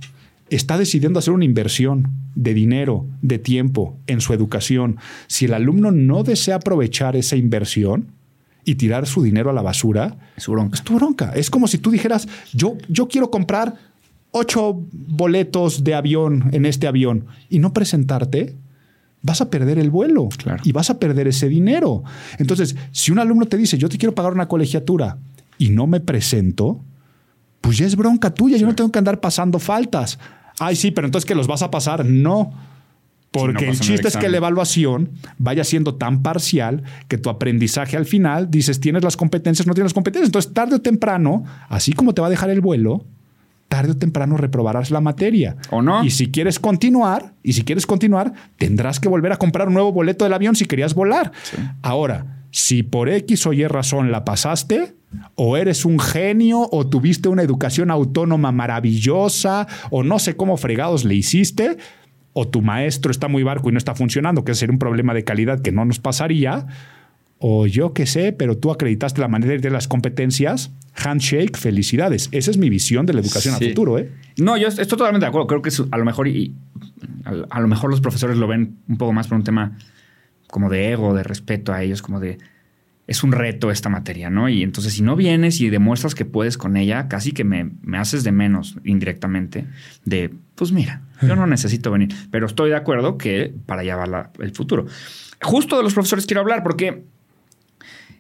está 0.56 0.78
decidiendo 0.78 1.20
hacer 1.20 1.34
una 1.34 1.46
inversión 1.46 2.10
de 2.36 2.54
dinero, 2.54 3.06
de 3.22 3.40
tiempo 3.40 3.98
en 4.08 4.22
su 4.22 4.34
educación. 4.34 4.98
Si 5.28 5.46
el 5.46 5.54
alumno 5.54 5.92
no 5.92 6.24
desea 6.24 6.56
aprovechar 6.56 7.16
esa 7.16 7.36
inversión 7.36 8.08
y 8.66 8.76
tirar 8.76 9.06
su 9.08 9.22
dinero 9.24 9.50
a 9.50 9.54
la 9.54 9.62
basura, 9.62 10.18
Es 10.38 10.44
su 10.44 10.52
bronca. 10.54 10.76
es 10.76 10.84
tu 10.84 10.96
bronca. 10.96 11.32
Es 11.36 11.50
como 11.50 11.68
si 11.68 11.78
tú 11.78 11.92
dijeras, 11.92 12.28
yo, 12.54 12.78
yo 12.88 13.08
quiero 13.08 13.30
comprar 13.30 13.76
ocho 14.32 14.82
boletos 14.92 15.84
de 15.84 15.94
avión 15.94 16.50
en 16.54 16.66
este 16.66 16.88
avión 16.88 17.26
y 17.50 17.60
no 17.60 17.72
presentarte, 17.74 18.56
vas 19.22 19.42
a 19.42 19.50
perder 19.50 19.78
el 19.80 19.90
vuelo 19.92 20.28
Claro. 20.38 20.62
y 20.66 20.72
vas 20.72 20.90
a 20.90 20.98
perder 21.00 21.28
ese 21.28 21.48
dinero. 21.50 22.04
Entonces, 22.40 22.76
si 22.92 23.12
un 23.12 23.20
alumno 23.20 23.46
te 23.46 23.58
dice, 23.58 23.78
yo 23.78 23.90
te 23.90 23.98
quiero 23.98 24.16
pagar 24.16 24.34
una 24.34 24.48
colegiatura 24.48 25.18
y 25.58 25.70
no 25.70 25.86
me 25.88 26.00
presento, 26.00 26.82
pues 27.62 27.78
ya 27.78 27.86
es 27.86 27.96
bronca 27.96 28.34
tuya. 28.34 28.58
Yo 28.58 28.66
no 28.68 28.76
tengo 28.76 28.92
que 28.92 29.00
andar 29.00 29.20
pasando 29.22 29.60
faltas. 29.60 30.20
Ay, 30.60 30.76
sí, 30.76 30.92
pero 30.92 31.08
entonces 31.08 31.26
que 31.26 31.36
los 31.36 31.48
vas 31.48 31.62
a 31.62 31.72
pasar. 31.72 32.06
No. 32.06 32.54
Porque 33.32 33.66
no 33.66 33.72
el 33.72 33.80
chiste 33.80 34.08
es 34.08 34.16
que 34.16 34.30
la 34.30 34.38
evaluación 34.38 35.10
vaya 35.40 35.64
siendo 35.64 35.96
tan 35.96 36.22
parcial 36.22 36.84
que 37.08 37.18
tu 37.18 37.32
aprendizaje 37.32 37.98
al 37.98 38.06
final 38.06 38.52
dices, 38.52 38.80
tienes 38.80 39.04
las 39.04 39.18
competencias, 39.18 39.66
no 39.66 39.74
tienes 39.74 39.90
las 39.90 39.94
competencias. 39.96 40.28
Entonces, 40.28 40.54
tarde 40.54 40.76
o 40.76 40.82
temprano, 40.82 41.44
así 41.68 41.94
como 41.94 42.14
te 42.14 42.22
va 42.22 42.28
a 42.28 42.30
dejar 42.30 42.52
el 42.52 42.62
vuelo, 42.62 43.04
tarde 43.70 43.94
o 43.94 43.98
temprano 43.98 44.38
reprobarás 44.38 44.92
la 44.92 45.02
materia. 45.02 45.56
¿O 45.72 45.82
no? 45.82 46.04
Y 46.04 46.12
si 46.12 46.30
quieres 46.30 46.60
continuar, 46.60 47.34
y 47.42 47.54
si 47.54 47.64
quieres 47.64 47.88
continuar, 47.88 48.34
tendrás 48.60 49.00
que 49.00 49.10
volver 49.10 49.32
a 49.32 49.38
comprar 49.38 49.68
un 49.68 49.74
nuevo 49.74 49.92
boleto 49.92 50.26
del 50.26 50.34
avión 50.34 50.56
si 50.56 50.66
querías 50.66 50.94
volar. 50.94 51.32
Ahora, 51.82 52.44
si 52.52 52.84
por 52.84 53.10
X 53.10 53.48
o 53.48 53.54
Y 53.54 53.66
razón 53.66 54.12
la 54.12 54.26
pasaste, 54.26 54.94
o 55.36 55.58
eres 55.58 55.86
un 55.86 56.00
genio, 56.00 56.68
o 56.72 56.88
tuviste 56.88 57.30
una 57.30 57.42
educación 57.44 57.92
autónoma 57.92 58.52
maravillosa, 58.52 59.68
o 59.90 60.04
no 60.04 60.20
sé 60.20 60.36
cómo 60.36 60.58
fregados 60.58 61.06
le 61.06 61.16
hiciste, 61.16 61.78
o 62.34 62.48
tu 62.48 62.62
maestro 62.62 63.12
está 63.12 63.28
muy 63.28 63.44
barco 63.44 63.70
y 63.70 63.72
no 63.74 63.78
está 63.78 63.96
funcionando, 63.96 64.44
que 64.44 64.54
sería 64.56 64.74
un 64.74 64.80
problema 64.80 65.14
de 65.14 65.24
calidad 65.24 65.62
que 65.62 65.72
no 65.72 65.86
nos 65.86 66.00
pasaría, 66.00 66.66
o 67.38 67.68
yo 67.68 67.94
qué 67.94 68.06
sé, 68.06 68.32
pero 68.32 68.58
tú 68.58 68.72
acreditaste 68.72 69.20
la 69.20 69.28
manera 69.28 69.58
de 69.58 69.70
las 69.70 69.88
competencias, 69.88 70.72
handshake, 70.96 71.58
felicidades. 71.58 72.30
Esa 72.32 72.52
es 72.52 72.58
mi 72.58 72.70
visión 72.70 73.06
de 73.06 73.14
la 73.14 73.20
educación 73.20 73.56
Sí. 73.58 73.66
a 73.66 73.68
futuro, 73.70 74.00
¿eh? 74.00 74.10
No, 74.38 74.56
yo 74.58 74.70
estoy 74.70 74.86
totalmente 74.88 75.26
de 75.26 75.28
acuerdo. 75.30 75.48
Creo 75.48 75.62
que 75.62 75.70
a 75.92 75.98
lo 75.98 76.06
mejor 76.06 76.28
y, 76.30 76.56
a, 77.26 77.34
a 77.50 77.60
lo 77.60 77.68
mejor 77.68 77.90
los 77.90 78.00
profesores 78.00 78.38
lo 78.38 78.48
ven 78.48 78.78
un 78.88 78.98
poco 78.98 79.12
más 79.12 79.28
por 79.28 79.38
un 79.38 79.44
tema 79.44 79.78
como 80.48 80.70
de 80.70 80.92
ego, 80.94 81.14
de 81.14 81.24
respeto 81.24 81.74
a 81.74 81.84
ellos, 81.84 82.02
como 82.02 82.20
de 82.22 82.38
es 83.06 83.24
un 83.24 83.32
reto 83.34 83.70
esta 83.70 83.90
materia, 83.90 84.30
¿no? 84.30 84.48
Y 84.50 84.64
entonces 84.64 84.94
si 84.94 85.02
no 85.02 85.16
vienes 85.16 85.60
y 85.62 85.70
demuestras 85.70 86.16
que 86.16 86.24
puedes 86.26 86.58
con 86.58 86.78
ella, 86.78 87.08
casi 87.10 87.32
que 87.34 87.44
me, 87.44 87.72
me 87.82 87.98
haces 87.98 88.24
de 88.24 88.32
menos 88.32 88.78
indirectamente 88.86 89.66
de, 90.06 90.34
pues 90.56 90.72
mira, 90.72 91.02
yo 91.22 91.36
no 91.36 91.46
necesito 91.48 91.92
venir, 91.92 92.10
pero 92.32 92.46
estoy 92.46 92.70
de 92.70 92.76
acuerdo 92.78 93.18
que 93.18 93.54
para 93.66 93.82
allá 93.82 93.96
va 93.98 94.06
la- 94.08 94.32
el 94.40 94.52
futuro. 94.54 94.86
Justo 95.42 95.76
de 95.78 95.84
los 95.84 95.94
profesores 95.94 96.26
quiero 96.26 96.40
hablar 96.42 96.64
porque 96.64 97.04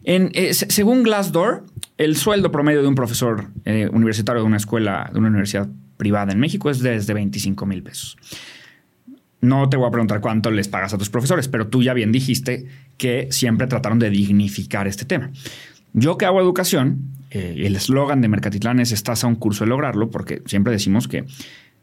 en, 0.04 0.32
eh, 0.34 0.54
se- 0.54 0.70
según 0.70 1.04
Glassdoor, 1.04 1.66
el 1.98 2.18
sueldo 2.18 2.52
promedio 2.52 2.82
de 2.82 2.88
un 2.88 2.96
profesor 2.96 3.48
eh, 3.66 3.88
universitario 3.92 4.42
de 4.42 4.48
una 4.48 4.58
escuela, 4.58 5.10
de 5.14 5.20
una 5.20 5.30
universidad 5.30 5.70
privada 5.98 6.34
en 6.34 6.40
México 6.40 6.70
es 6.70 6.80
desde 6.80 7.14
25 7.14 7.66
mil 7.66 7.84
pesos. 7.84 8.18
No 9.44 9.68
te 9.68 9.76
voy 9.76 9.90
a 9.90 9.92
preguntar 9.92 10.22
cuánto 10.22 10.52
les 10.52 10.70
pagas 10.70 10.94
a 10.94 10.98
tus 10.98 11.10
profesores, 11.10 11.50
pero 11.50 11.68
tú 11.68 11.84
ya 11.84 11.94
bien 11.94 12.14
dijiste 12.14 12.66
que 12.96 13.28
siempre 13.30 13.68
trataron 13.68 14.00
de 14.00 14.10
dignificar 14.10 14.88
este 14.88 15.04
tema. 15.04 15.32
Yo 15.92 16.18
que 16.18 16.26
hago 16.26 16.40
educación, 16.40 17.12
eh, 17.30 17.56
el 17.58 17.76
eslogan 17.76 18.22
de 18.22 18.30
Mercatitlán 18.30 18.80
es 18.80 18.94
estás 18.94 19.26
a 19.26 19.28
un 19.28 19.36
curso 19.36 19.66
de 19.66 19.70
lograrlo, 19.70 20.10
porque 20.10 20.42
siempre 20.46 20.72
decimos 20.72 21.10
que 21.10 21.26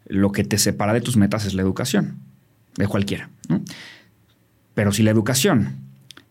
lo 0.06 0.32
que 0.32 0.42
te 0.42 0.56
separa 0.56 0.94
de 0.94 1.02
tus 1.02 1.18
metas 1.18 1.44
es 1.44 1.52
la 1.52 1.60
educación, 1.60 2.20
de 2.76 2.86
cualquiera. 2.86 3.28
Pero 4.72 4.90
si 4.92 5.02
la 5.02 5.10
educación 5.10 5.80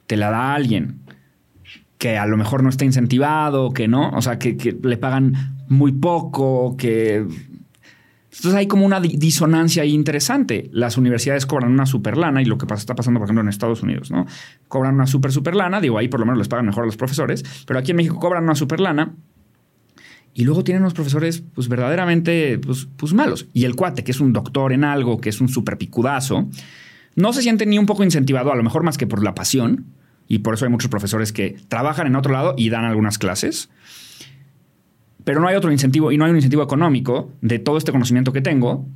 te 0.07 0.17
la 0.17 0.31
da 0.31 0.55
alguien 0.55 1.01
que 1.99 2.17
a 2.17 2.25
lo 2.25 2.37
mejor 2.37 2.63
no 2.63 2.69
está 2.69 2.85
incentivado, 2.85 3.69
que 3.69 3.87
no, 3.87 4.09
o 4.09 4.21
sea, 4.23 4.39
que 4.39 4.75
le 4.81 4.97
pagan 4.97 5.57
muy 5.67 5.91
poco, 5.91 6.75
que... 6.75 7.23
Entonces 8.31 8.53
hay 8.55 8.67
como 8.67 8.85
una 8.85 8.99
di- 8.99 9.17
disonancia 9.17 9.83
interesante. 9.85 10.69
Las 10.71 10.97
universidades 10.97 11.45
cobran 11.45 11.71
una 11.71 11.85
super 11.85 12.15
lana 12.17 12.41
y 12.41 12.45
lo 12.45 12.57
que 12.57 12.65
pasa, 12.67 12.79
está 12.81 12.95
pasando, 12.95 13.19
por 13.19 13.25
ejemplo, 13.27 13.41
en 13.41 13.49
Estados 13.49 13.81
Unidos, 13.81 14.11
¿no? 14.11 14.25
Cobran 14.67 14.95
una 14.95 15.07
super, 15.07 15.31
super 15.31 15.55
lana, 15.55 15.81
digo, 15.81 15.97
ahí 15.97 16.07
por 16.07 16.19
lo 16.19 16.25
menos 16.25 16.37
les 16.37 16.47
pagan 16.47 16.65
mejor 16.67 16.83
a 16.83 16.85
los 16.85 16.95
profesores, 16.97 17.43
pero 17.65 17.79
aquí 17.79 17.91
en 17.91 17.97
México 17.97 18.19
cobran 18.19 18.43
una 18.43 18.55
super 18.55 18.79
lana 18.79 19.15
y 20.33 20.43
luego 20.45 20.63
tienen 20.63 20.83
unos 20.83 20.93
profesores, 20.93 21.43
pues 21.55 21.67
verdaderamente, 21.67 22.59
pues, 22.59 22.87
pues 22.95 23.13
malos. 23.13 23.47
Y 23.51 23.65
el 23.65 23.75
cuate, 23.75 24.03
que 24.03 24.11
es 24.11 24.19
un 24.19 24.31
doctor 24.31 24.73
en 24.73 24.83
algo, 24.83 25.19
que 25.19 25.29
es 25.29 25.41
un 25.41 25.49
super 25.49 25.77
picudazo, 25.77 26.47
no 27.15 27.33
se 27.33 27.41
siente 27.41 27.65
ni 27.65 27.79
un 27.79 27.87
poco 27.87 28.03
incentivado, 28.03 28.51
a 28.51 28.55
lo 28.55 28.63
mejor 28.63 28.83
más 28.83 28.97
que 28.97 29.07
por 29.07 29.23
la 29.23 29.33
pasión, 29.33 29.85
y 30.27 30.39
por 30.39 30.53
eso 30.53 30.65
hay 30.65 30.71
muchos 30.71 30.91
profesores 30.91 31.33
que 31.33 31.57
trabajan 31.67 32.05
en 32.05 32.15
otro 32.15 32.31
lado 32.31 32.53
y 32.55 32.69
dan 32.69 32.85
algunas 32.85 33.17
clases. 33.17 33.69
Pero 35.29 35.41
no 35.41 35.47
hay 35.47 35.55
otro 35.55 35.71
incentivo 35.71 36.11
y 36.11 36.17
no 36.17 36.25
hay 36.25 36.31
un 36.31 36.37
incentivo 36.37 36.63
económico 36.63 37.33
de 37.41 37.59
todo 37.59 37.77
este 37.77 37.91
conocimiento 37.91 38.33
que 38.33 38.41
tengo, 38.41 38.87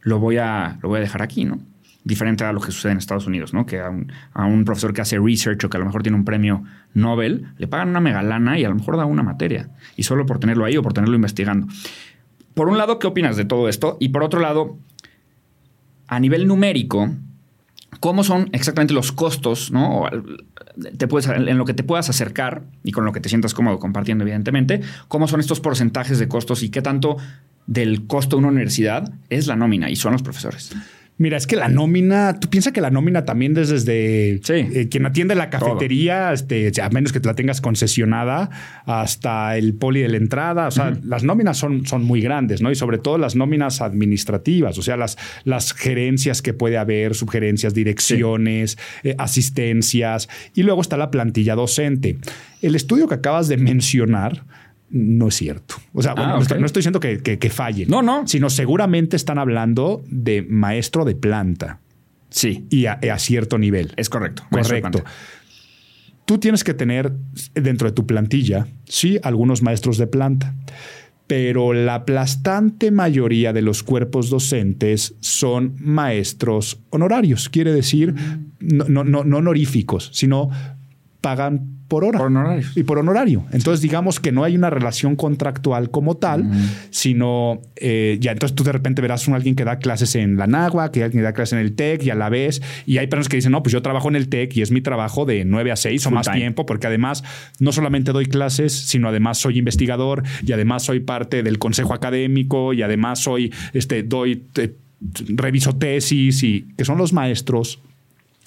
lo 0.00 0.18
voy 0.18 0.38
a, 0.38 0.78
lo 0.80 0.88
voy 0.88 0.96
a 0.96 1.00
dejar 1.02 1.20
aquí, 1.20 1.44
¿no? 1.44 1.58
Diferente 2.04 2.42
a 2.42 2.54
lo 2.54 2.60
que 2.62 2.72
sucede 2.72 2.92
en 2.92 2.96
Estados 2.96 3.26
Unidos, 3.26 3.52
¿no? 3.52 3.66
Que 3.66 3.80
a 3.80 3.90
un, 3.90 4.10
a 4.32 4.46
un 4.46 4.64
profesor 4.64 4.94
que 4.94 5.02
hace 5.02 5.18
research 5.18 5.62
o 5.62 5.68
que 5.68 5.76
a 5.76 5.80
lo 5.80 5.84
mejor 5.84 6.02
tiene 6.02 6.16
un 6.16 6.24
premio 6.24 6.64
Nobel, 6.94 7.48
le 7.58 7.66
pagan 7.68 7.90
una 7.90 8.00
megalana 8.00 8.58
y 8.58 8.64
a 8.64 8.70
lo 8.70 8.76
mejor 8.76 8.96
da 8.96 9.04
una 9.04 9.22
materia. 9.22 9.68
Y 9.94 10.04
solo 10.04 10.24
por 10.24 10.38
tenerlo 10.38 10.64
ahí 10.64 10.74
o 10.78 10.82
por 10.82 10.94
tenerlo 10.94 11.16
investigando. 11.16 11.66
Por 12.54 12.70
un 12.70 12.78
lado, 12.78 12.98
¿qué 12.98 13.06
opinas 13.06 13.36
de 13.36 13.44
todo 13.44 13.68
esto? 13.68 13.98
Y 14.00 14.08
por 14.08 14.22
otro 14.22 14.40
lado, 14.40 14.78
a 16.06 16.18
nivel 16.18 16.46
numérico, 16.46 17.10
cómo 18.00 18.24
son 18.24 18.48
exactamente 18.52 18.94
los 18.94 19.12
costos, 19.12 19.70
¿no? 19.70 20.04
Te 20.96 21.06
puedes, 21.08 21.28
en 21.28 21.58
lo 21.58 21.64
que 21.64 21.74
te 21.74 21.82
puedas 21.82 22.10
acercar 22.10 22.62
y 22.82 22.92
con 22.92 23.04
lo 23.04 23.12
que 23.12 23.20
te 23.20 23.28
sientas 23.28 23.54
cómodo 23.54 23.78
compartiendo, 23.78 24.24
evidentemente, 24.24 24.80
cómo 25.08 25.28
son 25.28 25.40
estos 25.40 25.60
porcentajes 25.60 26.18
de 26.18 26.28
costos 26.28 26.62
y 26.62 26.70
qué 26.70 26.82
tanto 26.82 27.16
del 27.66 28.06
costo 28.06 28.36
de 28.36 28.40
una 28.40 28.48
universidad 28.48 29.12
es 29.30 29.46
la 29.46 29.56
nómina 29.56 29.90
y 29.90 29.96
son 29.96 30.12
los 30.12 30.22
profesores. 30.22 30.74
Mira, 31.16 31.36
es 31.36 31.46
que 31.46 31.54
la 31.54 31.68
nómina, 31.68 32.40
tú 32.40 32.50
piensas 32.50 32.72
que 32.72 32.80
la 32.80 32.90
nómina 32.90 33.24
también 33.24 33.54
desde, 33.54 33.74
desde 33.74 34.40
Sí. 34.42 34.54
eh, 34.78 34.88
quien 34.88 35.06
atiende 35.06 35.36
la 35.36 35.48
cafetería, 35.48 36.32
este, 36.32 36.72
a 36.82 36.90
menos 36.90 37.12
que 37.12 37.20
te 37.20 37.28
la 37.28 37.34
tengas 37.36 37.60
concesionada, 37.60 38.50
hasta 38.84 39.56
el 39.56 39.74
poli 39.74 40.00
de 40.00 40.08
la 40.08 40.16
entrada. 40.16 40.66
O 40.66 40.70
sea, 40.72 40.92
las 41.04 41.22
nóminas 41.22 41.56
son, 41.56 41.86
son 41.86 42.02
muy 42.02 42.20
grandes, 42.20 42.62
¿no? 42.62 42.70
Y 42.72 42.74
sobre 42.74 42.98
todo 42.98 43.16
las 43.16 43.36
nóminas 43.36 43.80
administrativas, 43.80 44.76
o 44.76 44.82
sea, 44.82 44.96
las, 44.96 45.16
las 45.44 45.72
gerencias 45.72 46.42
que 46.42 46.52
puede 46.52 46.78
haber, 46.78 47.14
subgerencias, 47.14 47.74
direcciones, 47.74 48.76
eh, 49.04 49.14
asistencias. 49.16 50.28
Y 50.54 50.64
luego 50.64 50.80
está 50.80 50.96
la 50.96 51.12
plantilla 51.12 51.54
docente. 51.54 52.18
El 52.60 52.74
estudio 52.74 53.06
que 53.06 53.14
acabas 53.14 53.46
de 53.46 53.56
mencionar. 53.56 54.42
No 54.96 55.26
es 55.28 55.34
cierto. 55.34 55.74
O 55.92 56.02
sea, 56.02 56.12
Ah, 56.12 56.14
bueno, 56.14 56.36
no, 56.36 56.42
estoy, 56.42 56.60
no 56.60 56.66
estoy 56.66 56.80
diciendo 56.80 57.00
que, 57.00 57.18
que, 57.18 57.36
que 57.40 57.50
fallen. 57.50 57.88
No, 57.88 58.00
no. 58.00 58.28
Sino 58.28 58.48
seguramente 58.48 59.16
están 59.16 59.38
hablando 59.38 60.04
de 60.08 60.42
maestro 60.42 61.04
de 61.04 61.16
planta 61.16 61.80
Sí, 62.30 62.66
y 62.70 62.86
a, 62.86 62.92
a 63.12 63.18
cierto 63.18 63.58
nivel. 63.58 63.92
es 63.96 64.08
correcto. 64.08 64.44
Correcto. 64.50 65.02
Tú 66.26 66.38
tienes 66.38 66.64
que 66.64 66.74
tener 66.74 67.12
dentro 67.54 67.88
de 67.88 67.92
tu 67.92 68.06
plantilla, 68.06 68.66
sí, 68.84 69.18
algunos 69.22 69.62
maestros 69.62 69.98
de 69.98 70.06
planta, 70.06 70.54
pero 71.26 71.72
la 71.74 71.96
aplastante 71.96 72.90
mayoría 72.90 73.52
de 73.52 73.62
los 73.62 73.82
cuerpos 73.82 74.30
docentes 74.30 75.14
son 75.20 75.74
maestros 75.78 76.80
honorarios, 76.90 77.48
quiere 77.48 77.72
decir, 77.72 78.14
no, 78.60 78.84
no, 78.88 79.04
no, 79.04 79.22
no 79.24 79.36
honoríficos, 79.38 80.10
sino 80.12 80.50
pagan 81.20 81.73
por 81.88 82.04
hora. 82.04 82.18
Por 82.18 82.28
honorarios. 82.28 82.76
Y 82.76 82.82
por 82.82 82.98
honorario. 82.98 83.44
Entonces, 83.52 83.80
digamos 83.80 84.20
que 84.20 84.32
no 84.32 84.44
hay 84.44 84.56
una 84.56 84.70
relación 84.70 85.16
contractual 85.16 85.90
como 85.90 86.16
tal, 86.16 86.50
sino 86.90 87.60
eh, 87.76 88.18
ya 88.20 88.32
entonces 88.32 88.54
tú 88.54 88.64
de 88.64 88.72
repente 88.72 89.02
verás 89.02 89.28
un 89.28 89.34
alguien 89.34 89.54
que 89.54 89.64
da 89.64 89.78
clases 89.78 90.14
en 90.16 90.36
la 90.36 90.46
NAGUA, 90.46 90.90
que 90.90 91.04
alguien 91.04 91.20
que 91.20 91.24
da 91.24 91.32
clases 91.32 91.54
en 91.54 91.58
el 91.60 91.74
TEC 91.74 92.04
y 92.04 92.10
a 92.10 92.14
la 92.14 92.28
vez, 92.28 92.62
y 92.86 92.98
hay 92.98 93.06
personas 93.06 93.28
que 93.28 93.36
dicen, 93.36 93.52
no, 93.52 93.62
pues 93.62 93.72
yo 93.72 93.82
trabajo 93.82 94.08
en 94.08 94.16
el 94.16 94.28
TEC 94.28 94.56
y 94.56 94.62
es 94.62 94.70
mi 94.70 94.80
trabajo 94.80 95.24
de 95.24 95.44
9 95.44 95.72
a 95.72 95.76
6 95.76 96.06
o 96.06 96.08
Full 96.08 96.14
más 96.14 96.26
time. 96.26 96.38
tiempo, 96.38 96.66
porque 96.66 96.86
además 96.86 97.24
no 97.60 97.72
solamente 97.72 98.12
doy 98.12 98.26
clases, 98.26 98.72
sino 98.72 99.08
además 99.08 99.38
soy 99.38 99.58
investigador 99.58 100.22
y 100.44 100.52
además 100.52 100.84
soy 100.84 101.00
parte 101.00 101.42
del 101.42 101.58
consejo 101.58 101.94
académico 101.94 102.72
y 102.72 102.82
además 102.82 103.18
soy, 103.20 103.52
este, 103.72 104.02
doy, 104.02 104.42
reviso 105.28 105.76
tesis 105.76 106.42
y 106.42 106.66
que 106.76 106.84
son 106.84 106.98
los 106.98 107.12
maestros 107.12 107.80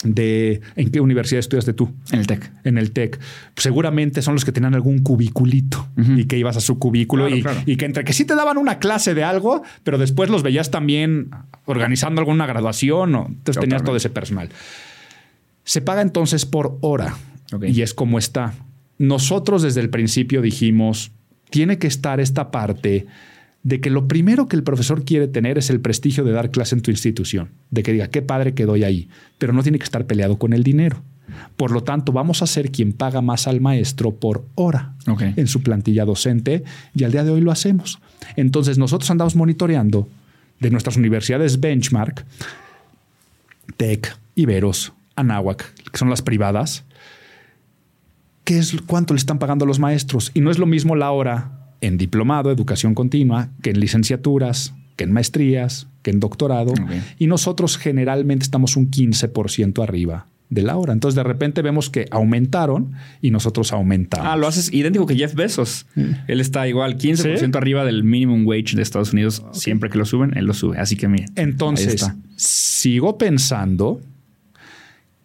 de 0.04 0.62
en 0.76 0.92
qué 0.92 1.00
universidad 1.02 1.40
estudiaste 1.40 1.74
tú 1.74 1.92
En 2.12 2.20
el 2.20 2.28
TEC. 2.28 2.52
en 2.64 2.78
el 2.78 2.92
TEC, 2.92 3.20
seguramente 3.56 4.22
son 4.22 4.36
los 4.36 4.46
que 4.46 4.52
tenían 4.52 4.76
algún 4.76 5.00
cubiculito 5.00 5.88
y 6.16 6.26
que 6.26 6.38
ibas 6.38 6.56
a 6.56 6.62
su 6.62 6.78
cubículo 6.78 7.26
Claro, 7.26 7.38
y, 7.38 7.42
claro. 7.42 7.62
y 7.66 7.76
que 7.78 7.86
entre 7.86 8.04
que 8.04 8.14
sí 8.14 8.24
te 8.26 8.36
daban 8.36 8.58
una 8.58 8.78
clase 8.80 9.14
de 9.16 9.24
algo, 9.24 9.64
pero 9.84 9.98
después 9.98 10.30
los 10.30 10.44
veías 10.44 10.70
también 10.70 11.32
organizando 11.66 12.22
alguna 12.22 12.46
graduación 12.46 13.16
o 13.16 13.26
entonces 13.28 13.60
tenías 13.60 13.84
todo 13.84 13.96
ese 13.96 14.10
personal. 14.12 14.50
Se 15.64 15.82
paga 15.82 16.02
entonces 16.02 16.46
por 16.46 16.78
hora 16.82 17.16
y 17.68 17.82
es 17.82 17.94
como 17.94 18.20
está. 18.20 18.54
Nosotros 19.00 19.64
desde 19.64 19.82
el 19.82 19.90
principio 19.90 20.42
dijimos, 20.42 21.12
tiene 21.50 21.78
que 21.80 21.88
estar 21.88 22.20
esta 22.20 22.52
parte 22.52 23.06
de 23.64 23.82
que 23.82 23.90
lo 23.90 24.08
primero 24.08 24.48
que 24.48 24.56
el 24.56 24.64
profesor 24.64 25.04
quiere 25.04 25.28
tener 25.28 25.58
es 25.58 25.70
el 25.70 25.82
prestigio 25.82 26.24
de 26.24 26.32
dar 26.32 26.52
clase 26.52 26.76
en 26.76 26.82
tu 26.82 26.92
institución, 26.92 27.50
de 27.72 27.84
que 27.84 27.92
diga, 27.92 28.08
qué 28.08 28.22
padre 28.22 28.54
que 28.54 28.66
doy 28.66 28.84
ahí, 28.84 29.10
pero 29.38 29.54
no 29.54 29.64
tiene 29.64 29.78
que 29.78 29.84
estar 29.84 30.06
peleado 30.06 30.38
con 30.38 30.54
el 30.54 30.64
dinero. 30.64 31.04
Por 31.58 31.72
lo 31.72 31.84
tanto, 31.84 32.14
vamos 32.14 32.42
a 32.42 32.48
ser 32.48 32.72
quien 32.72 32.94
paga 32.94 33.22
más 33.22 33.48
al 33.48 33.60
maestro 33.60 34.12
por 34.16 34.46
hora 34.56 34.96
en 35.36 35.48
su 35.48 35.62
plantilla 35.62 36.06
docente 36.06 36.64
y 36.96 37.04
al 37.04 37.12
día 37.12 37.24
de 37.24 37.32
hoy 37.32 37.42
lo 37.42 37.52
hacemos. 37.52 38.00
Entonces, 38.36 38.78
nosotros 38.78 39.10
andamos 39.12 39.36
monitoreando 39.36 40.08
de 40.60 40.72
nuestras 40.72 40.98
universidades 40.98 41.60
benchmark, 41.60 42.26
TEC, 43.76 44.16
Iberos, 44.36 44.94
Anáhuac, 45.16 45.74
que 45.92 45.98
son 45.98 46.10
las 46.10 46.22
privadas, 46.22 46.86
qué 48.44 48.60
es 48.60 48.76
cuánto 48.86 49.14
le 49.14 49.20
están 49.20 49.40
pagando 49.40 49.66
a 49.66 49.68
los 49.68 49.80
maestros. 49.80 50.32
Y 50.34 50.42
no 50.42 50.52
es 50.52 50.58
lo 50.58 50.66
mismo 50.66 50.96
la 50.96 51.12
hora 51.12 51.67
en 51.82 51.98
diplomado, 51.98 52.52
educación 52.52 52.94
continua, 52.94 53.50
que 53.62 53.72
en 53.72 53.80
licenciaturas, 53.80 54.74
que 54.96 55.04
en 55.04 55.14
maestrías, 55.14 55.88
que 56.02 56.12
en 56.12 56.20
doctorado. 56.20 56.74
Y 57.20 57.28
nosotros 57.28 57.78
generalmente 57.78 58.44
estamos 58.44 58.76
un 58.76 58.90
15% 58.90 59.82
arriba 59.84 60.26
de 60.50 60.62
la 60.64 60.78
hora. 60.78 60.94
Entonces 60.94 61.16
de 61.16 61.24
repente 61.24 61.62
vemos 61.62 61.90
que 61.90 62.08
aumentaron 62.10 62.94
y 63.22 63.32
nosotros 63.32 63.74
aumentamos. 63.74 64.28
Ah, 64.28 64.36
lo 64.38 64.48
haces 64.48 64.74
idéntico 64.74 65.06
que 65.06 65.16
Jeff 65.16 65.36
Bezos. 65.36 65.86
Él 66.28 66.40
está 66.42 66.68
igual 66.68 66.98
15% 66.98 67.38
¿Sí? 67.38 67.46
arriba 67.54 67.86
del 67.86 68.04
minimum 68.04 68.46
wage 68.48 68.76
de 68.76 68.82
Estados 68.82 69.14
Unidos. 69.14 69.44
Siempre 69.52 69.90
que 69.90 69.98
lo 69.98 70.06
suben, 70.06 70.36
él 70.38 70.46
lo 70.46 70.54
sube. 70.54 70.78
Así 70.80 70.96
que 70.96 71.08
miren. 71.08 71.30
ahí 71.36 71.44
Entonces, 71.44 72.10
sigo 72.36 73.18
pensando 73.18 74.02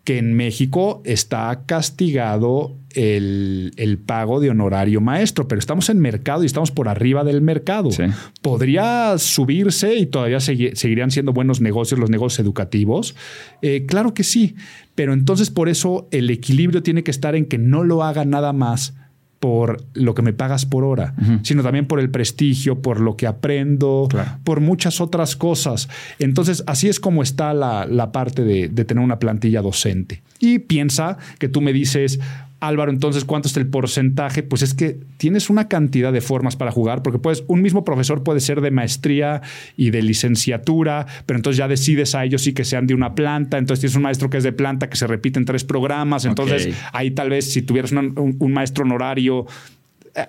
que 0.05 0.19
en 0.19 0.35
México 0.35 1.01
está 1.05 1.63
castigado 1.65 2.77
el, 2.95 3.73
el 3.77 3.99
pago 3.99 4.41
de 4.41 4.51
honorario 4.51 5.01
maestro, 5.01 5.47
pero 5.47 5.59
estamos 5.61 5.89
en 5.91 6.01
mercado 6.01 6.43
y 6.43 6.47
estamos 6.47 6.73
por 6.73 6.89
arriba 6.89 7.23
del 7.23 7.41
mercado. 7.41 7.91
Sí. 7.93 8.05
Podría 8.43 9.17
subirse 9.19 9.95
y 9.95 10.07
todavía 10.07 10.39
segui- 10.39 10.75
seguirían 10.75 11.11
siendo 11.11 11.33
buenos 11.33 11.61
negocios 11.61 12.01
los 12.01 12.11
negocios 12.11 12.41
educativos. 12.41 13.15
Eh, 13.63 13.87
claro 13.87 14.13
que 14.13 14.25
sí, 14.25 14.57
pero 14.97 15.13
entonces 15.13 15.51
por 15.51 15.69
eso 15.69 16.09
el 16.11 16.31
equilibrio 16.31 16.83
tiene 16.83 17.05
que 17.05 17.13
estar 17.13 17.37
en 17.37 17.47
que 17.47 17.59
no 17.59 17.85
lo 17.85 18.03
haga 18.03 18.25
nada 18.25 18.53
más 18.53 18.95
por 19.43 19.83
lo 19.95 20.15
que 20.15 20.23
me 20.23 20.33
pagas 20.33 20.67
por 20.67 20.85
hora, 20.85 21.15
sino 21.43 21.65
también 21.65 21.89
por 21.89 21.99
el 21.99 22.11
prestigio, 22.11 22.81
por 22.81 23.01
lo 23.01 23.17
que 23.17 23.27
aprendo, 23.27 24.07
Claro. 24.09 24.39
por 24.45 24.61
muchas 24.61 25.01
otras 25.01 25.35
cosas. 25.35 25.89
Entonces, 26.21 26.63
así 26.69 26.89
es 26.89 27.01
como 27.01 27.25
está 27.25 27.53
la, 27.53 27.85
la 27.85 28.13
parte 28.13 28.45
de, 28.45 28.69
de 28.69 28.85
tener 28.85 29.03
una 29.03 29.19
plantilla 29.19 29.61
docente. 29.61 30.23
Y 30.39 30.61
piensa 30.61 31.19
que 31.41 31.49
tú 31.49 31.61
me 31.61 31.73
dices, 31.73 32.21
Álvaro, 32.63 32.93
entonces, 32.93 33.25
¿cuánto 33.25 33.49
es 33.49 33.57
el 33.57 33.67
porcentaje? 33.67 34.43
Pues 34.43 34.63
es 34.63 34.73
que 34.75 35.01
tienes 35.17 35.51
una 35.51 35.67
cantidad 35.69 36.13
de 36.13 36.21
formas 36.21 36.55
para 36.57 36.71
jugar, 36.71 37.03
porque 37.03 37.19
puedes, 37.19 37.43
un 37.49 37.61
mismo 37.61 37.85
profesor 37.85 38.23
puede 38.23 38.41
ser 38.41 38.61
de 38.61 38.71
maestría 38.71 39.43
y 39.77 39.91
de 39.91 40.01
licenciatura, 40.03 41.07
pero 41.27 41.39
entonces 41.39 41.59
ya 41.59 41.67
decides 41.69 42.15
a 42.15 42.25
ellos 42.25 42.43
sí 42.43 42.53
que 42.53 42.65
sean 42.65 42.87
de 42.87 42.95
una 42.95 43.15
planta, 43.15 43.59
entonces 43.59 43.81
tienes 43.81 43.97
un 43.97 44.03
maestro 44.03 44.31
que 44.31 44.37
es 44.39 44.45
de 44.45 44.53
planta 44.53 44.89
que 44.89 44.97
se 44.97 45.07
repite 45.07 45.39
en 45.41 45.45
tres 45.45 45.65
programas, 45.65 46.25
entonces 46.25 46.67
ahí 46.93 47.11
tal 47.11 47.31
vez 47.31 47.53
si 47.53 47.63
tuvieras 47.63 47.93
una- 47.93 48.03
un, 48.03 48.37
un 48.39 48.53
maestro 48.53 48.85
honorario, 48.85 49.47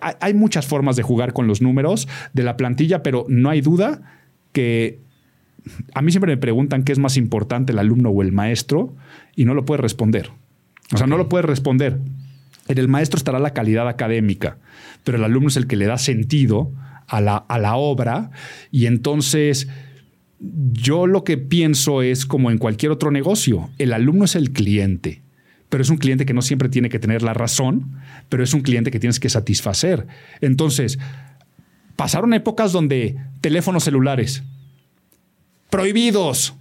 hay- 0.01 0.15
hay 0.19 0.33
muchas 0.33 0.65
formas 0.65 0.95
de 0.95 1.03
jugar 1.03 1.33
con 1.33 1.45
los 1.47 1.61
números 1.61 2.07
de 2.33 2.43
la 2.43 2.57
plantilla, 2.57 3.03
pero 3.03 3.25
no 3.29 3.49
hay 3.51 3.61
duda 3.61 4.01
que 4.53 4.99
a 5.93 6.01
mí 6.01 6.11
siempre 6.11 6.31
me 6.31 6.37
preguntan 6.37 6.83
qué 6.83 6.91
es 6.91 6.99
más 6.99 7.15
importante, 7.15 7.71
el 7.73 7.79
alumno 7.79 8.09
o 8.09 8.21
el 8.21 8.31
maestro, 8.31 8.95
y 9.35 9.45
no 9.45 9.53
lo 9.53 9.65
puedes 9.65 9.81
responder. 9.81 10.29
O 10.93 10.97
sea, 10.97 11.07
no 11.07 11.17
lo 11.17 11.29
puedes 11.29 11.45
responder. 11.45 11.97
En 12.67 12.77
el 12.77 12.87
maestro 12.87 13.17
estará 13.17 13.39
la 13.39 13.53
calidad 13.53 13.87
académica, 13.87 14.57
pero 15.03 15.17
el 15.17 15.23
alumno 15.23 15.49
es 15.49 15.57
el 15.57 15.67
que 15.67 15.75
le 15.75 15.85
da 15.85 15.97
sentido 15.97 16.71
a 17.07 17.21
la, 17.21 17.37
a 17.37 17.59
la 17.59 17.75
obra 17.75 18.31
y 18.71 18.85
entonces 18.85 19.67
yo 20.71 21.07
lo 21.07 21.23
que 21.23 21.37
pienso 21.37 22.01
es 22.01 22.25
como 22.25 22.51
en 22.51 22.57
cualquier 22.57 22.91
otro 22.91 23.11
negocio, 23.11 23.69
el 23.77 23.93
alumno 23.93 24.25
es 24.25 24.35
el 24.35 24.51
cliente, 24.51 25.21
pero 25.69 25.81
es 25.81 25.89
un 25.89 25.97
cliente 25.97 26.25
que 26.25 26.33
no 26.33 26.41
siempre 26.41 26.69
tiene 26.69 26.89
que 26.89 26.99
tener 26.99 27.21
la 27.21 27.33
razón, 27.33 27.97
pero 28.29 28.43
es 28.43 28.53
un 28.53 28.61
cliente 28.61 28.91
que 28.91 28.99
tienes 28.99 29.19
que 29.19 29.29
satisfacer. 29.29 30.05
Entonces, 30.41 30.99
pasaron 31.95 32.33
épocas 32.33 32.71
donde 32.71 33.17
teléfonos 33.41 33.83
celulares 33.83 34.43
prohibidos. 35.73 36.53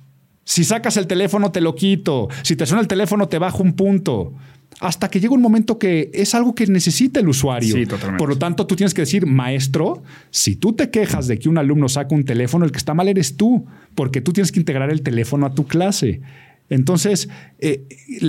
Si 0.44 0.64
sacas 0.64 0.96
el 0.96 1.06
teléfono 1.06 1.52
te 1.52 1.60
lo 1.60 1.74
quito, 1.74 2.28
si 2.42 2.56
te 2.56 2.64
suena 2.64 2.80
el 2.80 2.88
teléfono 2.88 3.28
te 3.28 3.38
bajo 3.38 3.62
un 3.62 3.74
punto. 3.74 4.32
Hasta 4.80 5.08
que 5.10 5.20
llega 5.20 5.34
un 5.34 5.42
momento 5.42 5.78
que 5.78 6.10
es 6.12 6.34
algo 6.34 6.54
que 6.54 6.66
necesita 6.66 7.20
el 7.20 7.28
usuario. 7.28 7.74
Sí, 7.76 7.86
totalmente. 7.86 8.18
Por 8.18 8.28
lo 8.30 8.36
tanto, 8.38 8.66
tú 8.66 8.74
tienes 8.74 8.94
que 8.94 9.02
decir, 9.02 9.26
maestro, 9.26 10.02
si 10.30 10.56
tú 10.56 10.72
te 10.72 10.90
quejas 10.90 11.28
de 11.28 11.38
que 11.38 11.48
un 11.48 11.58
alumno 11.58 11.88
saca 11.88 12.14
un 12.14 12.24
teléfono, 12.24 12.64
el 12.64 12.72
que 12.72 12.78
está 12.78 12.92
mal 12.94 13.06
eres 13.08 13.36
tú, 13.36 13.66
porque 13.94 14.20
tú 14.20 14.32
tienes 14.32 14.50
que 14.50 14.58
integrar 14.58 14.90
el 14.90 15.02
teléfono 15.02 15.46
a 15.46 15.54
tu 15.54 15.66
clase. 15.66 16.20
Entonces, 16.68 17.28
eh, 17.60 17.84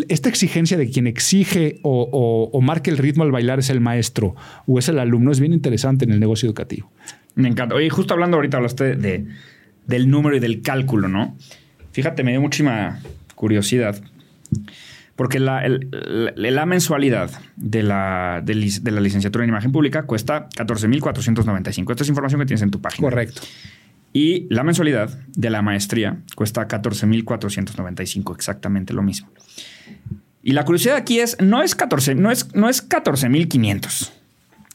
esta 0.09 0.27
exigencia 0.29 0.77
de 0.77 0.89
quien 0.89 1.07
exige 1.07 1.79
o, 1.81 2.07
o- 2.11 2.49
o 2.55 2.61
marca 2.61 2.91
el 2.91 2.97
ritmo 2.97 3.23
al 3.23 3.31
bailar 3.31 3.59
es 3.59 3.69
el 3.69 3.79
maestro 3.79 4.35
o 4.67 4.77
es 4.79 4.89
el 4.89 4.99
alumno 4.99 5.31
es 5.31 5.39
bien 5.39 5.53
interesante 5.53 6.03
en 6.05 6.11
el 6.11 6.19
negocio 6.19 6.47
educativo. 6.47 6.91
Me 7.35 7.47
encanta. 7.47 7.73
Oye, 7.75 7.89
justo 7.89 8.13
hablando 8.13 8.35
ahorita 8.37 8.57
hablaste 8.57 8.95
de, 8.97 9.25
del 9.87 10.09
número 10.09 10.35
y 10.35 10.39
del 10.39 10.61
cálculo, 10.61 11.07
¿no? 11.07 11.37
Fíjate, 11.93 12.23
me 12.23 12.31
dio 12.31 12.41
muchísima 12.41 12.99
curiosidad. 13.33 14.01
Porque 15.15 15.39
la, 15.39 15.63
el- 15.63 15.89
la- 16.35 16.51
la 16.51 16.65
mensualidad 16.65 17.29
de 17.55 17.83
la, 17.83 18.41
de, 18.43 18.55
lic- 18.55 18.81
de 18.81 18.91
la 18.91 18.99
licenciatura 18.99 19.43
en 19.43 19.49
imagen 19.49 19.71
pública 19.71 20.03
cuesta 20.03 20.49
14.495. 20.49 21.91
Esta 21.91 22.03
es 22.03 22.09
información 22.09 22.39
que 22.41 22.47
tienes 22.47 22.63
en 22.63 22.71
tu 22.71 22.81
página. 22.81 23.07
Correcto. 23.09 23.41
Y 24.11 24.47
la 24.53 24.63
mensualidad 24.63 25.17
de 25.35 25.49
la 25.49 25.61
maestría 25.61 26.17
cuesta 26.35 26.67
14.495, 26.67 28.35
exactamente 28.35 28.93
lo 28.93 29.01
mismo. 29.03 29.29
Y 30.43 30.51
la 30.53 30.65
curiosidad 30.65 30.95
aquí 30.97 31.19
es, 31.19 31.37
no 31.41 31.61
es 31.63 31.73
14, 31.75 32.15
no 32.15 32.29
es, 32.31 32.53
no 32.55 32.69
es 32.69 32.87
14.500. 32.87 34.11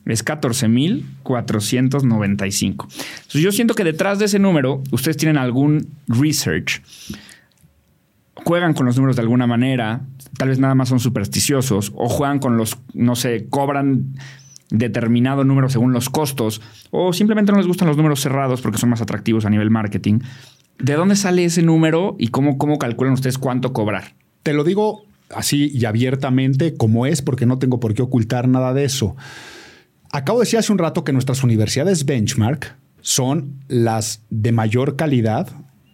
es 0.07 0.23
14,495. 0.23 2.89
Entonces 2.91 3.43
yo 3.43 3.53
siento 3.53 3.75
que 3.75 3.85
detrás 3.85 4.19
de 4.19 4.25
ese 4.27 4.39
número 4.39 4.83
ustedes 4.91 5.17
tienen 5.17 5.37
algún 5.37 5.89
research. 6.09 6.83
Juegan 8.45 8.73
con 8.75 8.87
los 8.87 8.97
números 8.97 9.17
de 9.17 9.23
alguna 9.23 9.47
manera, 9.47 10.03
tal 10.37 10.49
vez 10.49 10.59
nada 10.59 10.75
más 10.75 10.89
son 10.89 11.01
supersticiosos, 11.01 11.93
o 11.95 12.09
juegan 12.09 12.39
con 12.39 12.57
los, 12.57 12.79
no 12.95 13.17
sé, 13.17 13.47
cobran 13.51 14.15
determinado 14.71 15.45
número 15.45 15.69
según 15.69 15.93
los 15.93 16.09
costos, 16.09 16.61
o 16.91 17.13
simplemente 17.13 17.53
no 17.53 17.59
les 17.59 17.67
gustan 17.67 17.89
los 17.89 17.97
números 17.97 18.21
cerrados 18.21 18.61
porque 18.61 18.79
son 18.79 18.91
más 18.91 19.01
atractivos 19.01 19.45
a 19.45 19.51
nivel 19.51 19.71
marketing. 19.71 20.21
¿De 20.79 20.95
dónde 20.95 21.17
sale 21.17 21.45
ese 21.45 21.63
número 21.63 22.17
y 22.19 22.29
cómo, 22.29 22.59
cómo 22.59 22.79
calculan 22.79 23.15
ustedes 23.15 23.39
cuánto 23.39 23.73
cobrar? 23.73 24.15
Te 24.43 24.53
lo 24.53 24.65
digo 24.65 25.05
así 25.35 25.71
y 25.75 25.85
abiertamente 25.85 26.75
como 26.77 27.07
es, 27.07 27.23
porque 27.23 27.47
no 27.47 27.59
tengo 27.59 27.81
por 27.81 27.95
qué 27.95 28.03
ocultar 28.03 28.49
nada 28.49 28.73
de 28.73 28.85
eso. 28.85 29.17
Acabo 30.13 30.39
de 30.39 30.45
decir 30.45 30.59
hace 30.59 30.73
un 30.73 30.79
rato 30.79 31.05
que 31.05 31.13
nuestras 31.13 31.43
universidades 31.43 32.07
benchmark 32.07 32.77
son 33.01 33.55
las 33.69 34.23
de 34.31 34.53
mayor 34.53 34.97
calidad 34.97 35.49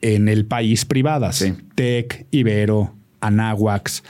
en 0.04 0.28
el 0.28 0.44
país 0.44 0.84
privadas. 0.84 1.36
Sí. 1.36 1.54
TEC, 1.74 2.26
Ibero, 2.30 2.94
Anáhuax. 3.20 4.02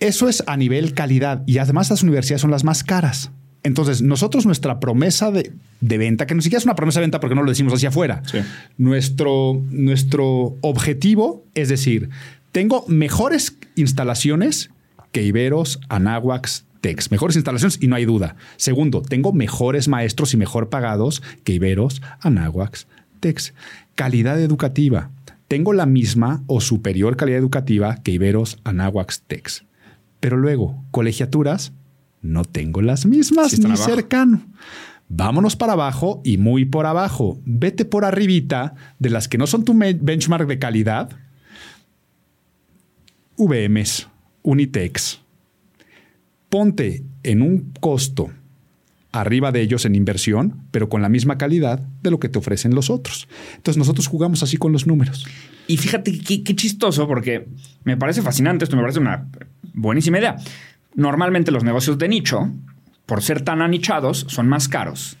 Eso 0.00 0.28
es 0.28 0.44
a 0.46 0.56
nivel 0.56 0.94
calidad 0.94 1.42
y 1.46 1.58
además 1.58 1.90
las 1.90 2.02
universidades 2.04 2.40
son 2.42 2.52
las 2.52 2.62
más 2.62 2.84
caras. 2.84 3.32
Entonces, 3.64 4.00
nosotros 4.00 4.46
nuestra 4.46 4.78
promesa 4.78 5.32
de, 5.32 5.52
de 5.80 5.98
venta, 5.98 6.26
que 6.26 6.34
ni 6.36 6.42
siquiera 6.42 6.58
es 6.58 6.64
una 6.64 6.76
promesa 6.76 7.00
de 7.00 7.06
venta 7.06 7.18
porque 7.18 7.34
no 7.34 7.42
lo 7.42 7.50
decimos 7.50 7.74
hacia 7.74 7.88
afuera, 7.88 8.22
Sí. 8.26 8.38
nuestro, 8.76 9.60
nuestro 9.70 10.54
objetivo 10.60 11.44
es 11.54 11.68
decir, 11.68 12.08
tengo 12.52 12.84
mejores 12.86 13.56
instalaciones 13.74 14.70
que 15.10 15.24
Iberos, 15.24 15.80
Anáhuax, 15.88 16.64
Tex. 16.80 17.10
Mejores 17.10 17.34
instalaciones 17.34 17.78
y 17.82 17.88
no 17.88 17.96
hay 17.96 18.04
duda. 18.04 18.36
Segundo, 18.56 19.02
tengo 19.02 19.32
mejores 19.32 19.88
maestros 19.88 20.32
y 20.32 20.36
mejor 20.36 20.68
pagados 20.68 21.22
que 21.42 21.52
Iberos, 21.54 22.00
Anáhuax, 22.20 22.86
Tex. 23.18 23.52
Calidad 23.98 24.40
educativa. 24.40 25.10
Tengo 25.48 25.72
la 25.72 25.84
misma 25.84 26.44
o 26.46 26.60
superior 26.60 27.16
calidad 27.16 27.40
educativa 27.40 27.96
que 27.96 28.12
Iberos, 28.12 28.58
Anáhuax, 28.62 29.22
Tex. 29.26 29.64
Pero 30.20 30.36
luego, 30.36 30.84
colegiaturas, 30.92 31.72
no 32.22 32.44
tengo 32.44 32.80
las 32.80 33.06
mismas 33.06 33.50
Sí, 33.50 33.58
ni 33.60 33.64
abajo. 33.66 33.82
cercano. 33.82 34.46
Vámonos 35.08 35.56
para 35.56 35.72
abajo 35.72 36.20
y 36.22 36.36
muy 36.38 36.64
por 36.64 36.86
abajo. 36.86 37.40
Vete 37.44 37.84
por 37.84 38.04
arribita 38.04 38.76
de 39.00 39.10
las 39.10 39.26
que 39.26 39.36
no 39.36 39.48
son 39.48 39.64
tu 39.64 39.74
benchmark 39.76 40.46
de 40.46 40.60
calidad. 40.60 41.10
VMs, 43.36 44.06
Unitex. 44.42 45.22
Ponte 46.48 47.02
en 47.24 47.42
un 47.42 47.72
costo 47.80 48.30
arriba 49.12 49.52
de 49.52 49.62
ellos 49.62 49.84
en 49.84 49.94
inversión, 49.94 50.62
pero 50.70 50.88
con 50.88 51.02
la 51.02 51.08
misma 51.08 51.38
calidad 51.38 51.80
de 52.02 52.10
lo 52.10 52.20
que 52.20 52.28
te 52.28 52.38
ofrecen 52.38 52.74
los 52.74 52.90
otros. 52.90 53.28
Entonces 53.56 53.78
nosotros 53.78 54.06
jugamos 54.06 54.42
así 54.42 54.56
con 54.56 54.72
los 54.72 54.86
números. 54.86 55.26
Y 55.66 55.76
fíjate 55.76 56.18
qué, 56.18 56.42
chistoso, 56.56 57.06
porque 57.06 57.48
me 57.84 57.96
parece 57.96 58.22
fascinante, 58.22 58.64
esto 58.64 58.76
me 58.76 58.82
parece 58.82 59.00
una 59.00 59.28
buenísima 59.74 60.18
idea. 60.18 60.36
Normalmente 60.94 61.50
los 61.50 61.64
negocios 61.64 61.98
de 61.98 62.08
nicho, 62.08 62.50
por 63.06 63.22
ser 63.22 63.42
tan 63.42 63.62
anichados, 63.62 64.26
son 64.28 64.48
más 64.48 64.68
caros, 64.68 65.16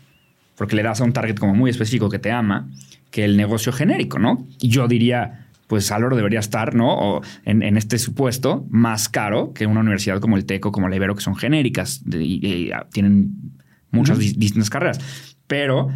porque 0.56 0.76
le 0.76 0.82
das 0.82 1.00
a 1.00 1.04
un 1.04 1.12
target 1.12 1.38
como 1.38 1.54
muy 1.54 1.70
específico 1.70 2.08
que 2.08 2.18
te 2.18 2.30
ama, 2.30 2.70
que 3.10 3.24
el 3.24 3.36
negocio 3.36 3.72
genérico, 3.72 4.18
¿no? 4.18 4.46
Y 4.60 4.68
yo 4.68 4.88
diría, 4.88 5.46
pues 5.66 5.92
Álvaro 5.92 6.16
debería 6.16 6.40
estar, 6.40 6.74
¿no? 6.74 6.94
O 6.94 7.22
en, 7.44 7.76
este 7.76 7.98
supuesto, 7.98 8.66
más 8.70 9.08
caro 9.08 9.52
que 9.52 9.66
una 9.66 9.80
universidad 9.80 10.20
como 10.20 10.36
el 10.36 10.46
TECO, 10.46 10.72
como 10.72 10.88
la 10.88 10.96
Ibero, 10.96 11.14
que 11.14 11.22
son 11.22 11.36
genéricas 11.36 12.02
y, 12.10 12.70
ah, 12.72 12.86
tienen 12.90 13.52
muchas 13.90 14.18
dis- 14.18 14.34
distintas 14.36 14.70
carreras. 14.70 14.98
Pero 15.46 15.88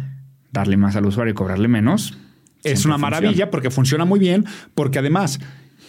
darle 0.51 0.77
más 0.77 0.95
al 0.95 1.05
usuario 1.05 1.31
y 1.31 1.35
cobrarle 1.35 1.67
menos. 1.67 2.17
Es 2.63 2.85
una 2.85 2.95
funciona. 2.95 2.97
maravilla 2.97 3.51
porque 3.51 3.69
funciona 3.69 4.05
muy 4.05 4.19
bien, 4.19 4.45
porque 4.75 4.99
además, 4.99 5.39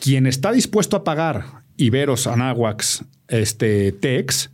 quien 0.01 0.27
está 0.27 0.51
dispuesto 0.53 0.97
a 0.97 1.05
pagar 1.05 1.65
Iberos, 1.77 2.27
Anáhuax, 2.27 3.05
este, 3.29 3.93
Tex, 3.93 4.51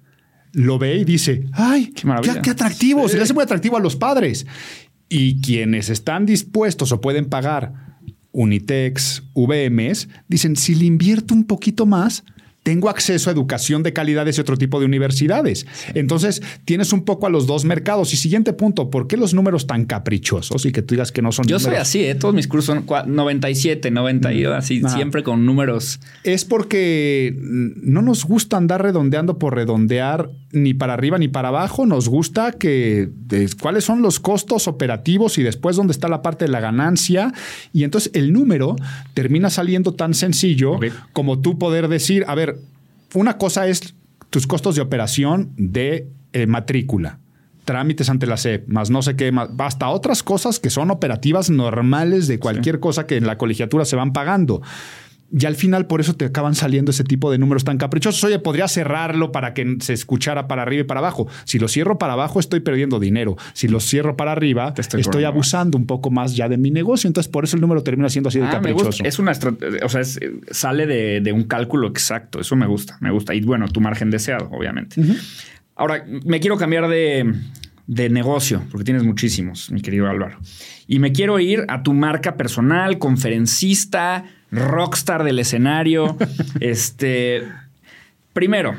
lo 0.53 0.79
ve 0.79 0.97
y 0.97 1.05
dice, 1.05 1.45
ay, 1.53 1.87
Qué 1.87 2.03
qué, 2.03 2.07
maravilla. 2.07 2.43
qué 2.43 2.51
atractivo, 2.51 3.09
se 3.09 3.17
le 3.17 3.23
hace 3.23 3.35
muy 3.35 3.43
atractivo 3.45 3.77
a 3.77 3.81
los 3.81 3.97
padres. 3.97 4.47
Y 5.09 5.41
quienes 5.41 5.89
están 5.91 6.27
dispuestos 6.27 6.93
o 6.93 7.01
pueden 7.01 7.27
pagar 7.27 7.99
Unitex, 8.33 9.23
VMs, 9.35 10.09
dicen, 10.29 10.57
si 10.57 10.75
le 10.75 10.85
invierto 10.85 11.35
un 11.35 11.45
poquito 11.45 11.85
más, 11.87 12.25
tengo 12.63 12.91
acceso 12.91 13.31
a 13.31 13.33
educación 13.33 13.83
de 13.83 13.93
calidad 13.93 14.25
de 14.27 14.33
ese 14.33 14.43
otro 14.43 14.57
tipo 14.57 14.79
de 14.81 14.87
universidades. 14.87 15.67
Entonces, 15.95 16.43
tienes 16.67 16.93
un 16.93 17.05
poco 17.05 17.27
a 17.27 17.31
los 17.31 17.47
dos 17.47 17.65
mercados. 17.65 18.13
Y 18.13 18.17
siguiente 18.17 18.53
punto, 18.53 18.91
¿por 18.91 19.07
qué 19.07 19.17
los 19.17 19.33
números 19.33 19.67
tan 19.67 19.87
caprichosos 19.87 20.67
y 20.67 20.73
que 20.73 20.83
tú 20.83 20.95
digas 20.95 21.11
que 21.11 21.23
no 21.23 21.33
son 21.33 21.47
Yo 21.47 21.59
soy 21.59 21.77
así, 21.77 22.05
¿eh? 22.05 22.15
todos 22.15 22.35
mis 22.35 22.47
cursos 22.49 22.67
son 22.67 22.87
cua- 22.87 23.07
97, 23.07 23.91
90, 23.91 24.33
y 24.35 24.45
así, 24.45 24.83
Ajá. 24.85 24.95
siempre 24.95 25.23
con 25.23 25.47
números. 25.47 26.01
es 26.23 26.45
porque 26.45 27.35
no 27.41 28.03
nos 28.03 28.25
gusta 28.25 28.57
andar 28.59 28.83
redondeando 28.83 29.39
por 29.39 29.55
redondear 29.55 30.31
ni 30.53 30.75
para 30.75 30.95
arriba 30.95 31.17
ni 31.19 31.29
para 31.29 31.49
abajo. 31.49 31.87
Nos 31.87 32.09
gusta 32.09 32.53
que 32.53 33.09
cuáles 33.61 33.85
son 33.85 34.03
los 34.03 34.21
costos 34.21 34.69
operativos 34.69 35.39
y 35.39 35.43
después 35.43 35.77
dónde 35.77 35.93
está 35.93 36.09
la 36.09 36.23
parte 36.23 36.45
de 36.45 36.51
la 36.51 36.61
ganancia. 36.61 37.33
Y 37.73 37.85
entonces 37.85 38.11
el 38.15 38.33
número 38.33 38.77
termina 39.15 39.49
saliendo 39.49 39.95
tan 39.95 40.13
sencillo 40.15 40.79
como 41.13 41.41
tú 41.41 41.59
poder 41.59 41.89
decir, 41.89 42.25
a 42.27 42.35
ver, 42.35 42.57
una 43.15 43.39
cosa 43.39 43.67
es 43.67 43.95
tus 44.31 44.47
costos 44.47 44.77
de 44.77 44.83
operación 44.83 45.53
de 45.57 46.09
eh, 46.33 46.47
matrícula. 46.47 47.19
Trámites 47.65 48.09
ante 48.09 48.27
la 48.27 48.37
SEP, 48.37 48.69
más 48.69 48.91
no 48.91 49.03
sé 49.03 49.17
qué, 49.17 49.33
más, 49.33 49.51
hasta 49.59 49.89
otras 49.89 50.23
cosas 50.23 50.59
que 50.59 50.71
son 50.71 50.91
operativas 50.91 51.51
normales 51.51 52.27
de 52.27 52.39
cualquier 52.39 52.81
cosa 52.81 53.07
que 53.07 53.17
en 53.17 53.27
la 53.27 53.39
colegiatura 53.39 53.85
se 53.85 53.97
van 53.97 54.13
pagando. 54.13 54.63
Y 55.33 55.47
al 55.47 55.55
final 55.55 55.87
por 55.87 56.01
eso 56.01 56.15
te 56.17 56.25
acaban 56.25 56.55
saliendo 56.57 56.91
ese 56.91 57.05
tipo 57.05 57.31
de 57.31 57.39
números 57.39 57.63
tan 57.63 57.79
caprichosos. 57.79 58.25
Oye, 58.25 58.41
podría 58.41 58.67
cerrarlo 58.67 59.31
para 59.31 59.55
que 59.55 59.77
se 59.81 59.93
escuchara 59.93 60.49
para 60.49 60.63
arriba 60.63 60.81
y 60.81 60.85
para 60.85 60.99
abajo. 60.99 61.29
Si 61.45 61.59
lo 61.61 61.69
cierro 61.69 61.99
para 61.99 62.15
abajo 62.15 62.41
estoy 62.41 62.61
perdiendo 62.61 62.99
dinero. 62.99 63.37
Si 63.53 63.69
lo 63.69 63.79
cierro 63.79 64.17
para 64.17 64.33
arriba 64.33 64.75
estoy 64.77 65.23
abusando 65.25 65.79
un 65.79 65.87
poco 65.87 66.11
más 66.11 66.35
ya 66.35 66.49
de 66.49 66.57
mi 66.59 66.71
negocio. 66.73 67.07
Entonces 67.07 67.31
por 67.31 67.45
eso 67.45 67.55
el 67.57 67.61
número 67.61 67.83
termina 67.85 68.09
siendo 68.09 68.29
así 68.29 68.41
de 68.41 68.47
Ah, 68.47 68.51
caprichoso. 68.51 69.05
Es 69.05 69.19
una 69.21 69.31
estrategia, 69.31 69.81
o 69.85 69.89
sea, 69.89 70.01
es- 70.01 70.19
sale 70.51 70.87
de, 70.87 71.21
de 71.21 71.33
un 71.33 71.45
cálculo 71.45 71.87
exacto. 71.87 72.41
Eso 72.41 72.57
me 72.57 72.67
gusta, 72.67 72.97
me 73.01 73.13
gusta. 73.13 73.33
Y 73.33 73.41
bueno, 73.43 73.69
tu 73.69 73.81
margen 73.81 74.11
deseado, 74.11 74.49
obviamente. 74.51 75.01
Ahora, 75.77 76.05
me 76.25 76.41
quiero 76.41 76.57
cambiar 76.57 76.89
de, 76.89 77.33
de 77.87 78.11
negocio, 78.11 78.63
porque 78.71 78.85
tienes 78.85 79.05
muchísimos, 79.05 79.71
mi 79.71 79.81
querido 79.81 80.09
Álvaro. 80.09 80.39
Y 80.89 80.99
me 80.99 81.13
quiero 81.13 81.39
ir 81.39 81.65
a 81.69 81.83
tu 81.85 81.95
marca 81.95 82.37
personal, 82.37 82.99
conferencista, 82.99 84.25
rockstar 84.51 85.25
del 85.25 85.39
escenario. 85.39 86.17
este. 86.61 87.43
Primero, 88.33 88.75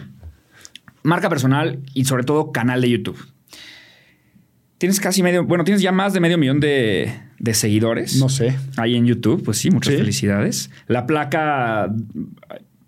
marca 1.04 1.30
personal 1.30 1.80
y 1.94 2.06
sobre 2.06 2.24
todo 2.24 2.52
canal 2.52 2.82
de 2.82 2.90
YouTube. 2.90 3.18
Tienes 4.78 5.00
casi 5.00 5.22
medio, 5.22 5.44
bueno, 5.44 5.64
tienes 5.64 5.82
ya 5.82 5.92
más 5.92 6.14
de 6.14 6.20
medio 6.20 6.38
millón 6.40 6.60
de, 6.60 7.14
de 7.38 7.54
seguidores. 7.54 8.16
No 8.18 8.30
sé. 8.30 8.58
Ahí 8.78 8.96
en 8.96 9.06
YouTube, 9.06 9.44
pues 9.44 9.58
sí, 9.60 9.70
muchas 9.70 9.94
Sí. 9.94 10.00
felicidades. 10.00 10.72
La 10.88 11.06
placa 11.06 11.94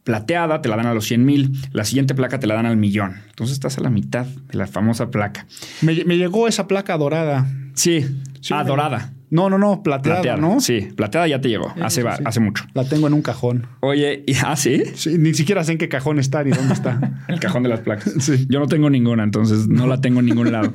plateada 0.04 0.62
te 0.62 0.70
la 0.70 0.76
dan 0.76 0.88
a 0.88 0.94
los 0.94 1.06
100 1.06 1.24
mil, 1.26 1.52
la 1.72 1.86
siguiente 1.86 2.16
placa 2.16 2.40
te 2.40 2.48
la 2.48 2.56
dan 2.56 2.66
al 2.66 2.78
millón. 2.78 3.18
Entonces 3.30 3.54
estás 3.54 3.78
a 3.78 3.82
la 3.82 3.90
mitad 3.90 4.26
de 4.26 4.58
la 4.58 4.66
famosa 4.68 5.12
placa. 5.12 5.46
Me, 5.82 6.04
me 6.06 6.18
llegó 6.18 6.48
esa 6.48 6.68
placa 6.68 6.98
dorada. 6.98 7.48
Sí, 7.76 8.06
Sí, 8.42 8.54
ah, 8.54 8.64
dorada. 8.64 9.14
No, 9.34 9.50
no, 9.50 9.58
no, 9.58 9.82
plateada, 9.82 10.22
Plateada, 10.22 10.40
¿no? 10.40 10.60
Sí, 10.62 10.90
plateada 10.96 11.28
ya 11.28 11.42
te 11.42 11.50
llegó, 11.50 11.74
hace, 11.82 12.04
sí, 12.04 12.08
hace 12.24 12.40
mucho. 12.40 12.66
La 12.76 12.84
tengo 12.88 13.08
en 13.08 13.14
un 13.14 13.24
cajón. 13.24 13.66
Oye, 13.80 14.24
y- 14.28 14.36
ah, 14.46 14.56
sí, 14.56 14.84
Sí, 14.94 15.18
ni 15.18 15.34
siquiera 15.34 15.64
sé 15.64 15.72
en 15.72 15.80
qué 15.80 15.90
cajón 15.90 16.20
está 16.20 16.44
ni 16.44 16.52
dónde 16.52 16.74
está. 16.76 17.24
el 17.28 17.40
cajón 17.40 17.64
de 17.64 17.70
las 17.70 17.80
placas. 17.80 18.14
Sí. 18.20 18.46
Yo 18.48 18.60
no 18.60 18.68
tengo 18.68 18.92
ninguna, 18.92 19.24
entonces 19.24 19.68
no 19.68 19.88
la 19.88 20.00
tengo 20.02 20.20
en 20.20 20.28
ningún 20.28 20.52
lado. 20.52 20.72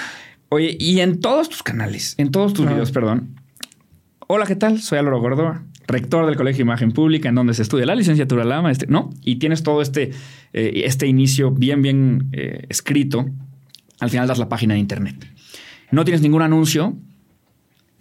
Oye, 0.50 0.76
y 0.78 1.00
en 1.00 1.20
todos 1.20 1.48
tus 1.48 1.62
canales, 1.62 2.14
en 2.18 2.30
todos 2.30 2.52
tus 2.52 2.66
Ah. 2.66 2.72
videos, 2.72 2.92
perdón. 2.92 3.34
Hola, 4.28 4.44
¿qué 4.44 4.56
tal? 4.56 4.80
Soy 4.82 4.98
Álvaro 4.98 5.18
Gordoa, 5.20 5.62
rector 5.86 6.26
del 6.26 6.36
Colegio 6.36 6.58
de 6.58 6.62
Imagen 6.68 6.92
Pública, 6.92 7.30
en 7.30 7.34
donde 7.34 7.54
se 7.54 7.62
estudia 7.62 7.86
la 7.86 7.94
licenciatura, 7.94 8.44
la 8.44 8.60
maestría, 8.60 8.90
¿no? 8.90 9.08
Y 9.22 9.36
tienes 9.36 9.62
todo 9.62 9.80
este, 9.80 10.10
eh, 10.52 10.82
este 10.84 11.06
inicio 11.06 11.50
bien, 11.50 11.80
bien 11.80 12.28
eh, 12.32 12.66
escrito. 12.68 13.24
Al 14.00 14.10
final 14.10 14.28
das 14.28 14.38
la 14.38 14.50
página 14.50 14.74
de 14.74 14.80
internet. 14.80 15.16
No 15.90 16.04
tienes 16.04 16.20
ningún 16.20 16.42
anuncio. 16.42 16.94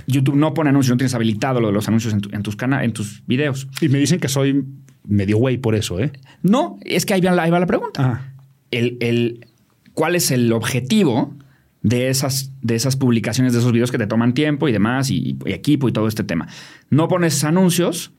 YouTube 0.07 0.35
no 0.35 0.53
pone 0.53 0.69
anuncios, 0.69 0.91
no 0.93 0.97
tienes 0.97 1.13
habilitado 1.15 1.59
lo 1.61 1.67
de 1.67 1.73
los 1.73 1.87
anuncios 1.87 2.13
en, 2.13 2.21
tu- 2.21 2.29
en 2.33 2.43
tus 2.43 2.55
cana 2.55 2.83
en 2.83 2.93
tus 2.93 3.23
videos. 3.27 3.67
Y 3.81 3.89
me 3.89 3.97
dicen 3.99 4.19
que 4.19 4.27
soy 4.27 4.65
medio 5.07 5.37
güey 5.37 5.57
por 5.57 5.75
eso, 5.75 5.99
¿eh? 5.99 6.11
No, 6.43 6.77
es 6.81 7.05
que 7.05 7.13
ahí 7.13 7.21
va 7.21 7.31
la, 7.31 7.43
ahí 7.43 7.51
va 7.51 7.59
la 7.59 7.65
pregunta. 7.67 8.01
Ah. 8.03 8.33
el, 8.71 8.97
el- 9.01 9.47
cuál 9.93 10.15
es 10.15 10.31
el 10.31 10.51
objetivo 10.53 11.35
de 11.83 12.09
esas, 12.09 12.51
de 12.61 12.75
esas 12.75 12.95
publicaciones, 12.95 13.53
de 13.53 13.59
esos 13.59 13.71
videos 13.71 13.91
que 13.91 13.97
te 13.97 14.07
toman 14.07 14.33
tiempo 14.33 14.69
y 14.69 14.71
demás, 14.71 15.09
y, 15.09 15.37
y 15.45 15.51
equipo 15.51 15.89
y 15.89 15.91
todo 15.91 16.07
este 16.07 16.23
tema. 16.23 16.47
No 16.89 17.07
pones 17.07 17.43
anuncios, 17.43 18.11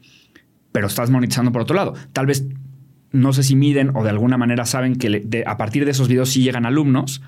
pero 0.72 0.86
estás 0.88 1.10
monetizando 1.10 1.52
por 1.52 1.62
otro 1.62 1.76
lado. 1.76 1.94
Tal 2.12 2.26
vez 2.26 2.44
no 3.12 3.32
sé 3.32 3.42
si 3.42 3.54
miden 3.56 3.90
o 3.94 4.02
de 4.04 4.10
alguna 4.10 4.36
manera 4.38 4.64
saben 4.66 4.96
que 4.96 5.08
le- 5.10 5.20
de- 5.20 5.44
a 5.46 5.56
partir 5.56 5.84
de 5.84 5.90
esos 5.92 6.08
videos 6.08 6.30
sí 6.30 6.42
llegan 6.42 6.66
alumnos, 6.66 7.22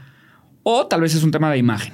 O 0.66 0.86
tal 0.86 1.02
vez 1.02 1.14
es 1.14 1.22
un 1.22 1.30
tema 1.30 1.50
de 1.50 1.58
imagen. 1.58 1.92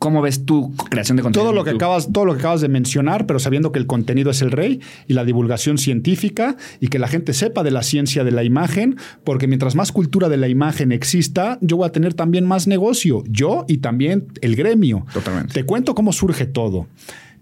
¿Cómo 0.00 0.22
ves 0.22 0.46
tu 0.46 0.74
creación 0.88 1.18
de 1.18 1.22
contenido? 1.22 1.50
Todo 1.50 1.54
lo, 1.54 1.62
que 1.62 1.72
acabas, 1.72 2.10
todo 2.10 2.24
lo 2.24 2.32
que 2.32 2.40
acabas 2.40 2.62
de 2.62 2.70
mencionar, 2.70 3.26
pero 3.26 3.38
sabiendo 3.38 3.70
que 3.70 3.78
el 3.78 3.86
contenido 3.86 4.30
es 4.30 4.40
el 4.40 4.50
rey 4.50 4.80
y 5.06 5.12
la 5.12 5.26
divulgación 5.26 5.76
científica 5.76 6.56
y 6.80 6.88
que 6.88 6.98
la 6.98 7.06
gente 7.06 7.34
sepa 7.34 7.62
de 7.62 7.70
la 7.70 7.82
ciencia 7.82 8.24
de 8.24 8.30
la 8.30 8.42
imagen, 8.42 8.96
porque 9.24 9.46
mientras 9.46 9.74
más 9.74 9.92
cultura 9.92 10.30
de 10.30 10.38
la 10.38 10.48
imagen 10.48 10.90
exista, 10.90 11.58
yo 11.60 11.76
voy 11.76 11.86
a 11.86 11.92
tener 11.92 12.14
también 12.14 12.46
más 12.46 12.66
negocio, 12.66 13.22
yo 13.28 13.66
y 13.68 13.78
también 13.78 14.28
el 14.40 14.56
gremio. 14.56 15.04
Totalmente. 15.12 15.52
Te 15.52 15.64
cuento 15.64 15.94
cómo 15.94 16.14
surge 16.14 16.46
todo. 16.46 16.86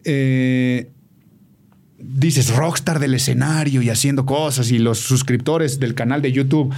Eh, 0.02 0.90
dices 1.98 2.54
rockstar 2.54 3.00
del 3.00 3.14
escenario 3.14 3.82
y 3.82 3.90
haciendo 3.90 4.24
cosas 4.24 4.70
y 4.70 4.78
los 4.78 4.98
suscriptores 4.98 5.80
del 5.80 5.94
canal 5.94 6.22
de 6.22 6.32
YouTube. 6.32 6.72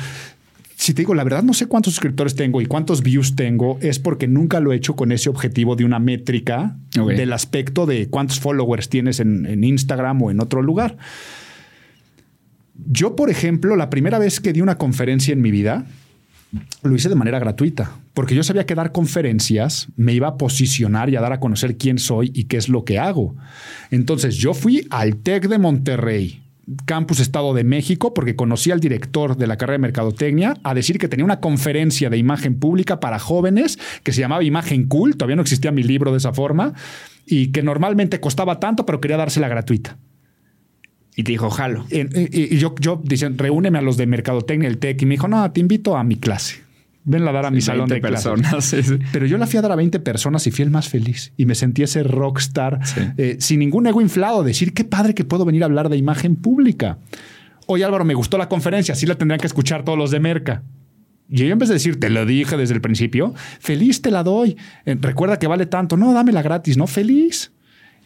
Si 0.80 0.94
te 0.94 1.02
digo 1.02 1.14
la 1.14 1.24
verdad, 1.24 1.42
no 1.42 1.52
sé 1.52 1.66
cuántos 1.66 1.92
suscriptores 1.92 2.34
tengo 2.34 2.62
y 2.62 2.64
cuántos 2.64 3.02
views 3.02 3.36
tengo, 3.36 3.78
es 3.82 3.98
porque 3.98 4.26
nunca 4.26 4.60
lo 4.60 4.72
he 4.72 4.76
hecho 4.76 4.96
con 4.96 5.12
ese 5.12 5.28
objetivo 5.28 5.76
de 5.76 5.84
una 5.84 5.98
métrica 5.98 6.74
del 6.94 7.34
aspecto 7.34 7.84
de 7.84 8.08
cuántos 8.08 8.40
followers 8.40 8.88
tienes 8.88 9.20
en, 9.20 9.44
en 9.44 9.62
Instagram 9.62 10.22
o 10.22 10.30
en 10.30 10.40
otro 10.40 10.62
lugar. 10.62 10.96
Yo, 12.90 13.14
por 13.14 13.28
ejemplo, 13.28 13.76
la 13.76 13.90
primera 13.90 14.18
vez 14.18 14.40
que 14.40 14.54
di 14.54 14.62
una 14.62 14.78
conferencia 14.78 15.34
en 15.34 15.42
mi 15.42 15.50
vida, 15.50 15.84
lo 16.82 16.96
hice 16.96 17.10
de 17.10 17.14
manera 17.14 17.38
gratuita, 17.38 17.98
porque 18.14 18.34
yo 18.34 18.42
sabía 18.42 18.64
que 18.64 18.74
dar 18.74 18.90
conferencias 18.90 19.88
me 19.98 20.14
iba 20.14 20.28
a 20.28 20.36
posicionar 20.38 21.10
y 21.10 21.16
a 21.16 21.20
dar 21.20 21.34
a 21.34 21.40
conocer 21.40 21.76
quién 21.76 21.98
soy 21.98 22.32
y 22.34 22.44
qué 22.44 22.56
es 22.56 22.70
lo 22.70 22.86
que 22.86 22.98
hago. 22.98 23.36
Entonces 23.90 24.36
yo 24.36 24.54
fui 24.54 24.86
al 24.88 25.16
TEC 25.16 25.46
de 25.46 25.58
Monterrey, 25.58 26.40
Campus 26.84 27.20
Estado 27.20 27.54
de 27.54 27.64
México, 27.64 28.14
porque 28.14 28.36
conocí 28.36 28.70
al 28.70 28.80
director 28.80 29.36
de 29.36 29.46
la 29.46 29.56
carrera 29.56 29.74
de 29.74 29.82
Mercadotecnia 29.82 30.54
a 30.62 30.74
decir 30.74 30.98
que 30.98 31.08
tenía 31.08 31.24
una 31.24 31.40
conferencia 31.40 32.10
de 32.10 32.18
imagen 32.18 32.58
pública 32.58 33.00
para 33.00 33.18
jóvenes 33.18 33.78
que 34.02 34.12
se 34.12 34.20
llamaba 34.20 34.44
Imagen 34.44 34.86
Cool, 34.86 35.16
todavía 35.16 35.36
no 35.36 35.42
existía 35.42 35.72
mi 35.72 35.82
libro 35.82 36.12
de 36.12 36.18
esa 36.18 36.32
forma, 36.32 36.74
y 37.26 37.48
que 37.48 37.62
normalmente 37.62 38.20
costaba 38.20 38.60
tanto, 38.60 38.86
pero 38.86 39.00
quería 39.00 39.16
dársela 39.16 39.48
gratuita. 39.48 39.98
Y 41.16 41.24
te 41.24 41.32
dijo, 41.32 41.50
jalo. 41.50 41.86
Y 41.90 42.56
yo, 42.56 42.74
yo 42.78 43.00
dicen, 43.02 43.36
reúneme 43.36 43.78
a 43.78 43.82
los 43.82 43.96
de 43.96 44.06
Mercadotecnia, 44.06 44.68
el 44.68 44.78
TEC, 44.78 45.02
y 45.02 45.06
me 45.06 45.14
dijo, 45.14 45.28
no, 45.28 45.50
te 45.50 45.60
invito 45.60 45.96
a 45.96 46.04
mi 46.04 46.16
clase. 46.16 46.69
Ven 47.10 47.26
a 47.26 47.32
dar 47.32 47.46
a 47.46 47.50
mi 47.50 47.60
salón 47.60 47.88
20 47.88 47.94
de 47.94 48.00
personas. 48.00 48.64
sí, 48.64 48.82
sí. 48.84 48.98
Pero 49.12 49.26
yo 49.26 49.36
la 49.36 49.48
fui 49.48 49.58
a 49.58 49.62
dar 49.62 49.72
a 49.72 49.76
20 49.76 49.98
personas 49.98 50.46
y 50.46 50.52
fui 50.52 50.62
el 50.62 50.70
más 50.70 50.88
feliz. 50.88 51.32
Y 51.36 51.44
me 51.44 51.56
sentí 51.56 51.82
ese 51.82 52.04
rockstar 52.04 52.78
eh, 53.16 53.36
sin 53.40 53.58
ningún 53.58 53.88
ego 53.88 54.00
inflado. 54.00 54.44
Decir, 54.44 54.74
qué 54.74 54.84
padre 54.84 55.12
que 55.12 55.24
puedo 55.24 55.44
venir 55.44 55.64
a 55.64 55.66
hablar 55.66 55.88
de 55.88 55.96
imagen 55.96 56.36
pública. 56.36 56.98
Oye 57.66 57.84
Álvaro, 57.84 58.04
me 58.04 58.14
gustó 58.14 58.38
la 58.38 58.48
conferencia. 58.48 58.92
Así 58.92 59.06
la 59.06 59.16
tendrían 59.16 59.40
que 59.40 59.48
escuchar 59.48 59.84
todos 59.84 59.98
los 59.98 60.12
de 60.12 60.20
Merca. 60.20 60.62
Y 61.28 61.38
yo 61.38 61.46
en 61.46 61.58
vez 61.58 61.68
de 61.68 61.74
decir, 61.74 61.98
te 61.98 62.10
lo 62.10 62.26
dije 62.26 62.56
desde 62.56 62.74
el 62.74 62.80
principio, 62.80 63.34
feliz 63.58 64.02
te 64.02 64.12
la 64.12 64.22
doy. 64.22 64.56
Eh, 64.86 64.96
recuerda 65.00 65.40
que 65.40 65.48
vale 65.48 65.66
tanto. 65.66 65.96
No, 65.96 66.12
dámela 66.12 66.42
gratis. 66.42 66.76
No, 66.76 66.86
feliz. 66.86 67.50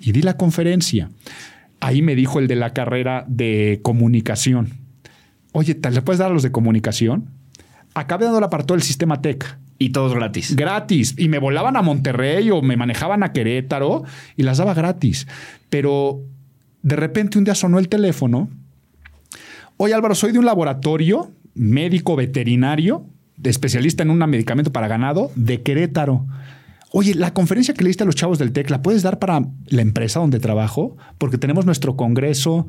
Y 0.00 0.12
di 0.12 0.22
la 0.22 0.38
conferencia. 0.38 1.10
Ahí 1.80 2.00
me 2.00 2.14
dijo 2.14 2.38
el 2.38 2.48
de 2.48 2.56
la 2.56 2.72
carrera 2.72 3.26
de 3.28 3.80
comunicación. 3.82 4.72
Oye, 5.52 5.74
¿te 5.74 5.90
le 5.90 6.00
puedes 6.00 6.18
dar 6.18 6.30
a 6.30 6.34
los 6.34 6.42
de 6.42 6.50
comunicación? 6.50 7.30
Acabé 7.94 8.24
dándola 8.24 8.50
para 8.50 8.64
todo 8.64 8.76
el 8.76 8.82
sistema 8.82 9.22
TEC 9.22 9.58
Y 9.78 9.90
todos 9.90 10.14
gratis. 10.14 10.56
gratis 10.56 11.14
y 11.16 11.28
me 11.28 11.38
volaban 11.38 11.76
a 11.76 11.82
Monterrey 11.82 12.50
o 12.50 12.60
me 12.60 12.76
manejaban 12.76 13.22
a 13.22 13.32
Querétaro 13.32 14.02
y 14.36 14.42
las 14.42 14.58
daba 14.58 14.74
gratis. 14.74 15.26
Pero 15.70 16.20
de 16.82 16.96
repente 16.96 17.38
un 17.38 17.44
día 17.44 17.54
sonó 17.54 17.78
el 17.78 17.88
teléfono. 17.88 18.50
Oye 19.76 19.94
Álvaro, 19.94 20.14
soy 20.14 20.32
de 20.32 20.38
un 20.38 20.44
laboratorio 20.44 21.32
médico 21.54 22.16
veterinario, 22.16 23.06
de 23.36 23.50
especialista 23.50 24.02
en 24.02 24.10
un 24.10 24.18
medicamento 24.18 24.72
para 24.72 24.88
ganado 24.88 25.30
de 25.34 25.62
Querétaro. 25.62 26.26
Oye, 26.92 27.14
la 27.14 27.34
conferencia 27.34 27.74
que 27.74 27.82
le 27.82 27.88
diste 27.88 28.04
a 28.04 28.06
los 28.06 28.14
chavos 28.14 28.38
del 28.38 28.52
TEC, 28.52 28.70
¿la 28.70 28.82
puedes 28.82 29.02
dar 29.02 29.18
para 29.18 29.42
la 29.66 29.82
empresa 29.82 30.20
donde 30.20 30.38
trabajo? 30.38 30.96
Porque 31.18 31.38
tenemos 31.38 31.66
nuestro 31.66 31.96
congreso. 31.96 32.68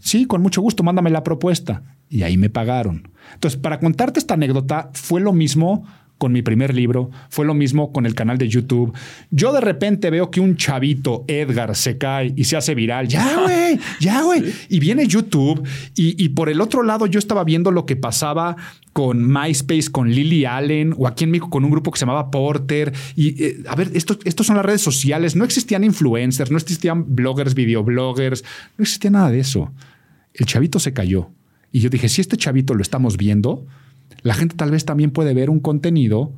Sí, 0.00 0.26
con 0.26 0.42
mucho 0.42 0.60
gusto, 0.60 0.82
mándame 0.82 1.08
la 1.08 1.22
propuesta. 1.22 1.82
Y 2.08 2.22
ahí 2.22 2.36
me 2.36 2.50
pagaron. 2.50 3.08
Entonces, 3.34 3.58
para 3.58 3.80
contarte 3.80 4.20
esta 4.20 4.34
anécdota, 4.34 4.90
fue 4.92 5.20
lo 5.20 5.32
mismo 5.32 5.84
con 6.18 6.32
mi 6.32 6.42
primer 6.42 6.74
libro, 6.74 7.10
fue 7.28 7.44
lo 7.44 7.54
mismo 7.54 7.92
con 7.92 8.06
el 8.06 8.14
canal 8.14 8.38
de 8.38 8.48
YouTube. 8.48 8.96
Yo 9.30 9.52
de 9.52 9.60
repente 9.60 10.10
veo 10.10 10.30
que 10.30 10.40
un 10.40 10.56
chavito, 10.56 11.24
Edgar, 11.28 11.74
se 11.76 11.98
cae 11.98 12.32
y 12.36 12.44
se 12.44 12.56
hace 12.56 12.74
viral. 12.74 13.08
Ya, 13.08 13.40
güey, 13.42 13.78
ya, 14.00 14.22
güey. 14.22 14.44
Y 14.68 14.78
viene 14.80 15.06
YouTube 15.06 15.66
y, 15.94 16.22
y 16.24 16.30
por 16.30 16.48
el 16.48 16.60
otro 16.60 16.82
lado 16.82 17.06
yo 17.06 17.18
estaba 17.18 17.44
viendo 17.44 17.70
lo 17.70 17.84
que 17.84 17.96
pasaba 17.96 18.56
con 18.92 19.26
MySpace, 19.26 19.90
con 19.90 20.08
Lily 20.10 20.44
Allen 20.44 20.94
o 20.96 21.08
aquí 21.08 21.24
en 21.24 21.32
México 21.32 21.50
con 21.50 21.64
un 21.64 21.70
grupo 21.70 21.90
que 21.90 21.98
se 21.98 22.06
llamaba 22.06 22.30
Porter. 22.30 22.92
Y 23.16 23.44
eh, 23.44 23.62
a 23.68 23.74
ver, 23.74 23.90
esto, 23.92 24.18
estos 24.24 24.46
son 24.46 24.56
las 24.56 24.64
redes 24.64 24.82
sociales. 24.82 25.34
No 25.34 25.44
existían 25.44 25.82
influencers, 25.84 26.50
no 26.50 26.56
existían 26.56 27.14
bloggers, 27.14 27.54
videobloggers, 27.54 28.44
no 28.78 28.82
existía 28.82 29.10
nada 29.10 29.30
de 29.30 29.40
eso. 29.40 29.72
El 30.32 30.46
chavito 30.46 30.78
se 30.78 30.92
cayó. 30.92 31.30
Y 31.74 31.80
yo 31.80 31.90
dije, 31.90 32.08
si 32.08 32.20
este 32.20 32.36
chavito 32.36 32.72
lo 32.74 32.82
estamos 32.82 33.16
viendo, 33.16 33.66
la 34.22 34.34
gente 34.34 34.54
tal 34.54 34.70
vez 34.70 34.84
también 34.84 35.10
puede 35.10 35.34
ver 35.34 35.50
un 35.50 35.58
contenido 35.58 36.32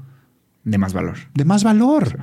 De 0.65 0.79
más 0.79 0.95
valor. 0.95 1.17
de 1.35 1.45
más 1.45 1.63
valor 1.63 2.19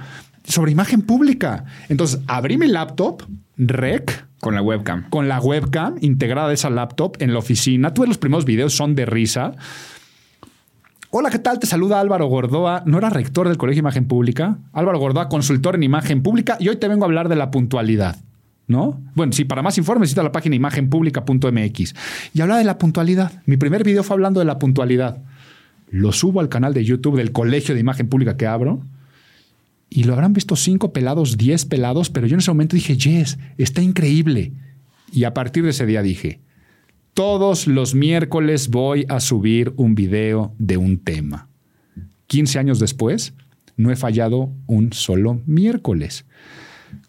sobre 0.46 0.72
imagen 0.72 1.04
pública. 1.04 1.64
Entonces 1.90 2.22
abrí 2.26 2.58
mi 2.58 2.66
laptop, 2.68 3.22
rec, 3.56 4.26
Con 4.42 4.56
la 4.56 4.64
webcam. 4.64 5.10
con 5.12 5.28
la 5.30 5.40
webcam 5.40 5.98
integrada 6.02 6.50
a 6.50 6.54
esa 6.54 6.72
laptop 6.72 7.16
en 7.20 7.34
la 7.34 7.38
oficina. 7.40 7.94
Tuve 7.94 8.08
los 8.08 8.18
primeros 8.18 8.46
videos, 8.46 8.74
son 8.76 8.96
de 8.96 9.06
risa. 9.06 9.52
Hola, 11.12 11.30
¿qué 11.30 11.38
tal? 11.38 11.60
Te 11.60 11.68
saluda 11.68 12.00
Álvaro 12.00 12.26
Gordoa. 12.26 12.82
¿No 12.88 12.98
era 12.98 13.12
rector 13.12 13.48
del 13.48 13.58
Colegio 13.58 13.78
de 13.78 13.86
Imagen 13.86 14.08
Pública? 14.08 14.58
Álvaro 14.74 14.98
Gordoa, 14.98 15.30
consultor 15.30 15.76
en 15.76 15.84
imagen 15.84 16.24
pública. 16.24 16.58
Y 16.60 16.70
hoy 16.70 16.78
te 16.78 16.88
vengo 16.88 17.04
a 17.04 17.06
hablar 17.06 17.30
de 17.30 17.36
la 17.36 17.52
puntualidad. 17.52 18.18
¿No? 18.68 19.02
Bueno, 19.16 19.34
sí, 19.34 19.44
para 19.44 19.62
más 19.62 19.78
informes 19.78 20.10
visita 20.10 20.24
la 20.24 20.32
página 20.32 20.56
imagenpublica.mx. 20.56 21.94
Y 22.34 22.42
hablaba 22.42 22.60
de 22.60 22.66
la 22.66 22.78
puntualidad. 22.78 23.42
Mi 23.46 23.58
primer 23.58 23.84
video 23.84 24.04
fue 24.04 24.16
hablando 24.16 24.40
de 24.40 24.46
la 24.46 24.58
puntualidad. 24.58 25.22
Lo 25.90 26.12
subo 26.12 26.40
al 26.40 26.50
canal 26.50 26.74
de 26.74 26.86
YouTube 26.86 27.18
del 27.18 27.32
Colegio 27.32 27.76
de 27.76 27.82
Imagen 27.82 28.08
Pública 28.08 28.38
que 28.38 28.48
abro. 28.48 28.82
Y 29.90 30.06
lo 30.06 30.14
habrán 30.14 30.34
visto 30.34 30.56
cinco 30.56 30.92
pelados, 30.92 31.38
diez 31.38 31.66
pelados, 31.66 32.10
pero 32.10 32.26
yo 32.26 32.34
en 32.34 32.40
ese 32.40 32.52
momento 32.52 32.76
dije, 32.76 32.98
yes, 32.98 33.38
está 33.58 33.82
increíble. 33.82 34.54
Y 35.12 35.26
a 35.26 35.34
partir 35.36 35.64
de 35.64 35.70
ese 35.70 35.86
día 35.86 36.02
dije, 36.02 36.40
todos 37.14 37.68
los 37.68 37.94
miércoles 37.94 38.70
voy 38.70 39.06
a 39.08 39.20
subir 39.20 39.74
un 39.76 39.94
video 39.94 40.56
de 40.58 40.78
un 40.78 40.98
tema. 40.98 41.48
15 42.26 42.58
años 42.58 42.80
después, 42.80 43.36
no 43.78 43.92
he 43.92 43.96
fallado 43.96 44.52
un 44.66 44.94
solo 44.94 45.42
miércoles. 45.46 46.26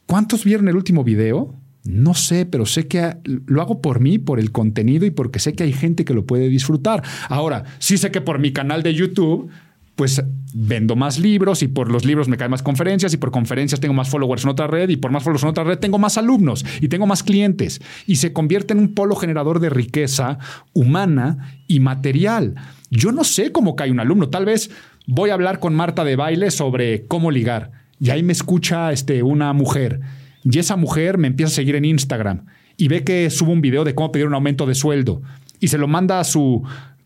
¿Cuántos 0.06 0.44
vieron 0.44 0.69
el 0.69 0.77
último 0.77 1.05
video? 1.05 1.55
No 1.85 2.15
sé, 2.15 2.47
pero 2.47 2.65
sé 2.65 2.89
que 2.89 3.16
lo 3.24 3.61
hago 3.61 3.82
por 3.82 4.01
mí, 4.01 4.19
por 4.19 4.40
el 4.40 4.52
contenido 4.52 5.05
y 5.05 5.11
porque 5.11 5.39
sé 5.39 5.52
que 5.52 5.65
hay 5.65 5.73
gente 5.73 6.05
que 6.05 6.15
lo 6.15 6.24
puede 6.24 6.48
disfrutar. 6.48 7.02
Ahora, 7.28 7.65
sí 7.78 7.98
sé 7.98 8.11
que 8.11 8.23
por 8.23 8.39
mi 8.39 8.52
canal 8.52 8.82
de 8.82 8.94
YouTube, 8.94 9.51
pues 9.94 10.24
vendo 10.55 10.97
más 10.97 11.19
libros 11.19 11.62
y 11.62 11.69
por 11.69 11.90
los 11.90 12.05
libros 12.05 12.27
me 12.27 12.36
caen 12.36 12.51
más 12.51 12.62
conferencias 12.62 13.12
y 13.12 13.16
por 13.19 13.31
conferencias 13.31 13.81
tengo 13.81 13.93
más 13.94 14.09
followers 14.09 14.44
en 14.44 14.51
otra 14.51 14.66
red 14.66 14.89
y 14.89 14.97
por 14.97 15.11
más 15.11 15.23
followers 15.23 15.43
en 15.43 15.51
otra 15.51 15.65
red 15.65 15.78
tengo 15.78 15.98
más 15.98 16.16
alumnos 16.16 16.65
y 16.81 16.89
tengo 16.89 17.06
más 17.06 17.23
clientes 17.23 17.82
y 18.06 18.16
se 18.16 18.32
convierte 18.32 18.73
en 18.73 18.81
un 18.81 18.94
polo 18.94 19.15
generador 19.15 19.61
de 19.61 19.70
riqueza 19.70 20.39
humana 20.73 21.59
y 21.69 21.81
material. 21.81 22.55
Yo 22.90 23.12
no 23.12 23.24
sé 23.24 23.52
cómo 23.52 23.77
cae 23.77 23.90
un 23.90 24.01
alumno, 24.01 24.31
tal 24.31 24.47
vez 24.47 24.70
voy 25.06 25.31
a 25.31 25.35
hablar 25.35 25.61
con 25.61 25.74
Marta 25.74 26.02
de 26.02 26.16
baile 26.16 26.51
sobre 26.51 27.06
cómo 27.06 27.31
ligar 27.31 27.84
y 28.05 28.10
ahí 28.10 28.22
me 28.22 28.35
escucha 28.35 28.93
este, 28.93 29.22
una 29.22 29.55
mujer 29.55 30.01
y 30.43 30.59
esa 30.59 30.76
mujer 30.76 31.16
me 31.16 31.26
empieza 31.26 31.51
a 31.51 31.55
seguir 31.55 31.74
en 31.74 31.86
Instagram 31.86 32.44
y 32.76 32.89
ve 32.89 33.02
que 33.02 33.31
subo 33.31 33.51
un 33.51 33.62
video 33.62 33.82
de 33.82 33.94
cómo 33.94 34.12
pedir 34.12 34.26
un 34.26 34.35
aumento 34.35 34.66
de 34.66 34.74
sueldo 34.74 35.22
y 35.59 35.68
se 35.68 35.78
lo 35.78 35.89
manda 35.89 36.20
a 36.20 36.24
su 36.24 36.62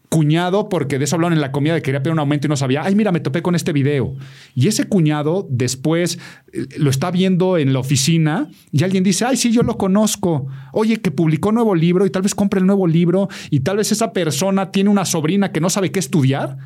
cuñado 0.08 0.68
porque 0.68 0.98
de 0.98 1.04
eso 1.04 1.14
hablaron 1.14 1.34
en 1.34 1.40
la 1.40 1.52
comida 1.52 1.74
de 1.74 1.80
que 1.82 1.84
quería 1.84 2.02
pedir 2.02 2.14
un 2.14 2.18
aumento 2.18 2.48
y 2.48 2.50
no 2.50 2.56
sabía, 2.56 2.82
ay 2.82 2.96
mira, 2.96 3.12
me 3.12 3.20
topé 3.20 3.42
con 3.42 3.54
este 3.54 3.72
video. 3.72 4.16
Y 4.56 4.66
ese 4.66 4.88
cuñado 4.88 5.46
después 5.48 6.18
eh, 6.52 6.66
lo 6.78 6.90
está 6.90 7.12
viendo 7.12 7.58
en 7.58 7.72
la 7.72 7.78
oficina 7.78 8.48
y 8.72 8.82
alguien 8.82 9.04
dice, 9.04 9.24
ay 9.24 9.36
sí, 9.36 9.52
yo 9.52 9.62
lo 9.62 9.78
conozco. 9.78 10.48
Oye, 10.72 11.00
que 11.00 11.12
publicó 11.12 11.52
nuevo 11.52 11.76
libro 11.76 12.06
y 12.06 12.10
tal 12.10 12.22
vez 12.22 12.34
compre 12.34 12.58
el 12.58 12.66
nuevo 12.66 12.88
libro 12.88 13.28
y 13.50 13.60
tal 13.60 13.76
vez 13.76 13.92
esa 13.92 14.12
persona 14.12 14.72
tiene 14.72 14.90
una 14.90 15.04
sobrina 15.04 15.52
que 15.52 15.60
no 15.60 15.70
sabe 15.70 15.92
qué 15.92 16.00
estudiar. 16.00 16.56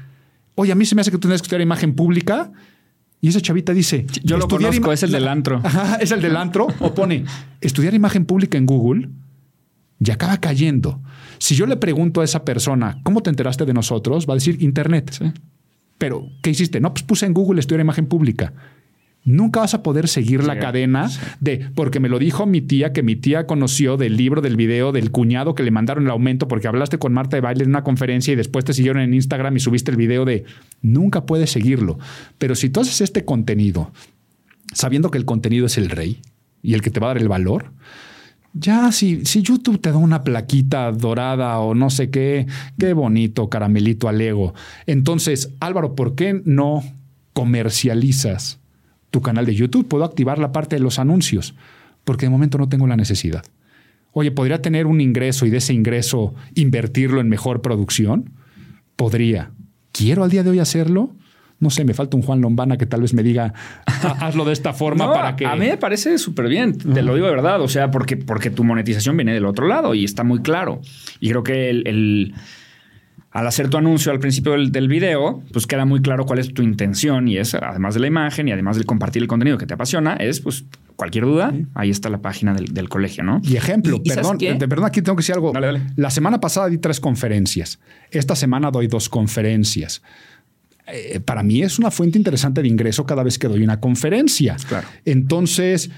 Oye, 0.54 0.72
a 0.72 0.74
mí 0.74 0.86
se 0.86 0.94
me 0.94 1.02
hace 1.02 1.10
que 1.10 1.18
tú 1.18 1.28
tienes 1.28 1.42
que 1.42 1.46
estudiar 1.46 1.60
imagen 1.60 1.94
pública. 1.94 2.50
Y 3.24 3.28
esa 3.28 3.40
chavita 3.40 3.72
dice, 3.72 4.04
Yo 4.24 4.36
lo 4.36 4.42
"Estudiar 4.44 4.72
conozco, 4.72 4.92
es 4.92 5.02
el 5.04 5.12
del 5.12 5.28
antro. 5.28 5.60
Ajá, 5.64 5.96
es 5.96 6.10
el 6.10 6.20
del 6.20 6.36
antro. 6.36 6.66
O 6.80 6.92
pone 6.92 7.24
estudiar 7.60 7.94
imagen 7.94 8.26
pública 8.26 8.58
en 8.58 8.66
Google 8.66 9.08
y 10.04 10.10
acaba 10.10 10.38
cayendo. 10.38 11.00
Si 11.38 11.54
yo 11.54 11.66
le 11.66 11.76
pregunto 11.76 12.20
a 12.20 12.24
esa 12.24 12.44
persona, 12.44 12.98
¿cómo 13.04 13.22
te 13.22 13.30
enteraste 13.30 13.64
de 13.64 13.72
nosotros? 13.74 14.26
Va 14.28 14.34
a 14.34 14.36
decir 14.36 14.60
Internet. 14.60 15.34
Pero, 15.98 16.26
¿qué 16.42 16.50
hiciste? 16.50 16.80
No, 16.80 16.92
pues 16.92 17.04
puse 17.04 17.24
en 17.24 17.32
Google 17.32 17.60
estudiar 17.60 17.80
imagen 17.80 18.06
pública. 18.06 18.52
Nunca 19.24 19.60
vas 19.60 19.72
a 19.74 19.84
poder 19.84 20.08
seguir 20.08 20.42
la 20.42 20.58
cadena 20.58 21.08
de 21.38 21.70
porque 21.76 22.00
me 22.00 22.08
lo 22.08 22.18
dijo 22.18 22.44
mi 22.44 22.60
tía, 22.60 22.92
que 22.92 23.04
mi 23.04 23.14
tía 23.14 23.46
conoció 23.46 23.96
del 23.96 24.16
libro, 24.16 24.40
del 24.40 24.56
video, 24.56 24.90
del 24.90 25.12
cuñado 25.12 25.54
que 25.54 25.62
le 25.62 25.70
mandaron 25.70 26.04
el 26.04 26.10
aumento 26.10 26.48
porque 26.48 26.66
hablaste 26.66 26.98
con 26.98 27.12
Marta 27.12 27.36
de 27.36 27.40
baile 27.40 27.62
en 27.62 27.70
una 27.70 27.84
conferencia 27.84 28.32
y 28.32 28.36
después 28.36 28.64
te 28.64 28.72
siguieron 28.72 29.00
en 29.00 29.14
Instagram 29.14 29.56
y 29.56 29.60
subiste 29.60 29.92
el 29.92 29.96
video 29.96 30.24
de 30.24 30.44
nunca 30.80 31.24
puedes 31.24 31.50
seguirlo. 31.50 32.00
Pero 32.38 32.56
si 32.56 32.68
tú 32.68 32.80
haces 32.80 33.00
este 33.00 33.24
contenido 33.24 33.92
sabiendo 34.72 35.10
que 35.10 35.18
el 35.18 35.24
contenido 35.24 35.66
es 35.66 35.78
el 35.78 35.88
rey 35.90 36.20
y 36.60 36.74
el 36.74 36.82
que 36.82 36.90
te 36.90 36.98
va 36.98 37.06
a 37.06 37.10
dar 37.14 37.22
el 37.22 37.28
valor, 37.28 37.72
ya 38.54 38.90
si, 38.90 39.24
si 39.24 39.42
YouTube 39.42 39.80
te 39.80 39.92
da 39.92 39.98
una 39.98 40.24
plaquita 40.24 40.90
dorada 40.90 41.58
o 41.60 41.74
no 41.74 41.90
sé 41.90 42.10
qué, 42.10 42.46
qué 42.76 42.92
bonito 42.92 43.48
caramelito 43.48 44.08
al 44.08 44.20
ego. 44.20 44.52
Entonces, 44.86 45.54
Álvaro, 45.60 45.94
¿por 45.94 46.16
qué 46.16 46.42
no 46.44 46.82
comercializas? 47.32 48.61
Tu 49.12 49.20
canal 49.20 49.46
de 49.46 49.54
YouTube, 49.54 49.86
puedo 49.86 50.04
activar 50.04 50.38
la 50.38 50.50
parte 50.50 50.74
de 50.74 50.80
los 50.80 50.98
anuncios, 50.98 51.54
porque 52.02 52.26
de 52.26 52.30
momento 52.30 52.58
no 52.58 52.68
tengo 52.68 52.88
la 52.88 52.96
necesidad. 52.96 53.44
Oye, 54.10 54.32
¿podría 54.32 54.60
tener 54.60 54.86
un 54.86 55.00
ingreso 55.00 55.46
y 55.46 55.50
de 55.50 55.58
ese 55.58 55.74
ingreso 55.74 56.34
invertirlo 56.54 57.20
en 57.20 57.28
mejor 57.28 57.62
producción? 57.62 58.30
Podría. 58.96 59.50
¿Quiero 59.92 60.24
al 60.24 60.30
día 60.30 60.42
de 60.42 60.50
hoy 60.50 60.58
hacerlo? 60.58 61.10
No 61.60 61.70
sé, 61.70 61.84
me 61.84 61.94
falta 61.94 62.16
un 62.16 62.22
Juan 62.22 62.40
Lombana 62.40 62.76
que 62.78 62.86
tal 62.86 63.02
vez 63.02 63.12
me 63.14 63.22
diga, 63.22 63.52
hazlo 64.18 64.44
de 64.46 64.54
esta 64.54 64.72
forma 64.72 65.12
para 65.14 65.36
que... 65.36 65.46
A 65.46 65.54
mí 65.56 65.66
me 65.66 65.76
parece 65.76 66.16
súper 66.18 66.48
bien, 66.48 66.76
te 66.76 67.02
lo 67.02 67.14
digo 67.14 67.26
de 67.26 67.34
verdad, 67.34 67.60
o 67.60 67.68
sea, 67.68 67.90
porque, 67.90 68.16
porque 68.16 68.50
tu 68.50 68.64
monetización 68.64 69.16
viene 69.16 69.34
del 69.34 69.44
otro 69.44 69.68
lado 69.68 69.94
y 69.94 70.04
está 70.04 70.24
muy 70.24 70.40
claro. 70.40 70.80
Y 71.20 71.28
creo 71.28 71.42
que 71.42 71.70
el 71.70 72.34
al 73.32 73.46
hacer 73.46 73.70
tu 73.70 73.78
anuncio 73.78 74.12
al 74.12 74.20
principio 74.20 74.52
del, 74.52 74.88
video, 74.88 75.42
pues 75.52 75.66
queda 75.66 75.86
muy 75.86 76.02
claro 76.02 76.26
cuál 76.26 76.38
es 76.38 76.52
tu 76.52 76.62
intención 76.62 77.28
y 77.28 77.38
es, 77.38 77.54
además 77.54 77.94
de 77.94 78.00
la 78.00 78.06
imagen 78.06 78.46
y 78.46 78.52
además 78.52 78.76
de 78.76 78.84
compartir 78.84 79.22
el 79.22 79.28
contenido 79.28 79.56
que 79.56 79.64
te 79.64 79.72
apasiona, 79.72 80.16
es 80.16 80.40
pues 80.40 80.64
cualquier 80.96 81.24
duda, 81.24 81.54
ahí 81.74 81.88
está 81.88 82.10
la 82.10 82.20
página 82.20 82.54
del, 82.54 82.88
colegio, 82.90 83.24
¿no? 83.24 83.40
Y 83.42 83.56
ejemplo, 83.56 84.02
perdón, 84.02 84.36
perdón, 84.38 84.84
aquí 84.84 85.00
tengo 85.00 85.16
que 85.16 85.22
decir 85.22 85.34
algo. 85.34 85.52
La 85.96 86.10
semana 86.10 86.40
pasada 86.40 86.68
di 86.68 86.76
tres 86.76 87.00
conferencias. 87.00 87.78
Esta 88.10 88.36
semana 88.36 88.70
doy 88.70 88.86
dos 88.86 89.08
conferencias. 89.08 90.02
Eh, 90.86 91.20
para 91.20 91.42
mí 91.42 91.62
es 91.62 91.78
una 91.78 91.90
fuente 91.90 92.18
interesante 92.18 92.60
de 92.60 92.68
ingreso 92.68 93.06
cada 93.06 93.22
vez 93.22 93.38
que 93.38 93.48
doy 93.48 93.62
una 93.62 93.80
conferencia. 93.80 94.56
Claro. 94.68 94.86
Entonces, 95.06 95.90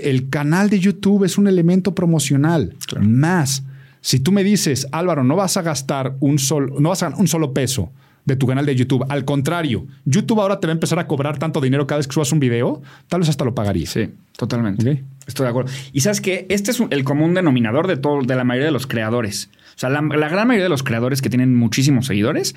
el 0.00 0.30
canal 0.30 0.70
de 0.70 0.80
YouTube 0.80 1.24
es 1.24 1.36
un 1.36 1.48
elemento 1.48 1.94
promocional. 1.94 2.74
Más 3.00 3.62
si 4.00 4.20
tú 4.20 4.32
me 4.32 4.44
dices, 4.44 4.86
Álvaro, 4.92 5.24
no 5.24 5.36
vas 5.36 5.56
a 5.56 5.62
gastar 5.62 6.16
un 6.20 6.38
solo, 6.38 6.80
no 6.80 6.90
vas 6.90 7.02
a 7.02 7.08
un 7.16 7.28
solo 7.28 7.52
peso 7.52 7.90
de 8.24 8.36
tu 8.36 8.46
canal 8.46 8.66
de 8.66 8.76
YouTube. 8.76 9.04
Al 9.08 9.24
contrario, 9.24 9.86
YouTube 10.04 10.40
ahora 10.40 10.60
te 10.60 10.66
va 10.66 10.72
a 10.72 10.74
empezar 10.74 10.98
a 10.98 11.06
cobrar 11.06 11.38
tanto 11.38 11.60
dinero 11.60 11.86
cada 11.86 11.98
vez 11.98 12.06
que 12.06 12.12
subas 12.12 12.30
un 12.30 12.40
video, 12.40 12.82
tal 13.08 13.20
vez 13.20 13.28
hasta 13.28 13.44
lo 13.44 13.54
pagaría. 13.54 13.86
Sí, 13.86 14.10
totalmente. 14.36 15.02
Estoy 15.26 15.44
de 15.44 15.50
acuerdo. 15.50 15.72
Y 15.92 16.00
sabes 16.00 16.20
que 16.20 16.46
este 16.48 16.70
es 16.70 16.82
el 16.90 17.04
común 17.04 17.34
denominador 17.34 17.86
de 17.86 17.96
todo, 17.96 18.22
de 18.22 18.36
la 18.36 18.44
mayoría 18.44 18.66
de 18.66 18.72
los 18.72 18.86
creadores. 18.86 19.50
O 19.78 19.80
sea, 19.80 19.90
la, 19.90 20.00
gran 20.00 20.48
mayoría 20.48 20.64
de 20.64 20.68
los 20.68 20.82
creadores 20.82 21.22
que 21.22 21.30
tienen 21.30 21.54
muchísimos 21.54 22.06
seguidores 22.06 22.56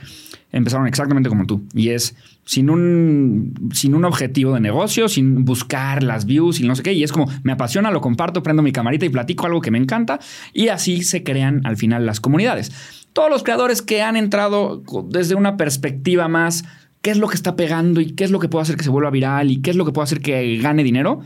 empezaron 0.52 0.88
exactamente 0.88 1.30
como 1.30 1.46
tú. 1.46 1.62
Y 1.72 1.90
es 1.90 2.16
sin 2.46 2.68
un, 2.72 3.70
sin 3.76 3.94
un 3.94 4.06
objetivo 4.06 4.56
de 4.56 4.60
negocio, 4.60 5.08
sin 5.08 5.46
buscar 5.46 6.02
las 6.02 6.26
views 6.26 6.60
y 6.60 6.68
no 6.68 6.76
sé 6.76 6.82
qué. 6.82 6.94
Y 6.94 7.04
es 7.04 7.12
como, 7.12 7.32
me 7.44 7.52
apasiona, 7.52 7.92
lo 7.92 8.02
comparto, 8.02 8.42
prendo 8.42 8.64
mi 8.64 8.72
camarita 8.72 9.06
y 9.06 9.10
platico 9.10 9.46
algo 9.46 9.62
que 9.62 9.70
me 9.70 9.78
encanta. 9.78 10.20
Y 10.52 10.70
así 10.70 11.04
se 11.04 11.22
crean 11.22 11.62
al 11.64 11.78
final 11.78 12.08
las 12.08 12.22
comunidades. 12.22 12.72
Todos 13.14 13.30
los 13.30 13.44
creadores 13.44 13.84
que 13.84 14.02
han 14.02 14.16
entrado 14.16 14.82
desde 15.08 15.36
una 15.36 15.58
perspectiva 15.58 16.28
más, 16.28 16.64
qué 17.04 17.12
es 17.12 17.20
lo 17.20 17.28
que 17.28 17.36
está 17.36 17.56
pegando 17.56 18.02
y 18.02 18.14
qué 18.14 18.24
es 18.24 18.32
lo 18.32 18.40
que 18.40 18.50
puede 18.50 18.64
hacer 18.64 18.78
que 18.78 18.84
se 18.84 18.90
vuelva 18.90 19.12
viral 19.12 19.52
y 19.52 19.62
qué 19.62 19.70
es 19.70 19.76
lo 19.76 19.86
que 19.86 19.92
puede 19.92 20.06
hacer 20.06 20.22
que 20.22 20.58
gane 20.58 20.84
dinero, 20.84 21.22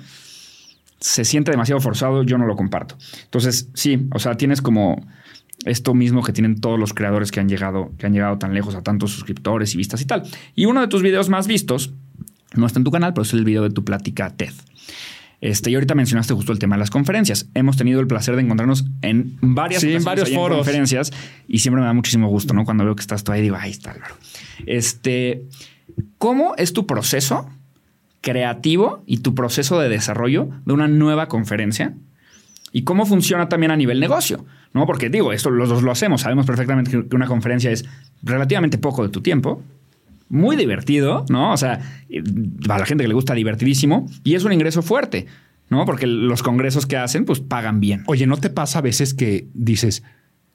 se 1.00 1.24
siente 1.24 1.52
demasiado 1.52 1.80
forzado, 1.80 2.24
yo 2.24 2.38
no 2.38 2.48
lo 2.48 2.58
comparto. 2.58 2.98
Entonces, 3.24 3.70
sí, 3.76 4.10
o 4.14 4.20
sea, 4.20 4.36
tienes 4.36 4.62
como 4.62 5.02
esto 5.64 5.94
mismo 5.94 6.24
que 6.24 6.34
tienen 6.34 6.60
todos 6.60 6.80
los 6.80 6.94
creadores 6.94 7.32
que 7.32 7.40
han 7.40 7.50
llegado, 7.50 7.92
que 7.98 8.06
han 8.06 8.14
llegado 8.14 8.38
tan 8.38 8.54
lejos 8.54 8.76
a 8.76 8.82
tantos 8.82 9.12
suscriptores 9.12 9.74
y 9.74 9.78
vistas 9.78 10.02
y 10.02 10.06
tal. 10.06 10.24
Y 10.54 10.66
uno 10.66 10.82
de 10.82 10.88
tus 10.88 11.02
videos 11.02 11.30
más 11.30 11.48
vistos, 11.48 11.94
no 12.56 12.66
está 12.66 12.80
en 12.80 12.84
tu 12.84 12.92
canal, 12.92 13.14
pero 13.14 13.24
es 13.24 13.34
el 13.34 13.44
video 13.44 13.64
de 13.64 13.70
tu 13.70 13.84
plática 13.84 14.30
TED. 14.30 14.54
Este, 15.42 15.70
y 15.70 15.76
ahorita 15.76 15.96
mencionaste 15.96 16.34
justo 16.34 16.52
el 16.52 16.60
tema 16.60 16.76
de 16.76 16.80
las 16.80 16.90
conferencias. 16.90 17.48
Hemos 17.54 17.78
tenido 17.78 18.00
el 18.00 18.08
placer 18.08 18.36
de 18.36 18.42
encontrarnos 18.42 18.86
en 19.02 19.38
varias 19.42 19.84
en 19.84 20.04
varios 20.04 20.32
foros. 20.32 20.58
conferencias 20.58 21.12
y 21.48 21.60
siempre 21.60 21.82
me 21.82 21.88
da 21.88 21.94
muchísimo 21.94 22.30
gusto, 22.30 22.54
¿no? 22.54 22.66
Cuando 22.66 22.84
veo 22.86 22.96
que 22.96 23.02
estás 23.02 23.24
tú 23.24 23.32
ahí, 23.32 23.42
digo, 23.42 23.56
ahí 23.56 23.72
está 23.72 23.92
Álvaro. 23.92 24.16
Este, 24.66 25.44
¿cómo 26.18 26.56
es 26.58 26.74
tu 26.74 26.88
proceso 26.88 27.50
creativo 28.22 29.04
y 29.06 29.18
tu 29.18 29.36
proceso 29.36 29.80
de 29.80 29.90
desarrollo 29.90 30.50
de 30.66 30.74
una 30.74 30.88
nueva 30.88 31.28
conferencia? 31.28 31.94
¿Y 32.76 32.84
cómo 32.84 33.06
funciona 33.06 33.48
también 33.48 33.72
a 33.72 33.78
nivel 33.78 34.02
negocio? 34.02 34.46
¿no? 34.76 34.86
Porque 34.86 35.10
digo, 35.10 35.32
esto 35.32 35.50
los 35.50 35.70
dos 35.70 35.82
lo 35.82 35.92
hacemos, 35.92 36.20
sabemos 36.20 36.46
perfectamente 36.46 36.92
que 36.92 37.16
una 37.16 37.28
conferencia 37.28 37.72
es 37.72 37.86
relativamente 38.22 38.78
poco 38.78 39.04
de 39.04 39.08
tu 39.08 39.22
tiempo, 39.22 39.64
muy 40.28 40.58
divertido, 40.58 41.26
¿no? 41.30 41.54
O 41.54 41.58
sea, 41.58 41.80
a 42.70 42.78
la 42.78 42.86
gente 42.86 43.06
que 43.06 43.08
le 43.08 43.14
gusta 43.14 43.34
divertidísimo 43.34 44.06
y 44.26 44.36
es 44.36 44.44
un 44.44 44.52
ingreso 44.52 44.82
fuerte, 44.82 45.28
¿no? 45.70 45.86
Porque 45.86 46.06
los 46.06 46.44
congresos 46.44 46.86
que 46.86 46.98
hacen, 46.98 47.24
pues 47.24 47.40
pagan 47.40 47.80
bien. 47.80 48.04
Oye, 48.08 48.28
¿no 48.28 48.36
te 48.36 48.50
pasa 48.50 48.80
a 48.80 48.82
veces 48.82 49.14
que 49.14 49.48
dices, 49.54 50.04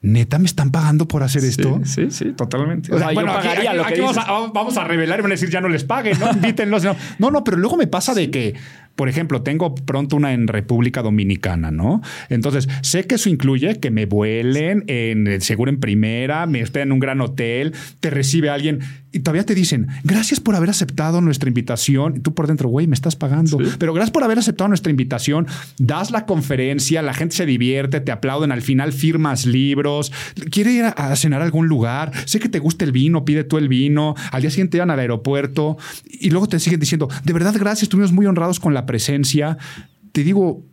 ¿Neta 0.03 0.39
me 0.39 0.45
están 0.45 0.71
pagando 0.71 1.07
por 1.07 1.21
hacer 1.21 1.43
esto? 1.43 1.79
Sí, 1.83 2.09
sí, 2.09 2.33
totalmente. 2.33 2.91
O 2.91 2.97
sea, 2.97 3.11
bueno, 3.11 3.33
pagaría 3.33 3.73
lo 3.73 3.85
que 3.85 4.01
vamos 4.01 4.17
a, 4.17 4.51
vamos 4.51 4.77
a, 4.77 4.83
revelar 4.83 5.19
y 5.19 5.21
van 5.21 5.31
a 5.31 5.35
decir 5.35 5.51
ya 5.51 5.61
no 5.61 5.69
les 5.69 5.83
paguen, 5.83 6.19
¿no? 6.19 6.31
Invítenlos. 6.31 6.83
No, 7.19 7.29
no, 7.29 7.43
pero 7.43 7.57
luego 7.57 7.77
me 7.77 7.85
pasa 7.85 8.15
de 8.15 8.31
que 8.31 8.55
por 9.01 9.09
ejemplo, 9.09 9.41
tengo 9.41 9.73
pronto 9.73 10.15
una 10.15 10.31
en 10.31 10.47
República 10.47 11.01
Dominicana, 11.01 11.71
¿no? 11.71 12.03
Entonces, 12.29 12.69
sé 12.83 13.07
que 13.07 13.15
eso 13.15 13.29
incluye 13.29 13.79
que 13.79 13.89
me 13.89 14.05
vuelen 14.05 14.83
en 14.85 15.41
seguro 15.41 15.71
en 15.71 15.79
primera, 15.79 16.45
me 16.45 16.59
esperen 16.59 16.89
en 16.89 16.91
un 16.91 16.99
gran 16.99 17.19
hotel, 17.19 17.73
te 17.99 18.11
recibe 18.11 18.51
alguien 18.51 18.81
y 19.13 19.19
todavía 19.19 19.45
te 19.45 19.55
dicen, 19.55 19.87
gracias 20.03 20.39
por 20.39 20.55
haber 20.55 20.69
aceptado 20.69 21.19
nuestra 21.19 21.49
invitación. 21.49 22.15
Y 22.15 22.19
tú 22.21 22.33
por 22.33 22.47
dentro, 22.47 22.69
güey, 22.69 22.87
me 22.87 22.95
estás 22.95 23.17
pagando. 23.17 23.57
Pero 23.77 23.93
gracias 23.93 24.11
por 24.11 24.23
haber 24.23 24.39
aceptado 24.39 24.69
nuestra 24.69 24.89
invitación. 24.89 25.47
Das 25.77 26.11
la 26.11 26.25
conferencia, 26.25 27.01
la 27.01 27.13
gente 27.13 27.35
se 27.35 27.45
divierte, 27.45 27.99
te 27.99 28.11
aplauden. 28.11 28.53
Al 28.53 28.61
final 28.61 28.93
firmas 28.93 29.45
libros. 29.45 30.13
Quiere 30.49 30.71
ir 30.71 30.85
a, 30.85 31.15
cenar 31.17 31.41
a 31.41 31.45
algún 31.45 31.67
lugar. 31.67 32.13
Sé 32.25 32.39
que 32.39 32.47
te 32.47 32.59
gusta 32.59 32.85
el 32.85 32.93
vino, 32.93 33.25
pide 33.25 33.43
tú 33.43 33.57
el 33.57 33.67
vino. 33.67 34.15
Al 34.31 34.41
día 34.41 34.49
siguiente 34.49 34.79
van 34.79 34.91
al 34.91 34.99
aeropuerto 34.99 35.77
y 36.05 36.29
luego 36.29 36.47
te 36.47 36.59
siguen 36.59 36.79
diciendo, 36.79 37.09
de 37.25 37.33
verdad, 37.33 37.53
gracias, 37.59 37.83
estuvimos 37.83 38.13
muy 38.13 38.27
honrados 38.27 38.61
con 38.61 38.73
la 38.73 38.85
presencia. 38.91 39.57
Te 40.11 40.23
digo, 40.23 40.65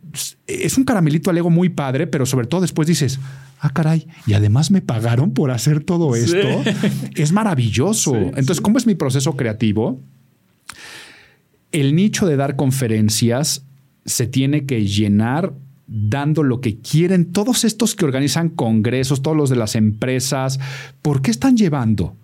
es 0.47 0.77
un 0.77 0.83
caramelito 0.83 1.29
al 1.29 1.37
ego 1.37 1.49
muy 1.49 1.69
padre, 1.69 2.07
pero 2.07 2.25
sobre 2.25 2.47
todo 2.47 2.61
después 2.61 2.85
dices, 2.85 3.19
ah, 3.59 3.69
caray, 3.69 4.07
y 4.27 4.33
además 4.33 4.71
me 4.71 4.81
pagaron 4.81 5.31
por 5.31 5.51
hacer 5.51 5.83
todo 5.83 6.15
esto. 6.15 6.63
Es 7.15 7.31
maravilloso. 7.31 8.15
Entonces, 8.15 8.61
¿cómo 8.61 8.77
es 8.77 8.85
mi 8.85 8.95
proceso 8.95 9.35
creativo? 9.35 10.01
El 11.71 11.95
nicho 11.95 12.25
de 12.25 12.35
dar 12.35 12.55
conferencias 12.55 13.65
se 14.05 14.27
tiene 14.27 14.65
que 14.65 14.85
llenar 14.85 15.53
dando 15.87 16.43
lo 16.43 16.61
que 16.61 16.79
quieren 16.79 17.31
todos 17.31 17.63
estos 17.63 17.95
que 17.95 18.05
organizan 18.05 18.49
congresos, 18.49 19.21
todos 19.21 19.37
los 19.37 19.49
de 19.49 19.55
las 19.55 19.75
empresas. 19.75 20.59
¿Por 21.01 21.21
qué 21.21 21.31
están 21.31 21.57
llevando 21.57 22.15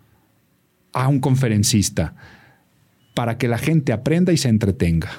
a 0.94 1.08
un 1.08 1.20
conferencista? 1.20 2.16
Para 3.14 3.38
que 3.38 3.48
la 3.48 3.58
gente 3.58 3.94
aprenda 3.94 4.34
y 4.34 4.38
se 4.38 4.50
entretenga. 4.50 5.10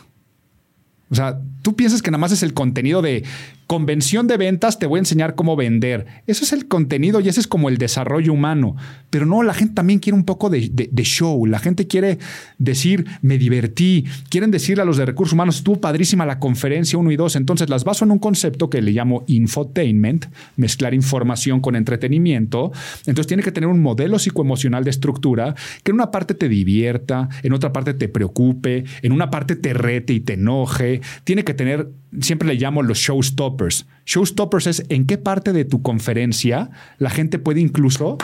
O 1.11 1.15
sea, 1.15 1.39
tú 1.63 1.77
piensas 1.77 2.03
que 2.03 2.11
nada 2.11 2.21
más 2.21 2.33
es 2.33 2.43
el 2.43 2.55
contenido 2.55 3.03
de 3.03 3.25
convención 3.67 4.27
de 4.27 4.37
ventas, 4.37 4.79
te 4.79 4.87
voy 4.87 4.99
a 4.99 5.01
enseñar 5.01 5.35
cómo 5.35 5.57
vender. 5.57 6.07
Eso 6.27 6.45
es 6.45 6.53
el 6.53 6.69
contenido 6.69 7.21
y 7.21 7.29
ese 7.29 7.41
es 7.41 7.47
como 7.47 7.69
el 7.69 7.79
desarrollo 7.79 8.33
humano. 8.33 8.77
Pero 9.11 9.27
no, 9.27 9.43
la 9.43 9.55
gente 9.55 9.75
también 9.75 9.99
quiere 9.99 10.17
un 10.17 10.25
poco 10.25 10.51
de, 10.51 10.71
show. 11.03 11.47
La 11.47 11.59
gente 11.59 11.87
quiere 11.87 12.19
decir, 12.59 13.07
me 13.23 13.39
divertí. 13.39 14.05
Quieren 14.29 14.51
decirle 14.51 14.83
a 14.83 14.85
los 14.85 14.97
de 14.97 15.07
recursos 15.07 15.33
humanos, 15.33 15.57
estuvo 15.57 15.81
padrísima 15.81 16.27
la 16.27 16.39
conferencia 16.39 16.99
1 16.99 17.11
y 17.11 17.17
2. 17.17 17.37
Entonces 17.37 17.69
las 17.69 17.85
baso 17.85 18.05
en 18.05 18.11
un 18.11 18.19
concepto 18.19 18.71
que 18.71 18.83
le 18.83 18.93
llamo 18.93 19.25
infotainment, 19.27 20.27
mezclar 20.57 20.95
información 20.95 21.61
con 21.61 21.77
entretenimiento. 21.77 22.73
Entonces 23.07 23.27
tiene 23.27 23.43
que 23.43 23.53
tener 23.53 23.69
un 23.69 23.81
modelo 23.81 24.19
psicoemocional 24.19 24.85
de 24.85 24.91
estructura 24.91 25.55
que 25.83 25.91
en 25.91 25.97
una 25.97 26.11
parte 26.11 26.35
te 26.35 26.49
divierta, 26.49 27.29
en 27.43 27.53
otra 27.53 27.73
parte 27.73 27.95
te 27.95 28.09
preocupe, 28.09 28.85
en 29.03 29.13
una 29.13 29.31
parte 29.31 29.57
te 29.57 29.73
rete 29.73 30.13
y 30.13 30.21
te 30.21 30.35
enoje. 30.35 31.01
Tiene 31.25 31.45
que 31.45 31.55
tener, 31.55 31.89
siempre 32.21 32.49
le 32.49 32.55
llamo 32.55 32.83
los 32.83 32.99
showstoppers 32.99 33.87
showstoppers. 34.07 34.67
es 34.67 34.85
en 34.89 35.07
qué 35.07 35.19
parte 35.19 35.53
de 35.53 35.65
tu 35.65 35.83
conferencia 35.83 36.71
la 36.99 37.11
gente 37.11 37.39
puede 37.39 37.61
incluso 37.61 38.17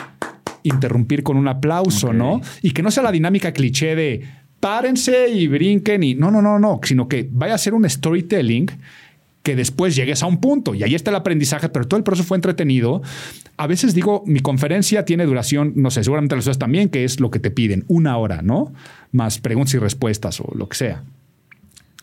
interrumpir 0.63 1.23
con 1.23 1.37
un 1.37 1.47
aplauso, 1.49 2.13
¿no? 2.13 2.41
Y 2.61 2.71
que 2.71 2.81
no 2.81 2.89
sea 2.89 3.03
la 3.03 3.11
dinámica 3.11 3.51
cliché 3.51 3.95
de 3.95 4.25
párense 4.61 5.29
y 5.29 5.47
brinquen 5.47 6.03
y 6.03 6.15
no, 6.15 6.31
no, 6.31 6.41
no, 6.41 6.57
no, 6.57 6.79
sino 6.83 7.09
que 7.09 7.27
vaya 7.29 7.53
a 7.53 7.57
ser 7.57 7.73
un 7.73 7.87
storytelling 7.87 8.71
que 9.43 9.57
después 9.57 9.93
llegues 9.93 10.23
a 10.23 10.27
un 10.27 10.39
punto 10.39 10.73
y 10.73 10.83
ahí 10.83 10.95
está 10.95 11.11
el 11.11 11.17
aprendizaje, 11.17 11.67
pero 11.67 11.85
todo 11.85 11.97
el 11.97 12.05
proceso 12.05 12.25
fue 12.25 12.37
entretenido. 12.37 13.01
A 13.57 13.67
veces 13.67 13.93
digo, 13.93 14.23
mi 14.25 14.39
conferencia 14.39 15.03
tiene 15.03 15.25
duración, 15.25 15.73
no 15.75 15.91
sé, 15.91 16.01
seguramente 16.01 16.37
lo 16.37 16.41
sabes 16.41 16.59
también, 16.59 16.87
que 16.87 17.03
es 17.03 17.19
lo 17.19 17.29
que 17.29 17.39
te 17.39 17.51
piden, 17.51 17.83
una 17.89 18.15
hora, 18.17 18.41
¿no? 18.41 18.71
Más 19.11 19.39
preguntas 19.39 19.73
y 19.73 19.79
respuestas 19.79 20.39
o 20.39 20.49
lo 20.55 20.69
que 20.69 20.77
sea. 20.77 21.03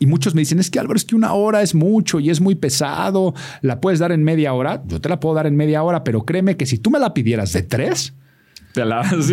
Y 0.01 0.07
muchos 0.07 0.35
me 0.35 0.41
dicen, 0.41 0.59
es 0.59 0.71
que 0.71 0.81
Álvaro, 0.81 0.97
es 0.97 1.05
que 1.05 1.15
una 1.15 1.35
hora 1.35 1.61
es 1.61 1.75
mucho 1.75 2.21
y 2.21 2.31
es 2.31 2.41
muy 2.41 2.55
pesado, 2.55 3.35
la 3.61 3.83
puedes 3.83 4.01
dar 4.01 4.13
en 4.13 4.25
media 4.25 4.55
hora, 4.55 4.83
yo 4.87 4.99
te 4.99 5.11
la 5.11 5.21
puedo 5.21 5.35
dar 5.35 5.47
en 5.47 5.57
media 5.57 5.83
hora, 5.83 6.05
pero 6.05 6.25
créeme 6.25 6.57
que 6.57 6.65
si 6.65 6.79
tú 6.79 6.91
me 6.91 6.99
la 6.99 7.13
pidieras 7.13 7.53
de 7.53 7.63
tres, 7.63 8.15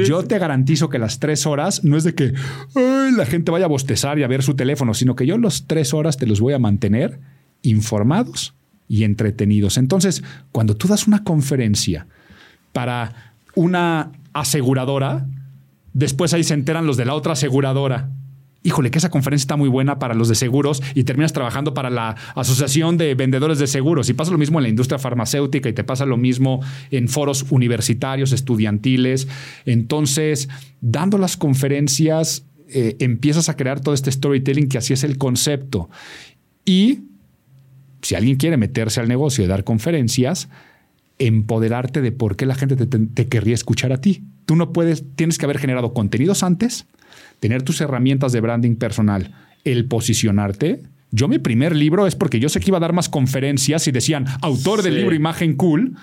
yo 0.05 0.23
te 0.23 0.37
garantizo 0.39 0.89
que 0.89 0.99
las 0.99 1.19
tres 1.19 1.45
horas 1.45 1.85
no 1.85 1.95
es 1.95 2.03
de 2.03 2.15
que 2.15 2.33
la 2.75 3.25
gente 3.25 3.49
vaya 3.49 3.63
a 3.63 3.69
bostezar 3.69 4.19
y 4.19 4.23
a 4.23 4.27
ver 4.27 4.43
su 4.43 4.55
teléfono, 4.55 4.93
sino 4.93 5.15
que 5.15 5.25
yo 5.25 5.37
las 5.37 5.67
tres 5.67 5.93
horas 5.93 6.17
te 6.17 6.27
los 6.27 6.41
voy 6.41 6.53
a 6.53 6.59
mantener 6.59 7.19
informados 7.61 8.53
y 8.89 9.05
entretenidos. 9.05 9.77
Entonces, 9.77 10.21
cuando 10.51 10.75
tú 10.75 10.89
das 10.89 11.07
una 11.07 11.23
conferencia 11.23 12.07
para 12.73 13.33
una 13.55 14.11
aseguradora, 14.33 15.27
después 15.93 16.33
ahí 16.33 16.43
se 16.43 16.55
enteran 16.55 16.85
los 16.85 16.97
de 16.97 17.05
la 17.05 17.13
otra 17.13 17.33
aseguradora 17.33 18.09
híjole, 18.63 18.91
que 18.91 18.97
esa 18.97 19.09
conferencia 19.09 19.43
está 19.43 19.55
muy 19.55 19.69
buena 19.69 19.99
para 19.99 20.13
los 20.13 20.27
de 20.27 20.35
seguros 20.35 20.81
y 20.93 21.03
terminas 21.03 21.33
trabajando 21.33 21.73
para 21.73 21.89
la 21.89 22.15
Asociación 22.35 22.97
de 22.97 23.15
Vendedores 23.15 23.59
de 23.59 23.67
Seguros. 23.67 24.09
Y 24.09 24.13
pasa 24.13 24.31
lo 24.31 24.37
mismo 24.37 24.59
en 24.59 24.63
la 24.63 24.69
industria 24.69 24.99
farmacéutica 24.99 25.69
y 25.69 25.73
te 25.73 25.83
pasa 25.83 26.05
lo 26.05 26.17
mismo 26.17 26.61
en 26.91 27.07
foros 27.07 27.45
universitarios, 27.49 28.31
estudiantiles. 28.31 29.27
Entonces, 29.65 30.49
dando 30.81 31.17
las 31.17 31.37
conferencias, 31.37 32.45
eh, 32.69 32.97
empiezas 32.99 33.47
a 33.49 33.55
crear 33.55 33.79
todo 33.79 33.93
este 33.93 34.11
storytelling 34.11 34.67
que 34.67 34.77
así 34.77 34.93
es 34.93 35.03
el 35.03 35.17
concepto. 35.17 35.89
Y 36.65 37.01
si 38.01 38.15
alguien 38.15 38.37
quiere 38.37 38.57
meterse 38.57 38.99
al 38.99 39.07
negocio 39.07 39.43
de 39.43 39.47
dar 39.47 39.63
conferencias, 39.63 40.49
empoderarte 41.19 42.01
de 42.01 42.11
por 42.11 42.35
qué 42.35 42.45
la 42.45 42.55
gente 42.55 42.75
te, 42.75 42.85
te 42.85 43.27
querría 43.27 43.53
escuchar 43.53 43.93
a 43.93 44.01
ti. 44.01 44.23
Tú 44.45 44.55
no 44.55 44.73
puedes, 44.73 45.05
tienes 45.15 45.37
que 45.37 45.45
haber 45.45 45.59
generado 45.59 45.93
contenidos 45.93 46.43
antes, 46.43 46.87
tener 47.39 47.63
tus 47.63 47.81
herramientas 47.81 48.31
de 48.31 48.41
branding 48.41 48.75
personal, 48.75 49.33
el 49.63 49.85
posicionarte. 49.85 50.81
Yo 51.11 51.27
mi 51.27 51.39
primer 51.39 51.75
libro 51.75 52.07
es 52.07 52.15
porque 52.15 52.39
yo 52.39 52.49
sé 52.49 52.59
que 52.59 52.69
iba 52.69 52.77
a 52.77 52.81
dar 52.81 52.93
más 52.93 53.09
conferencias 53.09 53.87
y 53.87 53.91
decían 53.91 54.25
autor 54.41 54.83
del 54.83 54.95
libro 54.95 55.15
Imagen 55.15 55.55
Cool. 55.55 55.95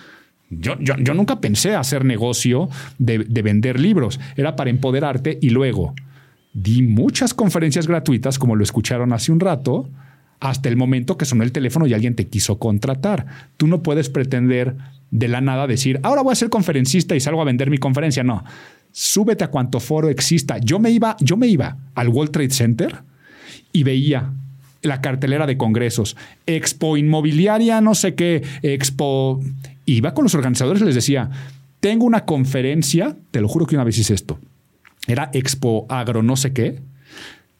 Yo, 0.51 0.79
yo, 0.79 0.95
yo, 0.99 1.15
nunca 1.15 1.41
pensé 1.41 1.75
hacer 1.75 2.05
negocio 2.05 2.69
de, 2.99 3.19
de 3.19 3.43
vender 3.43 3.81
libros. 3.81 4.21
Era 4.37 4.57
para 4.57 4.71
empoderarte 4.71 5.39
y 5.41 5.51
luego 5.51 5.95
di 6.55 6.83
muchas 6.83 7.35
conferencias 7.35 7.87
gratuitas, 7.87 8.39
como 8.39 8.57
lo 8.57 8.63
escucharon 8.63 9.13
hace 9.13 9.33
un 9.33 9.41
rato, 9.41 9.91
hasta 10.41 10.69
el 10.69 10.77
momento 10.77 11.19
que 11.19 11.25
sonó 11.25 11.43
el 11.43 11.53
teléfono 11.53 11.87
y 11.87 11.95
alguien 11.95 12.15
te 12.15 12.29
quiso 12.29 12.59
contratar. 12.59 13.27
Tú 13.57 13.67
no 13.67 13.83
puedes 13.83 14.09
pretender 14.09 14.77
de 15.11 15.29
la 15.29 15.41
nada 15.41 15.67
decir, 15.67 16.01
ahora 16.03 16.23
voy 16.23 16.33
a 16.33 16.37
ser 16.37 16.51
conferencista 16.51 17.15
y 17.15 17.21
salgo 17.21 17.43
a 17.43 17.45
vender 17.45 17.71
mi 17.71 17.79
conferencia. 17.79 18.25
No, 18.25 18.45
súbete 18.95 19.43
a 19.43 19.49
cuanto 19.49 19.81
foro 19.81 20.09
exista. 20.09 20.59
Yo 20.59 20.79
me 20.79 20.91
iba, 20.91 21.17
yo 21.19 21.37
me 21.37 21.49
iba 21.49 21.77
al 21.95 22.09
World 22.09 22.31
Trade 22.31 22.51
Center 22.51 23.03
y 23.73 23.83
veía 23.83 24.33
la 24.83 25.01
cartelera 25.01 25.47
de 25.47 25.57
congresos, 25.57 26.17
Expo 26.47 26.97
Inmobiliaria, 26.97 27.81
no 27.81 27.95
sé 27.95 28.15
qué, 28.15 28.43
Expo. 28.63 29.43
Iba 29.87 30.15
con 30.15 30.25
los 30.25 30.35
organizadores 30.35 30.81
y 30.81 30.85
les 30.87 30.95
decía, 30.95 31.29
tengo 31.81 32.07
una 32.07 32.25
conferencia, 32.25 33.17
te 33.31 33.41
lo 33.41 33.49
juro 33.49 33.67
que 33.67 33.75
una 33.75 33.85
vez 33.85 33.99
hice 33.99 34.15
esto, 34.15 34.39
era 35.07 35.29
Expo 35.35 35.87
Agro 35.91 36.23
no 36.23 36.37
sé 36.37 36.53
qué, 36.53 36.81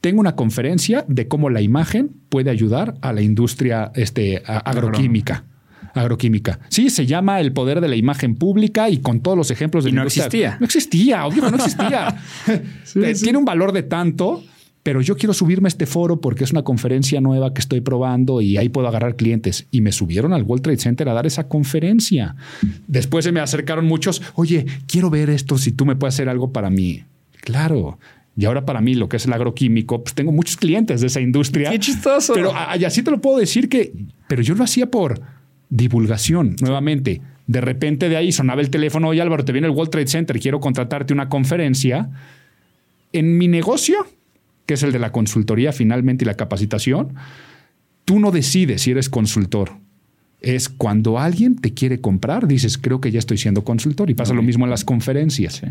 tengo 0.01 0.21
una 0.21 0.37
conferencia 0.37 1.05
de 1.09 1.29
cómo 1.29 1.51
la 1.51 1.61
imagen 1.61 2.13
puede 2.29 2.51
ayudar 2.51 2.95
a 3.03 3.13
la 3.13 3.23
industria 3.23 3.91
este, 3.95 4.43
agroquímica 4.47 5.45
agroquímica. 5.95 6.59
Sí, 6.69 6.91
se 6.91 7.07
llama 7.07 7.41
El 7.41 7.53
poder 7.53 7.81
de 7.81 7.89
la 7.89 7.97
imagen 7.97 8.35
pública 8.35 8.91
y 8.91 8.99
con 8.99 9.21
todos 9.21 9.37
los 9.37 9.51
ejemplos 9.51 9.85
de 9.85 9.91
y 9.91 9.93
no 9.93 10.03
existía. 10.03 10.57
No 10.59 10.67
existía, 10.67 11.27
obvio 11.27 11.45
que 11.45 11.51
no 11.51 11.57
existía. 11.57 12.17
Eh, 12.97 13.15
tiene 13.21 13.39
un 13.39 13.45
valor 13.45 13.73
de 13.73 13.83
tanto, 13.83 14.45
pero 14.85 15.01
yo 15.01 15.17
quiero 15.17 15.35
subirme 15.35 15.67
a 15.67 15.69
este 15.71 15.85
foro 15.85 16.21
porque 16.21 16.45
es 16.45 16.53
una 16.53 16.63
conferencia 16.63 17.21
nueva 17.21 17.53
que 17.53 17.61
estoy 17.61 17.81
probando 17.81 18.41
y 18.41 18.57
ahí 18.57 18.69
puedo 18.69 18.87
agarrar 18.87 19.17
clientes. 19.17 19.67
Y 19.73 19.81
me 19.81 19.91
subieron 19.91 20.33
al 20.33 20.45
World 20.45 20.63
Trade 20.63 20.79
Center 20.79 21.09
a 21.09 21.13
dar 21.13 21.27
esa 21.27 21.49
conferencia. 21.49 22.37
Después 22.87 23.25
se 23.25 23.33
me 23.33 23.41
acercaron 23.41 23.87
muchos, 23.87 24.23
oye, 24.35 24.65
quiero 24.87 25.11
ver 25.11 25.29
esto, 25.29 25.59
si 25.59 25.73
tú 25.73 25.87
me 25.87 25.97
puedes 25.97 26.15
hacer 26.15 26.29
algo 26.29 26.53
para 26.53 26.71
mí. 26.71 27.03
Claro. 27.41 27.99
Y 28.37 28.45
ahora 28.45 28.65
para 28.65 28.81
mí 28.81 28.95
lo 28.95 29.09
que 29.09 29.17
es 29.17 29.27
el 29.27 29.33
agroquímico, 29.33 30.05
pues 30.05 30.15
tengo 30.15 30.31
muchos 30.31 30.57
clientes 30.57 31.01
de 31.01 31.09
esa 31.09 31.21
industria. 31.21 31.71
Qué 31.71 31.79
chistoso. 31.79 32.33
Pero 32.35 32.53
así 32.55 33.03
te 33.03 33.11
lo 33.11 33.21
puedo 33.21 33.39
decir 33.39 33.69
que, 33.69 33.93
pero 34.29 34.43
yo 34.43 34.55
lo 34.55 34.65
hacía 34.65 34.91
por 34.91 35.21
divulgación. 35.75 36.57
Nuevamente, 36.61 37.21
de 37.47 37.61
repente 37.61 38.09
de 38.09 38.17
ahí 38.17 38.33
sonaba 38.33 38.61
el 38.61 38.71
teléfono, 38.71 39.09
oye 39.09 39.21
Álvaro, 39.21 39.45
te 39.45 39.53
viene 39.53 39.67
el 39.67 39.73
World 39.73 39.91
Trade 39.91 40.07
Center, 40.07 40.39
quiero 40.39 40.61
contratarte 40.61 41.13
una 41.13 41.29
conferencia. 41.29 42.11
En 43.13 43.37
mi 43.39 43.49
negocio, 43.49 44.07
que 44.67 44.75
es 44.75 44.83
el 44.83 44.93
de 44.93 44.99
la 44.99 45.13
consultoría 45.13 45.73
finalmente 45.73 46.25
y 46.25 46.27
la 46.27 46.35
capacitación, 46.35 47.15
tú 48.05 48.21
no 48.21 48.31
decides 48.31 48.83
si 48.83 48.93
eres 48.93 49.09
consultor. 49.09 49.73
Es 50.41 50.69
cuando 50.69 51.19
alguien 51.19 51.57
te 51.57 51.73
quiere 51.73 52.01
comprar, 52.01 52.47
dices, 52.47 52.77
creo 52.79 53.01
que 53.01 53.11
ya 53.11 53.19
estoy 53.19 53.39
siendo 53.39 53.65
consultor. 53.65 54.11
Y 54.11 54.15
pasa 54.15 54.35
lo 54.35 54.43
mismo 54.43 54.67
en 54.67 54.71
las 54.71 54.85
conferencias. 54.85 55.63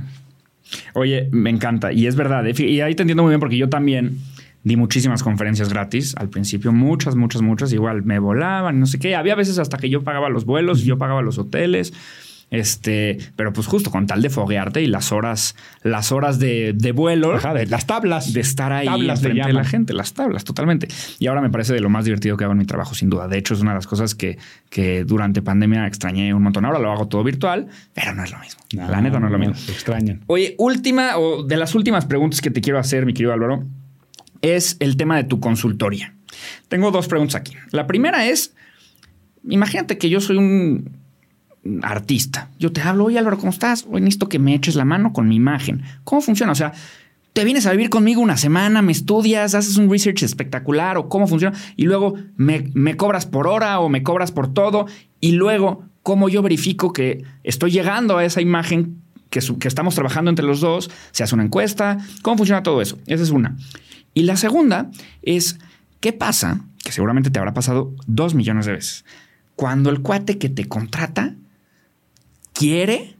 Oye, 0.95 1.30
me 1.31 1.51
encanta. 1.51 1.93
Y 1.93 2.07
es 2.07 2.15
verdad. 2.15 2.47
¿eh? 2.47 2.55
Y 2.57 2.81
ahí 2.81 2.95
te 2.95 3.03
entiendo 3.03 3.21
muy 3.21 3.30
bien 3.30 3.39
porque 3.39 3.57
yo 3.57 3.69
también 3.69 4.17
Di 4.64 4.77
muchísimas 4.77 5.23
conferencias 5.23 5.69
gratis 5.69 6.15
al 6.18 6.30
principio, 6.30 6.72
muchas, 6.72 7.15
muchas, 7.15 7.41
muchas. 7.41 7.73
Igual 7.73 8.03
me 8.03 8.19
volaban, 8.19 8.80
no 8.80 8.85
sé 8.85 8.98
qué. 8.98 9.15
Había 9.15 9.35
veces 9.35 9.60
hasta 9.60 9.77
que 9.77 9.90
yo 9.90 10.03
pagaba 10.03 10.30
los 10.30 10.45
vuelos, 10.45 10.84
yo 10.84 10.98
pagaba 10.98 11.22
los 11.22 11.38
hoteles. 11.38 11.94
Este, 12.53 13.18
pero 13.35 13.52
pues 13.52 13.65
justo 13.65 13.90
con 13.90 14.06
tal 14.06 14.22
de 14.22 14.30
foguearte 14.30 14.80
y 14.84 14.85
las 14.85 15.11
horas, 15.11 15.56
las 15.81 16.11
horas 16.11 16.38
de, 16.38 16.73
de 16.73 16.91
vuelo. 16.91 17.35
de 17.40 17.65
las 17.65 17.88
tablas. 17.88 18.31
De 18.31 18.41
estar 18.41 18.72
ahí 18.72 18.85
tablas 18.85 19.22
frente 19.22 19.48
de 19.48 19.53
la 19.53 19.65
gente, 19.65 19.91
las 19.91 20.14
tablas, 20.14 20.44
totalmente. 20.44 20.88
Y 21.18 21.26
ahora 21.27 21.41
me 21.41 21.49
parece 21.49 21.73
de 21.73 21.80
lo 21.80 21.90
más 21.90 22.06
divertido 22.06 22.38
que 22.38 22.44
hago 22.44 22.53
en 22.53 22.60
mi 22.60 22.65
trabajo, 22.65 22.94
sin 22.94 23.10
duda. 23.10 23.27
De 23.27 23.40
hecho, 23.40 23.56
es 23.56 23.61
una 23.61 23.72
de 23.72 23.77
las 23.77 23.88
cosas 23.88 24.14
que, 24.14 24.38
que 24.69 25.03
durante 25.03 25.41
pandemia 25.41 25.88
extrañé 25.88 26.31
un 26.34 26.44
montón. 26.44 26.64
Ahora 26.65 26.77
lo 26.77 26.91
hago 26.91 27.07
todo 27.07 27.23
virtual, 27.23 27.68
pero 27.95 28.14
no 28.14 28.23
es 28.23 28.31
lo 28.31 28.38
mismo. 28.38 28.61
la 28.72 29.02
neta 29.02 29.19
no 29.19 29.26
es 29.26 29.31
lo 29.31 29.40
mismo. 29.40 29.56
Extrañan. 29.56 30.22
Oye, 30.27 30.53
última 30.60 31.18
o 31.18 31.44
de 31.44 31.57
las 31.57 31.73
últimas 31.73 32.06
preguntas 32.06 32.40
que 32.40 32.52
te 32.52 32.61
quiero 32.61 32.77
hacer, 32.77 33.07
mi 33.07 33.14
querido 33.14 33.34
Álvaro 33.34 33.65
es 34.44 34.78
el 34.80 34.98
tema 34.98 35.18
de 35.18 35.24
tu 35.24 35.40
consultoría. 35.40 36.14
Tengo 36.68 36.91
dos 36.91 37.07
preguntas 37.07 37.36
aquí. 37.36 37.53
La 37.72 37.88
primera 37.88 38.28
es, 38.28 38.53
imagínate 39.49 39.98
que 39.98 40.10
yo 40.10 40.22
soy 40.22 40.38
un 40.38 41.02
artista. 41.82 42.49
Yo 42.60 42.72
te 42.72 42.82
hablo, 42.82 43.06
oye 43.06 43.18
Álvaro, 43.18 43.38
¿cómo 43.38 43.52
estás? 43.52 43.86
Hoy 43.90 44.02
necesito 44.02 44.30
que 44.30 44.38
me 44.38 44.53
eches 44.53 44.76
la 44.76 44.86
mano 44.86 45.14
con 45.14 45.28
mi 45.28 45.36
imagen. 45.36 45.82
¿Cómo 46.03 46.22
funciona? 46.22 46.52
O 46.52 46.56
sea, 46.56 46.74
te 47.32 47.45
vienes 47.45 47.65
a 47.65 47.72
vivir 47.72 47.90
conmigo 47.90 48.22
una 48.22 48.38
semana, 48.38 48.82
me 48.82 48.91
estudias, 48.91 49.56
haces 49.56 49.78
un 49.78 49.90
research 49.90 50.24
espectacular 50.24 50.98
o 50.98 51.10
cómo 51.10 51.26
funciona 51.26 51.57
y 51.76 51.86
luego 51.86 52.15
me, 52.36 52.98
cobras 52.98 53.26
por 53.26 53.48
hora 53.48 53.80
o 53.80 53.90
me 53.90 54.03
cobras 54.03 54.32
por 54.32 54.53
todo 54.53 54.86
y 55.20 55.32
luego 55.32 55.86
cómo 56.03 56.28
yo 56.28 56.41
verifico 56.41 56.91
que 56.91 57.24
estoy 57.44 57.72
llegando 57.72 58.18
a 58.18 58.26
esa 58.26 58.41
imagen 58.41 59.02
que, 59.30 59.40
que 59.60 59.68
estamos 59.68 59.95
trabajando 59.95 60.30
entre 60.30 60.45
los 60.45 60.60
dos, 60.60 60.91
se 61.11 61.24
hace 61.24 61.34
una 61.34 61.45
encuesta, 61.45 61.98
cómo 62.22 62.38
funciona 62.38 62.61
todo 62.61 62.82
eso. 62.82 62.99
Esa 63.07 63.24
es 63.24 63.32
una. 63.32 63.56
Y 64.14 64.23
la 64.23 64.35
segunda 64.38 64.91
es, 65.22 65.60
¿qué 65.99 66.14
pasa? 66.14 66.61
Que 66.84 66.91
seguramente 66.91 67.30
te 67.30 67.40
habrá 67.40 67.53
pasado 67.53 67.94
dos 68.07 68.35
millones 68.35 68.65
de 68.65 68.73
veces. 68.73 69.06
Cuando 69.56 69.90
el 69.90 70.02
cuate 70.02 70.38
que 70.38 70.49
te 70.49 70.65
contrata 70.65 71.35
quiere 72.53 73.15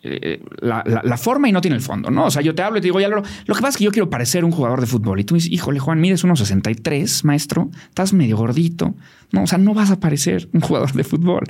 eh, 0.00 0.40
la, 0.60 1.16
forma 1.16 1.48
y 1.48 1.52
no 1.52 1.60
tiene 1.60 1.76
el 1.76 1.82
fondo, 1.82 2.08
¿no? 2.10 2.26
O 2.26 2.30
sea, 2.30 2.40
yo 2.40 2.54
te 2.54 2.62
hablo 2.62 2.78
y 2.78 2.80
te 2.80 2.86
digo, 2.86 3.00
ya 3.00 3.08
lo, 3.08 3.16
lo 3.16 3.54
que 3.54 3.60
pasa 3.60 3.70
es 3.70 3.76
que 3.76 3.84
yo 3.84 3.90
quiero 3.90 4.08
parecer 4.08 4.44
un 4.44 4.52
jugador 4.52 4.80
de 4.80 4.86
fútbol. 4.86 5.18
Y 5.18 5.24
tú 5.24 5.34
dices, 5.34 5.50
híjole, 5.50 5.80
Juan, 5.80 6.00
mides 6.00 6.22
unos 6.22 6.38
63, 6.38 7.24
maestro, 7.24 7.70
estás 7.88 8.12
medio 8.12 8.36
gordito. 8.36 8.94
No, 9.32 9.42
o 9.42 9.46
sea, 9.48 9.58
no 9.58 9.74
vas 9.74 9.90
a 9.90 9.98
parecer 9.98 10.48
un 10.52 10.60
jugador 10.60 10.92
de 10.92 11.02
fútbol. 11.02 11.44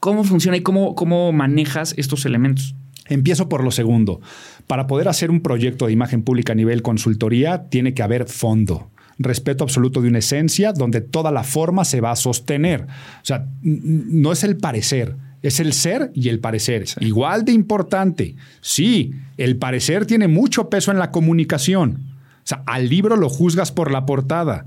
¿Cómo 0.00 0.22
funciona 0.22 0.56
y 0.58 0.60
cómo, 0.60 0.94
cómo 0.94 1.32
manejas 1.32 1.94
estos 1.96 2.26
elementos? 2.26 2.74
Empiezo 3.08 3.48
por 3.48 3.62
lo 3.62 3.70
segundo. 3.70 4.20
Para 4.66 4.86
poder 4.86 5.08
hacer 5.08 5.30
un 5.30 5.40
proyecto 5.40 5.86
de 5.86 5.92
imagen 5.92 6.22
pública 6.22 6.52
a 6.52 6.56
nivel 6.56 6.82
consultoría, 6.82 7.68
tiene 7.68 7.94
que 7.94 8.02
haber 8.02 8.26
fondo 8.26 8.90
respeto 9.18 9.64
absoluto 9.64 10.00
de 10.00 10.08
una 10.08 10.18
esencia 10.18 10.72
donde 10.72 11.00
toda 11.00 11.30
la 11.30 11.44
forma 11.44 11.84
se 11.84 12.00
va 12.00 12.10
a 12.10 12.16
sostener. 12.16 12.82
O 12.82 13.24
sea, 13.24 13.46
no 13.62 14.32
es 14.32 14.44
el 14.44 14.56
parecer, 14.56 15.16
es 15.42 15.60
el 15.60 15.72
ser 15.72 16.10
y 16.14 16.28
el 16.28 16.40
parecer. 16.40 16.84
Igual 17.00 17.44
de 17.44 17.52
importante. 17.52 18.34
Sí, 18.60 19.12
el 19.36 19.56
parecer 19.56 20.06
tiene 20.06 20.28
mucho 20.28 20.68
peso 20.68 20.90
en 20.90 20.98
la 20.98 21.10
comunicación. 21.10 22.02
O 22.38 22.46
sea, 22.46 22.62
al 22.66 22.88
libro 22.88 23.16
lo 23.16 23.28
juzgas 23.28 23.72
por 23.72 23.90
la 23.90 24.04
portada 24.06 24.66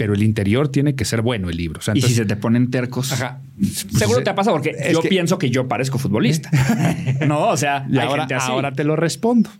pero 0.00 0.14
el 0.14 0.22
interior 0.22 0.70
tiene 0.70 0.94
que 0.94 1.04
ser 1.04 1.20
bueno 1.20 1.50
el 1.50 1.58
libro. 1.58 1.78
y 1.92 2.00
si 2.00 2.14
se 2.14 2.24
te 2.24 2.34
ponen 2.34 2.70
tercos, 2.70 3.12
ajá, 3.12 3.42
seguro 3.98 4.22
te 4.22 4.32
pasa 4.32 4.50
porque 4.50 4.74
yo 4.90 5.02
pienso 5.02 5.36
que 5.36 5.50
yo 5.50 5.68
parezco 5.68 5.98
futbolista. 5.98 6.50
no, 7.28 7.48
o 7.48 7.56
sea, 7.58 7.86
y 7.86 7.98
ahora, 7.98 8.26
ahora 8.40 8.72
te 8.72 8.82
lo 8.82 8.96
respondo. 8.96 9.50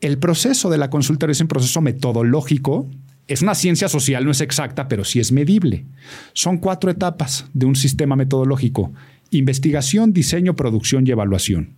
El 0.00 0.16
proceso 0.16 0.70
de 0.70 0.78
la 0.78 0.88
consulta 0.88 1.26
es 1.30 1.42
un 1.42 1.48
proceso 1.48 1.82
metodológico. 1.82 2.88
Es 3.28 3.42
una 3.42 3.54
ciencia 3.54 3.86
social, 3.90 4.24
no 4.24 4.30
es 4.30 4.40
exacta, 4.40 4.88
pero 4.88 5.04
sí 5.04 5.20
es 5.20 5.30
medible. 5.30 5.84
Son 6.32 6.56
cuatro 6.56 6.90
etapas 6.90 7.44
de 7.52 7.66
un 7.66 7.76
sistema 7.76 8.16
metodológico. 8.16 8.94
Investigación, 9.30 10.14
diseño, 10.14 10.56
producción 10.56 11.06
y 11.06 11.10
evaluación. 11.10 11.74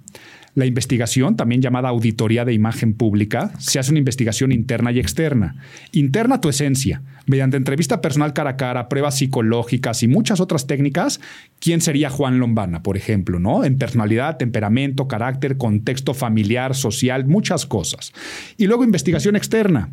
La 0.57 0.65
investigación, 0.65 1.37
también 1.37 1.61
llamada 1.61 1.91
auditoría 1.91 2.47
de 2.47 2.55
imagen 2.55 2.95
pública, 2.95 3.53
se 3.59 3.79
hace 3.79 3.91
una 3.91 3.99
investigación 3.99 4.53
interna 4.53 4.91
y 4.91 4.99
externa. 4.99 5.55
Interna 5.93 6.41
tu 6.41 6.49
esencia, 6.49 7.03
mediante 7.27 7.59
entrevista 7.59 8.01
personal 8.01 8.33
cara 8.33 8.51
a 8.51 8.57
cara, 8.57 8.89
pruebas 8.89 9.19
psicológicas 9.19 10.03
y 10.03 10.09
muchas 10.09 10.41
otras 10.41 10.67
técnicas. 10.67 11.21
¿Quién 11.61 11.83
sería 11.83 12.09
Juan 12.09 12.39
Lombana, 12.39 12.83
por 12.83 12.97
ejemplo? 12.97 13.39
¿no? 13.39 13.65
En 13.65 13.77
personalidad, 13.77 14.39
temperamento, 14.39 15.07
carácter, 15.07 15.59
contexto 15.59 16.15
familiar, 16.15 16.75
social, 16.75 17.27
muchas 17.27 17.67
cosas. 17.67 18.15
Y 18.57 18.67
luego 18.67 18.83
investigación 18.83 19.37
externa 19.37 19.91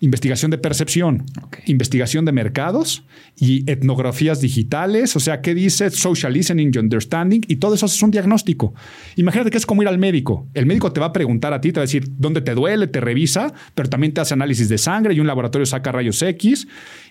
investigación 0.00 0.50
de 0.50 0.58
percepción, 0.58 1.24
investigación 1.66 2.24
de 2.24 2.32
mercados 2.32 3.04
y 3.36 3.68
etnografías 3.70 4.40
digitales, 4.40 5.16
o 5.16 5.20
sea, 5.20 5.40
¿qué 5.40 5.54
dice 5.54 5.90
social 5.90 6.32
listening 6.32 6.70
y 6.72 6.78
understanding? 6.78 7.40
Y 7.48 7.56
todo 7.56 7.74
eso 7.74 7.86
es 7.86 8.02
un 8.02 8.10
diagnóstico. 8.10 8.74
Imagínate 9.16 9.50
que 9.50 9.58
es 9.58 9.66
como 9.66 9.82
ir 9.82 9.88
al 9.88 9.98
médico. 9.98 10.46
El 10.54 10.66
médico 10.66 10.92
te 10.92 11.00
va 11.00 11.06
a 11.06 11.12
preguntar 11.12 11.52
a 11.52 11.60
ti, 11.60 11.72
te 11.72 11.80
va 11.80 11.82
a 11.82 11.86
decir 11.86 12.08
dónde 12.16 12.40
te 12.40 12.54
duele, 12.54 12.86
te 12.86 13.00
revisa, 13.00 13.52
pero 13.74 13.88
también 13.88 14.14
te 14.14 14.20
hace 14.20 14.34
análisis 14.34 14.68
de 14.68 14.78
sangre 14.78 15.14
y 15.14 15.20
un 15.20 15.26
laboratorio 15.26 15.66
saca 15.66 15.90
rayos 15.90 16.22
X. 16.22 16.68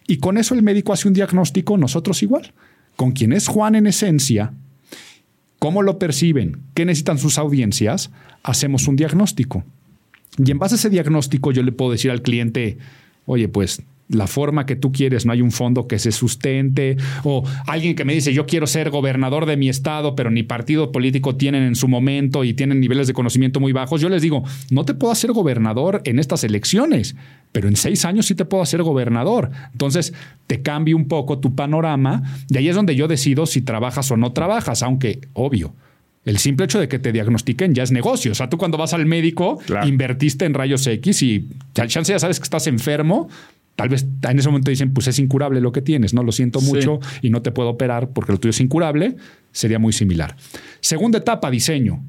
Y 0.08 0.18
con 0.18 0.38
eso 0.38 0.56
el 0.56 0.64
médico 0.64 0.94
hace 0.94 1.08
un 1.08 1.14
diagnóstico, 1.14 1.78
nosotros 1.78 2.24
igual. 2.24 2.54
Con 2.96 3.12
quien 3.12 3.34
es 3.34 3.48
Juan 3.48 3.76
en 3.76 3.88
esencia, 3.88 4.54
cómo 5.60 5.82
lo 5.82 6.00
perciben, 6.00 6.62
qué 6.74 6.86
necesitan 6.86 7.18
sus 7.18 7.38
audiencias, 7.38 8.12
hacemos 8.44 8.88
un 8.88 8.96
diagnóstico. 8.96 9.66
Y 10.38 10.52
en 10.52 10.60
base 10.60 10.76
a 10.76 10.78
ese 10.78 10.90
diagnóstico 10.90 11.52
yo 11.52 11.64
le 11.64 11.72
puedo 11.72 11.92
decir 11.92 12.12
al 12.12 12.22
cliente, 12.22 12.78
oye, 13.26 13.48
pues 13.48 13.82
la 14.10 14.28
forma 14.28 14.66
que 14.66 14.76
tú 14.76 14.92
quieres, 14.92 15.26
no 15.26 15.34
hay 15.34 15.42
un 15.42 15.52
fondo 15.52 15.88
que 15.88 16.00
se 16.00 16.12
sustente, 16.12 16.98
o 17.24 17.44
alguien 17.66 17.96
que 17.96 18.06
me 18.06 18.14
dice, 18.14 18.34
yo 18.34 18.46
quiero 18.46 18.68
ser 18.68 18.90
gobernador 18.90 19.46
de 19.46 19.58
mi 19.58 19.70
estado, 19.70 20.16
pero 20.16 20.32
ni 20.32 20.44
partido 20.44 20.92
político 20.92 21.36
tienen 21.36 21.64
en 21.64 21.76
su 21.76 21.88
momento 21.88 22.44
y 22.44 22.54
tienen 22.54 22.80
niveles 22.80 23.08
de 23.08 23.14
conocimiento 23.14 23.60
muy 23.60 23.74
bajos, 23.74 24.00
yo 24.00 24.10
les 24.10 24.22
digo, 24.22 24.44
no 24.72 24.86
te 24.86 24.94
puedo 24.94 25.12
hacer 25.12 25.34
gobernador 25.34 26.02
en 26.06 26.20
estas 26.20 26.44
elecciones, 26.44 27.16
pero 27.52 27.68
en 27.68 27.76
seis 27.76 28.06
años 28.06 28.28
sí 28.28 28.36
te 28.36 28.46
puedo 28.46 28.64
hacer 28.64 28.84
gobernador. 28.84 29.52
Entonces, 29.72 30.14
te 30.48 30.62
cambio 30.62 30.96
un 30.96 31.08
poco 31.08 31.40
tu 31.40 31.56
panorama 31.56 32.24
y 32.50 32.58
ahí 32.58 32.70
es 32.70 32.76
donde 32.76 32.96
yo 32.96 33.08
decido 33.08 33.46
si 33.46 33.62
trabajas 33.62 34.10
o 34.12 34.18
no 34.18 34.32
trabajas, 34.32 34.84
aunque 34.84 35.22
obvio 35.34 35.74
el 36.28 36.38
simple 36.40 36.66
hecho 36.66 36.78
de 36.78 36.90
que 36.90 37.00
te 37.00 37.14
diagnostiquen 37.14 37.74
ya 37.74 37.84
es 37.84 37.92
negocio. 37.92 38.34
O 38.34 38.36
sea, 38.36 38.50
tú 38.50 38.58
cuando 38.58 38.78
vas 38.78 38.94
al 38.94 39.06
médico, 39.06 39.60
invertiste 39.86 40.44
en 40.44 40.54
rayos 40.54 40.86
X 40.86 41.24
y 41.24 41.48
chance 41.74 42.12
ya 42.12 42.20
sabes 42.20 42.40
que 42.40 42.44
estás 42.44 42.68
enfermo. 42.68 43.30
Tal 43.78 43.88
vez 43.88 44.06
en 44.28 44.38
ese 44.38 44.50
momento 44.50 44.70
dicen, 44.70 44.94
pues 44.94 45.08
es 45.08 45.20
incurable 45.20 45.62
lo 45.62 45.72
que 45.72 45.82
tienes, 45.82 46.14
no 46.14 46.24
lo 46.24 46.34
siento 46.34 46.60
mucho 46.60 47.00
y 47.22 47.30
no 47.30 47.42
te 47.42 47.52
puedo 47.52 47.70
operar 47.70 48.10
porque 48.10 48.34
lo 48.34 48.40
tuyo 48.40 48.50
es 48.50 48.60
incurable. 48.60 49.16
Sería 49.54 49.80
muy 49.80 49.94
similar. 49.94 50.36
Segunda 50.82 51.20
etapa, 51.20 51.50
diseño. 51.50 52.04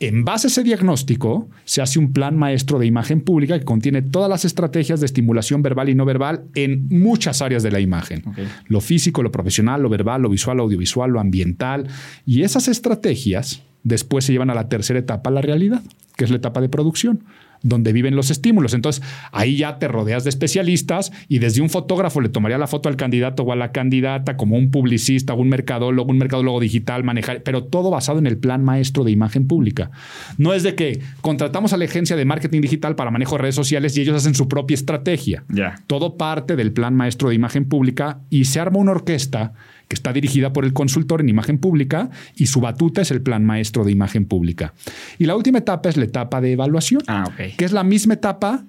En 0.00 0.24
base 0.24 0.46
a 0.46 0.50
ese 0.50 0.62
diagnóstico, 0.62 1.48
se 1.64 1.82
hace 1.82 1.98
un 1.98 2.12
plan 2.12 2.36
maestro 2.36 2.78
de 2.78 2.86
imagen 2.86 3.20
pública 3.20 3.58
que 3.58 3.64
contiene 3.64 4.00
todas 4.00 4.30
las 4.30 4.44
estrategias 4.44 5.00
de 5.00 5.06
estimulación 5.06 5.60
verbal 5.60 5.88
y 5.88 5.96
no 5.96 6.04
verbal 6.04 6.44
en 6.54 6.86
muchas 6.88 7.42
áreas 7.42 7.64
de 7.64 7.72
la 7.72 7.80
imagen. 7.80 8.22
Lo 8.66 8.80
físico, 8.80 9.24
lo 9.24 9.32
profesional, 9.32 9.82
lo 9.82 9.88
verbal, 9.88 10.22
lo 10.22 10.28
visual, 10.28 10.58
lo 10.58 10.62
audiovisual, 10.62 11.10
lo 11.10 11.18
ambiental. 11.18 11.88
Y 12.24 12.42
esas 12.42 12.68
estrategias 12.68 13.62
después 13.82 14.24
se 14.24 14.32
llevan 14.32 14.50
a 14.50 14.54
la 14.54 14.68
tercera 14.68 15.00
etapa, 15.00 15.30
la 15.30 15.42
realidad, 15.42 15.82
que 16.16 16.24
es 16.24 16.30
la 16.30 16.36
etapa 16.36 16.60
de 16.60 16.68
producción 16.68 17.24
donde 17.62 17.92
viven 17.92 18.16
los 18.16 18.30
estímulos. 18.30 18.74
Entonces, 18.74 19.02
ahí 19.32 19.56
ya 19.56 19.78
te 19.78 19.88
rodeas 19.88 20.24
de 20.24 20.30
especialistas 20.30 21.12
y 21.28 21.38
desde 21.38 21.60
un 21.60 21.70
fotógrafo 21.70 22.20
le 22.20 22.28
tomaría 22.28 22.58
la 22.58 22.66
foto 22.66 22.88
al 22.88 22.96
candidato 22.96 23.42
o 23.42 23.52
a 23.52 23.56
la 23.56 23.72
candidata 23.72 24.36
como 24.36 24.56
un 24.56 24.70
publicista, 24.70 25.34
un 25.34 25.48
mercadólogo, 25.48 26.10
un 26.10 26.18
mercadólogo 26.18 26.60
digital, 26.60 27.04
manejar, 27.04 27.42
pero 27.42 27.64
todo 27.64 27.90
basado 27.90 28.18
en 28.18 28.26
el 28.26 28.38
plan 28.38 28.64
maestro 28.64 29.04
de 29.04 29.10
imagen 29.10 29.46
pública. 29.46 29.90
No 30.36 30.54
es 30.54 30.62
de 30.62 30.74
que 30.74 31.00
contratamos 31.20 31.72
a 31.72 31.76
la 31.76 31.84
agencia 31.84 32.16
de 32.16 32.24
marketing 32.24 32.60
digital 32.60 32.94
para 32.94 33.10
manejo 33.10 33.36
de 33.36 33.42
redes 33.42 33.54
sociales 33.54 33.96
y 33.96 34.02
ellos 34.02 34.16
hacen 34.16 34.34
su 34.34 34.48
propia 34.48 34.74
estrategia. 34.74 35.44
Todo 35.86 36.16
parte 36.16 36.56
del 36.56 36.72
plan 36.72 36.94
maestro 36.94 37.28
de 37.28 37.34
imagen 37.34 37.68
pública 37.68 38.20
y 38.30 38.44
se 38.44 38.60
arma 38.60 38.78
una 38.78 38.92
orquesta 38.92 39.52
que 39.88 39.94
está 39.94 40.12
dirigida 40.12 40.52
por 40.52 40.64
el 40.64 40.72
consultor 40.72 41.20
en 41.20 41.30
imagen 41.30 41.58
pública 41.58 42.10
y 42.36 42.46
su 42.46 42.60
batuta 42.60 43.00
es 43.00 43.10
el 43.10 43.22
plan 43.22 43.44
maestro 43.44 43.84
de 43.84 43.92
imagen 43.92 44.26
pública. 44.26 44.74
Y 45.18 45.24
la 45.24 45.34
última 45.34 45.58
etapa 45.58 45.88
es 45.88 45.96
la 45.96 46.04
etapa 46.04 46.40
de 46.40 46.52
evaluación, 46.52 47.02
ah, 47.08 47.30
que 47.36 47.64
es 47.64 47.72
la 47.72 47.84
misma 47.84 48.14
etapa 48.14 48.64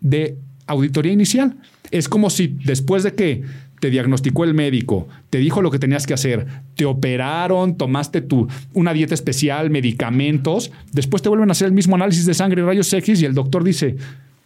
de 0.00 0.38
auditoría 0.66 1.12
inicial. 1.12 1.56
Es 1.90 2.08
como 2.08 2.30
si 2.30 2.56
después 2.64 3.02
de 3.02 3.14
que 3.14 3.42
te 3.80 3.90
diagnosticó 3.90 4.44
el 4.44 4.54
médico, 4.54 5.08
te 5.28 5.38
dijo 5.38 5.60
lo 5.60 5.70
que 5.70 5.78
tenías 5.78 6.06
que 6.06 6.14
hacer, 6.14 6.46
te 6.74 6.86
operaron, 6.86 7.76
tomaste 7.76 8.22
tu, 8.22 8.48
una 8.72 8.94
dieta 8.94 9.12
especial, 9.12 9.68
medicamentos, 9.68 10.72
después 10.92 11.22
te 11.22 11.28
vuelven 11.28 11.50
a 11.50 11.52
hacer 11.52 11.66
el 11.66 11.74
mismo 11.74 11.96
análisis 11.96 12.24
de 12.24 12.32
sangre 12.32 12.62
y 12.62 12.64
rayos 12.64 12.90
X 12.92 13.20
y 13.20 13.26
el 13.26 13.34
doctor 13.34 13.62
dice, 13.62 13.96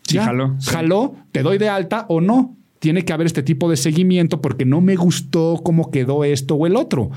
sí, 0.03 0.19
jaló, 0.19 0.57
jaló, 0.65 1.15
te 1.31 1.43
doy 1.43 1.59
de 1.59 1.69
alta 1.69 2.07
o 2.09 2.21
no 2.21 2.58
tiene 2.79 3.05
que 3.05 3.13
haber 3.13 3.27
este 3.27 3.43
tipo 3.43 3.69
de 3.71 3.77
seguimiento 3.77 4.41
porque 4.41 4.65
no 4.65 4.81
me 4.81 4.97
gustó 4.97 5.61
cómo 5.63 5.91
quedó 5.91 6.25
esto 6.25 6.55
o 6.55 6.67
el 6.67 6.77
otro. 6.77 7.11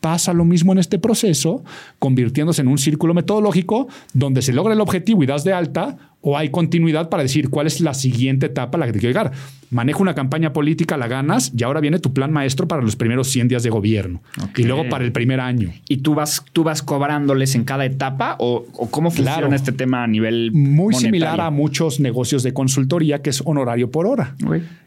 Pasa 0.00 0.32
lo 0.32 0.44
mismo 0.44 0.72
en 0.72 0.78
este 0.78 0.98
proceso, 0.98 1.64
convirtiéndose 1.98 2.62
en 2.62 2.68
un 2.68 2.78
círculo 2.78 3.14
metodológico 3.14 3.88
donde 4.12 4.42
se 4.42 4.52
logra 4.52 4.74
el 4.74 4.80
objetivo 4.80 5.24
y 5.24 5.26
das 5.26 5.42
de 5.42 5.52
alta, 5.52 6.07
o 6.20 6.36
hay 6.36 6.50
continuidad 6.50 7.08
para 7.08 7.22
decir 7.22 7.48
cuál 7.48 7.66
es 7.66 7.80
la 7.80 7.94
siguiente 7.94 8.46
etapa 8.46 8.76
a 8.76 8.80
la 8.80 8.86
que 8.86 8.92
te 8.92 8.98
quiero 8.98 9.12
llegar. 9.12 9.32
Manejo 9.70 10.02
una 10.02 10.14
campaña 10.14 10.54
política, 10.54 10.96
la 10.96 11.08
ganas 11.08 11.52
y 11.54 11.62
ahora 11.62 11.80
viene 11.80 11.98
tu 11.98 12.14
plan 12.14 12.32
maestro 12.32 12.66
para 12.66 12.80
los 12.80 12.96
primeros 12.96 13.28
100 13.28 13.48
días 13.48 13.62
de 13.62 13.70
gobierno 13.70 14.22
y 14.56 14.62
luego 14.62 14.88
para 14.88 15.04
el 15.04 15.12
primer 15.12 15.40
año. 15.40 15.72
¿Y 15.88 15.98
tú 15.98 16.14
vas, 16.14 16.42
tú 16.54 16.64
vas 16.64 16.82
cobrándoles 16.82 17.54
en 17.54 17.64
cada 17.64 17.84
etapa 17.84 18.36
o, 18.38 18.64
cómo 18.90 19.10
funciona 19.10 19.54
este 19.54 19.72
tema 19.72 20.04
a 20.04 20.06
nivel 20.06 20.52
Muy 20.52 20.94
similar 20.94 21.40
a 21.40 21.50
muchos 21.50 22.00
negocios 22.00 22.42
de 22.42 22.54
consultoría 22.54 23.20
que 23.20 23.30
es 23.30 23.42
honorario 23.44 23.90
por 23.90 24.06
hora. 24.06 24.34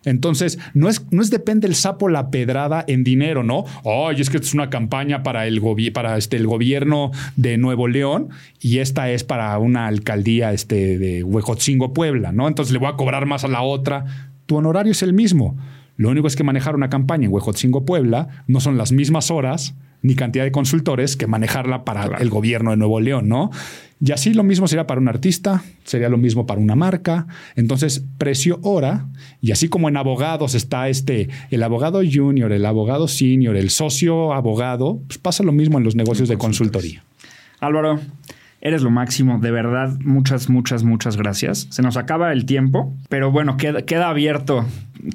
Entonces, 0.03 0.58
no 0.74 0.90
es, 0.90 1.06
no 1.12 1.22
es 1.22 1.30
depende 1.30 1.68
el 1.68 1.76
sapo 1.76 2.10
la 2.10 2.32
pedrada 2.32 2.84
en 2.88 3.03
dinero, 3.03 3.44
¿no? 3.44 3.66
Ay, 3.86 4.20
es 4.20 4.32
que 4.32 4.38
es 4.38 4.53
una 4.53 4.72
campaña 4.72 5.22
para 5.22 5.45
el, 5.45 5.62
para 5.94 6.18
este, 6.18 6.38
el 6.38 6.48
gobierno 6.48 7.12
de 7.36 7.58
Nuevo 7.58 7.88
León 7.88 8.30
y 8.60 8.80
esta 8.80 9.12
es 9.12 9.24
para 9.24 9.58
una 9.60 9.86
alcaldía 9.86 10.53
este, 10.53 10.98
de 10.98 11.20
Huejotzingo, 11.23 11.93
Puebla, 11.93 12.31
¿no? 12.31 12.48
Entonces 12.48 12.73
le 12.73 12.80
voy 12.80 12.89
a 12.89 12.95
cobrar 12.95 13.26
más 13.26 13.43
a 13.43 13.48
la 13.48 13.61
otra. 13.61 14.06
Tu 14.45 14.56
honorario 14.56 14.91
es 14.91 15.03
el 15.03 15.14
mismo. 15.14 15.57
Lo 15.98 16.10
único 16.10 16.27
es 16.27 16.35
que 16.35 16.43
manejar 16.43 16.76
una 16.76 16.89
campaña 16.89 17.26
en 17.26 17.34
Huejotzingo, 17.34 17.85
Puebla, 17.85 18.43
no 18.48 18.60
son 18.60 18.77
las 18.77 18.91
mismas 18.91 19.31
horas 19.31 19.76
ni 20.02 20.15
cantidad 20.15 20.43
de 20.43 20.52
consultores 20.52 21.15
que 21.15 21.27
manejarla 21.27 21.85
para 21.85 22.18
el 22.18 22.30
gobierno 22.30 22.72
de 22.72 22.77
Nuevo 22.77 22.99
León, 22.99 23.30
¿no? 23.30 23.52
Y 24.03 24.11
así 24.11 24.34
lo 24.34 24.43
mismo 24.43 24.68
sería 24.68 24.88
para 24.88 24.99
un 24.99 25.07
artista, 25.07 25.64
sería 25.84 26.10
lo 26.10 26.18
mismo 26.18 26.48
para 26.48 26.60
una 26.60 26.76
marca. 26.76 27.27
Entonces, 27.56 28.03
precio 28.18 28.60
hora, 28.64 29.06
y 29.41 29.52
así 29.52 29.69
como 29.69 29.89
en 29.89 29.98
abogados 29.98 30.56
está 30.56 30.89
este, 30.89 31.30
el 31.52 31.61
abogado 31.61 32.02
junior, 32.11 32.52
el 32.52 32.65
abogado 32.65 33.07
senior, 33.07 33.56
el 33.56 33.69
socio 33.69 34.34
abogado, 34.34 35.02
pues 35.06 35.19
pasa 35.19 35.43
lo 35.43 35.52
mismo 35.52 35.77
en 35.77 35.84
los 35.84 35.95
negocios 35.95 36.30
de 36.30 36.38
consultoría. 36.38 37.03
Álvaro, 37.60 37.99
Eres 38.61 38.83
lo 38.83 38.91
máximo, 38.91 39.39
de 39.39 39.49
verdad, 39.49 39.97
muchas, 40.03 40.49
muchas, 40.49 40.83
muchas 40.83 41.17
gracias. 41.17 41.67
Se 41.71 41.81
nos 41.81 41.97
acaba 41.97 42.31
el 42.31 42.45
tiempo, 42.45 42.95
pero 43.09 43.31
bueno, 43.31 43.57
queda, 43.57 43.81
queda 43.81 44.09
abierto, 44.09 44.65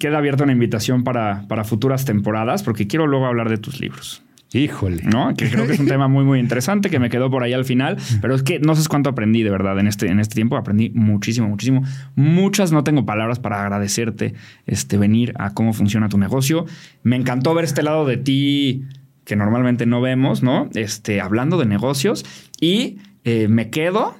queda 0.00 0.18
abierta 0.18 0.42
una 0.44 0.52
invitación 0.52 1.04
para, 1.04 1.46
para 1.46 1.62
futuras 1.62 2.04
temporadas, 2.04 2.64
porque 2.64 2.88
quiero 2.88 3.06
luego 3.06 3.26
hablar 3.26 3.48
de 3.48 3.58
tus 3.58 3.80
libros. 3.80 4.22
Híjole. 4.52 5.02
¿No? 5.02 5.34
Que 5.34 5.50
creo 5.50 5.66
que 5.66 5.74
es 5.74 5.78
un 5.78 5.86
tema 5.86 6.08
muy, 6.08 6.24
muy 6.24 6.38
interesante 6.38 6.88
que 6.88 6.98
me 6.98 7.10
quedó 7.10 7.30
por 7.30 7.42
ahí 7.42 7.52
al 7.52 7.64
final. 7.64 7.96
Pero 8.20 8.34
es 8.34 8.42
que 8.42 8.58
no 8.58 8.74
sé 8.74 8.88
cuánto 8.88 9.10
aprendí 9.10 9.42
de 9.42 9.50
verdad 9.50 9.78
en 9.78 9.86
este, 9.86 10.06
en 10.08 10.20
este 10.20 10.34
tiempo. 10.34 10.56
Aprendí 10.56 10.90
muchísimo, 10.90 11.48
muchísimo. 11.48 11.82
Muchas, 12.14 12.72
no 12.72 12.84
tengo 12.84 13.04
palabras 13.04 13.38
para 13.38 13.60
agradecerte 13.60 14.34
este, 14.66 14.98
venir 14.98 15.34
a 15.38 15.52
cómo 15.52 15.72
funciona 15.72 16.08
tu 16.08 16.16
negocio. 16.16 16.64
Me 17.02 17.16
encantó 17.16 17.54
ver 17.54 17.64
este 17.64 17.82
lado 17.82 18.06
de 18.06 18.16
ti 18.16 18.84
que 19.24 19.36
normalmente 19.36 19.86
no 19.86 20.00
vemos, 20.00 20.42
¿no? 20.42 20.70
Este, 20.74 21.20
hablando 21.20 21.58
de 21.58 21.66
negocios 21.66 22.24
y 22.60 22.98
eh, 23.26 23.48
me 23.48 23.70
quedo 23.70 24.14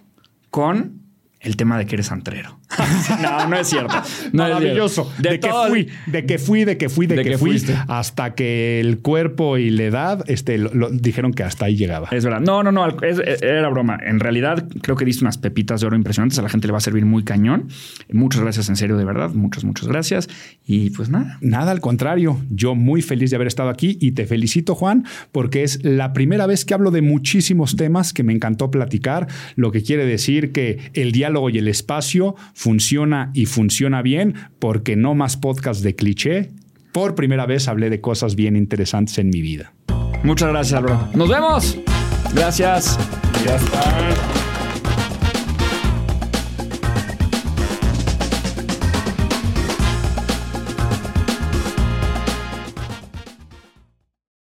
con 0.51 1.01
el 1.39 1.57
tema 1.57 1.79
de 1.79 1.87
que 1.87 1.95
eres 1.95 2.11
antrero. 2.11 2.59
no, 3.23 3.49
no 3.49 3.57
es 3.57 3.69
cierto. 3.69 3.95
Maravilloso. 4.33 5.11
De, 5.19 5.39
que 5.39 5.51
fui, 5.69 5.89
de 6.07 6.27
que 6.27 6.39
fui, 6.39 6.65
de 6.65 6.77
que 6.77 6.89
fui, 6.89 7.07
de, 7.07 7.23
que, 7.23 7.39
fui, 7.39 7.63
hasta 7.89 8.35
que 8.35 8.81
el 8.81 8.99
cuerpo 8.99 9.57
y 9.57 9.71
la 9.71 9.85
edad 9.85 10.25
este, 10.29 10.59
lo, 10.59 10.91
dijeron 10.91 11.33
que 11.33 11.45
hasta 11.45 11.67
ahí 11.67 11.77
llegaba. 11.77 12.09
Es 12.11 12.25
verdad. 12.25 12.41
No, 12.41 12.63
no, 12.63 12.73
no, 12.73 12.87
era 13.01 13.69
broma. 13.69 13.99
En 14.05 14.21
realidad 14.21 14.67
creo 14.83 14.97
que 14.97 15.05
diste 15.05 15.25
unas 15.25 15.39
pepitas 15.39 15.81
de 15.81 15.87
oro 15.87 15.97
impresionantes. 15.97 16.39
A 16.39 16.43
la 16.43 16.49
gente 16.49 16.67
le 16.67 16.73
va 16.73 16.79
a 16.79 16.83
servir 16.83 17.07
muy 17.07 17.25
cañón. 17.25 17.69
Muchas 18.13 18.43
gracias, 18.43 18.69
en 18.69 18.77
serio, 18.77 18.97
de 18.97 19.05
verdad. 19.05 19.31
Muchas, 19.31 19.65
muchas 19.65 19.87
gracias. 19.87 20.29
Y 20.67 20.91
pues 20.91 21.09
nada. 21.09 21.39
Nada, 21.41 21.71
al 21.71 21.81
contrario. 21.81 22.41
Yo 22.51 22.75
muy 22.75 23.01
feliz 23.01 23.31
de 23.31 23.37
haber 23.37 23.49
estado 23.49 23.71
aquí 23.71 23.97
y 24.01 24.13
te 24.13 24.27
felicito, 24.27 24.75
Juan, 24.75 25.05
porque 25.31 25.63
es 25.63 25.85
la 25.85 26.13
primera 26.13 26.47
vez 26.47 26.65
que 26.65 26.75
hablo 26.75 26.91
de 26.91 27.03
muchísimos 27.03 27.77
temas 27.77 28.13
que 28.13 28.25
me 28.25 28.33
encantó 28.33 28.71
platicar, 28.71 29.29
lo 29.55 29.71
que 29.71 29.83
quiere 29.83 30.05
decir 30.05 30.53
que 30.53 30.91
el 30.95 31.13
diálogo 31.13 31.51
y 31.51 31.59
el 31.59 31.69
espacio 31.69 32.35
funciona 32.57 33.31
y 33.35 33.45
funciona 33.45 34.01
bien 34.01 34.35
porque 34.59 34.97
no 34.97 35.15
más 35.15 35.37
podcast 35.37 35.83
de 35.83 35.95
cliché. 35.95 36.51
Por 36.91 37.15
primera 37.15 37.45
vez 37.45 37.69
hablé 37.69 37.91
de 37.91 38.01
cosas 38.01 38.35
bien 38.35 38.57
interesantes 38.57 39.19
en 39.19 39.29
mi 39.29 39.43
vida. 39.43 39.75
Muchas 40.23 40.49
gracias, 40.49 40.81
bro. 40.81 41.09
Nos 41.15 41.29
vemos. 41.29 41.79
Gracias. 42.35 42.99
Ya 43.45 43.57
está. 43.57 44.46